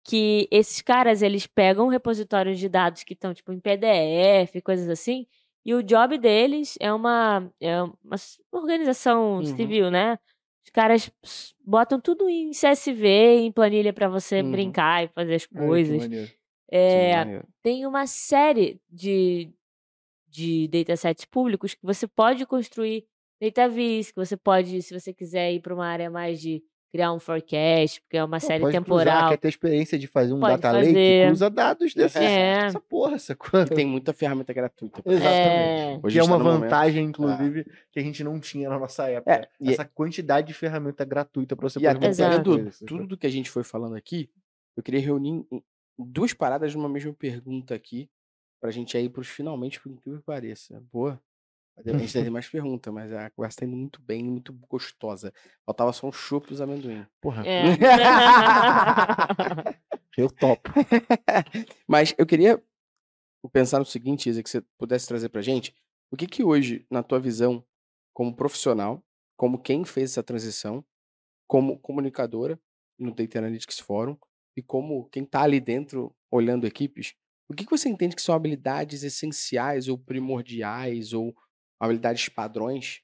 que 0.01 0.47
esses 0.49 0.82
caras, 0.82 1.22
eles 1.22 1.45
pegam 1.45 1.89
repositórios 1.89 2.57
de 2.57 2.70
dados 2.70 3.03
que 3.03 3.11
estão, 3.11 3.34
tipo, 3.34 3.51
em 3.51 3.59
PDF, 3.59 4.61
coisas 4.61 4.88
assim, 4.88 5.28
e 5.66 5.74
o 5.74 5.84
job 5.84 6.18
deles 6.18 6.78
é 6.80 6.93
uma, 6.93 7.51
é 7.59 7.84
uma 7.84 8.16
organização 8.49 9.39
Uhum. 9.39 9.43
civil, 9.43 9.91
né? 9.91 10.18
Os 10.66 10.72
caras 10.72 11.11
botam 11.66 11.99
tudo 11.99 12.30
em 12.30 12.53
CSV, 12.53 13.07
em 13.41 13.51
planilha 13.51 13.91
para 13.91 14.07
você 14.07 14.41
Uhum. 14.41 14.51
brincar 14.51 15.03
e 15.03 15.09
fazer 15.09 15.36
as 15.36 15.45
coisas. 15.45 16.09
É, 16.72 17.43
tem 17.61 17.86
uma 17.86 18.07
série 18.07 18.80
de, 18.89 19.51
de 20.30 20.70
datasets 20.70 21.26
públicos 21.26 21.74
que 21.74 21.86
você 21.86 22.07
pode 22.07 22.45
construir 22.45 23.05
DataVis, 23.50 24.12
que 24.12 24.16
você 24.16 24.38
pode, 24.38 24.82
se 24.82 24.98
você 25.00 25.14
quiser 25.14 25.52
ir 25.54 25.60
para 25.62 25.74
uma 25.74 25.86
área 25.86 26.10
mais 26.10 26.39
de 26.39 26.64
criar 26.91 27.12
um 27.12 27.20
forecast, 27.20 28.00
porque 28.02 28.18
é 28.18 28.24
uma 28.24 28.39
Pô, 28.39 28.46
série 28.46 28.62
pode 28.62 28.78
cruzar, 28.84 29.04
temporal. 29.06 29.30
quer 29.32 29.38
ter 29.38 29.48
experiência 29.50 29.98
de 29.98 30.06
fazer 30.06 30.32
um 30.32 30.39
Pode 30.39 30.62
data 30.62 30.72
lake, 30.74 30.88
fazer. 30.89 31.26
cruza 31.26 31.50
dados 31.50 31.94
desse, 31.96 32.20
É. 32.20 32.66
essa 32.66 32.80
porra, 32.80 33.18
sacou? 33.18 33.62
E 33.62 33.66
tem 33.66 33.84
muita 33.86 34.14
ferramenta 34.14 34.54
gratuita. 34.54 35.02
Exatamente. 35.04 35.26
É. 35.26 36.00
Hoje 36.04 36.14
que 36.14 36.20
é 36.20 36.22
a 36.22 36.24
gente 36.24 36.28
tá 36.30 36.32
uma 36.32 36.38
num 36.38 36.44
momento- 36.44 36.62
vantagem, 36.62 37.04
inclusive, 37.06 37.66
que 37.91 38.00
a 38.00 38.04
gente 38.04 38.24
não 38.24 38.39
tinha 38.39 38.70
na 38.70 38.78
nossa 38.78 39.10
época. 39.10 39.34
É, 39.34 39.50
e- 39.60 39.72
Essa 39.72 39.86
quantidade 39.86 40.48
de 40.48 40.54
ferramenta 40.54 41.04
gratuita 41.04 41.56
pra 41.56 41.68
você 41.68 41.80
E 41.80 41.82
poder 41.82 41.98
até 41.98 42.14
sacou? 42.14 42.60
tudo 42.86 43.08
do 43.08 43.18
que 43.18 43.26
a 43.26 43.32
gente 43.32 43.50
foi 43.50 43.64
falando 43.64 43.96
aqui, 43.96 44.30
eu 44.78 44.84
queria 44.84 45.02
reunir 45.02 45.44
duas 45.98 46.32
paradas 46.32 46.76
numa 46.76 46.88
mesma 46.89 47.12
pergunta 47.12 47.74
aqui, 47.74 48.08
pra 48.62 48.70
gente 48.70 48.96
ir 48.96 49.10
pros 49.10 49.28
finalmente, 49.28 49.80
por 49.82 49.91
incrível 49.91 50.20
que 50.20 50.26
pareça. 50.28 50.80
Boa? 50.94 51.20
A 51.76 51.97
gente 51.97 52.13
ter 52.13 52.30
mais 52.30 52.47
pergunta, 52.47 52.91
mas 52.91 53.11
a 53.11 53.30
conversa 53.32 53.59
tá 53.59 53.65
indo 53.65 53.76
muito 53.76 54.01
bem, 54.01 54.24
muito 54.24 54.53
gostosa. 54.69 55.34
Faltava 55.65 55.91
só 55.91 56.07
um 56.07 56.11
chopp 56.11 56.51
e 56.51 56.53
os 56.53 56.61
amendoim. 56.61 57.05
Porra, 57.19 57.43
É. 57.45 57.63
eu 60.15 60.30
topo. 60.30 60.69
Mas 61.88 62.13
eu 62.17 62.26
queria 62.26 62.61
pensar 63.51 63.80
no 63.80 63.86
seguinte, 63.86 64.30
Isa, 64.30 64.43
que 64.43 64.49
você 64.49 64.61
pudesse 64.78 65.07
trazer 65.07 65.30
pra 65.30 65.41
gente, 65.41 65.74
o 66.11 66.15
que 66.15 66.28
que 66.28 66.43
hoje, 66.43 66.86
na 66.89 67.01
tua 67.01 67.19
visão, 67.19 67.65
como 68.13 68.36
profissional, 68.36 69.03
como 69.36 69.57
quem 69.57 69.84
fez 69.84 70.11
essa 70.11 70.24
transição, 70.24 70.86
como 71.47 71.80
comunicadora 71.80 72.59
no 72.97 73.13
Data 73.13 73.39
Analytics 73.39 73.80
Forum 73.80 74.15
e 74.55 74.61
como 74.61 75.09
quem 75.09 75.26
tá 75.26 75.41
ali 75.41 75.59
dentro 75.59 76.15
olhando 76.32 76.67
equipes, 76.67 77.15
o 77.49 77.53
que 77.53 77.65
que 77.65 77.71
você 77.71 77.89
entende 77.89 78.15
que 78.15 78.21
são 78.21 78.36
habilidades 78.36 79.03
essenciais 79.03 79.88
ou 79.88 79.97
primordiais 79.97 81.13
ou 81.13 81.36
habilidades 81.84 82.29
padrões, 82.29 83.01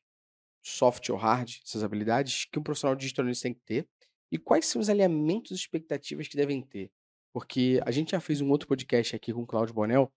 soft 0.64 1.10
ou 1.10 1.18
hard, 1.18 1.50
essas 1.66 1.84
habilidades 1.84 2.46
que 2.46 2.60
um 2.60 2.64
profissional 2.64 2.96
de 2.96 3.14
tem 3.14 3.54
que 3.54 3.62
ter 3.62 3.88
e 4.32 4.38
quais 4.38 4.66
são 4.66 4.80
os 4.80 4.90
alinhamentos 4.90 5.52
e 5.52 5.56
expectativas 5.56 6.28
que 6.28 6.38
devem 6.38 6.62
ter? 6.62 6.92
Porque 7.34 7.80
a 7.86 7.92
gente 7.92 8.12
já 8.12 8.20
fez 8.20 8.42
um 8.42 8.50
outro 8.50 8.68
podcast 8.68 9.16
aqui 9.16 9.34
com 9.34 9.42
o 9.42 9.48
Claudio 9.48 9.74
Bonel, 9.74 10.12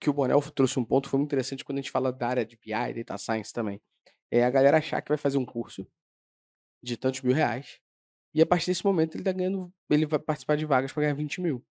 que 0.00 0.10
o 0.10 0.12
Bonel 0.12 0.40
trouxe 0.52 0.78
um 0.78 0.84
ponto 0.84 1.08
foi 1.08 1.18
muito 1.18 1.28
interessante 1.28 1.64
quando 1.64 1.78
a 1.78 1.82
gente 1.82 1.90
fala 1.90 2.12
da 2.12 2.28
área 2.28 2.46
de 2.46 2.56
BI, 2.56 2.70
Data 2.70 3.18
Science 3.18 3.52
também. 3.52 3.80
É 4.30 4.44
a 4.44 4.50
galera 4.50 4.78
achar 4.78 5.00
que 5.00 5.08
vai 5.08 5.18
fazer 5.18 5.38
um 5.38 5.44
curso 5.44 5.86
de 6.82 6.96
tantos 6.96 7.22
mil 7.22 7.34
reais, 7.34 7.80
e 8.34 8.42
a 8.42 8.46
partir 8.46 8.66
desse 8.66 8.84
momento 8.84 9.16
ele 9.16 9.24
tá 9.24 9.32
ganhando, 9.32 9.72
ele 9.88 10.06
vai 10.06 10.18
participar 10.18 10.56
de 10.56 10.66
vagas 10.66 10.92
para 10.92 11.02
ganhar 11.02 11.14
20 11.14 11.40
mil. 11.40 11.64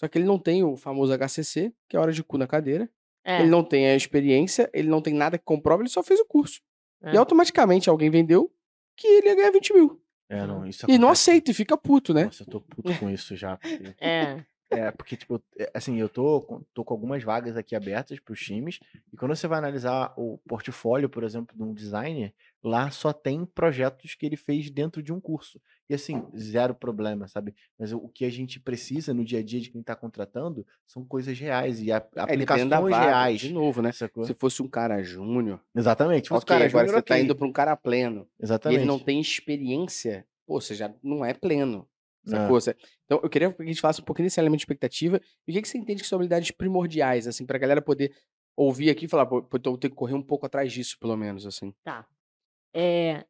Só 0.00 0.08
que 0.08 0.18
ele 0.18 0.24
não 0.24 0.38
tem 0.38 0.64
o 0.64 0.76
famoso 0.76 1.12
HCC, 1.12 1.74
que 1.88 1.96
é 1.96 2.00
hora 2.00 2.12
de 2.12 2.22
cu 2.24 2.38
na 2.38 2.46
cadeira, 2.46 2.90
É, 3.28 3.40
ele 3.40 3.50
não 3.50 3.64
tem 3.64 3.88
a 3.88 3.96
experiência, 3.96 4.70
ele 4.72 4.88
não 4.88 5.02
tem 5.02 5.12
nada 5.12 5.36
que 5.36 5.44
comprova, 5.44 5.82
ele 5.82 5.88
só 5.90 6.02
fez 6.02 6.20
o 6.20 6.24
curso. 6.24 6.60
E 7.02 7.08
é. 7.08 7.16
automaticamente 7.16 7.90
alguém 7.90 8.08
vendeu 8.08 8.50
que 8.96 9.06
ele 9.06 9.28
ia 9.28 9.34
ganhar 9.34 9.50
20 9.50 9.74
mil. 9.74 10.00
É, 10.28 10.46
não, 10.46 10.64
isso 10.66 10.86
E 10.88 10.96
não 10.96 11.08
aceita 11.10 11.50
e 11.50 11.54
fica 11.54 11.76
puto, 11.76 12.14
né? 12.14 12.24
Nossa, 12.24 12.42
eu 12.42 12.46
tô 12.46 12.60
puto 12.60 12.96
com 12.98 13.10
isso 13.10 13.34
já. 13.36 13.56
porque- 13.56 13.94
É. 14.00 14.44
É, 14.68 14.90
porque, 14.90 15.16
tipo, 15.16 15.40
é, 15.56 15.70
assim, 15.72 15.96
eu 16.00 16.08
tô, 16.08 16.40
com- 16.40 16.60
tô 16.74 16.84
com 16.84 16.92
algumas 16.92 17.22
vagas 17.22 17.56
aqui 17.56 17.76
abertas 17.76 18.18
pros 18.18 18.40
times, 18.40 18.80
e 19.12 19.16
quando 19.16 19.34
você 19.36 19.46
vai 19.46 19.58
analisar 19.58 20.12
o 20.16 20.38
portfólio, 20.38 21.08
por 21.08 21.22
exemplo, 21.22 21.56
de 21.56 21.62
um 21.62 21.72
designer, 21.72 22.34
lá 22.66 22.90
só 22.90 23.12
tem 23.12 23.44
projetos 23.46 24.14
que 24.14 24.26
ele 24.26 24.36
fez 24.36 24.68
dentro 24.70 25.02
de 25.02 25.12
um 25.12 25.20
curso. 25.20 25.60
E 25.88 25.94
assim, 25.94 26.22
zero 26.36 26.74
problema, 26.74 27.28
sabe? 27.28 27.54
Mas 27.78 27.92
o 27.92 28.08
que 28.08 28.24
a 28.24 28.30
gente 28.30 28.58
precisa 28.58 29.14
no 29.14 29.24
dia 29.24 29.38
a 29.38 29.42
dia 29.42 29.60
de 29.60 29.70
quem 29.70 29.82
tá 29.82 29.94
contratando 29.94 30.66
são 30.86 31.04
coisas 31.04 31.38
reais 31.38 31.80
e 31.80 31.92
a- 31.92 31.96
É, 31.96 32.16
da 32.16 32.22
aplicações 32.24 32.68
vaga, 32.68 33.00
reais. 33.06 33.40
De 33.40 33.52
novo, 33.52 33.80
né? 33.80 33.92
Sacou? 33.92 34.24
Se 34.24 34.34
fosse 34.34 34.62
um 34.62 34.68
cara 34.68 35.02
júnior, 35.02 35.60
Exatamente. 35.74 36.24
Se 36.24 36.28
fosse 36.30 36.42
ok, 36.44 36.48
cara 36.56 36.68
agora 36.68 36.86
júnior, 36.86 37.00
você 37.00 37.06
tá 37.06 37.14
ok. 37.14 37.24
indo 37.24 37.36
para 37.36 37.46
um 37.46 37.52
cara 37.52 37.76
pleno. 37.76 38.26
E 38.40 38.44
Exatamente. 38.44 38.80
ele 38.80 38.86
não 38.86 38.98
tem 38.98 39.20
experiência, 39.20 40.26
pô, 40.46 40.60
você 40.60 40.74
já 40.74 40.92
não 41.02 41.24
é 41.24 41.32
pleno. 41.32 41.88
É. 42.26 42.30
Sacou? 42.30 42.60
Você- 42.60 42.74
Então, 43.04 43.20
eu 43.22 43.30
queria 43.30 43.52
que 43.52 43.62
a 43.62 43.66
gente 43.66 43.80
falasse 43.80 44.00
um 44.00 44.04
pouquinho 44.04 44.26
desse 44.26 44.40
elemento 44.40 44.58
de 44.58 44.62
expectativa. 44.64 45.20
E 45.46 45.52
o 45.52 45.54
que, 45.54 45.62
que 45.62 45.68
você 45.68 45.78
entende 45.78 46.02
que 46.02 46.08
são 46.08 46.16
habilidades 46.16 46.50
primordiais, 46.50 47.28
assim, 47.28 47.46
pra 47.46 47.56
galera 47.58 47.80
poder 47.80 48.12
ouvir 48.56 48.90
aqui 48.90 49.04
e 49.04 49.08
falar, 49.08 49.26
pô, 49.26 49.40
pô, 49.42 49.56
então 49.56 49.74
eu 49.74 49.78
tenho 49.78 49.92
que 49.92 49.96
correr 49.96 50.14
um 50.14 50.22
pouco 50.22 50.44
atrás 50.46 50.72
disso, 50.72 50.98
pelo 50.98 51.16
menos, 51.16 51.46
assim. 51.46 51.72
Tá. 51.84 52.04
É, 52.78 53.24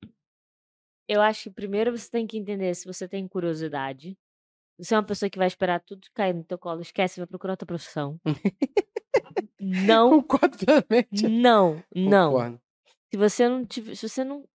eu 1.09 1.23
acho 1.23 1.45
que 1.45 1.51
primeiro 1.51 1.97
você 1.97 2.11
tem 2.11 2.27
que 2.27 2.37
entender 2.37 2.75
se 2.75 2.85
você 2.85 3.07
tem 3.07 3.29
curiosidade. 3.29 4.19
Você 4.77 4.95
é 4.95 4.99
uma 4.99 5.05
pessoa 5.05 5.31
que 5.31 5.39
vai 5.39 5.47
esperar 5.47 5.81
tudo 5.81 6.07
cair 6.13 6.35
no 6.35 6.43
teu 6.45 6.59
colo, 6.59 6.81
esquece, 6.83 7.21
vai 7.21 7.27
procurar 7.27 7.53
outra 7.53 7.67
profissão. 7.67 8.21
Não, 9.59 10.23
Concordo 10.23 10.57
plenamente. 10.59 11.27
não, 11.29 11.83
não. 11.95 12.31
Concordo. 12.33 12.61
Se 13.11 13.17
você 13.17 13.49
não 13.49 13.65
tiver, 13.67 13.95
se 13.97 14.09
você 14.09 14.23
não. 14.23 14.49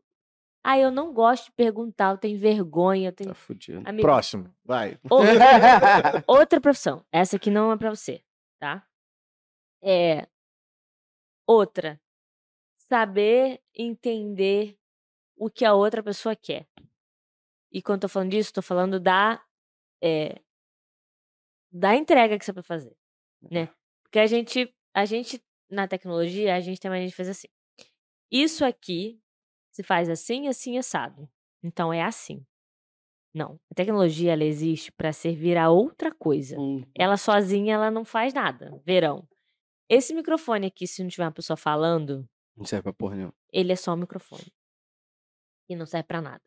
Ah, 0.63 0.77
eu 0.77 0.89
não 0.91 1.11
gosto 1.13 1.45
de 1.45 1.51
perguntar, 1.51 2.11
eu 2.11 2.17
tenho 2.17 2.37
vergonha, 2.39 3.09
eu 3.09 3.11
tenho. 3.11 3.29
Tá 3.29 3.33
fudido. 3.33 3.81
Amigo, 3.85 4.01
Próximo, 4.01 4.53
vai. 4.63 4.97
Outra, 5.09 5.33
outra 6.27 6.61
profissão. 6.61 7.03
Essa 7.11 7.35
aqui 7.35 7.49
não 7.49 7.71
é 7.71 7.77
pra 7.77 7.89
você, 7.89 8.23
tá? 8.59 8.87
É. 9.83 10.27
Outra. 11.47 11.99
Saber 12.87 13.61
entender 13.75 14.77
o 15.43 15.49
que 15.49 15.65
a 15.65 15.73
outra 15.73 16.03
pessoa 16.03 16.35
quer. 16.35 16.67
E 17.71 17.81
quando 17.81 17.97
eu 17.97 18.01
tô 18.01 18.09
falando 18.09 18.29
disso, 18.29 18.53
tô 18.53 18.61
falando 18.61 18.99
da. 18.99 19.43
é, 20.03 20.39
da 21.71 21.95
entrega 21.95 22.37
que 22.37 22.45
você 22.45 22.51
vai 22.51 22.63
fazer, 22.63 22.95
né? 23.49 23.69
Porque 24.03 24.19
a 24.19 24.27
gente, 24.27 24.71
a 24.93 25.05
gente, 25.05 25.41
na 25.69 25.87
tecnologia, 25.87 26.55
a 26.55 26.59
gente 26.59 26.79
tem 26.79 26.91
uma 26.91 26.99
gente 26.99 27.15
faz 27.15 27.29
assim. 27.29 27.47
Isso 28.29 28.63
aqui 28.63 29.19
se 29.71 29.81
faz 29.83 30.09
assim, 30.09 30.47
assim, 30.47 30.77
assado. 30.77 31.27
Então 31.63 31.91
é 31.93 32.03
assim. 32.03 32.45
Não. 33.33 33.57
A 33.71 33.73
tecnologia 33.73 34.33
ela 34.33 34.43
existe 34.43 34.91
para 34.91 35.13
servir 35.13 35.57
a 35.57 35.69
outra 35.69 36.13
coisa. 36.13 36.59
Hum, 36.59 36.83
Ela 36.93 37.15
sozinha 37.15 37.75
ela 37.75 37.89
não 37.89 38.03
faz 38.03 38.33
nada. 38.33 38.79
Verão. 38.85 39.25
Esse 39.89 40.13
microfone 40.13 40.67
aqui, 40.67 40.85
se 40.85 41.01
não 41.01 41.09
tiver 41.09 41.23
uma 41.25 41.31
pessoa 41.31 41.55
falando, 41.57 42.27
não 42.55 42.65
serve 42.65 42.83
pra 42.83 42.93
porra 42.93 43.15
nenhuma. 43.15 43.33
ele 43.51 43.71
é 43.71 43.75
só 43.77 43.93
um 43.93 43.97
microfone. 43.97 44.53
E 45.72 45.76
não 45.76 45.86
serve 45.86 46.05
pra 46.07 46.22
nada. 46.22 46.41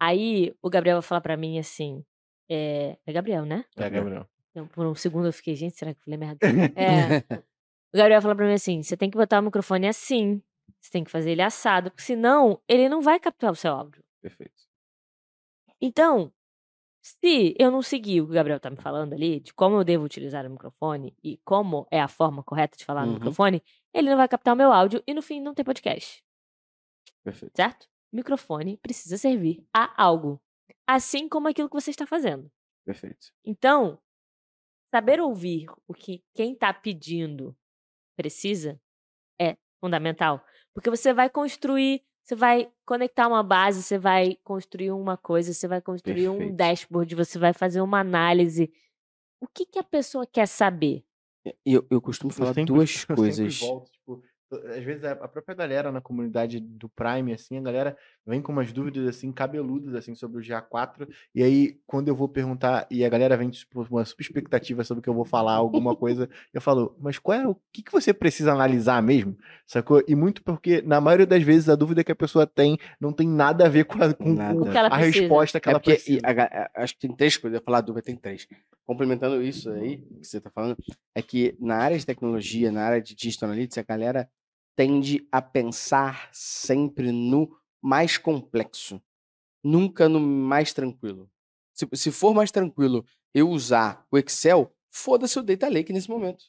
Aí 0.00 0.54
o 0.62 0.68
Gabriel 0.68 0.96
vai 0.96 1.02
falar 1.08 1.20
pra 1.22 1.36
mim 1.36 1.58
assim. 1.58 2.04
É, 2.48 2.98
é 3.06 3.12
Gabriel, 3.12 3.44
né? 3.46 3.64
É, 3.76 3.88
Gabriel. 3.88 4.28
Então, 4.50 4.66
por 4.68 4.86
um 4.86 4.94
segundo 4.94 5.26
eu 5.28 5.32
fiquei, 5.32 5.54
gente, 5.54 5.76
será 5.76 5.92
que 5.94 6.00
eu 6.00 6.04
falei 6.04 6.18
merda? 6.18 6.38
É. 6.76 7.22
O 7.94 7.96
Gabriel 7.96 8.20
fala 8.20 8.34
pra 8.36 8.46
mim 8.46 8.52
assim: 8.52 8.82
você 8.82 8.94
tem 8.96 9.08
que 9.08 9.16
botar 9.16 9.38
o 9.40 9.42
microfone 9.42 9.88
assim. 9.88 10.42
Você 10.80 10.90
tem 10.90 11.02
que 11.04 11.10
fazer 11.10 11.30
ele 11.30 11.40
assado, 11.40 11.90
porque 11.90 12.02
senão 12.02 12.60
ele 12.68 12.88
não 12.90 13.00
vai 13.00 13.18
captar 13.18 13.50
o 13.50 13.54
seu 13.54 13.72
áudio. 13.72 14.04
Perfeito. 14.20 14.52
Então, 15.80 16.30
se 17.00 17.54
eu 17.58 17.70
não 17.70 17.80
seguir 17.80 18.20
o 18.20 18.26
que 18.26 18.32
o 18.32 18.34
Gabriel 18.34 18.60
tá 18.60 18.68
me 18.68 18.76
falando 18.76 19.12
ali, 19.14 19.40
de 19.40 19.54
como 19.54 19.76
eu 19.76 19.84
devo 19.84 20.04
utilizar 20.04 20.44
o 20.44 20.50
microfone 20.50 21.16
e 21.22 21.38
como 21.44 21.86
é 21.90 22.00
a 22.00 22.08
forma 22.08 22.42
correta 22.42 22.76
de 22.76 22.84
falar 22.84 23.02
no 23.06 23.12
Uhum. 23.12 23.14
microfone, 23.14 23.62
ele 23.94 24.10
não 24.10 24.16
vai 24.16 24.28
captar 24.28 24.52
o 24.52 24.56
meu 24.56 24.72
áudio 24.72 25.02
e 25.06 25.14
no 25.14 25.22
fim 25.22 25.40
não 25.40 25.54
tem 25.54 25.64
podcast, 25.64 26.22
Perfeito. 27.24 27.52
certo? 27.56 27.88
Microfone 28.12 28.76
precisa 28.78 29.16
servir 29.18 29.66
a 29.74 30.02
algo, 30.02 30.40
assim 30.86 31.28
como 31.28 31.48
aquilo 31.48 31.68
que 31.68 31.74
você 31.74 31.90
está 31.90 32.06
fazendo. 32.06 32.50
Perfeito. 32.84 33.32
Então, 33.44 33.98
saber 34.94 35.20
ouvir 35.20 35.66
o 35.86 35.92
que 35.94 36.22
quem 36.34 36.52
está 36.52 36.72
pedindo 36.72 37.56
precisa 38.16 38.80
é 39.40 39.56
fundamental, 39.80 40.44
porque 40.72 40.88
você 40.88 41.12
vai 41.12 41.28
construir, 41.28 42.02
você 42.22 42.34
vai 42.34 42.72
conectar 42.86 43.26
uma 43.28 43.42
base, 43.42 43.82
você 43.82 43.98
vai 43.98 44.36
construir 44.42 44.90
uma 44.92 45.16
coisa, 45.16 45.52
você 45.52 45.68
vai 45.68 45.80
construir 45.82 46.28
um 46.28 46.36
Perfeito. 46.38 46.56
dashboard, 46.56 47.14
você 47.14 47.38
vai 47.38 47.52
fazer 47.52 47.80
uma 47.80 48.00
análise. 48.00 48.72
O 49.40 49.46
que, 49.46 49.66
que 49.66 49.78
a 49.78 49.84
pessoa 49.84 50.26
quer 50.26 50.46
saber? 50.46 51.04
E 51.64 51.72
eu, 51.74 51.86
eu 51.90 52.00
costumo 52.00 52.30
Eu 52.32 52.36
falar 52.36 52.54
sempre- 52.54 52.64
duas 52.72 53.04
eu 53.08 53.16
coisas. 53.16 53.58
volto, 53.60 53.90
tipo, 53.92 54.22
às 54.76 54.84
vezes 54.84 55.04
a 55.04 55.16
própria 55.28 55.54
galera 55.54 55.90
na 55.90 56.00
comunidade 56.00 56.60
do 56.60 56.88
Prime, 56.88 57.32
assim, 57.32 57.58
a 57.58 57.60
galera 57.62 57.96
vem 58.26 58.40
com 58.40 58.52
umas 58.52 58.72
dúvidas, 58.72 59.06
assim, 59.08 59.32
cabeludas, 59.32 59.94
assim, 59.94 60.14
sobre 60.14 60.38
o 60.38 60.42
GA4, 60.44 61.08
e 61.34 61.42
aí, 61.42 61.78
quando 61.86 62.08
eu 62.08 62.14
vou 62.14 62.28
perguntar, 62.28 62.86
e 62.90 63.04
a 63.04 63.08
galera 63.08 63.36
vem, 63.36 63.50
tipo, 63.50 63.86
uma 63.90 64.04
super 64.04 64.22
expectativa 64.22 64.84
sobre 64.84 65.00
o 65.00 65.02
que 65.02 65.08
eu 65.08 65.14
vou 65.14 65.24
falar, 65.24 65.54
alguma 65.54 65.94
coisa, 65.96 66.28
eu 66.52 66.60
falo, 66.60 66.96
mas 67.00 67.18
qual 67.18 67.38
é, 67.38 67.46
o 67.46 67.56
que, 67.72 67.82
que 67.82 67.92
você 67.92 68.12
precisa 68.14 68.52
analisar 68.52 69.02
mesmo, 69.02 69.36
sacou? 69.66 70.02
E 70.06 70.14
muito 70.14 70.42
porque, 70.42 70.80
na 70.82 71.00
maioria 71.00 71.26
das 71.26 71.42
vezes, 71.42 71.68
a 71.68 71.74
dúvida 71.74 72.02
que 72.04 72.12
a 72.12 72.16
pessoa 72.16 72.46
tem 72.46 72.78
não 73.00 73.12
tem 73.12 73.28
nada 73.28 73.66
a 73.66 73.68
ver 73.68 73.84
com 73.84 74.02
a, 74.02 74.12
com- 74.14 74.32
Nada. 74.34 74.54
com 74.58 74.78
a 74.78 74.96
resposta 74.96 75.58
que 75.60 75.68
É 75.68 75.72
ela 75.72 75.80
porque 75.80 75.92
precisa. 75.94 76.20
e 76.20 76.22
a 76.24 76.44
a- 76.44 76.70
acho 76.82 76.94
que 76.94 77.00
tem 77.00 77.14
três 77.16 77.36
coisas. 77.36 77.58
Eu 77.58 77.64
falar 77.64 77.80
dúvida, 77.80 78.04
tem 78.04 78.16
três. 78.16 78.46
Complementando 78.84 79.42
isso 79.42 79.68
aí 79.70 79.98
que 79.98 80.24
você 80.26 80.38
está 80.38 80.50
falando, 80.50 80.76
é 81.14 81.20
que 81.20 81.56
na 81.60 81.76
área 81.76 81.98
de 81.98 82.06
tecnologia, 82.06 82.70
na 82.70 82.84
área 82.84 83.02
de 83.02 83.14
digital 83.16 83.48
analytics, 83.48 83.78
a 83.78 83.82
galera 83.82 84.28
tende 84.76 85.26
a 85.32 85.40
pensar 85.42 86.28
sempre 86.32 87.10
no 87.10 87.48
mais 87.82 88.16
complexo, 88.18 89.02
nunca 89.64 90.08
no 90.08 90.20
mais 90.20 90.72
tranquilo. 90.72 91.30
Se, 91.72 91.88
se 91.94 92.10
for 92.12 92.34
mais 92.34 92.50
tranquilo 92.50 93.04
eu 93.34 93.48
usar 93.50 94.06
o 94.10 94.16
Excel, 94.18 94.72
foda-se 94.90 95.38
o 95.38 95.42
Data 95.42 95.68
Lake 95.68 95.92
nesse 95.92 96.08
momento. 96.08 96.44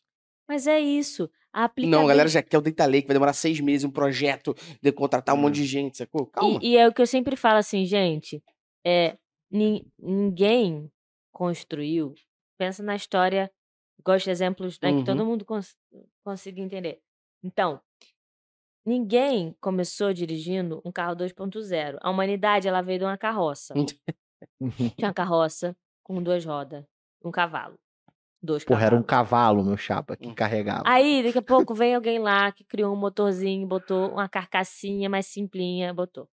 Mas 0.47 0.67
é 0.67 0.79
isso. 0.79 1.29
A 1.51 1.61
Não, 1.79 2.05
a 2.05 2.07
galera 2.07 2.27
aplicabilidade- 2.29 2.31
já 2.31 2.43
quer 2.43 2.57
o 2.57 2.61
Data 2.61 2.85
Lake, 2.85 3.07
vai 3.07 3.13
demorar 3.15 3.33
seis 3.33 3.59
meses, 3.59 3.83
um 3.83 3.91
projeto, 3.91 4.55
de 4.81 4.91
contratar 4.91 5.35
um 5.35 5.37
monte 5.39 5.55
de 5.55 5.65
gente, 5.65 5.97
sacou? 5.97 6.25
Calma. 6.27 6.59
E, 6.61 6.69
e 6.73 6.77
é 6.77 6.87
o 6.87 6.93
que 6.93 7.01
eu 7.01 7.07
sempre 7.07 7.35
falo 7.35 7.57
assim, 7.57 7.85
gente. 7.85 8.41
É, 8.85 9.17
nin- 9.51 9.85
ninguém 9.99 10.89
construiu. 11.33 12.13
Pensa 12.57 12.81
na 12.83 12.95
história. 12.95 13.51
Gosto 14.03 14.25
de 14.25 14.31
exemplos 14.31 14.79
né, 14.81 14.93
que 14.93 15.03
todo 15.03 15.25
mundo 15.25 15.43
cons 15.43 15.75
consiga 16.23 16.61
entender. 16.61 17.01
Então, 17.43 17.81
ninguém 18.87 19.55
começou 19.61 20.13
dirigindo 20.13 20.81
um 20.85 20.91
carro 20.91 21.15
2.0. 21.15 21.99
A 22.01 22.09
humanidade 22.09 22.67
ela 22.67 22.81
veio 22.81 22.99
de 22.99 23.05
uma 23.05 23.17
carroça. 23.17 23.79
Tinha 24.97 25.07
uma 25.09 25.13
carroça 25.13 25.75
com 26.03 26.21
duas 26.21 26.43
rodas, 26.45 26.85
um 27.23 27.31
cavalo. 27.31 27.79
Dois 28.41 28.65
Porra, 28.65 28.85
era 28.85 28.95
um 28.95 29.01
cavalo, 29.03 29.63
meu 29.63 29.77
chapa, 29.77 30.15
que 30.15 30.27
Hum. 30.27 30.33
carregava. 30.33 30.89
Aí, 30.89 31.23
daqui 31.23 31.37
a 31.37 31.41
pouco, 31.41 31.73
vem 31.75 31.95
alguém 31.95 32.19
lá 32.19 32.51
que 32.51 32.63
criou 32.63 32.93
um 32.93 32.97
motorzinho, 32.99 33.67
botou 33.67 34.11
uma 34.13 34.27
carcassinha 34.29 35.09
mais 35.09 35.27
simplinha, 35.27 35.93
botou. 35.93 36.29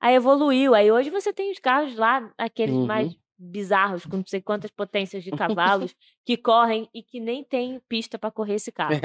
Aí 0.00 0.14
evoluiu. 0.16 0.74
Aí 0.74 0.92
hoje 0.92 1.10
você 1.10 1.32
tem 1.32 1.50
os 1.52 1.58
carros 1.60 1.96
lá, 1.96 2.32
aqueles 2.38 2.78
Uhum. 2.78 2.86
mais 2.86 3.16
bizarros, 3.38 4.06
com 4.06 4.18
não 4.18 4.26
sei 4.26 4.42
quantas 4.42 4.70
potências 4.70 5.24
de 5.24 5.32
cavalos, 5.32 5.94
que 6.26 6.36
correm 6.36 6.88
e 6.94 7.02
que 7.02 7.20
nem 7.20 7.44
tem 7.44 7.80
pista 7.88 8.18
para 8.18 8.30
correr 8.32 8.54
esse 8.56 8.72
carro. 8.72 9.04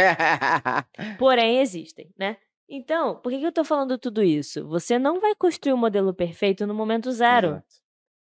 Porém, 1.18 1.60
existem, 1.60 2.12
né? 2.18 2.38
Então, 2.70 3.16
por 3.20 3.32
que, 3.32 3.40
que 3.40 3.46
eu 3.46 3.52
tô 3.52 3.64
falando 3.64 3.98
tudo 3.98 4.22
isso? 4.22 4.68
Você 4.68 5.00
não 5.00 5.20
vai 5.20 5.34
construir 5.34 5.74
um 5.74 5.78
modelo 5.78 6.14
perfeito 6.14 6.68
no 6.68 6.74
momento 6.74 7.12
zero. 7.12 7.48
Exato. 7.48 7.68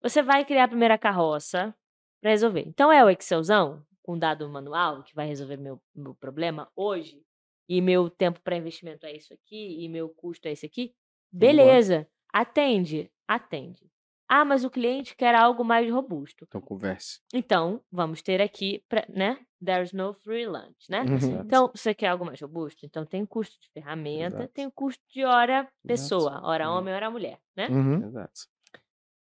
Você 0.01 0.23
vai 0.23 0.43
criar 0.43 0.63
a 0.63 0.67
primeira 0.67 0.97
carroça 0.97 1.75
para 2.19 2.31
resolver. 2.31 2.63
Então 2.67 2.91
é 2.91 3.05
o 3.05 3.09
Excelzão 3.09 3.85
com 4.01 4.17
dado 4.17 4.49
manual 4.49 5.03
que 5.03 5.13
vai 5.13 5.27
resolver 5.27 5.57
meu, 5.57 5.79
meu 5.93 6.15
problema 6.15 6.71
hoje 6.75 7.23
e 7.69 7.81
meu 7.81 8.09
tempo 8.09 8.41
para 8.41 8.57
investimento 8.57 9.05
é 9.05 9.15
isso 9.15 9.31
aqui 9.33 9.83
e 9.83 9.87
meu 9.87 10.09
custo 10.09 10.47
é 10.47 10.51
esse 10.51 10.65
aqui. 10.65 10.95
Beleza, 11.31 12.07
atende, 12.33 13.11
atende. 13.27 13.90
Ah, 14.34 14.45
mas 14.45 14.63
o 14.63 14.69
cliente 14.69 15.13
quer 15.13 15.36
algo 15.36 15.61
mais 15.61 15.91
robusto. 15.91 16.45
Então 16.47 16.61
converse. 16.61 17.19
Então 17.34 17.84
vamos 17.91 18.21
ter 18.21 18.41
aqui, 18.41 18.82
pra, 18.88 19.05
né? 19.09 19.38
There's 19.61 19.91
no 19.91 20.13
free 20.13 20.47
lunch, 20.47 20.89
né? 20.89 21.01
Uhum. 21.01 21.15
Exato. 21.15 21.45
Então, 21.45 21.71
você 21.75 21.93
quer 21.93 22.07
algo 22.07 22.23
mais 22.25 22.39
robusto? 22.39 22.86
Então 22.86 23.05
tem 23.05 23.23
o 23.23 23.27
custo 23.27 23.59
de 23.59 23.69
ferramenta, 23.73 24.38
Exato. 24.38 24.53
tem 24.53 24.67
o 24.67 24.71
custo 24.71 25.03
de 25.09 25.25
hora 25.25 25.67
pessoa, 25.86 26.39
hora 26.45 26.69
Uhum. 26.69 26.77
homem, 26.77 26.93
hora 26.93 27.11
mulher, 27.11 27.41
né? 27.57 27.67
Uhum. 27.67 28.05
Exato. 28.07 28.47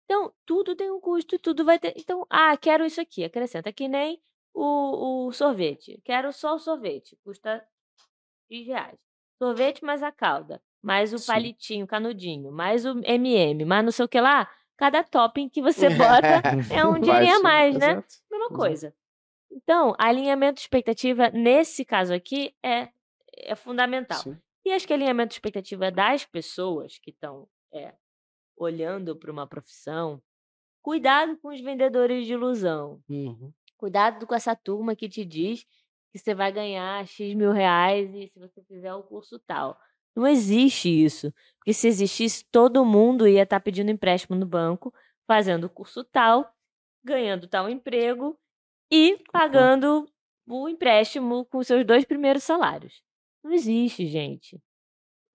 Então, 0.07 0.33
tudo 0.45 0.75
tem 0.75 0.91
um 0.91 1.01
custo 1.01 1.37
e 1.37 1.39
tudo 1.39 1.65
vai 1.65 1.79
ter. 1.79 1.95
Então, 1.97 2.27
ah, 2.29 2.57
quero 2.57 2.85
isso 2.85 3.01
aqui, 3.01 3.23
acrescenta. 3.23 3.73
Que 3.73 3.87
nem 3.87 4.21
o, 4.53 5.29
o 5.29 5.33
sorvete. 5.33 6.01
Quero 6.05 6.33
só 6.33 6.57
o 6.57 6.59
sorvete, 6.59 7.17
custa 7.23 7.65
X 8.51 8.67
reais. 8.67 8.99
Sorvete 9.41 9.85
mais 9.85 10.03
a 10.03 10.11
calda, 10.11 10.61
mais 10.83 11.13
o 11.13 11.19
Sim. 11.19 11.27
palitinho, 11.29 11.87
canudinho, 11.87 12.51
mais 12.51 12.85
o 12.85 12.99
MM, 13.05 13.65
mais 13.65 13.85
não 13.85 13.93
sei 13.93 14.05
o 14.05 14.09
que 14.09 14.21
lá. 14.21 14.51
Cada 14.77 15.03
topping 15.03 15.49
que 15.49 15.63
você 15.63 15.89
bota 15.97 16.43
é 16.73 16.85
um 16.85 16.99
dinheirinho 17.01 17.37
a 17.37 17.41
mais, 17.41 17.77
né? 17.77 17.93
exato. 17.93 18.15
Mesma 18.31 18.47
Exato. 18.47 18.55
coisa. 18.55 18.95
Então, 19.51 19.95
alinhamento 19.99 20.57
de 20.57 20.61
expectativa, 20.61 21.31
nesse 21.31 21.85
caso 21.85 22.13
aqui, 22.13 22.55
é, 22.63 22.89
é 23.33 23.55
fundamental. 23.55 24.19
Sim. 24.19 24.37
E 24.65 24.73
acho 24.73 24.87
que 24.87 24.93
alinhamento 24.93 25.29
de 25.29 25.35
expectativa 25.35 25.91
das 25.91 26.25
pessoas 26.25 26.99
que 26.99 27.11
estão 27.11 27.49
olhando 28.57 29.15
para 29.15 29.31
uma 29.31 29.47
profissão, 29.47 30.21
cuidado 30.83 31.37
com 31.39 31.49
os 31.49 31.61
vendedores 31.61 32.27
de 32.27 32.33
ilusão. 32.33 33.03
Uhum. 33.09 33.53
Cuidado 33.77 34.27
com 34.27 34.35
essa 34.35 34.57
turma 34.57 34.97
que 34.97 35.09
te 35.09 35.25
diz 35.25 35.65
que 36.11 36.19
você 36.19 36.35
vai 36.35 36.51
ganhar 36.51 37.07
X 37.07 37.35
mil 37.35 37.53
reais 37.53 38.13
e 38.15 38.29
se 38.29 38.39
você 38.39 38.63
fizer 38.63 38.95
o 38.95 39.03
curso 39.03 39.39
tal. 39.41 39.79
Não 40.17 40.27
existe 40.27 40.89
isso. 40.89 41.33
Porque 41.59 41.75
se 41.75 41.89
existisse, 41.89 42.45
todo 42.51 42.85
mundo 42.85 43.29
ia 43.29 43.43
estar 43.43 43.61
pedindo 43.61 43.91
empréstimo 43.91 44.37
no 44.37 44.47
banco, 44.47 44.95
fazendo 45.27 45.65
o 45.65 45.71
curso 45.71 46.03
tal, 46.05 46.51
ganhando 47.05 47.47
tal 47.47 47.69
emprego 47.69 48.39
e 48.91 49.23
pagando 49.31 50.09
o 50.49 50.69
empréstimo 50.69 51.45
com 51.47 51.63
seus 51.63 51.85
dois 51.85 52.05
primeiros 52.05 52.45
salários. 52.45 53.03
Não 53.45 53.53
existe, 53.53 54.07
gente. 54.07 54.63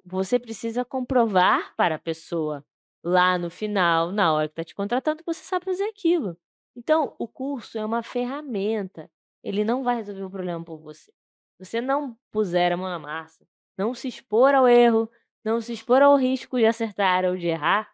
Você 0.04 0.40
precisa 0.40 0.84
comprovar 0.84 1.76
para 1.76 1.96
a 1.96 2.00
pessoa 2.00 2.66
lá 3.04 3.38
no 3.38 3.50
final, 3.50 4.12
na 4.12 4.34
hora 4.34 4.48
que 4.48 4.54
está 4.54 4.64
te 4.64 4.74
contratando, 4.74 5.24
que 5.24 5.34
você 5.34 5.44
sabe 5.44 5.66
fazer 5.66 5.84
aquilo. 5.84 6.38
Então, 6.76 7.16
o 7.20 7.28
curso 7.28 7.78
é 7.78 7.86
uma 7.86 8.02
ferramenta. 8.02 9.12
Ele 9.44 9.64
não 9.64 9.84
vai 9.84 9.98
resolver 9.98 10.24
o 10.24 10.30
problema 10.30 10.64
por 10.64 10.80
você. 10.80 11.12
Você 11.60 11.82
não 11.82 12.18
puser 12.32 12.72
a 12.72 12.78
mão 12.78 12.90
na 12.90 12.98
massa, 13.00 13.46
não 13.82 13.94
se 13.96 14.08
expor 14.08 14.54
ao 14.54 14.68
erro, 14.68 15.10
não 15.44 15.60
se 15.60 15.74
expor 15.74 16.02
ao 16.04 16.16
risco 16.16 16.58
de 16.60 16.66
acertar 16.66 17.26
ou 17.26 17.36
de 17.36 17.48
errar, 17.48 17.90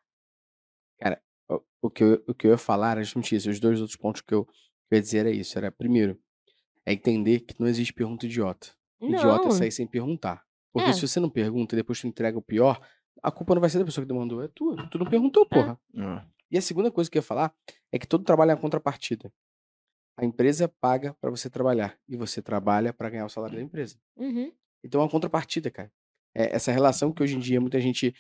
O- 1.50 1.64
O 1.84 1.90
que, 1.90 2.04
eu, 2.04 2.24
o 2.28 2.34
que 2.34 2.46
eu 2.48 2.52
ia 2.52 2.58
falar 2.58 2.92
era 2.94 3.04
justamente 3.04 3.34
isso. 3.36 3.50
Os 3.50 3.60
dois 3.60 3.80
outros 3.80 3.96
pontos 3.96 4.22
que 4.22 4.34
eu, 4.34 4.44
que 4.46 4.52
eu 4.92 4.98
ia 4.98 5.02
dizer 5.02 5.20
era 5.20 5.32
isso. 5.32 5.58
Era, 5.58 5.72
primeiro, 5.72 6.20
é 6.86 6.92
entender 6.92 7.40
que 7.42 7.58
não 7.60 7.68
existe 7.68 7.94
pergunta 7.94 8.26
idiota. 8.26 8.68
Idiota 9.00 9.44
não. 9.48 9.48
é 9.48 9.52
sair 9.52 9.72
sem 9.72 9.88
perguntar. 9.88 10.44
Porque 10.74 10.90
É. 10.90 10.94
se 10.94 11.08
você 11.08 11.20
não 11.22 11.30
pergunta 11.30 11.74
e 11.74 11.78
depois 11.78 12.02
tu 12.02 12.08
entrega 12.08 12.38
o 12.38 12.42
pior, 12.42 12.82
a 13.24 13.32
culpa 13.32 13.54
não 13.56 13.62
vai 13.62 13.70
ser 13.70 13.80
da 13.80 13.86
pessoa 13.86 14.04
que 14.06 14.12
demandou, 14.12 14.44
é 14.44 14.50
tua. 14.50 14.76
Tu 14.90 14.98
não 15.00 15.06
perguntou, 15.10 15.46
porra. 15.46 15.80
E 16.52 16.58
a 16.58 16.62
segunda 16.62 16.92
coisa 16.92 17.10
que 17.10 17.18
eu 17.18 17.22
ia 17.22 17.24
falar 17.24 17.54
é 17.94 17.98
que 17.98 18.08
todo 18.08 18.26
trabalho 18.26 18.52
é 18.52 18.56
uma 18.56 18.60
contrapartida. 18.62 19.32
A 20.18 20.26
empresa 20.26 20.68
paga 20.82 21.14
para 21.22 21.30
você 21.30 21.50
trabalhar 21.50 21.98
e 22.10 22.18
você 22.18 22.42
trabalha 22.42 22.92
para 22.92 23.10
ganhar 23.10 23.26
o 23.26 23.30
salário 23.30 23.56
da 23.56 23.62
empresa. 23.62 23.98
Uhum. 24.18 24.52
Então 24.88 25.02
é 25.02 25.04
uma 25.04 25.10
contrapartida, 25.10 25.70
cara. 25.70 25.92
É 26.34 26.56
essa 26.56 26.72
relação 26.72 27.12
que 27.12 27.22
hoje 27.22 27.36
em 27.36 27.40
dia 27.40 27.60
muita 27.60 27.80
gente 27.80 28.16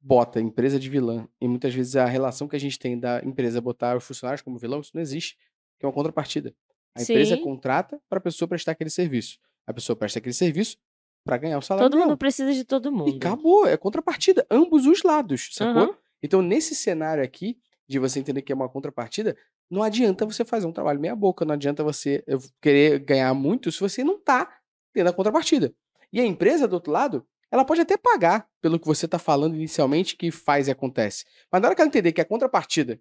bota 0.00 0.40
empresa 0.40 0.78
de 0.78 0.88
vilã 0.88 1.26
e 1.40 1.48
muitas 1.48 1.74
vezes 1.74 1.96
a 1.96 2.04
relação 2.04 2.46
que 2.46 2.54
a 2.54 2.58
gente 2.58 2.78
tem 2.78 2.98
da 2.98 3.20
empresa 3.24 3.60
botar 3.60 3.96
os 3.96 4.04
funcionários 4.04 4.42
como 4.42 4.58
vilão, 4.58 4.80
isso 4.80 4.92
não 4.94 5.02
existe, 5.02 5.36
que 5.78 5.84
é 5.84 5.88
uma 5.88 5.92
contrapartida. 5.94 6.54
A 6.94 7.02
empresa 7.02 7.34
Sim. 7.34 7.42
contrata 7.42 8.00
para 8.08 8.18
a 8.18 8.20
pessoa 8.20 8.48
prestar 8.48 8.72
aquele 8.72 8.90
serviço. 8.90 9.38
A 9.66 9.74
pessoa 9.74 9.96
presta 9.96 10.18
aquele 10.18 10.34
serviço 10.34 10.76
para 11.24 11.36
ganhar 11.38 11.58
o 11.58 11.62
salário 11.62 11.90
Todo 11.90 11.98
mundo 11.98 12.16
precisa 12.16 12.52
de 12.52 12.64
todo 12.64 12.88
E 12.88 12.92
mundo. 12.92 13.16
acabou, 13.16 13.66
é 13.66 13.76
contrapartida, 13.76 14.46
ambos 14.50 14.86
os 14.86 15.02
lados, 15.02 15.48
sacou? 15.52 15.82
Aham. 15.82 15.98
Então, 16.22 16.40
nesse 16.40 16.74
cenário 16.74 17.24
aqui, 17.24 17.58
de 17.88 17.98
você 17.98 18.20
entender 18.20 18.42
que 18.42 18.52
é 18.52 18.54
uma 18.54 18.68
contrapartida, 18.68 19.36
não 19.70 19.82
adianta 19.82 20.24
você 20.24 20.44
fazer 20.44 20.66
um 20.66 20.72
trabalho 20.72 21.00
meia 21.00 21.16
boca, 21.16 21.44
não 21.44 21.54
adianta 21.54 21.82
você 21.82 22.22
eh, 22.26 22.36
querer 22.62 22.98
ganhar 23.00 23.34
muito 23.34 23.72
se 23.72 23.80
você 23.80 24.04
não 24.04 24.18
tá 24.18 24.58
tendo 24.92 25.08
a 25.08 25.12
contrapartida. 25.12 25.74
E 26.14 26.20
a 26.20 26.24
empresa, 26.26 26.66
do 26.68 26.74
outro 26.74 26.92
lado, 26.92 27.26
ela 27.50 27.64
pode 27.64 27.80
até 27.80 27.96
pagar 27.96 28.48
pelo 28.60 28.78
que 28.78 28.86
você 28.86 29.06
tá 29.06 29.18
falando 29.18 29.54
inicialmente 29.54 30.16
que 30.16 30.30
faz 30.30 30.68
e 30.68 30.70
acontece. 30.70 31.24
Mas 31.50 31.60
na 31.60 31.68
hora 31.68 31.74
que 31.74 31.80
ela 31.82 31.88
entender 31.88 32.12
que 32.12 32.20
a 32.20 32.24
contrapartida 32.24 33.00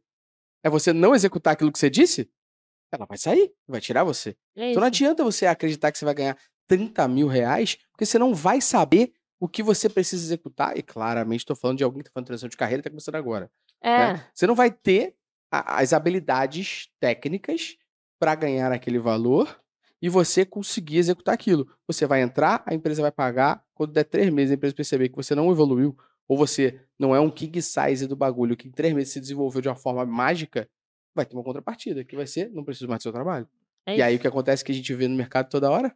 é 0.64 0.69
você 0.69 0.91
não 0.94 1.14
executar 1.15 1.53
aquilo 1.53 1.72
que 1.72 1.80
você 1.80 1.90
disse, 1.90 2.30
ela 2.91 3.06
vai 3.06 3.18
sair, 3.18 3.52
vai 3.68 3.81
tirar 3.81 4.03
você. 4.03 4.35
É 4.56 4.69
Então 4.72 4.80
não 4.81 4.88
adianta 4.88 5.23
você 5.23 5.45
acreditar 5.48 5.91
que 5.91 5.98
você 5.98 6.06
vai 6.06 6.14
ganhar 6.14 6.38
30 6.68 7.07
mil 7.07 7.27
reais, 7.27 7.77
porque 7.91 8.06
você 8.06 8.19
não 8.19 8.34
vai 8.35 8.61
saber 8.61 9.11
o 9.40 9.48
que 9.48 9.61
você 9.64 9.90
precisa 9.90 10.23
executar. 10.26 10.77
E 10.77 10.81
claramente 10.84 11.41
estou 11.41 11.56
falando 11.56 11.77
de 11.80 11.84
alguém 11.84 12.02
que 12.02 12.07
está 12.10 12.14
fazendo 12.14 12.27
transição 12.27 12.49
de 12.49 12.56
carreira 12.57 12.80
e 12.80 12.81
está 12.81 12.90
começando 12.90 13.15
agora. 13.15 13.52
É. 13.81 14.14
né? 14.14 14.27
Você 14.34 14.48
não 14.48 14.56
vai 14.56 14.72
ter 14.72 15.15
a- 15.52 15.81
as 15.81 15.91
habilidades 15.91 16.88
técnicas 16.99 17.76
para 18.19 18.35
ganhar 18.35 18.72
aquele 18.72 18.99
valor 18.99 19.60
e 20.03 20.09
você 20.09 20.45
conseguir 20.45 20.97
executar 20.97 21.34
aquilo. 21.34 21.65
Você 21.88 22.05
vai 22.05 22.21
entrar, 22.21 22.61
a 22.65 22.75
empresa 22.75 23.01
vai 23.01 23.09
pagar. 23.09 23.65
Quando 23.73 23.93
der 23.93 24.03
três 24.03 24.30
meses, 24.30 24.51
a 24.51 24.55
empresa 24.55 24.75
perceber 24.75 25.07
que 25.07 25.15
você 25.15 25.34
não 25.34 25.49
evoluiu, 25.49 25.97
ou 26.27 26.38
você 26.38 26.85
não 26.99 27.15
é 27.15 27.21
um 27.21 27.31
king 27.31 27.61
size 27.61 28.05
do 28.05 28.13
bagulho 28.13 28.57
que 28.57 28.67
em 28.67 28.71
três 28.71 28.93
meses 28.93 29.13
se 29.13 29.21
desenvolveu 29.21 29.61
de 29.61 29.69
uma 29.69 29.77
forma 29.77 30.05
mágica, 30.05 30.69
vai 31.15 31.25
ter 31.25 31.38
uma 31.38 31.43
contrapartida, 31.43 32.03
que 32.03 32.17
vai 32.17 32.27
ser, 32.27 32.49
não 32.51 32.65
preciso 32.65 32.85
mais 32.89 32.99
do 32.99 33.03
seu 33.03 33.13
trabalho. 33.13 33.47
é 33.85 33.95
E 33.95 34.01
aí 34.01 34.17
o 34.17 34.19
que 34.19 34.27
acontece 34.27 34.61
que 34.61 34.73
a 34.73 34.75
gente 34.75 34.93
vê 34.93 35.07
no 35.07 35.15
mercado 35.15 35.49
toda 35.49 35.71
hora? 35.71 35.95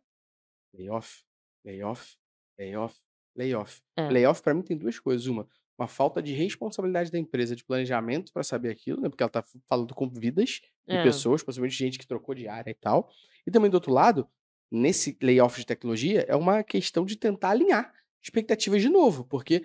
Layoff, 0.74 1.26
layoff, 1.66 2.16
layoff, 2.58 2.98
layoff. 3.36 3.82
É. 3.98 4.10
Layoff 4.10 4.42
pra 4.42 4.54
mim 4.54 4.62
tem 4.62 4.78
duas 4.78 4.98
coisas. 5.02 5.28
Uma, 5.28 5.46
uma 5.78 5.88
falta 5.88 6.22
de 6.22 6.34
responsabilidade 6.34 7.12
da 7.12 7.20
empresa 7.20 7.56
de 7.56 7.64
planejamento 7.64 8.34
pra 8.34 8.44
saber 8.44 8.70
aquilo, 8.72 9.02
né? 9.02 9.10
Porque 9.10 9.24
ela 9.24 9.30
tá 9.30 9.40
f- 9.42 9.60
falando 9.68 9.94
com 9.94 10.10
vidas 10.10 10.62
de 10.90 10.98
É. 10.98 11.04
pessoas, 11.04 11.44
possivelmente 11.44 11.78
gente 11.78 12.00
que 12.00 12.08
trocou 12.08 12.34
de 12.36 12.48
área 12.48 12.72
e 12.72 12.76
tal. 12.76 13.10
E 13.46 13.52
também 13.52 13.70
do 13.70 13.76
outro 13.76 13.94
lado, 13.94 14.28
nesse 14.72 15.18
layoff 15.22 15.60
de 15.60 15.66
tecnologia, 15.66 16.26
é 16.28 16.36
uma 16.36 16.64
questão 16.64 17.06
de 17.06 17.16
tentar 17.16 17.50
alinhar 17.52 17.94
expectativas 18.24 18.82
de 18.82 18.90
novo, 18.90 19.24
porque 19.26 19.64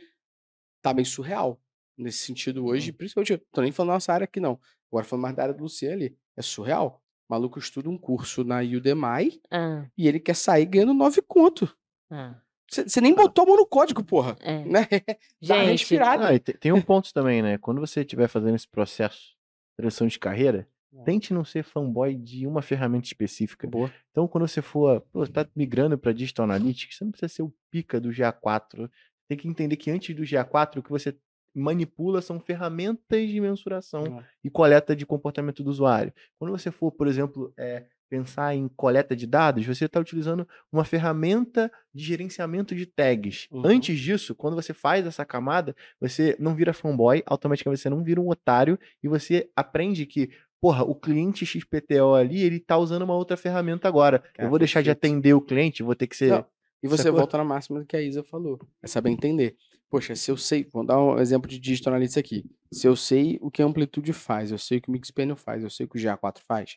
tá 0.82 0.92
bem 0.92 1.04
surreal 1.04 1.60
nesse 1.96 2.18
sentido 2.18 2.64
hoje, 2.66 2.90
Uhum. 2.90 2.96
principalmente, 2.96 3.32
eu 3.32 3.38
tô 3.52 3.60
nem 3.62 3.72
falando 3.72 3.90
da 3.90 3.94
nossa 3.94 4.12
área 4.12 4.24
aqui 4.24 4.40
não, 4.40 4.58
agora 4.90 5.04
falando 5.04 5.22
mais 5.22 5.36
da 5.36 5.42
área 5.44 5.54
do 5.54 5.62
Luciano 5.62 5.94
ali, 5.94 6.16
é 6.36 6.42
surreal. 6.42 7.02
O 7.28 7.34
maluco 7.34 7.58
estuda 7.58 7.88
um 7.88 7.98
curso 7.98 8.44
na 8.44 8.60
Udemy 8.60 9.40
Ah, 9.50 9.90
e 9.96 10.08
ele 10.08 10.20
quer 10.20 10.34
sair 10.36 10.66
ganhando 10.66 10.94
nove 10.94 11.22
conto. 11.22 11.76
ah, 12.10 12.42
Você 12.70 13.00
nem 13.00 13.14
botou 13.14 13.44
a 13.44 13.46
mão 13.46 13.56
no 13.56 13.66
código, 13.66 14.02
porra. 14.02 14.36
é. 14.40 14.64
Né? 14.64 14.88
Uma 14.90 14.90
Gente, 15.64 15.70
respirada. 15.72 16.28
Ah, 16.28 16.34
e 16.34 16.38
te- 16.38 16.54
tem 16.54 16.72
um 16.72 16.80
ponto 16.80 17.12
também, 17.12 17.42
né? 17.42 17.58
Quando 17.58 17.80
você 17.80 18.00
estiver 18.00 18.28
fazendo 18.28 18.54
esse 18.56 18.66
processo 18.68 19.18
de 19.18 19.36
transição 19.76 20.06
de 20.06 20.18
carreira, 20.18 20.66
É. 20.94 21.02
tente 21.04 21.32
não 21.34 21.44
ser 21.44 21.64
fanboy 21.64 22.14
de 22.14 22.46
uma 22.46 22.62
ferramenta 22.62 23.06
específica. 23.06 23.66
Boa. 23.68 23.92
Então, 24.10 24.26
quando 24.26 24.46
você 24.48 24.62
for, 24.62 25.00
pô, 25.12 25.26
tá 25.26 25.46
migrando 25.54 25.98
para 25.98 26.12
Digital 26.12 26.44
Analytics, 26.44 26.96
você 26.96 27.04
não 27.04 27.10
precisa 27.12 27.28
ser 27.32 27.42
o 27.42 27.52
pica 27.70 28.00
do 28.00 28.10
GA4. 28.10 28.90
Tem 29.28 29.36
que 29.38 29.48
entender 29.48 29.76
que 29.76 29.90
antes 29.90 30.14
do 30.14 30.22
GA4, 30.22 30.78
o 30.78 30.82
que 30.82 30.90
você 30.90 31.14
manipula 31.54 32.22
são 32.22 32.40
ferramentas 32.40 33.28
de 33.28 33.40
mensuração 33.40 34.18
É. 34.20 34.24
e 34.44 34.48
coleta 34.50 34.96
de 34.96 35.04
comportamento 35.04 35.62
do 35.62 35.68
usuário. 35.70 36.12
Quando 36.38 36.50
você 36.50 36.70
for, 36.70 36.90
por 36.90 37.06
exemplo, 37.06 37.52
é, 37.58 37.84
pensar 38.12 38.54
em 38.54 38.68
coleta 38.68 39.16
de 39.16 39.26
dados, 39.26 39.64
você 39.64 39.86
está 39.86 39.98
utilizando 39.98 40.46
uma 40.70 40.84
ferramenta 40.84 41.72
de 41.94 42.04
gerenciamento 42.04 42.74
de 42.74 42.84
tags. 42.84 43.48
Uhum. 43.50 43.62
Antes 43.64 43.98
disso, 43.98 44.34
quando 44.34 44.54
você 44.54 44.74
faz 44.74 45.06
essa 45.06 45.24
camada, 45.24 45.74
você 45.98 46.36
não 46.38 46.54
vira 46.54 46.74
fanboy, 46.74 47.22
automaticamente 47.24 47.80
você 47.80 47.88
não 47.88 48.04
vira 48.04 48.20
um 48.20 48.28
otário 48.28 48.78
e 49.02 49.08
você 49.08 49.48
aprende 49.56 50.04
que, 50.04 50.28
porra, 50.60 50.84
o 50.84 50.94
cliente 50.94 51.46
XPTO 51.46 52.12
ali, 52.14 52.42
ele 52.42 52.60
tá 52.60 52.76
usando 52.76 53.00
uma 53.00 53.14
outra 53.14 53.34
ferramenta 53.34 53.88
agora. 53.88 54.18
Cara, 54.18 54.46
eu 54.46 54.50
vou 54.50 54.58
deixar 54.58 54.82
de 54.82 54.90
atender 54.90 55.32
o 55.32 55.40
cliente, 55.40 55.82
vou 55.82 55.94
ter 55.94 56.06
que 56.06 56.14
ser. 56.14 56.32
Não, 56.32 56.44
E 56.82 56.88
você 56.88 57.04
Sacou? 57.04 57.20
volta 57.20 57.38
na 57.38 57.44
máxima 57.44 57.82
que 57.86 57.96
a 57.96 58.02
Isa 58.02 58.22
falou. 58.22 58.60
É 58.82 58.86
saber 58.86 59.08
entender. 59.08 59.56
Poxa, 59.88 60.14
se 60.14 60.30
eu 60.30 60.36
sei, 60.36 60.68
vamos 60.70 60.88
dar 60.88 61.00
um 61.02 61.18
exemplo 61.18 61.48
de 61.48 61.58
digital 61.58 61.94
analytics 61.94 62.18
aqui. 62.18 62.44
Se 62.70 62.86
eu 62.86 62.94
sei 62.94 63.38
o 63.40 63.50
que 63.50 63.62
a 63.62 63.64
amplitude 63.64 64.12
faz, 64.12 64.50
eu 64.50 64.58
sei 64.58 64.76
o 64.76 64.82
que 64.82 64.90
o 64.90 64.92
Mixpanel 64.92 65.36
faz, 65.36 65.62
eu 65.62 65.70
sei 65.70 65.86
o 65.86 65.88
que 65.88 65.96
o 65.96 66.00
GA4 66.00 66.40
faz. 66.46 66.76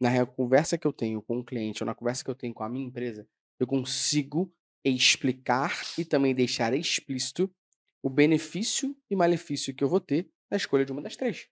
Na 0.00 0.26
conversa 0.26 0.76
que 0.76 0.86
eu 0.86 0.92
tenho 0.92 1.22
com 1.22 1.38
o 1.38 1.44
cliente 1.44 1.82
ou 1.82 1.86
na 1.86 1.94
conversa 1.94 2.22
que 2.22 2.30
eu 2.30 2.34
tenho 2.34 2.52
com 2.52 2.62
a 2.62 2.68
minha 2.68 2.86
empresa, 2.86 3.26
eu 3.58 3.66
consigo 3.66 4.52
explicar 4.84 5.72
e 5.98 6.04
também 6.04 6.34
deixar 6.34 6.72
explícito 6.74 7.50
o 8.02 8.10
benefício 8.10 8.96
e 9.10 9.16
malefício 9.16 9.74
que 9.74 9.82
eu 9.82 9.88
vou 9.88 10.00
ter 10.00 10.28
na 10.50 10.56
escolha 10.56 10.84
de 10.84 10.92
uma 10.92 11.02
das 11.02 11.16
três. 11.16 11.48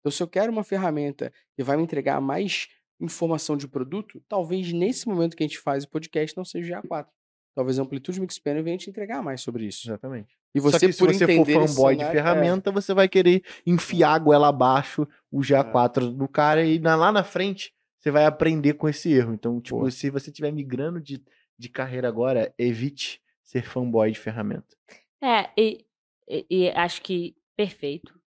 Então, 0.00 0.12
se 0.12 0.22
eu 0.22 0.28
quero 0.28 0.52
uma 0.52 0.64
ferramenta 0.64 1.32
que 1.56 1.62
vai 1.62 1.76
me 1.76 1.82
entregar 1.82 2.20
mais 2.20 2.68
informação 3.00 3.56
de 3.56 3.66
produto, 3.66 4.22
talvez 4.28 4.72
nesse 4.72 5.08
momento 5.08 5.36
que 5.36 5.42
a 5.42 5.46
gente 5.46 5.58
faz 5.58 5.84
o 5.84 5.88
podcast 5.88 6.36
não 6.36 6.44
seja 6.44 6.78
o 6.78 6.82
GA4. 6.82 7.06
Talvez 7.54 7.78
a 7.78 7.82
Amplitude 7.82 8.20
Mixpanel 8.20 8.64
venha 8.64 8.76
te 8.76 8.90
entregar 8.90 9.22
mais 9.22 9.40
sobre 9.40 9.64
isso. 9.64 9.86
Exatamente. 9.86 10.36
E 10.54 10.60
Só 10.60 10.70
você, 10.70 10.86
que 10.86 10.92
se 10.92 10.98
por 10.98 11.12
você 11.12 11.26
for 11.26 11.46
fanboy 11.46 11.94
de 11.94 12.00
cenário- 12.00 12.02
é. 12.02 12.10
ferramenta, 12.10 12.70
você 12.70 12.92
vai 12.92 13.08
querer 13.08 13.42
enfiar 13.64 14.14
a 14.14 14.18
goela 14.18 14.48
abaixo 14.48 15.06
o 15.30 15.40
GA4 15.40 16.10
do 16.14 16.28
cara 16.28 16.64
e 16.64 16.78
lá 16.78 17.10
na 17.12 17.24
frente 17.24 17.72
você 18.04 18.10
vai 18.10 18.26
aprender 18.26 18.74
com 18.74 18.86
esse 18.86 19.10
erro. 19.10 19.32
Então, 19.32 19.58
tipo, 19.62 19.78
Boa. 19.78 19.90
se 19.90 20.10
você 20.10 20.28
estiver 20.28 20.52
migrando 20.52 21.00
de, 21.00 21.24
de 21.58 21.68
carreira 21.70 22.06
agora, 22.06 22.54
evite 22.58 23.22
ser 23.42 23.64
fanboy 23.64 24.12
de 24.12 24.18
ferramenta. 24.20 24.76
É, 25.22 25.50
e, 25.56 25.86
e- 26.28 26.46
e 26.50 26.68
acho 26.72 27.00
que 27.00 27.34
perfeito. 27.56 28.20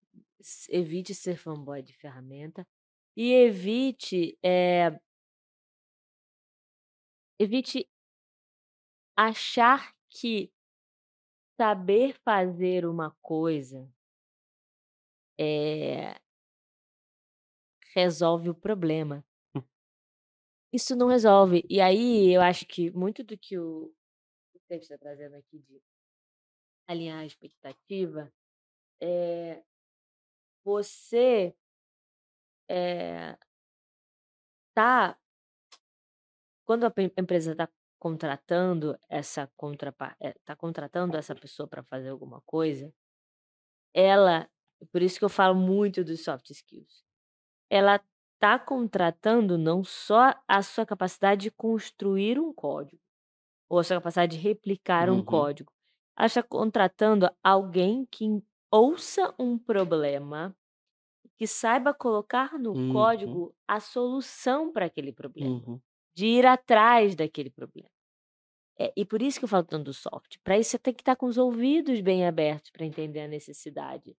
Evite 0.68 1.14
ser 1.14 1.36
fanboy 1.36 1.80
de 1.80 1.92
ferramenta 1.92 2.66
e 3.16 3.32
evite 3.32 4.36
é, 4.42 4.98
evite 7.38 7.88
achar 9.16 9.94
que 10.10 10.50
saber 11.56 12.16
fazer 12.24 12.84
uma 12.84 13.12
coisa 13.22 13.88
é, 15.38 16.20
resolve 17.94 18.48
o 18.50 18.54
problema. 18.54 19.24
Isso 20.72 20.94
não 20.94 21.08
resolve. 21.08 21.64
E 21.68 21.80
aí 21.80 22.32
eu 22.34 22.42
acho 22.42 22.66
que 22.66 22.90
muito 22.90 23.24
do 23.24 23.36
que 23.36 23.58
o 23.58 23.92
o 24.54 24.58
Steve 24.60 24.82
está 24.82 24.98
trazendo 24.98 25.36
aqui 25.36 25.58
de 25.58 25.80
alinhar 26.86 27.20
a 27.20 27.26
expectativa 27.26 28.32
é 29.00 29.62
você 30.64 31.54
é, 32.68 33.38
tá 34.74 35.18
quando 36.66 36.84
a 36.84 36.92
empresa 37.16 37.52
está 37.52 37.68
contratando 37.98 38.98
essa 39.08 39.46
contrapar 39.56 40.16
está 40.20 40.54
contratando 40.54 41.16
essa 41.16 41.34
pessoa 41.34 41.66
para 41.68 41.82
fazer 41.82 42.10
alguma 42.10 42.40
coisa 42.42 42.92
ela 43.94 44.48
por 44.92 45.02
isso 45.02 45.18
que 45.18 45.24
eu 45.24 45.28
falo 45.28 45.54
muito 45.54 46.04
dos 46.04 46.22
soft 46.22 46.50
skills 46.50 47.04
ela 47.70 48.00
está 48.38 48.58
contratando 48.58 49.58
não 49.58 49.84
só 49.84 50.34
a 50.48 50.62
sua 50.62 50.86
capacidade 50.86 51.42
de 51.44 51.50
construir 51.50 52.38
um 52.38 52.52
código 52.52 53.00
ou 53.68 53.78
a 53.80 53.84
sua 53.84 53.96
capacidade 53.98 54.36
de 54.36 54.42
replicar 54.42 55.10
um 55.10 55.22
Uhum. 55.22 55.22
código 55.22 55.72
ela 56.18 56.26
está 56.26 56.42
contratando 56.42 57.28
alguém 57.44 58.06
que 58.10 58.26
ouça 58.72 59.34
um 59.38 59.58
problema 59.58 60.56
que 61.38 61.46
saiba 61.46 61.94
colocar 61.94 62.58
no 62.58 62.74
Uhum. 62.74 62.88
código 62.88 63.54
a 63.68 63.80
solução 63.80 64.72
para 64.72 64.86
aquele 64.86 65.12
problema 65.12 65.54
Uhum. 65.62 65.82
de 66.16 66.26
ir 66.26 66.46
atrás 66.46 67.14
daquele 67.16 67.50
problema. 67.50 67.90
É, 68.78 68.92
e 68.96 69.04
por 69.04 69.20
isso 69.22 69.38
que 69.38 69.44
eu 69.44 69.48
falo 69.48 69.64
tanto 69.64 69.86
do 69.86 69.94
soft. 69.94 70.36
Para 70.44 70.58
isso, 70.58 70.70
você 70.70 70.78
tem 70.78 70.94
que 70.94 71.02
estar 71.02 71.16
com 71.16 71.26
os 71.26 71.36
ouvidos 71.38 72.00
bem 72.00 72.26
abertos 72.26 72.70
para 72.70 72.86
entender 72.86 73.20
a 73.20 73.28
necessidade. 73.28 74.16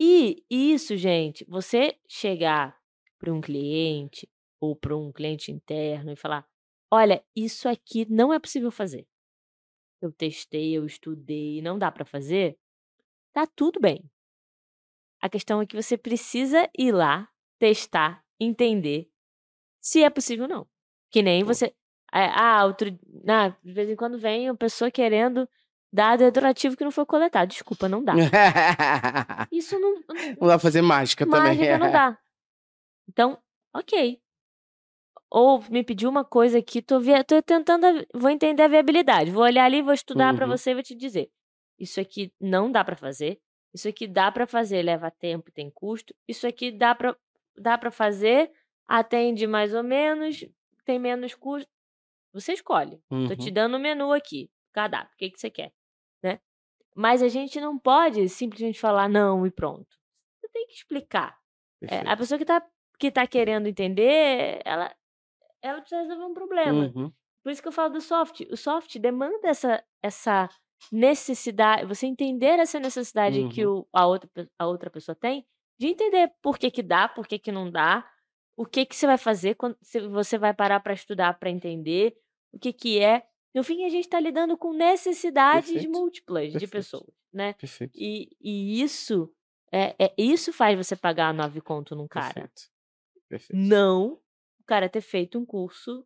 E 0.00 0.44
isso, 0.50 0.96
gente, 0.96 1.44
você 1.48 1.96
chegar 2.08 2.79
para 3.20 3.32
um 3.32 3.40
cliente 3.40 4.28
ou 4.58 4.74
para 4.74 4.96
um 4.96 5.12
cliente 5.12 5.52
interno 5.52 6.10
e 6.10 6.16
falar: 6.16 6.44
olha, 6.90 7.22
isso 7.36 7.68
aqui 7.68 8.06
não 8.10 8.32
é 8.32 8.38
possível 8.38 8.70
fazer. 8.72 9.06
Eu 10.00 10.10
testei, 10.10 10.72
eu 10.72 10.86
estudei, 10.86 11.60
não 11.60 11.78
dá 11.78 11.92
para 11.92 12.06
fazer. 12.06 12.58
Tá 13.32 13.46
tudo 13.46 13.78
bem. 13.78 14.02
A 15.20 15.28
questão 15.28 15.60
é 15.60 15.66
que 15.66 15.76
você 15.80 15.98
precisa 15.98 16.68
ir 16.76 16.92
lá, 16.92 17.28
testar, 17.58 18.24
entender 18.40 19.08
se 19.78 20.02
é 20.02 20.08
possível 20.08 20.44
ou 20.44 20.48
não. 20.48 20.66
Que 21.10 21.22
nem 21.22 21.44
você. 21.44 21.66
é, 22.12 22.24
Ah, 22.34 22.64
outro. 22.64 22.98
Ah, 23.28 23.50
de 23.62 23.72
vez 23.72 23.90
em 23.90 23.96
quando 23.96 24.18
vem 24.18 24.48
uma 24.50 24.56
pessoa 24.56 24.90
querendo 24.90 25.46
dado 25.92 26.22
retroativo 26.22 26.76
que 26.76 26.84
não 26.84 26.90
foi 26.90 27.04
coletado. 27.04 27.50
Desculpa, 27.50 27.86
não 27.88 28.02
dá. 28.02 28.14
Isso 29.52 29.78
não, 29.78 30.02
não 30.40 30.48
dá 30.48 30.58
fazer 30.58 30.80
mágica, 30.80 31.26
mágica 31.26 31.64
também. 31.66 31.78
não 31.78 31.92
dá. 31.92 32.18
Então, 33.10 33.36
ok. 33.74 34.20
Ou 35.28 35.60
me 35.68 35.82
pediu 35.82 36.08
uma 36.08 36.24
coisa 36.24 36.58
aqui, 36.58 36.80
tô, 36.80 37.00
tô 37.26 37.42
tentando, 37.42 38.06
vou 38.14 38.30
entender 38.30 38.62
a 38.62 38.68
viabilidade. 38.68 39.30
Vou 39.32 39.42
olhar 39.42 39.64
ali, 39.64 39.82
vou 39.82 39.92
estudar 39.92 40.32
Uhum. 40.32 40.46
você 40.46 40.70
e 40.70 40.74
vou 40.74 40.82
te 40.82 40.94
dizer. 40.94 41.28
Isso 41.78 42.00
aqui 42.00 42.32
não 42.40 42.70
dá 42.70 42.84
pra 42.84 42.94
fazer. 42.96 43.40
Isso 43.74 43.88
aqui 43.88 44.06
dá 44.06 44.30
pra 44.30 44.46
fazer, 44.46 44.82
leva 44.82 45.10
tempo, 45.10 45.48
e 45.48 45.52
tem 45.52 45.68
custo. 45.70 46.14
Isso 46.28 46.46
aqui 46.46 46.70
dá 46.70 46.94
pra 46.94 47.16
dá 47.56 47.76
para 47.76 47.90
fazer, 47.90 48.50
atende 48.86 49.46
mais 49.46 49.74
ou 49.74 49.82
menos, 49.82 50.44
tem 50.84 50.98
menos 50.98 51.34
custo. 51.34 51.68
Você 52.32 52.52
escolhe. 52.54 53.02
Tô 53.28 53.34
te 53.36 53.48
Uhum. 53.48 53.54
dando 53.54 53.76
o 53.76 53.80
menu 53.80 54.12
aqui, 54.12 54.50
cardápio, 54.72 55.12
o 55.14 55.16
que, 55.18 55.30
que 55.30 55.38
você 55.40 55.50
quer, 55.50 55.72
né? 56.22 56.40
Mas 56.94 57.22
a 57.22 57.28
gente 57.28 57.60
não 57.60 57.78
pode 57.78 58.28
simplesmente 58.28 58.80
falar 58.80 59.08
não 59.08 59.46
e 59.46 59.50
pronto. 59.50 59.88
Você 60.40 60.48
tem 60.48 60.66
que 60.68 60.74
explicar. 60.74 61.38
É, 61.82 61.98
a 62.08 62.16
pessoa 62.16 62.38
que 62.38 62.44
tá, 62.44 62.62
que 63.00 63.10
tá 63.10 63.26
querendo 63.26 63.66
entender, 63.66 64.60
ela, 64.64 64.94
ela 65.62 65.80
precisa 65.80 66.02
resolver 66.02 66.24
um 66.24 66.34
problema. 66.34 66.92
Uhum. 66.94 67.10
Por 67.42 67.50
isso 67.50 67.62
que 67.62 67.68
eu 67.68 67.72
falo 67.72 67.94
do 67.94 68.00
soft. 68.00 68.42
O 68.50 68.56
soft 68.56 68.98
demanda 68.98 69.48
essa, 69.48 69.82
essa 70.02 70.48
necessidade, 70.92 71.86
você 71.86 72.06
entender 72.06 72.58
essa 72.58 72.78
necessidade 72.78 73.48
que 73.48 73.64
Uhum. 73.66 73.78
o, 73.80 73.88
a, 73.92 74.06
outra, 74.06 74.28
a 74.58 74.66
outra 74.66 74.90
pessoa 74.90 75.14
tem, 75.14 75.46
de 75.78 75.86
entender 75.86 76.30
por 76.42 76.58
que, 76.58 76.70
que 76.70 76.82
dá, 76.82 77.08
por 77.08 77.26
que, 77.26 77.38
que 77.38 77.50
não 77.50 77.70
dá, 77.70 78.06
o 78.56 78.66
que, 78.66 78.84
que 78.84 78.94
você 78.94 79.06
vai 79.06 79.16
fazer 79.16 79.54
quando 79.54 79.76
se 79.80 79.98
você 80.08 80.36
vai 80.36 80.52
parar 80.52 80.80
para 80.80 80.92
estudar 80.92 81.38
para 81.38 81.48
entender 81.50 82.14
o 82.52 82.58
que, 82.58 82.72
que 82.72 83.00
é. 83.02 83.26
No 83.54 83.64
fim, 83.64 83.84
a 83.84 83.88
gente 83.88 84.04
está 84.04 84.20
lidando 84.20 84.56
com 84.58 84.72
necessidades 84.74 85.70
Perfeito. 85.72 85.90
múltiplas 85.98 86.46
de 86.48 86.52
Perfeito. 86.52 86.70
pessoas, 86.72 87.14
né? 87.32 87.54
Perfeito. 87.54 87.92
E, 87.96 88.28
e 88.40 88.82
isso 88.82 89.32
é, 89.72 89.94
é- 89.98 90.14
isso 90.18 90.52
faz 90.52 90.76
você 90.76 90.94
pagar 90.94 91.32
nove 91.32 91.60
conto 91.60 91.96
num 91.96 92.06
cara. 92.06 92.34
Perfeito. 92.34 92.62
Perfeito. 93.30 93.56
Não 93.56 94.20
o 94.58 94.64
cara 94.66 94.88
ter 94.88 95.00
feito 95.00 95.38
um 95.38 95.46
curso 95.46 96.04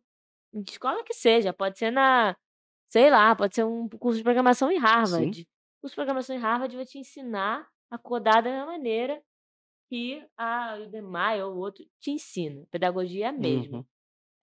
em 0.53 0.63
que 0.63 0.73
escola 0.73 1.03
que 1.03 1.13
seja. 1.13 1.51
Pode 1.51 1.77
ser 1.77 1.91
na, 1.91 2.37
sei 2.87 3.09
lá, 3.09 3.35
pode 3.35 3.55
ser 3.55 3.65
um 3.65 3.89
curso 3.89 4.17
de 4.17 4.23
programação 4.23 4.71
em 4.71 4.77
Harvard. 4.77 5.41
O 5.41 5.81
curso 5.81 5.93
de 5.93 5.95
programação 5.95 6.35
em 6.35 6.39
Harvard 6.39 6.75
vai 6.75 6.85
te 6.85 6.99
ensinar 6.99 7.67
a 7.89 7.97
codar 7.97 8.43
da 8.43 8.51
mesma 8.51 8.67
maneira 8.67 9.21
que 9.89 10.23
a 10.37 10.77
Udemy 10.77 11.41
ou 11.43 11.57
outro 11.57 11.83
te 11.99 12.11
ensina. 12.11 12.65
Pedagogia 12.69 13.25
é 13.25 13.29
a 13.29 13.33
mesma. 13.33 13.79
Uhum. 13.79 13.85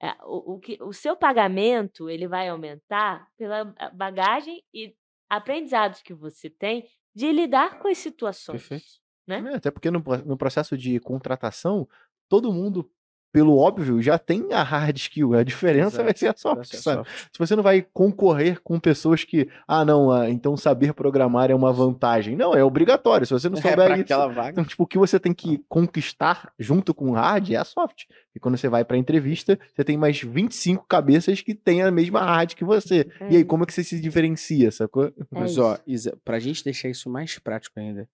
É, 0.01 0.17
o, 0.25 0.55
o, 0.55 0.59
que, 0.59 0.77
o 0.83 0.93
seu 0.93 1.17
pagamento 1.17 2.11
ele 2.11 2.27
vai 2.27 2.49
aumentar 2.49 3.29
pela 3.37 3.65
bagagem 3.93 4.63
e 4.75 4.95
aprendizados 5.31 6.03
que 6.03 6.13
você 6.13 6.51
tem 6.51 6.89
de 7.15 7.31
lidar 7.31 7.79
com 7.79 7.87
as 7.87 7.99
situações. 7.99 8.69
Perfeito. 8.69 9.01
né? 9.27 9.53
É, 9.53 9.57
até 9.57 9.71
porque 9.71 9.91
no, 9.91 10.03
no 10.25 10.37
processo 10.37 10.77
de 10.77 10.99
contratação, 10.99 11.89
todo 12.33 12.51
mundo, 12.51 12.89
pelo 13.31 13.59
óbvio, 13.59 14.01
já 14.01 14.19
tem 14.19 14.53
a 14.55 14.63
hard 14.63 14.97
skill. 14.97 15.35
A 15.35 15.43
diferença 15.43 16.03
vai 16.03 16.15
ser 16.17 16.29
a 16.29 16.35
soft, 16.37 16.65
ser 16.71 16.79
sabe? 16.79 17.07
soft. 17.09 17.29
Se 17.33 17.39
você 17.39 17.55
não 17.55 17.63
vai 17.63 17.83
concorrer 17.93 18.59
com 18.63 18.81
pessoas 18.81 19.23
que, 19.25 19.49
ah, 19.69 19.85
não, 19.85 20.11
ah, 20.11 20.31
então 20.31 20.57
saber 20.57 20.95
programar 20.95 21.51
é 21.51 21.55
uma 21.55 21.73
vantagem. 21.73 22.37
Não, 22.37 22.55
é 22.55 22.65
obrigatório. 22.65 23.27
Se 23.27 23.33
você 23.35 23.51
não 23.51 23.59
É, 23.59 23.61
souber 23.63 23.77
pra 23.87 23.95
isso. 23.97 24.03
aquela 24.05 24.29
vaga. 24.29 24.51
Então, 24.51 24.65
tipo, 24.65 24.83
o 24.83 24.87
que 24.87 24.97
você 24.99 25.19
tem 25.21 25.35
que 25.35 25.63
conquistar 25.69 26.53
junto 26.59 26.95
com 26.95 27.11
o 27.11 27.13
hard 27.13 27.51
é 27.51 27.57
a 27.57 27.65
soft. 27.65 28.05
E 28.35 28.41
quando 28.41 28.57
você 28.57 28.69
vai 28.69 28.83
pra 28.85 28.97
entrevista, 28.97 29.59
você 29.75 29.85
tem 29.85 29.97
mais 29.99 30.19
25 30.23 30.87
cabeças 30.87 31.43
que 31.43 31.55
têm 31.55 31.83
a 31.83 31.91
mesma 31.91 32.21
hard 32.21 32.55
que 32.55 32.65
você. 32.65 33.07
E 33.31 33.37
aí, 33.37 33.43
É. 33.43 33.45
como 33.45 33.63
é 33.65 33.67
que 33.67 33.75
você 33.75 33.85
se 33.85 34.01
diferencia, 34.01 34.71
sacou? 34.71 35.13
Mas, 35.31 35.57
É 35.59 35.61
ó, 35.61 35.73
isso. 35.75 35.83
Isa, 35.87 36.19
pra 36.25 36.39
gente 36.39 36.65
deixar 36.65 36.89
isso 36.89 37.11
mais 37.11 37.39
prático 37.39 37.79
ainda, 37.79 38.09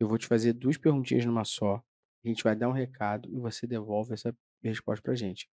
eu 0.00 0.08
vou 0.08 0.18
te 0.18 0.26
fazer 0.26 0.52
duas 0.52 0.76
perguntinhas 0.76 1.24
numa 1.24 1.44
só. 1.44 1.80
A 2.24 2.28
gente 2.28 2.42
vai 2.44 2.54
dar 2.54 2.68
um 2.68 2.72
recado 2.72 3.28
e 3.30 3.38
você 3.38 3.66
devolve 3.66 4.14
essa 4.14 4.34
resposta 4.62 5.02
pra 5.02 5.14
gente. 5.14 5.48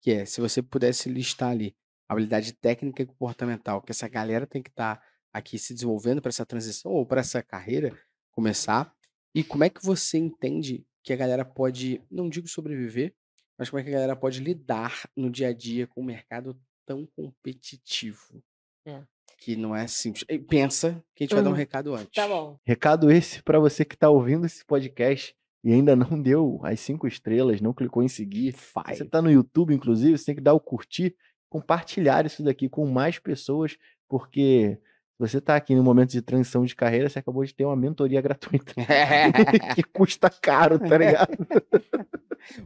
Que 0.00 0.12
é, 0.12 0.24
se 0.24 0.40
você 0.40 0.62
pudesse 0.62 1.08
listar 1.08 1.50
ali 1.50 1.74
a 2.08 2.12
habilidade 2.14 2.52
técnica 2.52 3.02
e 3.02 3.06
comportamental 3.06 3.80
que 3.82 3.90
essa 3.92 4.08
galera 4.08 4.46
tem 4.46 4.62
que 4.62 4.70
estar 4.70 5.02
aqui 5.32 5.58
se 5.58 5.74
desenvolvendo 5.74 6.20
para 6.22 6.28
essa 6.30 6.46
transição 6.46 6.92
ou 6.92 7.04
para 7.06 7.20
essa 7.20 7.42
carreira 7.42 7.96
começar, 8.30 8.94
e 9.34 9.42
como 9.42 9.64
é 9.64 9.70
que 9.70 9.84
você 9.84 10.16
entende 10.18 10.86
que 11.02 11.12
a 11.12 11.16
galera 11.16 11.44
pode, 11.44 12.00
não 12.10 12.28
digo 12.28 12.46
sobreviver, 12.48 13.14
mas 13.58 13.68
como 13.70 13.80
é 13.80 13.82
que 13.82 13.90
a 13.90 13.92
galera 13.94 14.16
pode 14.16 14.40
lidar 14.40 15.08
no 15.16 15.30
dia 15.30 15.48
a 15.48 15.52
dia 15.52 15.86
com 15.86 16.00
um 16.02 16.04
mercado 16.04 16.58
tão 16.86 17.06
competitivo? 17.06 18.42
É. 18.86 19.02
Que 19.38 19.56
não 19.56 19.74
é 19.74 19.86
simples. 19.86 20.24
E 20.28 20.38
pensa 20.38 21.02
que 21.14 21.24
a 21.24 21.26
gente 21.26 21.34
vai 21.34 21.42
dar 21.42 21.50
um 21.50 21.52
Uhum. 21.52 21.58
recado 21.58 21.94
antes. 21.94 22.10
Tá 22.14 22.26
bom. 22.28 22.58
Recado 22.64 23.10
esse 23.10 23.42
pra 23.42 23.58
você 23.58 23.84
que 23.84 23.96
tá 23.96 24.08
ouvindo 24.10 24.46
esse 24.46 24.64
podcast 24.64 25.34
e 25.64 25.72
ainda 25.72 25.96
não 25.96 26.06
deu 26.20 26.60
as 26.62 26.78
cinco 26.78 27.08
estrelas, 27.08 27.60
não 27.60 27.72
clicou 27.72 28.02
em 28.02 28.08
seguir. 28.08 28.52
Faz. 28.52 28.98
Você 28.98 29.04
tá 29.04 29.22
no 29.22 29.30
YouTube, 29.30 29.74
inclusive, 29.74 30.18
você 30.18 30.26
tem 30.26 30.34
que 30.34 30.40
dar 30.42 30.52
o 30.52 30.60
curtir, 30.60 31.16
compartilhar 31.48 32.26
isso 32.26 32.42
daqui 32.42 32.68
com 32.68 32.86
mais 32.86 33.18
pessoas, 33.18 33.78
porque 34.08 34.78
você 35.18 35.40
tá 35.40 35.56
aqui 35.56 35.74
no 35.74 35.82
momento 35.82 36.10
de 36.10 36.20
transição 36.20 36.64
de 36.64 36.76
carreira, 36.76 37.08
você 37.08 37.18
acabou 37.18 37.44
de 37.44 37.54
ter 37.54 37.64
uma 37.64 37.76
mentoria 37.76 38.20
gratuita. 38.22 38.74
que 39.74 39.82
custa 39.82 40.28
caro, 40.28 40.78
tá 40.78 40.98
ligado? 40.98 41.34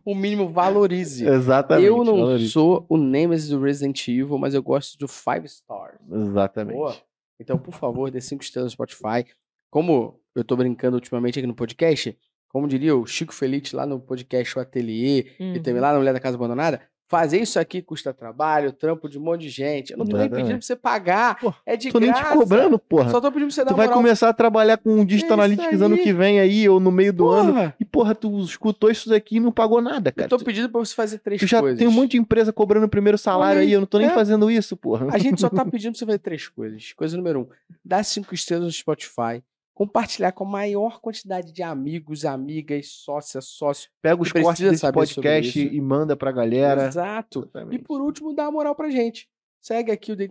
o 0.05 0.13
mínimo 0.15 0.49
valorize. 0.49 1.25
Exatamente. 1.25 1.87
eu 1.87 2.03
não 2.03 2.19
valoriza. 2.19 2.53
sou 2.53 2.85
o 2.89 2.97
Nemesis 2.97 3.51
do 3.51 3.61
Resident 3.61 4.09
Evil, 4.09 4.39
mas 4.39 4.55
eu 4.55 4.63
gosto 4.63 4.99
do 4.99 5.07
Five 5.07 5.47
Stars. 5.47 6.01
Exatamente. 6.11 6.77
Boa. 6.77 6.97
Então, 7.41 7.57
por 7.57 7.73
favor, 7.73 8.11
dê 8.11 8.21
cinco 8.21 8.43
estrelas 8.43 8.73
no 8.73 8.75
Spotify. 8.75 9.25
Como 9.71 10.19
eu 10.35 10.43
tô 10.43 10.57
brincando 10.57 10.97
ultimamente 10.97 11.39
aqui 11.39 11.47
no 11.47 11.55
podcast, 11.55 12.19
como 12.49 12.67
diria 12.69 12.97
o 12.97 13.07
Chico 13.07 13.35
Felite 13.35 13.75
lá 13.77 13.85
no 13.87 13.99
podcast 14.01 14.59
O 14.59 14.61
Ateliê 14.61 15.27
e 15.39 15.43
Uhum. 15.43 15.63
também 15.63 15.81
lá 15.81 15.93
na 15.93 15.99
Mulher 15.99 16.13
da 16.15 16.21
Casa 16.21 16.37
Abandonada, 16.37 16.81
fazer 17.11 17.39
isso 17.41 17.59
aqui 17.59 17.81
custa 17.81 18.13
trabalho, 18.13 18.71
trampo 18.71 19.09
de 19.09 19.19
um 19.19 19.23
monte 19.23 19.41
de 19.43 19.49
gente. 19.49 19.93
Eu 19.93 19.99
não 19.99 20.05
tô 20.07 20.19
nem 20.19 20.29
pedindo 20.29 20.49
pra 20.59 20.61
você 20.61 20.77
pagar. 20.77 21.39
Pô, 21.41 21.55
é 21.65 21.75
de 21.75 21.91
Tô 21.91 21.99
nem 21.99 22.13
te 22.13 22.19
graça. 22.21 22.37
cobrando, 22.37 22.79
porra. 22.79 23.11
Só 23.11 23.19
tô 23.19 23.33
pedindo 23.33 23.47
pra 23.49 23.55
você 23.55 23.65
dar 23.65 23.71
Tu 23.71 23.77
vai 23.77 23.87
moral. 23.87 24.03
começar 24.03 24.29
a 24.29 24.33
trabalhar 24.35 24.77
com 24.77 24.91
um 24.95 25.07
Digital 25.07 25.31
É 25.31 25.45
Analytics 25.45 25.81
ano 25.81 25.97
que 25.97 26.13
vem 26.13 26.39
aí, 26.39 26.69
ou 26.69 26.79
no 26.79 26.93
meio 26.93 27.11
do 27.11 27.27
ano. 27.29 27.53
Porra, 27.55 27.75
E, 27.81 27.85
porra, 27.87 28.15
tu 28.15 28.39
escutou 28.43 28.91
isso 28.91 29.09
daqui 29.09 29.37
e 29.37 29.41
não 29.41 29.51
pagou 29.51 29.81
nada, 29.81 30.13
cara. 30.13 30.27
eu 30.27 30.39
tô 30.39 30.45
pedindo 30.45 30.69
pra 30.69 30.81
você 30.81 30.95
fazer 30.95 31.19
três 31.19 31.41
Tu 31.41 31.47
já 31.47 31.61
coisas. 31.61 31.79
tem 31.79 31.89
um 31.89 31.93
monte 31.93 32.11
de 32.11 32.19
empresa 32.19 32.53
cobrando 32.53 32.85
o 32.85 32.91
primeiro 32.91 33.17
salário 33.17 33.63
aí, 33.63 33.69
aí, 33.69 33.73
eu 33.73 33.81
não 33.81 33.87
tô 33.87 33.97
nem 33.99 34.09
é. 34.09 34.11
fazendo 34.15 34.51
isso, 34.51 34.77
porra. 34.77 35.07
A 35.11 35.17
gente 35.17 35.41
só 35.41 35.49
tá 35.49 35.65
pedindo 35.67 35.93
pra 35.93 35.99
você 36.01 36.05
fazer 36.05 36.19
três 36.19 36.47
coisas. 36.49 36.93
Coisa 36.93 37.17
número 37.17 37.41
um, 37.41 37.47
dar 37.83 38.05
cinco 38.05 38.35
estrelas 38.35 38.67
no 38.67 38.71
Spotify, 38.73 39.43
compartilhar 39.79 40.33
com 40.33 40.43
a 40.43 40.49
maior 40.49 41.01
quantidade 41.01 41.53
de 41.53 41.63
amigos, 41.63 42.25
amigas, 42.25 42.89
sócias, 42.89 43.45
sócios. 43.45 43.89
Pega 44.03 44.21
os 44.21 44.33
cortes 44.33 44.69
desse 44.69 44.91
podcast 44.91 45.57
e 45.57 45.81
manda 45.81 46.17
pra 46.17 46.33
galera. 46.33 46.89
Exato. 46.89 47.39
E 47.39 47.43
Exatamente. 47.43 47.85
por 47.85 48.01
último, 48.01 48.35
dá 48.35 48.47
uma 48.47 48.51
moral 48.51 48.75
pra 48.75 48.91
gente. 48.91 49.29
Segue 49.61 49.93
aqui 49.93 50.11
o 50.11 50.17
The 50.17 50.27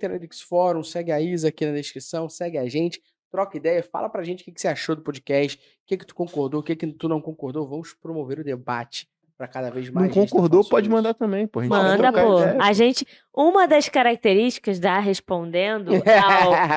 Fórum, 0.46 0.84
segue 0.84 1.14
a 1.14 1.22
Isa 1.22 1.48
aqui 1.48 1.66
na 1.66 1.72
descrição, 1.72 2.28
segue 2.28 2.58
a 2.58 2.68
gente, 2.68 3.02
troca 3.32 3.56
ideia, 3.56 3.82
fala 3.82 4.10
pra 4.10 4.22
gente 4.22 4.42
o 4.42 4.44
que, 4.44 4.52
que 4.52 4.60
você 4.60 4.68
achou 4.68 4.98
do 4.98 5.02
podcast, 5.02 5.58
o 5.58 5.62
que, 5.86 5.96
que 5.96 6.06
tu 6.06 6.14
concordou, 6.14 6.60
o 6.60 6.64
que, 6.64 6.76
que 6.76 6.86
tu 6.88 7.08
não 7.08 7.22
concordou. 7.22 7.66
Vamos 7.66 7.94
promover 7.94 8.40
o 8.40 8.44
debate 8.44 9.08
pra 9.38 9.48
cada 9.48 9.70
vez 9.70 9.90
mais. 9.90 10.08
Não 10.08 10.14
gente 10.14 10.30
tá 10.30 10.36
concordou, 10.36 10.62
pode 10.62 10.86
sobre 10.86 10.90
mandar 10.90 11.10
isso. 11.12 11.20
também, 11.20 11.46
pô. 11.48 11.60
A 11.60 11.64
gente 11.64 11.70
vai 11.70 11.84
Manda, 11.84 12.12
pô. 12.14 12.40
ideia. 12.42 12.58
A 12.60 12.74
gente. 12.74 13.06
Uma 13.34 13.68
das 13.68 13.88
características 13.88 14.80
da 14.80 14.98
respondendo 15.00 15.92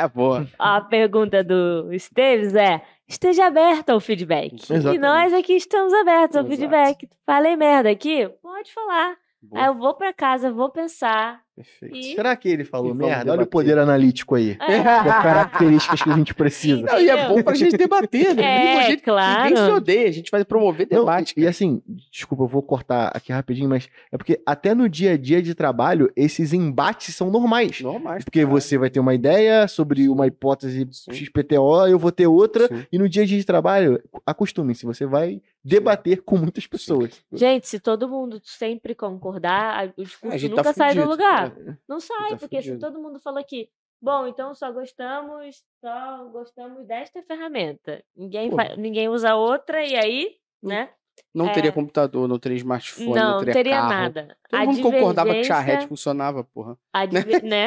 ao, 0.03 0.09
Boa. 0.11 0.47
à 0.59 0.81
pergunta 0.82 1.43
do 1.43 1.93
Esteves 1.93 2.55
é 2.55 2.82
esteja 3.09 3.47
aberto 3.47 3.91
ao 3.91 3.99
feedback. 4.01 4.53
E 4.53 4.73
Exatamente. 4.74 4.99
nós 5.01 5.32
aqui 5.32 5.55
estamos 5.55 5.93
abertos 5.95 6.37
ao 6.37 6.45
Exato. 6.45 6.57
feedback. 6.61 7.09
Falei 7.24 7.57
merda 7.57 7.91
aqui? 7.91 8.28
Pode 8.43 8.73
falar. 8.73 9.16
Boa. 9.43 9.62
Aí 9.62 9.69
eu 9.69 9.74
vou 9.74 9.95
pra 9.95 10.12
casa, 10.12 10.53
vou 10.53 10.69
pensar. 10.70 11.41
Perfeito. 11.56 11.94
E. 11.97 12.14
Será 12.14 12.35
que 12.36 12.48
ele 12.48 12.64
falou 12.64 12.94
merda? 12.94 13.32
Olha 13.32 13.43
o 13.43 13.44
debater. 13.44 13.51
poder 13.51 13.78
analítico 13.78 14.35
aí. 14.35 14.56
É, 14.60 14.82
características 14.82 16.02
que 16.02 16.10
a 16.10 16.16
gente 16.16 16.35
precisa. 16.35 16.82
Não, 16.82 17.01
e 17.01 17.09
é 17.09 17.28
bom 17.28 17.43
pra 17.43 17.55
gente 17.55 17.77
debater, 17.77 18.35
né? 18.35 18.43
É, 18.43 18.59
Ninguém- 18.59 18.81
Ninguém 18.82 18.97
claro. 18.98 19.56
se 19.56 19.70
odeia, 19.72 20.09
a 20.09 20.12
gente 20.12 20.31
vai 20.31 20.44
promover 20.44 20.89
Não, 20.90 21.01
debate. 21.01 21.35
e 21.36 21.47
assim, 21.47 21.82
desculpa, 22.10 22.44
eu 22.44 22.48
vou 22.48 22.62
cortar 22.62 23.10
aqui 23.14 23.32
rapidinho, 23.32 23.68
mas 23.68 23.89
é 24.10 24.16
porque 24.16 24.40
até 24.47 24.74
no 24.74 24.89
dia 24.89 25.12
a 25.12 25.16
dia 25.16 25.43
de 25.43 25.55
trabalho, 25.55 26.10
esses 26.16 26.52
embates 26.52 27.14
são 27.14 27.31
normais. 27.31 27.81
Normais. 27.81 28.24
Porque 28.24 28.44
você 28.44 28.78
vai 28.78 28.89
ter 28.90 29.01
uma 29.01 29.14
ideia 29.14 29.66
sobre 29.68 30.09
uma 30.09 30.27
hipótese 30.27 30.89
Sim. 30.90 31.12
XPTO, 31.12 31.86
eu 31.86 31.98
vou 31.98 32.12
ter 32.12 32.27
outra, 32.27 32.68
Sim. 32.68 32.86
e 32.90 32.98
no 32.98 33.09
dia 33.09 33.22
a 33.22 33.27
dia 33.27 33.39
de 33.39 33.44
trabalho, 33.44 34.01
acostumem-se, 34.24 34.86
você 34.86 35.05
vai 35.06 35.40
debater 35.62 36.22
com 36.22 36.39
muitas 36.39 36.66
pessoas. 36.66 37.22
Gente, 37.31 37.68
se 37.68 37.78
todo 37.78 38.09
mundo 38.09 38.40
sempre 38.43 38.94
concordar, 38.94 39.93
o 39.97 40.02
discurso 40.02 40.35
A 40.35 40.39
gente 40.39 40.51
nunca 40.52 40.64
tá 40.64 40.72
sai 40.72 40.94
do 40.94 41.02
fudido. 41.02 41.49
Lugar. 41.59 41.74
É. 41.74 41.78
Não 41.89 42.01
sai, 42.01 42.31
tá 42.31 42.36
porque 42.36 42.62
se 42.62 42.78
todo 42.78 43.01
mundo 43.01 43.18
falou 43.20 43.39
aqui, 43.40 43.68
bom, 44.01 44.27
então 44.27 44.55
só 44.55 44.70
gostamos, 44.72 45.62
só 45.85 46.24
gostamos 46.32 46.86
desta 46.86 47.22
ferramenta. 47.22 48.02
Ninguém, 48.16 48.51
fa- 48.51 48.77
ninguém 48.77 49.09
usa 49.09 49.35
outra, 49.35 49.85
e 49.85 49.97
aí, 49.97 50.36
né? 50.62 50.90
Não 51.35 51.48
É. 51.48 51.52
teria 51.52 51.70
computador, 51.72 52.27
não 52.27 52.39
teria 52.39 52.56
smartphone, 52.56 53.10
não, 53.14 53.31
não, 53.32 53.39
teria 53.40 53.52
teria 53.52 53.77
carro. 53.77 53.89
nada. 53.90 54.36
Todo 54.48 54.59
A 54.60 54.64
mundo 54.64 54.82
concordava 54.82 55.28
que 55.31 55.43
divergência- 55.43 55.55
charrete 55.55 55.86
funcionava, 55.86 56.44
porra. 56.44 56.78
A, 56.93 57.05
diver- 57.05 57.43
né? 57.44 57.66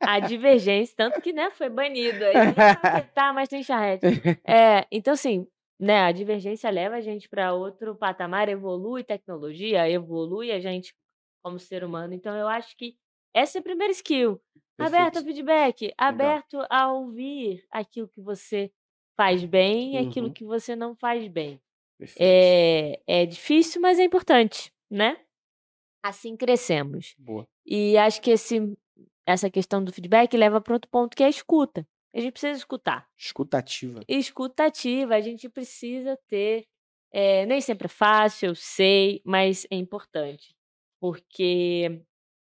a 0.00 0.20
divergência, 0.20 0.94
tanto 0.96 1.20
que 1.20 1.32
né, 1.32 1.50
foi 1.52 1.68
banido. 1.70 2.22
Aí, 2.24 2.34
ah, 2.36 3.00
tá, 3.14 3.32
mas 3.32 3.48
tem 3.48 3.62
charrete. 3.62 4.04
É, 4.46 4.86
então, 4.92 5.14
assim, 5.14 5.46
né, 5.80 6.02
a 6.02 6.12
divergência 6.12 6.68
leva 6.70 6.96
a 6.96 7.00
gente 7.00 7.28
para 7.30 7.54
outro 7.54 7.94
patamar, 7.96 8.48
evolui 8.50 9.02
tecnologia, 9.02 9.88
evolui 9.88 10.52
a 10.52 10.60
gente 10.60 10.94
como 11.42 11.58
ser 11.58 11.82
humano. 11.84 12.12
Então, 12.12 12.36
eu 12.36 12.46
acho 12.46 12.76
que 12.76 12.94
essa 13.34 13.58
é 13.58 13.60
a 13.60 13.62
primeira 13.62 13.92
skill. 13.92 14.40
Aberto 14.78 15.16
ao 15.18 15.22
Perfeito. 15.22 15.26
feedback, 15.26 15.94
aberto 15.96 16.66
a 16.70 16.92
ouvir 16.92 17.64
aquilo 17.70 18.08
que 18.08 18.20
você 18.20 18.72
faz 19.16 19.44
bem 19.44 19.94
e 19.94 19.98
aquilo 19.98 20.28
Uhum. 20.28 20.32
que 20.32 20.44
você 20.44 20.74
não 20.74 20.96
faz 20.96 21.28
bem. 21.28 21.60
Perfeito. 21.98 22.20
É, 22.20 23.00
é 23.06 23.26
difícil, 23.26 23.80
mas 23.80 23.98
é 23.98 24.04
importante, 24.04 24.72
né? 24.90 25.16
Assim 26.02 26.36
crescemos. 26.36 27.14
Boa. 27.18 27.46
E 27.64 27.96
acho 27.96 28.20
que 28.20 28.30
esse, 28.32 28.76
essa 29.26 29.48
questão 29.50 29.84
do 29.84 29.92
feedback 29.92 30.36
leva 30.36 30.60
para 30.60 30.74
outro 30.74 30.90
ponto 30.90 31.16
que 31.16 31.22
é 31.22 31.26
a 31.26 31.30
escuta. 31.30 31.86
A 32.14 32.20
gente 32.20 32.32
precisa 32.32 32.58
escutar. 32.58 33.08
Escutativa. 33.16 34.00
Escutativa, 34.08 35.14
a 35.14 35.20
gente 35.20 35.48
precisa 35.48 36.18
ter. 36.28 36.66
é, 37.12 37.46
nem 37.46 37.60
sempre 37.60 37.86
é 37.86 37.88
fácil, 37.88 38.48
eu 38.48 38.54
sei, 38.54 39.20
mas 39.24 39.64
é 39.70 39.76
importante. 39.76 40.54
Porque 41.00 42.02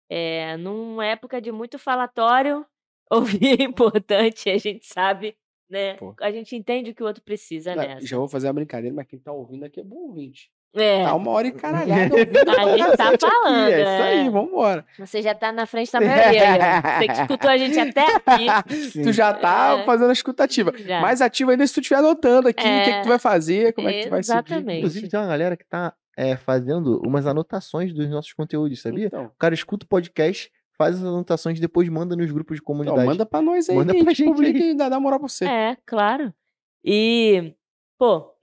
é, 0.10 0.58
numa 0.58 1.06
época 1.06 1.42
de 1.42 1.52
muito 1.52 1.78
falatório, 1.80 2.66
ouvir 3.12 3.62
é 3.62 3.64
importante, 3.64 4.50
a 4.50 4.58
gente 4.58 4.86
sabe, 4.86 5.36
né? 5.70 5.94
Pô. 5.96 6.14
A 6.22 6.32
gente 6.32 6.56
entende 6.56 6.92
o 6.92 6.96
que 6.96 7.04
o 7.04 7.06
outro 7.08 7.24
precisa 7.24 7.76
Não, 7.76 7.84
nessa. 7.84 8.06
já 8.06 8.18
vou 8.18 8.28
fazer 8.28 8.48
uma 8.48 8.54
brincadeira, 8.54 8.96
mas 8.96 9.08
quem 9.08 9.20
tá 9.20 9.32
ouvindo 9.32 9.64
aqui 9.66 9.80
é 9.80 9.84
bom 9.84 10.08
ouvinte. 10.08 10.50
É, 10.78 11.06
Tá 11.06 11.16
uma 11.16 11.32
hora 11.32 11.48
e 11.48 11.52
caralhada 11.54 12.14
ouvindo. 12.14 12.50
A 12.52 12.78
gente 12.78 12.98
tá 12.98 13.10
aqui, 13.10 13.26
falando, 13.26 13.72
É 13.72 13.82
isso 13.82 14.04
aí, 14.04 14.28
é. 14.28 14.30
vambora. 14.30 14.86
você 15.00 15.22
já 15.22 15.34
tá 15.34 15.50
na 15.54 15.66
frente 15.66 15.90
da 15.90 16.02
maioria. 16.02 16.82
Você 17.00 17.08
que 17.08 17.14
escutou 17.14 17.50
a 17.50 17.58
gente 17.58 17.80
até 17.80 18.02
aqui. 18.16 19.02
Tu 19.02 19.14
já 19.14 19.34
tá 19.34 19.78
É. 19.80 19.86
fazendo 19.86 20.10
a 20.10 20.14
escutativa. 20.14 20.74
Já. 20.78 21.00
Mais 21.00 21.22
ativo 21.22 21.52
ainda 21.52 21.66
se 21.66 21.74
tu 21.74 21.80
estiver 21.80 22.00
anotando 22.00 22.50
aqui 22.50 22.60
o 22.60 22.64
que, 22.64 22.84
que 22.84 22.90
É. 22.90 23.02
tu 23.04 23.08
vai 23.08 23.18
fazer, 23.20 23.72
como 23.74 23.88
é 23.88 23.94
que 23.94 24.04
tu 24.04 24.10
vai 24.10 24.22
seguir. 24.22 24.38
Exatamente. 24.38 24.78
Inclusive, 24.80 25.08
tem 25.08 25.18
uma 25.20 25.28
galera 25.28 25.56
que 25.56 25.64
tá 25.66 25.94
é, 26.18 26.36
fazendo 26.38 27.02
umas 27.06 27.26
anotações 27.28 27.94
dos 27.94 28.10
nossos 28.10 28.34
conteúdos, 28.34 28.82
sabia? 28.82 29.08
Então, 29.08 29.26
O 29.26 29.38
cara 29.38 29.54
escuta 29.54 29.86
o 29.86 29.90
podcast, 29.90 30.52
faz 30.78 30.96
as 30.98 31.04
anotações 31.04 31.58
e 31.58 31.62
depois 31.62 31.88
manda 31.90 32.16
nos 32.16 32.32
grupos 32.32 32.58
de 32.58 32.62
então, 32.62 32.74
comunidade. 32.74 33.06
manda 33.08 33.26
pra 33.26 33.42
nós 33.42 33.70
aí, 33.70 33.76
Manda 33.76 33.94
pra 33.94 34.14
gente 34.14 34.28
publica 34.28 34.60
aí. 34.60 34.72
e 34.72 34.76
dá, 34.76 34.90
dá 34.90 35.00
moral 35.00 35.20
pra 35.20 35.28
você. 35.28 35.46
É, 35.46 35.78
claro. 35.86 36.34
E, 36.84 37.54
pô, 37.98 38.34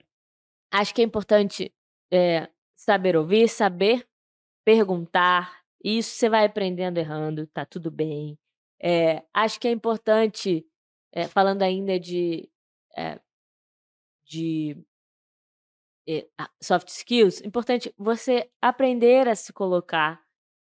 acho 0.71 0.93
que 0.93 1.01
é 1.01 1.05
importante 1.05 1.73
é, 2.11 2.47
saber 2.75 3.15
ouvir, 3.15 3.47
saber 3.47 4.05
perguntar. 4.65 5.61
Isso 5.83 6.15
você 6.15 6.29
vai 6.29 6.45
aprendendo 6.45 6.97
errando, 6.97 7.45
tá 7.47 7.65
tudo 7.65 7.91
bem. 7.91 8.37
É, 8.81 9.23
acho 9.33 9.59
que 9.59 9.67
é 9.67 9.71
importante, 9.71 10.65
é, 11.11 11.27
falando 11.27 11.61
ainda 11.61 11.99
de, 11.99 12.49
é, 12.97 13.19
de 14.25 14.77
soft 16.61 16.87
skills, 16.89 17.41
importante 17.41 17.93
você 17.97 18.49
aprender 18.61 19.27
a 19.27 19.35
se 19.35 19.51
colocar. 19.53 20.21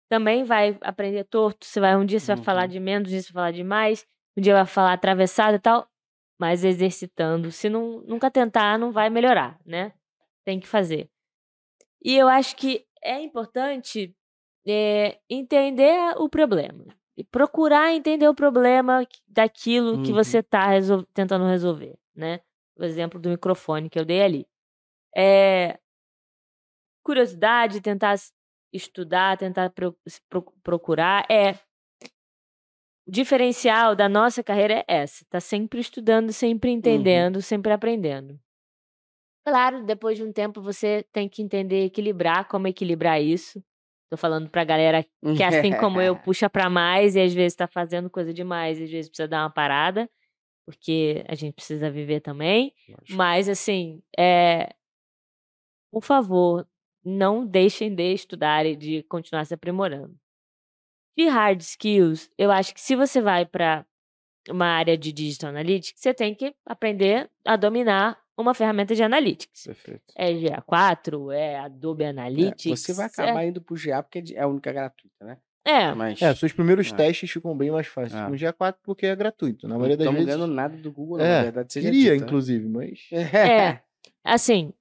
Também 0.08 0.44
vai 0.44 0.76
aprender 0.82 1.24
torto. 1.24 1.66
Você 1.66 1.80
vai 1.80 1.96
um 1.96 2.04
dia 2.04 2.20
você 2.20 2.34
vai 2.34 2.44
falar 2.44 2.62
Uhum. 2.62 2.68
de 2.68 2.80
menos, 2.80 3.08
um 3.08 3.10
dia 3.10 3.22
você 3.22 3.32
vai 3.32 3.42
falar 3.42 3.50
de 3.52 3.64
mais, 3.64 4.06
um 4.36 4.40
dia 4.42 4.54
vai 4.54 4.66
falar 4.66 4.92
atravessado 4.92 5.54
e 5.54 5.58
tal, 5.58 5.88
mas 6.38 6.62
exercitando. 6.64 7.50
Se 7.50 7.68
não, 7.68 8.00
nunca 8.02 8.30
tentar, 8.30 8.78
não 8.78 8.92
vai 8.92 9.08
melhorar, 9.10 9.58
né? 9.64 9.92
Tem 10.44 10.60
que 10.60 10.68
fazer. 10.68 11.08
E 12.02 12.14
eu 12.16 12.28
acho 12.28 12.54
que 12.56 12.84
é 13.02 13.20
importante 13.20 14.14
é, 14.66 15.18
entender 15.28 16.14
o 16.18 16.28
problema. 16.28 16.84
E 17.16 17.22
procurar 17.22 17.92
entender 17.94 18.28
o 18.28 18.34
problema 18.34 19.04
que- 19.06 19.20
daquilo 19.28 20.02
que 20.02 20.10
Uhum. 20.10 20.16
você 20.16 20.38
está 20.38 20.68
tentando 21.14 21.46
resolver, 21.46 21.96
né? 22.14 22.40
O 22.76 22.82
exemplo 22.84 23.20
do 23.20 23.28
microfone 23.28 23.88
que 23.88 23.98
eu 23.98 24.04
dei 24.04 24.20
ali. 24.22 24.46
É, 25.16 25.78
curiosidade, 27.02 27.80
tentar 27.80 28.14
estudar, 28.72 29.36
tentar 29.36 29.70
pro- 29.70 29.96
pro- 30.28 30.52
procurar. 30.62 31.24
É, 31.30 31.52
o 33.06 33.10
diferencial 33.10 33.94
da 33.94 34.08
nossa 34.08 34.42
carreira 34.42 34.74
é 34.80 34.84
essa. 35.02 35.24
Tá 35.28 35.40
sempre 35.40 35.80
estudando, 35.80 36.32
sempre 36.32 36.70
entendendo, 36.70 37.42
sempre 37.42 37.72
aprendendo. 37.72 38.38
Claro, 39.46 39.84
depois 39.84 40.16
de 40.16 40.24
um 40.24 40.32
tempo 40.32 40.62
você 40.62 41.04
tem 41.12 41.28
que 41.28 41.42
entender 41.42 41.84
equilibrar, 41.84 42.48
como 42.48 42.66
equilibrar 42.66 43.20
isso. 43.20 43.62
Tô 44.10 44.16
falando 44.16 44.48
pra 44.48 44.64
galera 44.64 45.04
que 45.36 45.42
assim 45.42 45.70
como 45.80 46.00
eu 46.00 46.16
puxa 46.24 46.48
pra 46.48 46.70
mais 46.70 47.14
e 47.14 47.20
às 47.20 47.34
vezes 47.34 47.54
tá 47.54 47.66
fazendo 47.66 48.08
coisa 48.08 48.32
demais 48.32 48.78
e 48.80 48.84
às 48.84 48.90
vezes 48.90 49.08
precisa 49.10 49.28
dar 49.28 49.42
uma 49.42 49.50
parada, 49.50 50.08
porque 50.64 51.22
a 51.28 51.34
gente 51.34 51.52
precisa 51.54 51.90
viver 51.90 52.20
também. 52.20 52.72
Mas 53.10 53.48
assim, 53.50 54.02
é 54.18 54.74
por 55.94 56.02
favor, 56.04 56.66
não 57.04 57.46
deixem 57.46 57.94
de 57.94 58.12
estudar 58.12 58.66
e 58.66 58.74
de 58.74 59.02
continuar 59.04 59.44
se 59.44 59.54
aprimorando. 59.54 60.14
De 61.16 61.28
hard 61.28 61.60
skills, 61.60 62.28
eu 62.36 62.50
acho 62.50 62.74
que 62.74 62.80
se 62.80 62.96
você 62.96 63.20
vai 63.20 63.46
para 63.46 63.86
uma 64.50 64.66
área 64.66 64.98
de 64.98 65.12
digital 65.12 65.50
analytics, 65.50 66.00
você 66.00 66.12
tem 66.12 66.34
que 66.34 66.52
aprender 66.66 67.30
a 67.44 67.54
dominar 67.56 68.18
uma 68.36 68.52
ferramenta 68.52 68.92
de 68.94 69.02
analytics. 69.04 69.62
Perfeito. 69.64 70.02
É 70.16 70.32
GA4, 70.32 71.32
é 71.32 71.56
Adobe 71.60 72.02
É, 72.02 72.08
Analytics. 72.08 72.80
você 72.80 72.92
vai 72.92 73.06
acabar 73.06 73.44
indo 73.46 73.60
pro 73.62 73.76
GA 73.76 74.02
porque 74.02 74.18
é 74.34 74.38
é 74.38 74.42
a 74.42 74.48
única 74.48 74.72
gratuita, 74.72 75.24
né? 75.24 75.38
É, 75.64 75.70
é, 75.84 75.94
Mas 75.94 76.20
É, 76.20 76.34
seus 76.34 76.52
primeiros 76.52 76.92
É. 76.92 76.96
testes 76.96 77.30
ficam 77.30 77.56
bem 77.56 77.70
mais 77.70 77.86
fáceis. 77.86 78.14
É. 78.20 78.28
No 78.28 78.34
G4 78.34 78.74
porque 78.82 79.06
é 79.06 79.14
gratuito. 79.14 79.68
Na 79.68 79.74
não 79.74 79.78
maioria 79.80 79.96
das 79.96 80.04
estamos 80.06 80.24
vezes. 80.24 80.36
ganhando 80.40 80.52
nada 80.52 80.76
do 80.76 80.90
Google, 80.92 81.18
não, 81.18 81.24
É, 81.24 81.36
na 81.36 81.42
verdade 81.44 81.72
seja 81.72 81.90
Queria, 81.90 82.10
né? 82.10 82.16
inclusive, 82.16 82.68
mas. 82.68 83.06
É, 83.12 83.80
assim, 84.24 84.74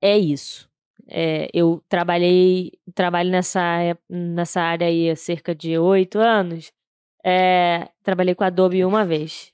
é 0.00 0.18
isso. 0.18 0.68
É, 1.08 1.48
eu 1.54 1.82
trabalhei, 1.88 2.72
trabalho 2.94 3.30
nessa, 3.30 3.60
ép- 3.82 4.00
nessa 4.08 4.60
área 4.60 4.86
aí 4.88 5.08
há 5.10 5.16
cerca 5.16 5.54
de 5.54 5.78
oito 5.78 6.18
anos. 6.18 6.72
É, 7.24 7.88
trabalhei 8.02 8.34
com 8.34 8.44
Adobe 8.44 8.84
uma 8.84 9.04
vez. 9.04 9.52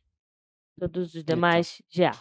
Todos 0.78 1.14
os 1.14 1.24
demais 1.24 1.82
já. 1.90 2.12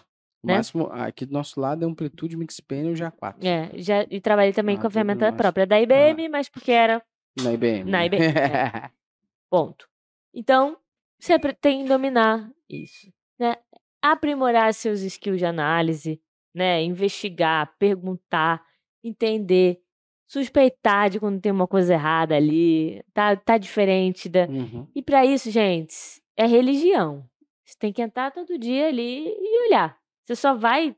O 0.43 0.47
né? 0.47 0.55
máximo, 0.55 0.87
aqui 0.91 1.25
do 1.25 1.33
nosso 1.33 1.59
lado 1.59 1.83
é 1.83 1.87
Amplitude 1.87 2.35
Mixpanel 2.35 2.93
GA4. 2.93 3.45
É, 3.45 3.71
já 3.77 4.05
e 4.09 4.19
trabalhei 4.19 4.51
também 4.53 4.75
Ah, 4.75 4.81
com 4.81 4.87
a 4.87 4.89
ferramenta 4.89 5.31
própria 5.31 5.65
da 5.67 5.79
IBM, 5.79 6.27
mas 6.29 6.49
porque 6.49 6.71
era 6.71 7.01
Na 7.41 7.53
IBM. 7.53 7.83
Na 7.89 7.99
né? 7.99 8.05
IBM, 8.05 8.23
é. 8.25 8.91
ponto. 9.49 9.87
Então, 10.33 10.77
você 11.19 11.37
tem 11.53 11.83
que 11.83 11.87
dominar 11.89 12.51
isso, 12.69 13.11
né? 13.39 13.55
Aprimorar 14.01 14.73
seus 14.73 15.01
skills 15.01 15.37
de 15.39 15.45
análise, 15.45 16.19
né? 16.53 16.83
Investigar, 16.83 17.75
perguntar, 17.77 18.63
entender, 19.03 19.81
suspeitar 20.27 21.09
de 21.09 21.19
quando 21.19 21.41
tem 21.41 21.51
uma 21.51 21.67
coisa 21.67 21.93
errada 21.93 22.35
ali, 22.35 23.03
tá, 23.13 23.35
tá 23.35 23.57
diferente 23.57 24.29
da. 24.29 24.45
Uhum. 24.45 24.87
E 24.95 25.01
para 25.01 25.25
isso, 25.25 25.51
gente, 25.51 26.21
é 26.37 26.45
religião. 26.45 27.29
Você 27.65 27.75
tem 27.77 27.93
que 27.93 28.01
entrar 28.01 28.31
todo 28.31 28.57
dia 28.57 28.87
ali 28.87 29.27
e 29.27 29.67
olhar. 29.67 29.97
Você 30.25 30.35
só 30.35 30.53
vai 30.53 30.95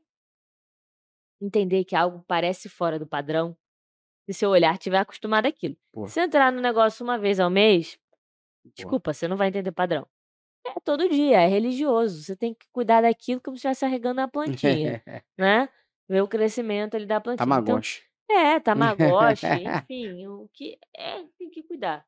entender 1.40 1.84
que 1.84 1.96
algo 1.96 2.24
parece 2.26 2.68
fora 2.68 2.98
do 2.98 3.06
padrão 3.06 3.56
se 4.26 4.32
seu 4.32 4.50
olhar 4.50 4.74
estiver 4.74 4.98
acostumado 4.98 5.46
àquilo. 5.46 5.76
Pô. 5.92 6.06
Se 6.06 6.20
entrar 6.20 6.50
no 6.50 6.60
negócio 6.60 7.04
uma 7.04 7.18
vez 7.18 7.38
ao 7.38 7.50
mês, 7.50 7.96
Pô. 7.96 8.70
desculpa, 8.74 9.12
você 9.12 9.28
não 9.28 9.36
vai 9.36 9.48
entender 9.48 9.72
padrão. 9.72 10.06
É 10.66 10.80
todo 10.80 11.08
dia, 11.08 11.40
é 11.42 11.46
religioso. 11.46 12.22
Você 12.22 12.36
tem 12.36 12.54
que 12.54 12.66
cuidar 12.72 13.02
daquilo 13.02 13.40
como 13.40 13.56
se 13.56 13.60
estivesse 13.60 13.84
arregando 13.84 14.20
a 14.20 14.28
plantinha, 14.28 15.02
né? 15.38 15.68
Ver 16.08 16.22
o 16.22 16.28
crescimento 16.28 16.96
ali 16.96 17.06
da 17.06 17.20
plantinha. 17.20 17.44
Então, 17.44 17.64
Tamagotchi. 17.64 18.02
é, 18.30 18.60
Tamagotchi, 18.60 19.46
enfim, 19.90 20.26
o 20.26 20.48
que 20.52 20.78
é, 20.96 21.22
tem 21.38 21.50
que 21.50 21.62
cuidar. 21.62 22.06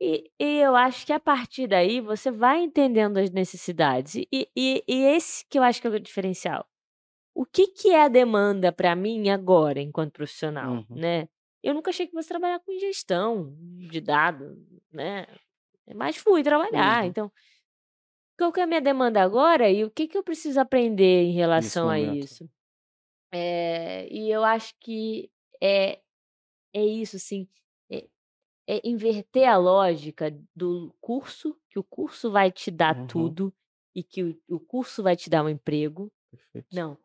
E, 0.00 0.30
e 0.40 0.58
eu 0.58 0.74
acho 0.74 1.06
que 1.06 1.12
a 1.12 1.20
partir 1.20 1.68
daí 1.68 2.00
você 2.00 2.30
vai 2.30 2.60
entendendo 2.62 3.18
as 3.18 3.30
necessidades. 3.30 4.16
E, 4.16 4.26
e, 4.56 4.82
e 4.88 4.94
esse 5.14 5.44
que 5.48 5.58
eu 5.58 5.62
acho 5.62 5.80
que 5.80 5.86
é 5.86 5.90
o 5.90 6.00
diferencial. 6.00 6.66
O 7.34 7.46
que, 7.46 7.68
que 7.68 7.90
é 7.90 8.02
a 8.04 8.08
demanda 8.08 8.72
para 8.72 8.94
mim 8.96 9.30
agora, 9.30 9.80
enquanto 9.80 10.12
profissional, 10.12 10.72
Uhum. 10.74 10.84
né? 10.90 11.28
Eu 11.62 11.72
nunca 11.74 11.90
achei 11.90 12.06
que 12.06 12.12
fosse 12.12 12.28
trabalhar 12.28 12.58
com 12.60 12.76
gestão 12.78 13.54
de 13.88 14.00
dados, 14.00 14.58
né? 14.92 15.26
Mas 15.94 16.16
fui 16.16 16.42
trabalhar. 16.42 17.04
Uhum. 17.04 17.08
Então, 17.08 17.32
qual 18.38 18.52
que 18.52 18.60
é 18.60 18.64
a 18.64 18.66
minha 18.66 18.80
demanda 18.80 19.22
agora 19.22 19.70
e 19.70 19.84
o 19.84 19.90
que, 19.90 20.08
que 20.08 20.16
eu 20.16 20.22
preciso 20.22 20.60
aprender 20.60 21.24
em 21.24 21.32
relação 21.32 21.88
a 21.88 21.98
isso? 22.00 22.48
É, 23.32 24.08
e 24.12 24.30
eu 24.30 24.44
acho 24.44 24.74
que 24.80 25.30
é, 25.62 26.00
é 26.74 26.84
isso, 26.84 27.16
assim, 27.16 27.48
é, 27.90 28.06
é 28.68 28.80
inverter 28.88 29.48
a 29.48 29.56
lógica 29.56 30.30
do 30.54 30.94
curso, 31.00 31.56
que 31.70 31.78
o 31.78 31.84
curso 31.84 32.30
vai 32.30 32.52
te 32.52 32.70
dar 32.70 32.96
Uhum. 32.96 33.06
tudo 33.08 33.54
e 33.94 34.02
que 34.02 34.22
o, 34.24 34.56
o 34.56 34.60
curso 34.60 35.02
vai 35.02 35.16
te 35.16 35.30
dar 35.30 35.44
um 35.44 35.48
emprego. 35.48 36.12
Perfeito. 36.30 36.68
Não, 36.74 36.98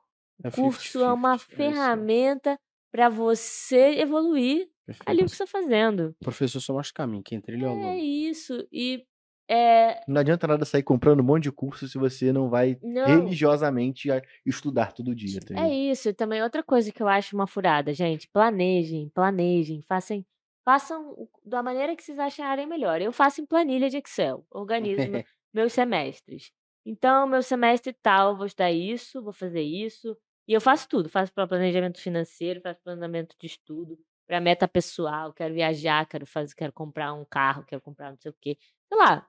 É 0.44 0.50
curso 0.52 1.00
é 1.00 1.14
uma 1.14 1.38
50-50, 1.38 1.40
isso. 1.40 1.56
ferramenta 1.58 2.60
para 2.92 3.10
você 3.10 4.00
evoluir 4.00 4.70
ali 5.06 5.22
o 5.22 5.26
que 5.26 5.32
você 5.36 5.44
está 5.44 5.48
fazendo. 5.48 6.16
O 6.22 6.24
professor 6.26 6.60
só 6.60 6.74
mostra 6.74 6.92
o 6.92 6.96
caminho, 6.96 7.24
quem 7.24 7.40
trilha 7.42 7.66
é 7.66 7.70
o 7.70 7.72
É 7.72 7.74
aluno. 7.74 8.00
isso. 8.00 8.68
E 8.72 9.06
é, 9.50 10.02
Não 10.08 10.20
adianta 10.20 10.46
nada 10.48 10.66
sair 10.66 10.84
comprando 10.84 11.22
um 11.22 11.24
monte 11.24 11.44
de 11.44 11.52
curso 11.52 11.88
se 11.88 11.98
você 11.98 12.34
não 12.34 12.50
vai 12.50 12.78
não, 12.82 13.06
religiosamente 13.06 14.10
estudar 14.46 14.92
todo 14.94 15.16
dia. 15.16 15.40
tá 15.40 15.54
é 15.66 15.70
isso. 15.74 16.10
E 16.10 16.14
também 16.14 16.42
outra 16.44 16.64
coisa 16.64 16.92
que 16.92 17.02
eu 17.02 17.08
acho 17.08 17.36
uma 17.36 17.48
furada, 17.48 17.94
gente, 17.94 18.28
planejem, 18.32 19.10
planejem, 19.10 19.82
façam, 19.84 20.26
façam 20.66 21.30
da 21.46 21.64
maneira 21.64 21.96
que 21.96 22.04
vocês 22.04 22.20
acharem 22.20 22.68
melhor. 22.68 23.02
Eu 23.02 23.12
faço 23.14 23.42
em 23.42 23.46
planilha 23.46 23.90
de 23.90 23.98
Excel, 23.98 24.46
organizo 24.52 25.08
me- 25.10 25.24
meus 25.54 25.72
semestres. 25.74 26.52
Então, 26.86 27.28
meu 27.28 27.42
semestre 27.44 27.94
tal, 28.02 28.36
vou 28.38 28.46
estudar 28.46 28.72
isso, 28.72 29.22
vou 29.22 29.34
fazer 29.34 29.62
isso. 29.62 30.18
E 30.48 30.54
eu 30.54 30.62
faço 30.62 30.88
tudo. 30.88 31.10
Faço 31.10 31.34
para 31.34 31.48
planejamento 31.48 32.00
financeiro, 32.02 32.62
faço 32.62 32.82
planejamento 32.82 33.36
de 33.40 33.46
estudo, 33.48 33.98
para 34.28 34.42
meta 34.42 34.68
pessoal, 34.68 35.32
quero 35.34 35.54
viajar, 35.54 36.06
quero 36.06 36.26
fazer, 36.26 36.54
quero 36.54 36.74
comprar 36.74 37.14
um 37.14 37.24
carro, 37.26 37.64
quero 37.64 37.82
comprar 37.82 38.12
não 38.12 38.18
sei 38.18 38.30
o 38.32 38.36
quê. 38.40 38.58
Sei 38.90 38.98
lá, 38.98 39.26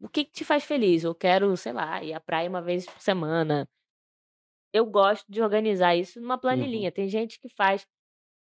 o 0.00 0.08
que, 0.08 0.24
que 0.24 0.32
te 0.32 0.44
faz 0.44 0.64
feliz? 0.64 1.04
Eu 1.04 1.14
quero, 1.14 1.56
sei 1.56 1.72
lá, 1.72 2.02
ir 2.02 2.14
à 2.14 2.20
praia 2.20 2.48
uma 2.48 2.62
vez 2.62 2.86
por 2.86 3.00
semana. 3.00 3.68
Eu 4.72 4.86
gosto 4.86 5.30
de 5.30 5.42
organizar 5.42 5.94
isso 5.94 6.20
numa 6.20 6.38
planilhinha. 6.38 6.90
Tem 6.90 7.06
gente 7.08 7.38
que 7.38 7.48
faz 7.50 7.86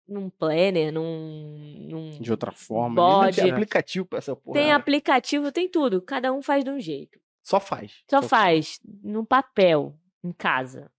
num 0.08 0.30
planner, 0.32 0.92
num. 0.92 1.88
num 1.90 2.20
De 2.20 2.32
outra 2.32 2.52
forma. 2.52 3.24
Ali, 3.26 3.36
Tem 3.36 3.46
né? 3.46 3.52
aplicativo 3.52 4.06
pra 4.08 4.18
essa 4.18 4.36
porra. 4.36 4.60
tem 4.60 4.72
aplicativo, 4.72 5.52
tem 5.52 5.70
tudo. 5.70 6.02
Cada 6.02 6.34
um 6.34 6.42
faz 6.42 6.64
de 6.64 6.72
um 6.72 6.80
jeito. 6.80 7.20
Só 7.44 7.60
faz. 7.60 8.04
Só 8.10 8.22
faz 8.24 8.80
no 9.04 9.24
papel, 9.26 9.96
em 10.24 10.32
casa. 10.32 10.92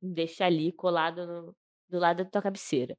Deixa 0.00 0.46
ali 0.46 0.70
colado 0.72 1.26
no- 1.26 1.56
do 1.88 1.98
lado 1.98 2.22
da 2.22 2.30
tua 2.30 2.42
cabeceira. 2.42 2.96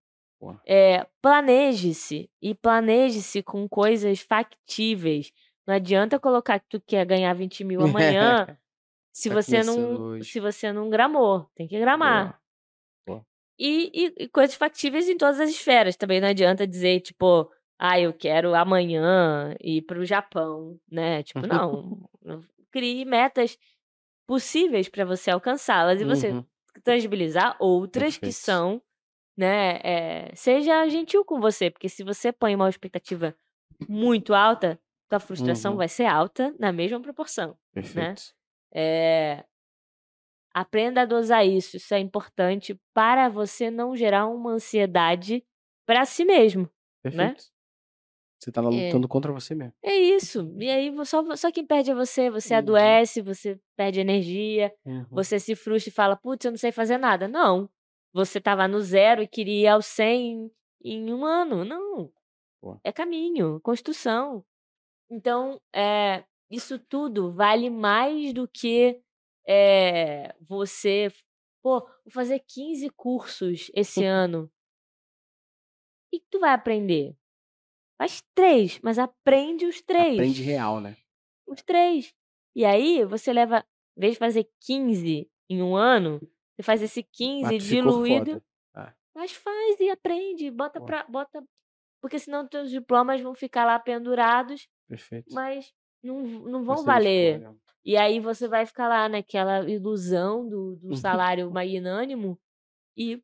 É, 0.65 1.05
planeje-se 1.21 2.29
e 2.41 2.53
planeje-se 2.55 3.41
com 3.43 3.67
coisas 3.69 4.19
factíveis. 4.19 5.31
Não 5.67 5.75
adianta 5.75 6.19
colocar 6.19 6.59
que 6.59 6.67
tu 6.69 6.81
quer 6.81 7.05
ganhar 7.05 7.33
20 7.33 7.63
mil 7.63 7.81
amanhã 7.83 8.45
se 9.13 9.29
Tá 9.29 9.35
você 9.35 9.63
não 9.63 10.01
hoje. 10.01 10.31
se 10.31 10.39
você 10.39 10.71
não 10.73 10.89
gramou. 10.89 11.47
Tem 11.55 11.67
que 11.67 11.79
gramar. 11.79 12.39
Boa. 13.05 13.17
Boa. 13.19 13.25
E, 13.57 13.91
e- 13.93 14.23
e 14.25 14.27
coisas 14.29 14.55
factíveis 14.55 15.07
em 15.09 15.17
todas 15.17 15.39
as 15.39 15.49
esferas. 15.49 15.95
Também 15.95 16.19
não 16.21 16.27
adianta 16.27 16.67
dizer, 16.67 16.99
tipo, 17.01 17.49
ah, 17.79 17.99
eu 17.99 18.13
quero 18.13 18.53
amanhã 18.55 19.55
ir 19.61 19.81
para 19.83 19.99
o 19.99 20.05
Japão, 20.05 20.79
né? 20.91 21.23
Tipo, 21.23 21.41
não. 21.47 22.07
Crie 22.71 23.05
metas 23.05 23.57
possíveis 24.27 24.89
para 24.89 25.05
você 25.05 25.31
alcançá-las 25.31 26.01
e 26.01 26.05
você 26.05 26.31
Uhum. 26.31 26.45
tangibilizar 26.83 27.55
outras 27.59 28.17
que 28.17 28.31
Perfeito. 28.31 28.35
são, 28.35 28.81
né? 29.37 29.79
é, 29.83 30.31
seja 30.35 30.87
gentil 30.89 31.23
com 31.25 31.39
você, 31.39 31.69
porque 31.69 31.89
se 31.89 32.03
você 32.03 32.31
põe 32.31 32.55
uma 32.55 32.69
expectativa 32.69 33.35
muito 33.87 34.33
alta, 34.33 34.79
tua 35.09 35.19
frustração 35.19 35.71
Uhum. 35.73 35.77
vai 35.77 35.87
ser 35.89 36.05
alta 36.05 36.53
na 36.59 36.71
mesma 36.71 36.99
proporção. 37.01 37.57
Perfeito. 37.73 38.33
É, 38.73 39.45
aprenda 40.53 41.01
a 41.01 41.05
dosar 41.05 41.45
isso, 41.45 41.77
isso 41.77 41.93
é 41.93 41.99
importante 41.99 42.79
para 42.93 43.29
você 43.29 43.69
não 43.69 43.95
gerar 43.95 44.27
uma 44.27 44.51
ansiedade 44.51 45.43
para 45.85 46.05
si 46.05 46.23
mesmo. 46.25 46.69
Perfeito. 47.03 47.43
Você 48.41 48.51
tá 48.51 48.61
lá 48.61 48.69
É. 48.69 48.85
lutando 48.87 49.07
contra 49.07 49.31
você 49.31 49.55
mesmo. 49.55 49.73
É 49.83 49.95
isso. 49.95 50.53
E 50.59 50.69
aí 50.69 50.93
só, 51.05 51.35
só 51.35 51.51
quem 51.51 51.65
perde 51.65 51.91
é 51.91 51.95
você. 51.95 52.29
Você 52.29 52.53
Entendi. 52.53 52.69
adoece, 52.71 53.21
você 53.21 53.59
perde 53.75 53.99
energia, 53.99 54.73
Uhum. 54.85 55.05
você 55.09 55.39
se 55.39 55.55
frustra 55.55 55.89
e 55.89 55.93
fala, 55.93 56.15
putz, 56.15 56.45
eu 56.45 56.51
não 56.51 56.57
sei 56.57 56.71
fazer 56.71 56.97
nada. 56.97 57.27
Não. 57.27 57.69
Você 58.15 58.37
estava 58.37 58.65
no 58.65 58.79
zero 58.79 59.21
e 59.21 59.27
queria 59.27 59.61
ir 59.63 59.67
ao 59.67 59.81
100 59.81 60.49
em 60.85 61.13
um 61.13 61.25
ano. 61.25 61.65
Não. 61.65 62.09
Boa. 62.61 62.79
É 62.81 62.89
caminho, 62.89 63.59
construção. 63.59 64.45
Então, 65.11 65.61
é, 65.75 66.23
isso 66.49 66.79
tudo 66.79 67.33
vale 67.33 67.69
mais 67.69 68.33
do 68.33 68.47
que 68.47 69.01
é, 69.45 70.33
você. 70.39 71.11
Pô, 71.61 71.81
vou 71.81 72.11
fazer 72.13 72.41
15 72.47 72.89
cursos 72.91 73.69
esse 73.75 74.05
ano. 74.07 74.49
Que 76.09 76.21
tu 76.31 76.39
vai 76.39 76.53
aprender? 76.53 77.17
Faz 77.97 78.23
três, 78.33 78.79
mas 78.81 78.97
aprende 78.97 79.65
os 79.65 79.81
três. 79.81 80.13
Aprende 80.13 80.41
real, 80.41 80.79
né? 80.79 80.95
Os 81.45 81.61
três. 81.61 82.15
E 82.55 82.63
aí, 82.63 83.03
você 83.03 83.33
leva, 83.33 83.65
em 83.97 83.99
vez 83.99 84.13
de 84.13 84.19
fazer 84.19 84.49
15 84.61 85.29
em 85.49 85.61
um 85.61 85.75
ano, 85.75 86.21
você 86.55 86.63
faz 86.63 86.81
esse 86.81 87.03
15 87.03 87.43
Mas 87.43 87.63
diluído, 87.63 88.41
foda. 88.73 88.95
mas 89.15 89.31
faz 89.33 89.79
e 89.79 89.89
aprende, 89.89 90.49
bota 90.51 90.79
Boa. 90.79 90.87
pra, 90.87 91.03
bota, 91.09 91.43
porque 92.01 92.19
senão 92.19 92.47
teus 92.47 92.69
diplomas 92.69 93.21
vão 93.21 93.35
ficar 93.35 93.65
lá 93.65 93.79
pendurados, 93.79 94.67
Perfeito. 94.87 95.33
mas 95.33 95.73
não, 96.03 96.21
não 96.23 96.63
vão 96.63 96.77
ser 96.77 96.85
valer. 96.85 97.35
escolha. 97.41 97.55
E 97.83 97.97
aí 97.97 98.19
você 98.19 98.47
vai 98.47 98.65
ficar 98.65 98.87
lá 98.87 99.07
naquela 99.07 99.69
ilusão 99.69 100.47
do, 100.47 100.75
do 100.77 100.89
Uhum. 100.91 100.95
salário 100.95 101.51
magnânimo 101.51 102.39
e 102.97 103.21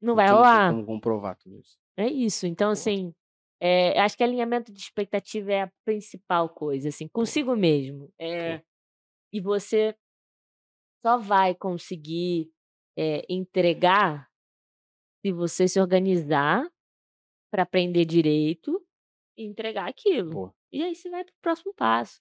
não 0.00 0.14
vai 0.14 0.28
rolar. 0.30 0.72
Como 0.72 0.86
comprovar 0.86 1.36
tudo 1.36 1.58
isso. 1.58 1.78
É 1.96 2.06
isso. 2.08 2.46
Então, 2.46 2.70
assim, 2.70 3.14
é, 3.60 4.00
acho 4.00 4.16
que 4.16 4.24
alinhamento 4.24 4.72
de 4.72 4.80
expectativa 4.80 5.52
é 5.52 5.62
a 5.62 5.72
principal 5.84 6.48
coisa, 6.48 6.88
assim, 6.88 7.06
consigo 7.08 7.54
mesmo. 7.54 8.10
É, 8.18 8.62
e 9.32 9.40
você 9.40 9.94
só 11.04 11.18
vai 11.18 11.54
conseguir 11.54 12.50
é, 12.96 13.24
entregar 13.28 14.30
se 15.24 15.32
você 15.32 15.68
se 15.68 15.80
organizar 15.80 16.68
para 17.50 17.62
aprender 17.64 18.04
direito 18.04 18.80
e 19.36 19.44
entregar 19.44 19.88
aquilo. 19.88 20.30
Boa. 20.30 20.54
E 20.72 20.82
aí 20.82 20.94
você 20.94 21.10
vai 21.10 21.24
pro 21.24 21.34
próximo 21.42 21.74
passo. 21.74 22.20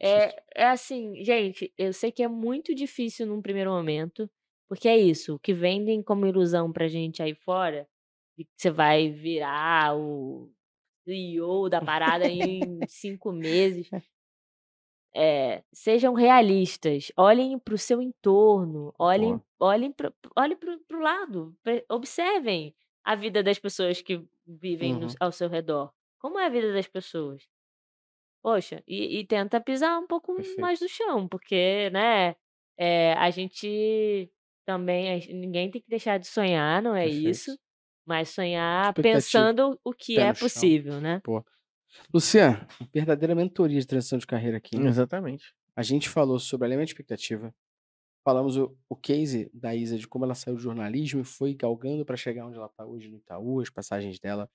É, 0.00 0.42
é 0.54 0.66
assim, 0.66 1.24
gente, 1.24 1.72
eu 1.78 1.92
sei 1.92 2.12
que 2.12 2.22
é 2.22 2.28
muito 2.28 2.74
difícil 2.74 3.26
num 3.26 3.40
primeiro 3.40 3.70
momento, 3.70 4.30
porque 4.68 4.88
é 4.88 4.96
isso, 4.96 5.36
o 5.36 5.38
que 5.38 5.54
vendem 5.54 6.02
como 6.02 6.26
ilusão 6.26 6.72
pra 6.72 6.88
gente 6.88 7.22
aí 7.22 7.34
fora, 7.34 7.88
de 8.36 8.44
que 8.44 8.50
você 8.56 8.70
vai 8.70 9.08
virar 9.08 9.96
o 9.96 10.52
CEO 11.06 11.68
da 11.68 11.80
parada 11.80 12.26
em 12.26 12.60
cinco 12.88 13.32
meses. 13.32 13.88
É, 15.16 15.62
sejam 15.72 16.12
realistas, 16.14 17.12
olhem 17.16 17.58
para 17.58 17.74
o 17.74 17.78
seu 17.78 18.02
entorno, 18.02 18.92
olhem, 18.98 19.40
olhem 19.60 19.92
para 19.92 20.12
olhem 20.36 20.56
pro 20.56 21.00
lado, 21.00 21.56
observem 21.88 22.74
a 23.04 23.14
vida 23.14 23.42
das 23.42 23.58
pessoas 23.58 24.02
que 24.02 24.24
vivem 24.46 24.94
no- 24.94 25.06
Uhum. 25.06 25.14
ao 25.20 25.30
seu 25.32 25.48
redor. 25.48 25.92
Como 26.18 26.38
é 26.38 26.46
a 26.46 26.50
vida 26.50 26.72
das 26.72 26.88
pessoas? 26.88 27.46
Poxa, 28.42 28.82
e, 28.86 29.20
e 29.20 29.26
tenta 29.26 29.60
pisar 29.60 29.98
um 29.98 30.06
pouco 30.06 30.32
Perfeito. 30.36 30.58
mais 30.58 30.80
no 30.80 30.88
chão, 30.88 31.26
porque, 31.28 31.88
né, 31.90 32.36
é, 32.76 33.14
a 33.14 33.30
gente 33.30 34.30
também, 34.66 35.18
ninguém 35.34 35.70
tem 35.70 35.80
que 35.80 35.88
deixar 35.88 36.18
de 36.18 36.26
sonhar, 36.26 36.82
não 36.82 36.94
é 36.94 37.08
Perfeito. 37.08 37.08
isso, 37.08 37.58
mas 38.06 38.28
sonhar 38.28 38.98
pensando 39.00 39.80
o 39.84 39.92
que 39.94 40.18
Pé 40.18 40.24
é 40.24 40.32
no 40.32 40.34
chão. 40.34 40.74
possível, 40.74 41.00
né? 41.00 41.22
Luciano, 42.12 42.66
verdadeira 42.92 43.34
mentoria 43.34 43.80
de 43.80 43.86
transição 43.86 44.18
de 44.18 44.26
carreira 44.26 44.56
aqui. 44.56 44.78
né? 44.78 44.88
Exatamente. 44.88 45.54
A 45.76 45.82
gente 45.82 46.08
falou 46.08 46.38
sobre 46.38 46.66
alinhamento 46.66 46.86
de 46.86 46.92
expectativa. 46.92 47.54
Falamos 48.24 48.56
o, 48.56 48.74
o 48.88 48.96
case 48.96 49.50
da 49.52 49.74
Isa, 49.74 49.98
de 49.98 50.08
como 50.08 50.24
ela 50.24 50.34
saiu 50.34 50.56
do 50.56 50.62
jornalismo 50.62 51.20
e 51.20 51.24
foi 51.24 51.54
galgando 51.54 52.04
para 52.04 52.16
chegar 52.16 52.46
onde 52.46 52.56
ela 52.56 52.66
está 52.66 52.86
hoje 52.86 53.08
no 53.08 53.18
Itaú, 53.18 53.60
as 53.60 53.68
passagens 53.68 54.18
dela. 54.18 54.48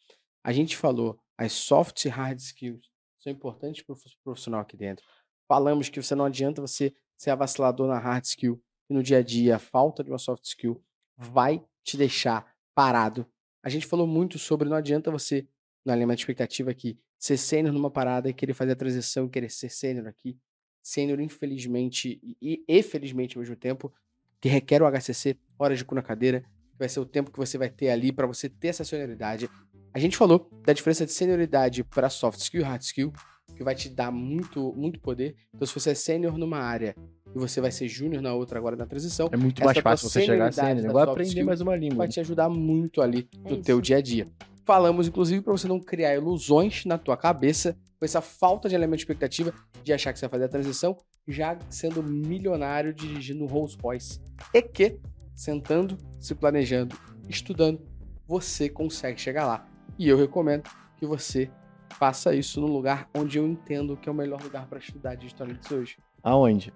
A 0.43 0.51
gente 0.51 0.75
falou 0.75 1.19
as 1.37 1.53
soft 1.53 2.05
e 2.05 2.09
hard 2.09 2.39
skills 2.39 2.89
são 3.19 3.31
importantes 3.31 3.83
para 3.83 3.93
o 3.93 3.97
profissional 4.23 4.61
aqui 4.61 4.77
dentro. 4.77 5.05
Falamos 5.47 5.89
que 5.89 6.01
você 6.01 6.15
não 6.15 6.25
adianta 6.25 6.61
você 6.61 6.93
ser 7.17 7.31
avacilador 7.31 7.87
na 7.87 7.99
hard 7.99 8.23
skill 8.23 8.61
e 8.89 8.93
no 8.93 9.03
dia 9.03 9.17
a 9.17 9.21
dia 9.21 9.57
a 9.57 9.59
falta 9.59 10.03
de 10.03 10.09
uma 10.09 10.17
soft 10.17 10.45
skill 10.45 10.81
vai 11.17 11.63
te 11.83 11.97
deixar 11.97 12.53
parado. 12.73 13.25
A 13.61 13.69
gente 13.69 13.85
falou 13.85 14.07
muito 14.07 14.39
sobre 14.39 14.69
não 14.69 14.77
adianta 14.77 15.11
você, 15.11 15.47
no 15.85 15.91
alinhamento 15.91 16.17
de 16.17 16.21
expectativa 16.23 16.71
aqui, 16.71 16.97
ser 17.17 17.37
sênior 17.37 17.73
numa 17.73 17.89
parada 17.91 18.29
e 18.29 18.33
querer 18.33 18.53
fazer 18.53 18.71
a 18.73 18.75
transição 18.75 19.25
e 19.25 19.29
querer 19.29 19.49
ser 19.49 19.69
sênior 19.69 20.07
aqui. 20.07 20.37
Sênior, 20.81 21.19
infelizmente, 21.19 22.19
e, 22.41 22.63
e 22.67 22.83
felizmente 22.83 23.37
ao 23.37 23.41
mesmo 23.41 23.55
tempo, 23.55 23.91
que 24.39 24.47
requer 24.47 24.81
o 24.81 24.85
HCC, 24.89 25.37
horas 25.57 25.77
de 25.77 25.85
cu 25.85 25.93
na 25.95 26.01
cadeira, 26.01 26.41
que 26.71 26.77
vai 26.79 26.87
ser 26.87 26.99
o 26.99 27.05
tempo 27.05 27.31
que 27.31 27.37
você 27.37 27.57
vai 27.57 27.69
ter 27.69 27.89
ali 27.89 28.11
para 28.11 28.25
você 28.25 28.47
ter 28.49 28.69
essa 28.69 28.83
senioridade. 28.85 29.49
A 29.93 29.99
gente 29.99 30.15
falou 30.15 30.49
da 30.65 30.71
diferença 30.71 31.05
de 31.05 31.11
senioridade 31.11 31.83
para 31.83 32.09
soft 32.09 32.39
skill 32.39 32.61
e 32.61 32.63
hard 32.63 32.81
skill, 32.81 33.11
que 33.55 33.63
vai 33.63 33.75
te 33.75 33.89
dar 33.89 34.11
muito, 34.11 34.73
muito 34.73 34.99
poder. 35.01 35.35
Então, 35.53 35.67
se 35.67 35.73
você 35.73 35.89
é 35.91 35.95
sênior 35.95 36.37
numa 36.37 36.59
área 36.59 36.95
e 37.35 37.37
você 37.37 37.59
vai 37.59 37.71
ser 37.71 37.87
júnior 37.89 38.21
na 38.21 38.33
outra 38.33 38.57
agora 38.57 38.75
na 38.75 38.85
transição, 38.85 39.29
É 39.31 39.37
muito 39.37 39.61
mais 39.63 39.77
fácil 39.79 40.07
você 40.09 40.21
chegar 40.21 40.51
da 40.51 40.73
Vou 40.73 40.91
soft 40.93 41.11
aprender 41.11 41.43
mais 41.43 41.59
uma 41.59 41.75
língua. 41.75 41.97
vai 41.97 42.07
te 42.07 42.19
ajudar 42.21 42.47
muito 42.47 43.01
ali 43.01 43.27
É 43.43 43.49
no 43.49 43.61
teu 43.61 43.77
isso. 43.77 43.81
dia 43.81 43.97
a 43.97 44.01
dia. 44.01 44.27
Falamos, 44.69 45.07
inclusive, 45.07 45.41
para 45.41 45.51
você 45.51 45.67
não 45.67 45.79
criar 45.79 46.13
ilusões 46.13 46.85
na 46.85 46.95
tua 46.95 47.17
cabeça 47.17 47.75
com 47.97 48.05
essa 48.05 48.21
falta 48.21 48.69
de 48.69 48.75
elemento 48.75 48.97
de 48.97 49.01
expectativa 49.01 49.51
de 49.83 49.91
achar 49.91 50.13
que 50.13 50.19
você 50.19 50.27
vai 50.27 50.33
fazer 50.33 50.45
a 50.45 50.47
transição 50.47 50.95
já 51.27 51.57
sendo 51.71 52.03
milionário 52.03 52.93
dirigindo 52.93 53.47
Rolls 53.47 53.75
Royce. 53.81 54.21
E 54.53 54.61
que 54.61 54.99
sentando, 55.33 55.97
se 56.19 56.35
planejando, 56.35 56.95
estudando, 57.27 57.81
você 58.27 58.69
consegue 58.69 59.19
chegar 59.19 59.47
lá. 59.47 59.67
E 59.97 60.07
eu 60.07 60.15
recomendo 60.15 60.69
que 60.97 61.05
você 61.07 61.49
faça 61.97 62.35
isso 62.35 62.61
no 62.61 62.67
lugar 62.67 63.09
onde 63.17 63.39
eu 63.39 63.47
entendo 63.47 63.97
que 63.97 64.07
é 64.07 64.11
o 64.11 64.15
melhor 64.15 64.39
lugar 64.39 64.67
para 64.67 64.77
estudar 64.77 65.15
digitalmente 65.15 65.73
hoje. 65.73 65.97
Aonde? 66.21 66.71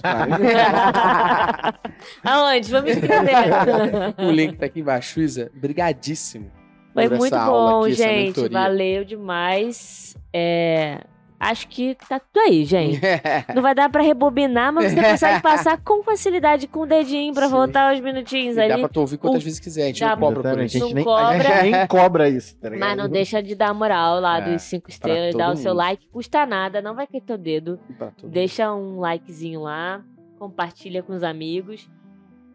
Prime. 0.00 0.34
Aonde? 2.24 2.72
Vamos 2.72 2.90
escrever. 2.90 4.16
o 4.18 4.32
link 4.32 4.56
tá 4.56 4.66
aqui 4.66 4.80
embaixo. 4.80 5.20
Isa, 5.20 5.48
brigadíssimo. 5.54 6.58
Foi 6.92 7.08
muito 7.08 7.36
bom, 7.36 7.82
aqui, 7.84 7.92
gente. 7.94 8.48
Valeu 8.48 9.04
demais. 9.04 10.16
É, 10.32 11.00
Acho 11.42 11.68
que 11.68 11.96
tá 12.06 12.18
tudo 12.20 12.38
aí, 12.46 12.66
gente. 12.66 13.00
Não 13.56 13.62
vai 13.62 13.74
dar 13.74 13.88
pra 13.88 14.02
rebobinar, 14.02 14.70
mas 14.74 14.92
você 14.92 15.02
consegue 15.02 15.40
passar 15.42 15.80
com 15.82 16.02
facilidade 16.02 16.66
com 16.68 16.80
o 16.80 16.86
dedinho 16.86 17.32
pra 17.32 17.46
Sim. 17.46 17.52
voltar 17.52 17.94
os 17.94 18.00
minutinhos 18.00 18.58
E 18.58 18.68
dá 18.68 18.74
ali. 18.74 18.82
pra 18.82 18.88
tu 18.90 19.00
ouvir 19.00 19.16
quantas 19.16 19.40
O- 19.40 19.44
vezes 19.46 19.58
quiser, 19.58 19.84
a 19.84 19.86
gente 19.86 20.00
dá 20.00 20.10
não 20.14 20.18
cobra 20.34 20.42
por 20.54 20.60
isso. 20.62 20.76
A 20.76 20.80
gente, 20.80 20.80
Não 20.80 20.86
nem, 20.88 20.96
a 20.96 21.32
gente 21.32 21.46
cobra. 21.46 21.62
nem 21.62 21.86
cobra 21.88 22.28
isso, 22.28 22.56
tá 22.58 22.68
ligado? 22.68 22.88
Mas 22.88 22.98
não 22.98 23.08
deixa 23.08 23.42
de 23.42 23.54
dar 23.54 23.72
moral 23.72 24.20
lá 24.20 24.36
É, 24.38 24.52
dos 24.52 24.60
cinco 24.60 24.90
estrelas, 24.90 25.34
dá 25.34 25.50
o 25.50 25.56
seu 25.56 25.70
mundo. 25.70 25.78
like, 25.78 26.06
custa 26.08 26.44
nada, 26.44 26.82
não 26.82 26.94
vai 26.94 27.06
cair 27.06 27.22
teu 27.22 27.38
dedo. 27.38 27.80
Deixa 28.22 28.70
um 28.74 29.00
likezinho 29.00 29.62
lá, 29.62 30.02
compartilha 30.38 31.02
com 31.02 31.14
os 31.14 31.22
amigos. 31.22 31.88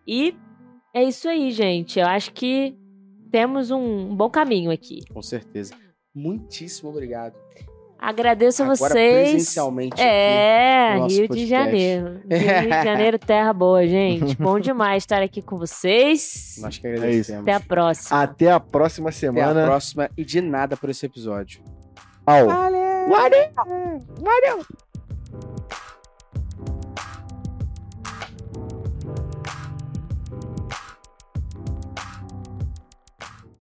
E 0.08 0.36
é 0.94 1.04
isso 1.04 1.28
aí, 1.28 1.50
gente. 1.50 2.00
Eu 2.00 2.06
acho 2.06 2.32
que 2.34 2.78
temos 3.36 3.70
um 3.70 4.16
bom 4.16 4.30
caminho 4.30 4.72
aqui. 4.72 5.02
Com 5.14 5.22
certeza. 5.22 5.74
Muitíssimo 6.16 6.90
obrigado. 6.90 7.36
Agradeço 8.00 8.64
a 8.64 8.66
Agora 8.66 8.78
vocês. 8.78 9.30
presencialmente. 9.30 10.02
É, 10.02 10.96
no 10.98 11.08
Rio 11.08 11.10
de 11.24 11.28
podcast. 11.28 11.48
Janeiro. 11.50 12.22
Rio 12.32 12.62
de 12.62 12.84
Janeiro, 12.86 13.20
terra 13.20 13.52
boa, 13.52 13.86
gente. 13.86 14.36
Bom 14.42 14.58
demais 14.58 15.04
estar 15.04 15.22
aqui 15.22 15.42
com 15.42 15.58
vocês. 15.58 16.56
Nós 16.62 16.78
que 16.78 16.88
É 16.88 16.92
agradecemos. 16.94 17.42
Até 17.42 17.54
a 17.54 17.60
próxima. 17.60 18.22
Até 18.22 18.52
a 18.52 18.60
próxima 18.60 19.10
Até 19.10 19.18
semana. 19.20 19.64
a 19.64 19.66
próxima 19.68 20.10
e 20.16 20.24
de 20.24 20.40
nada 20.40 20.78
por 20.78 20.90
esse 20.90 21.06
episódio. 21.06 21.62
Au. 22.26 22.46
Valeu! 22.48 23.10
Valeu! 23.10 23.50
Valeu! 24.22 25.95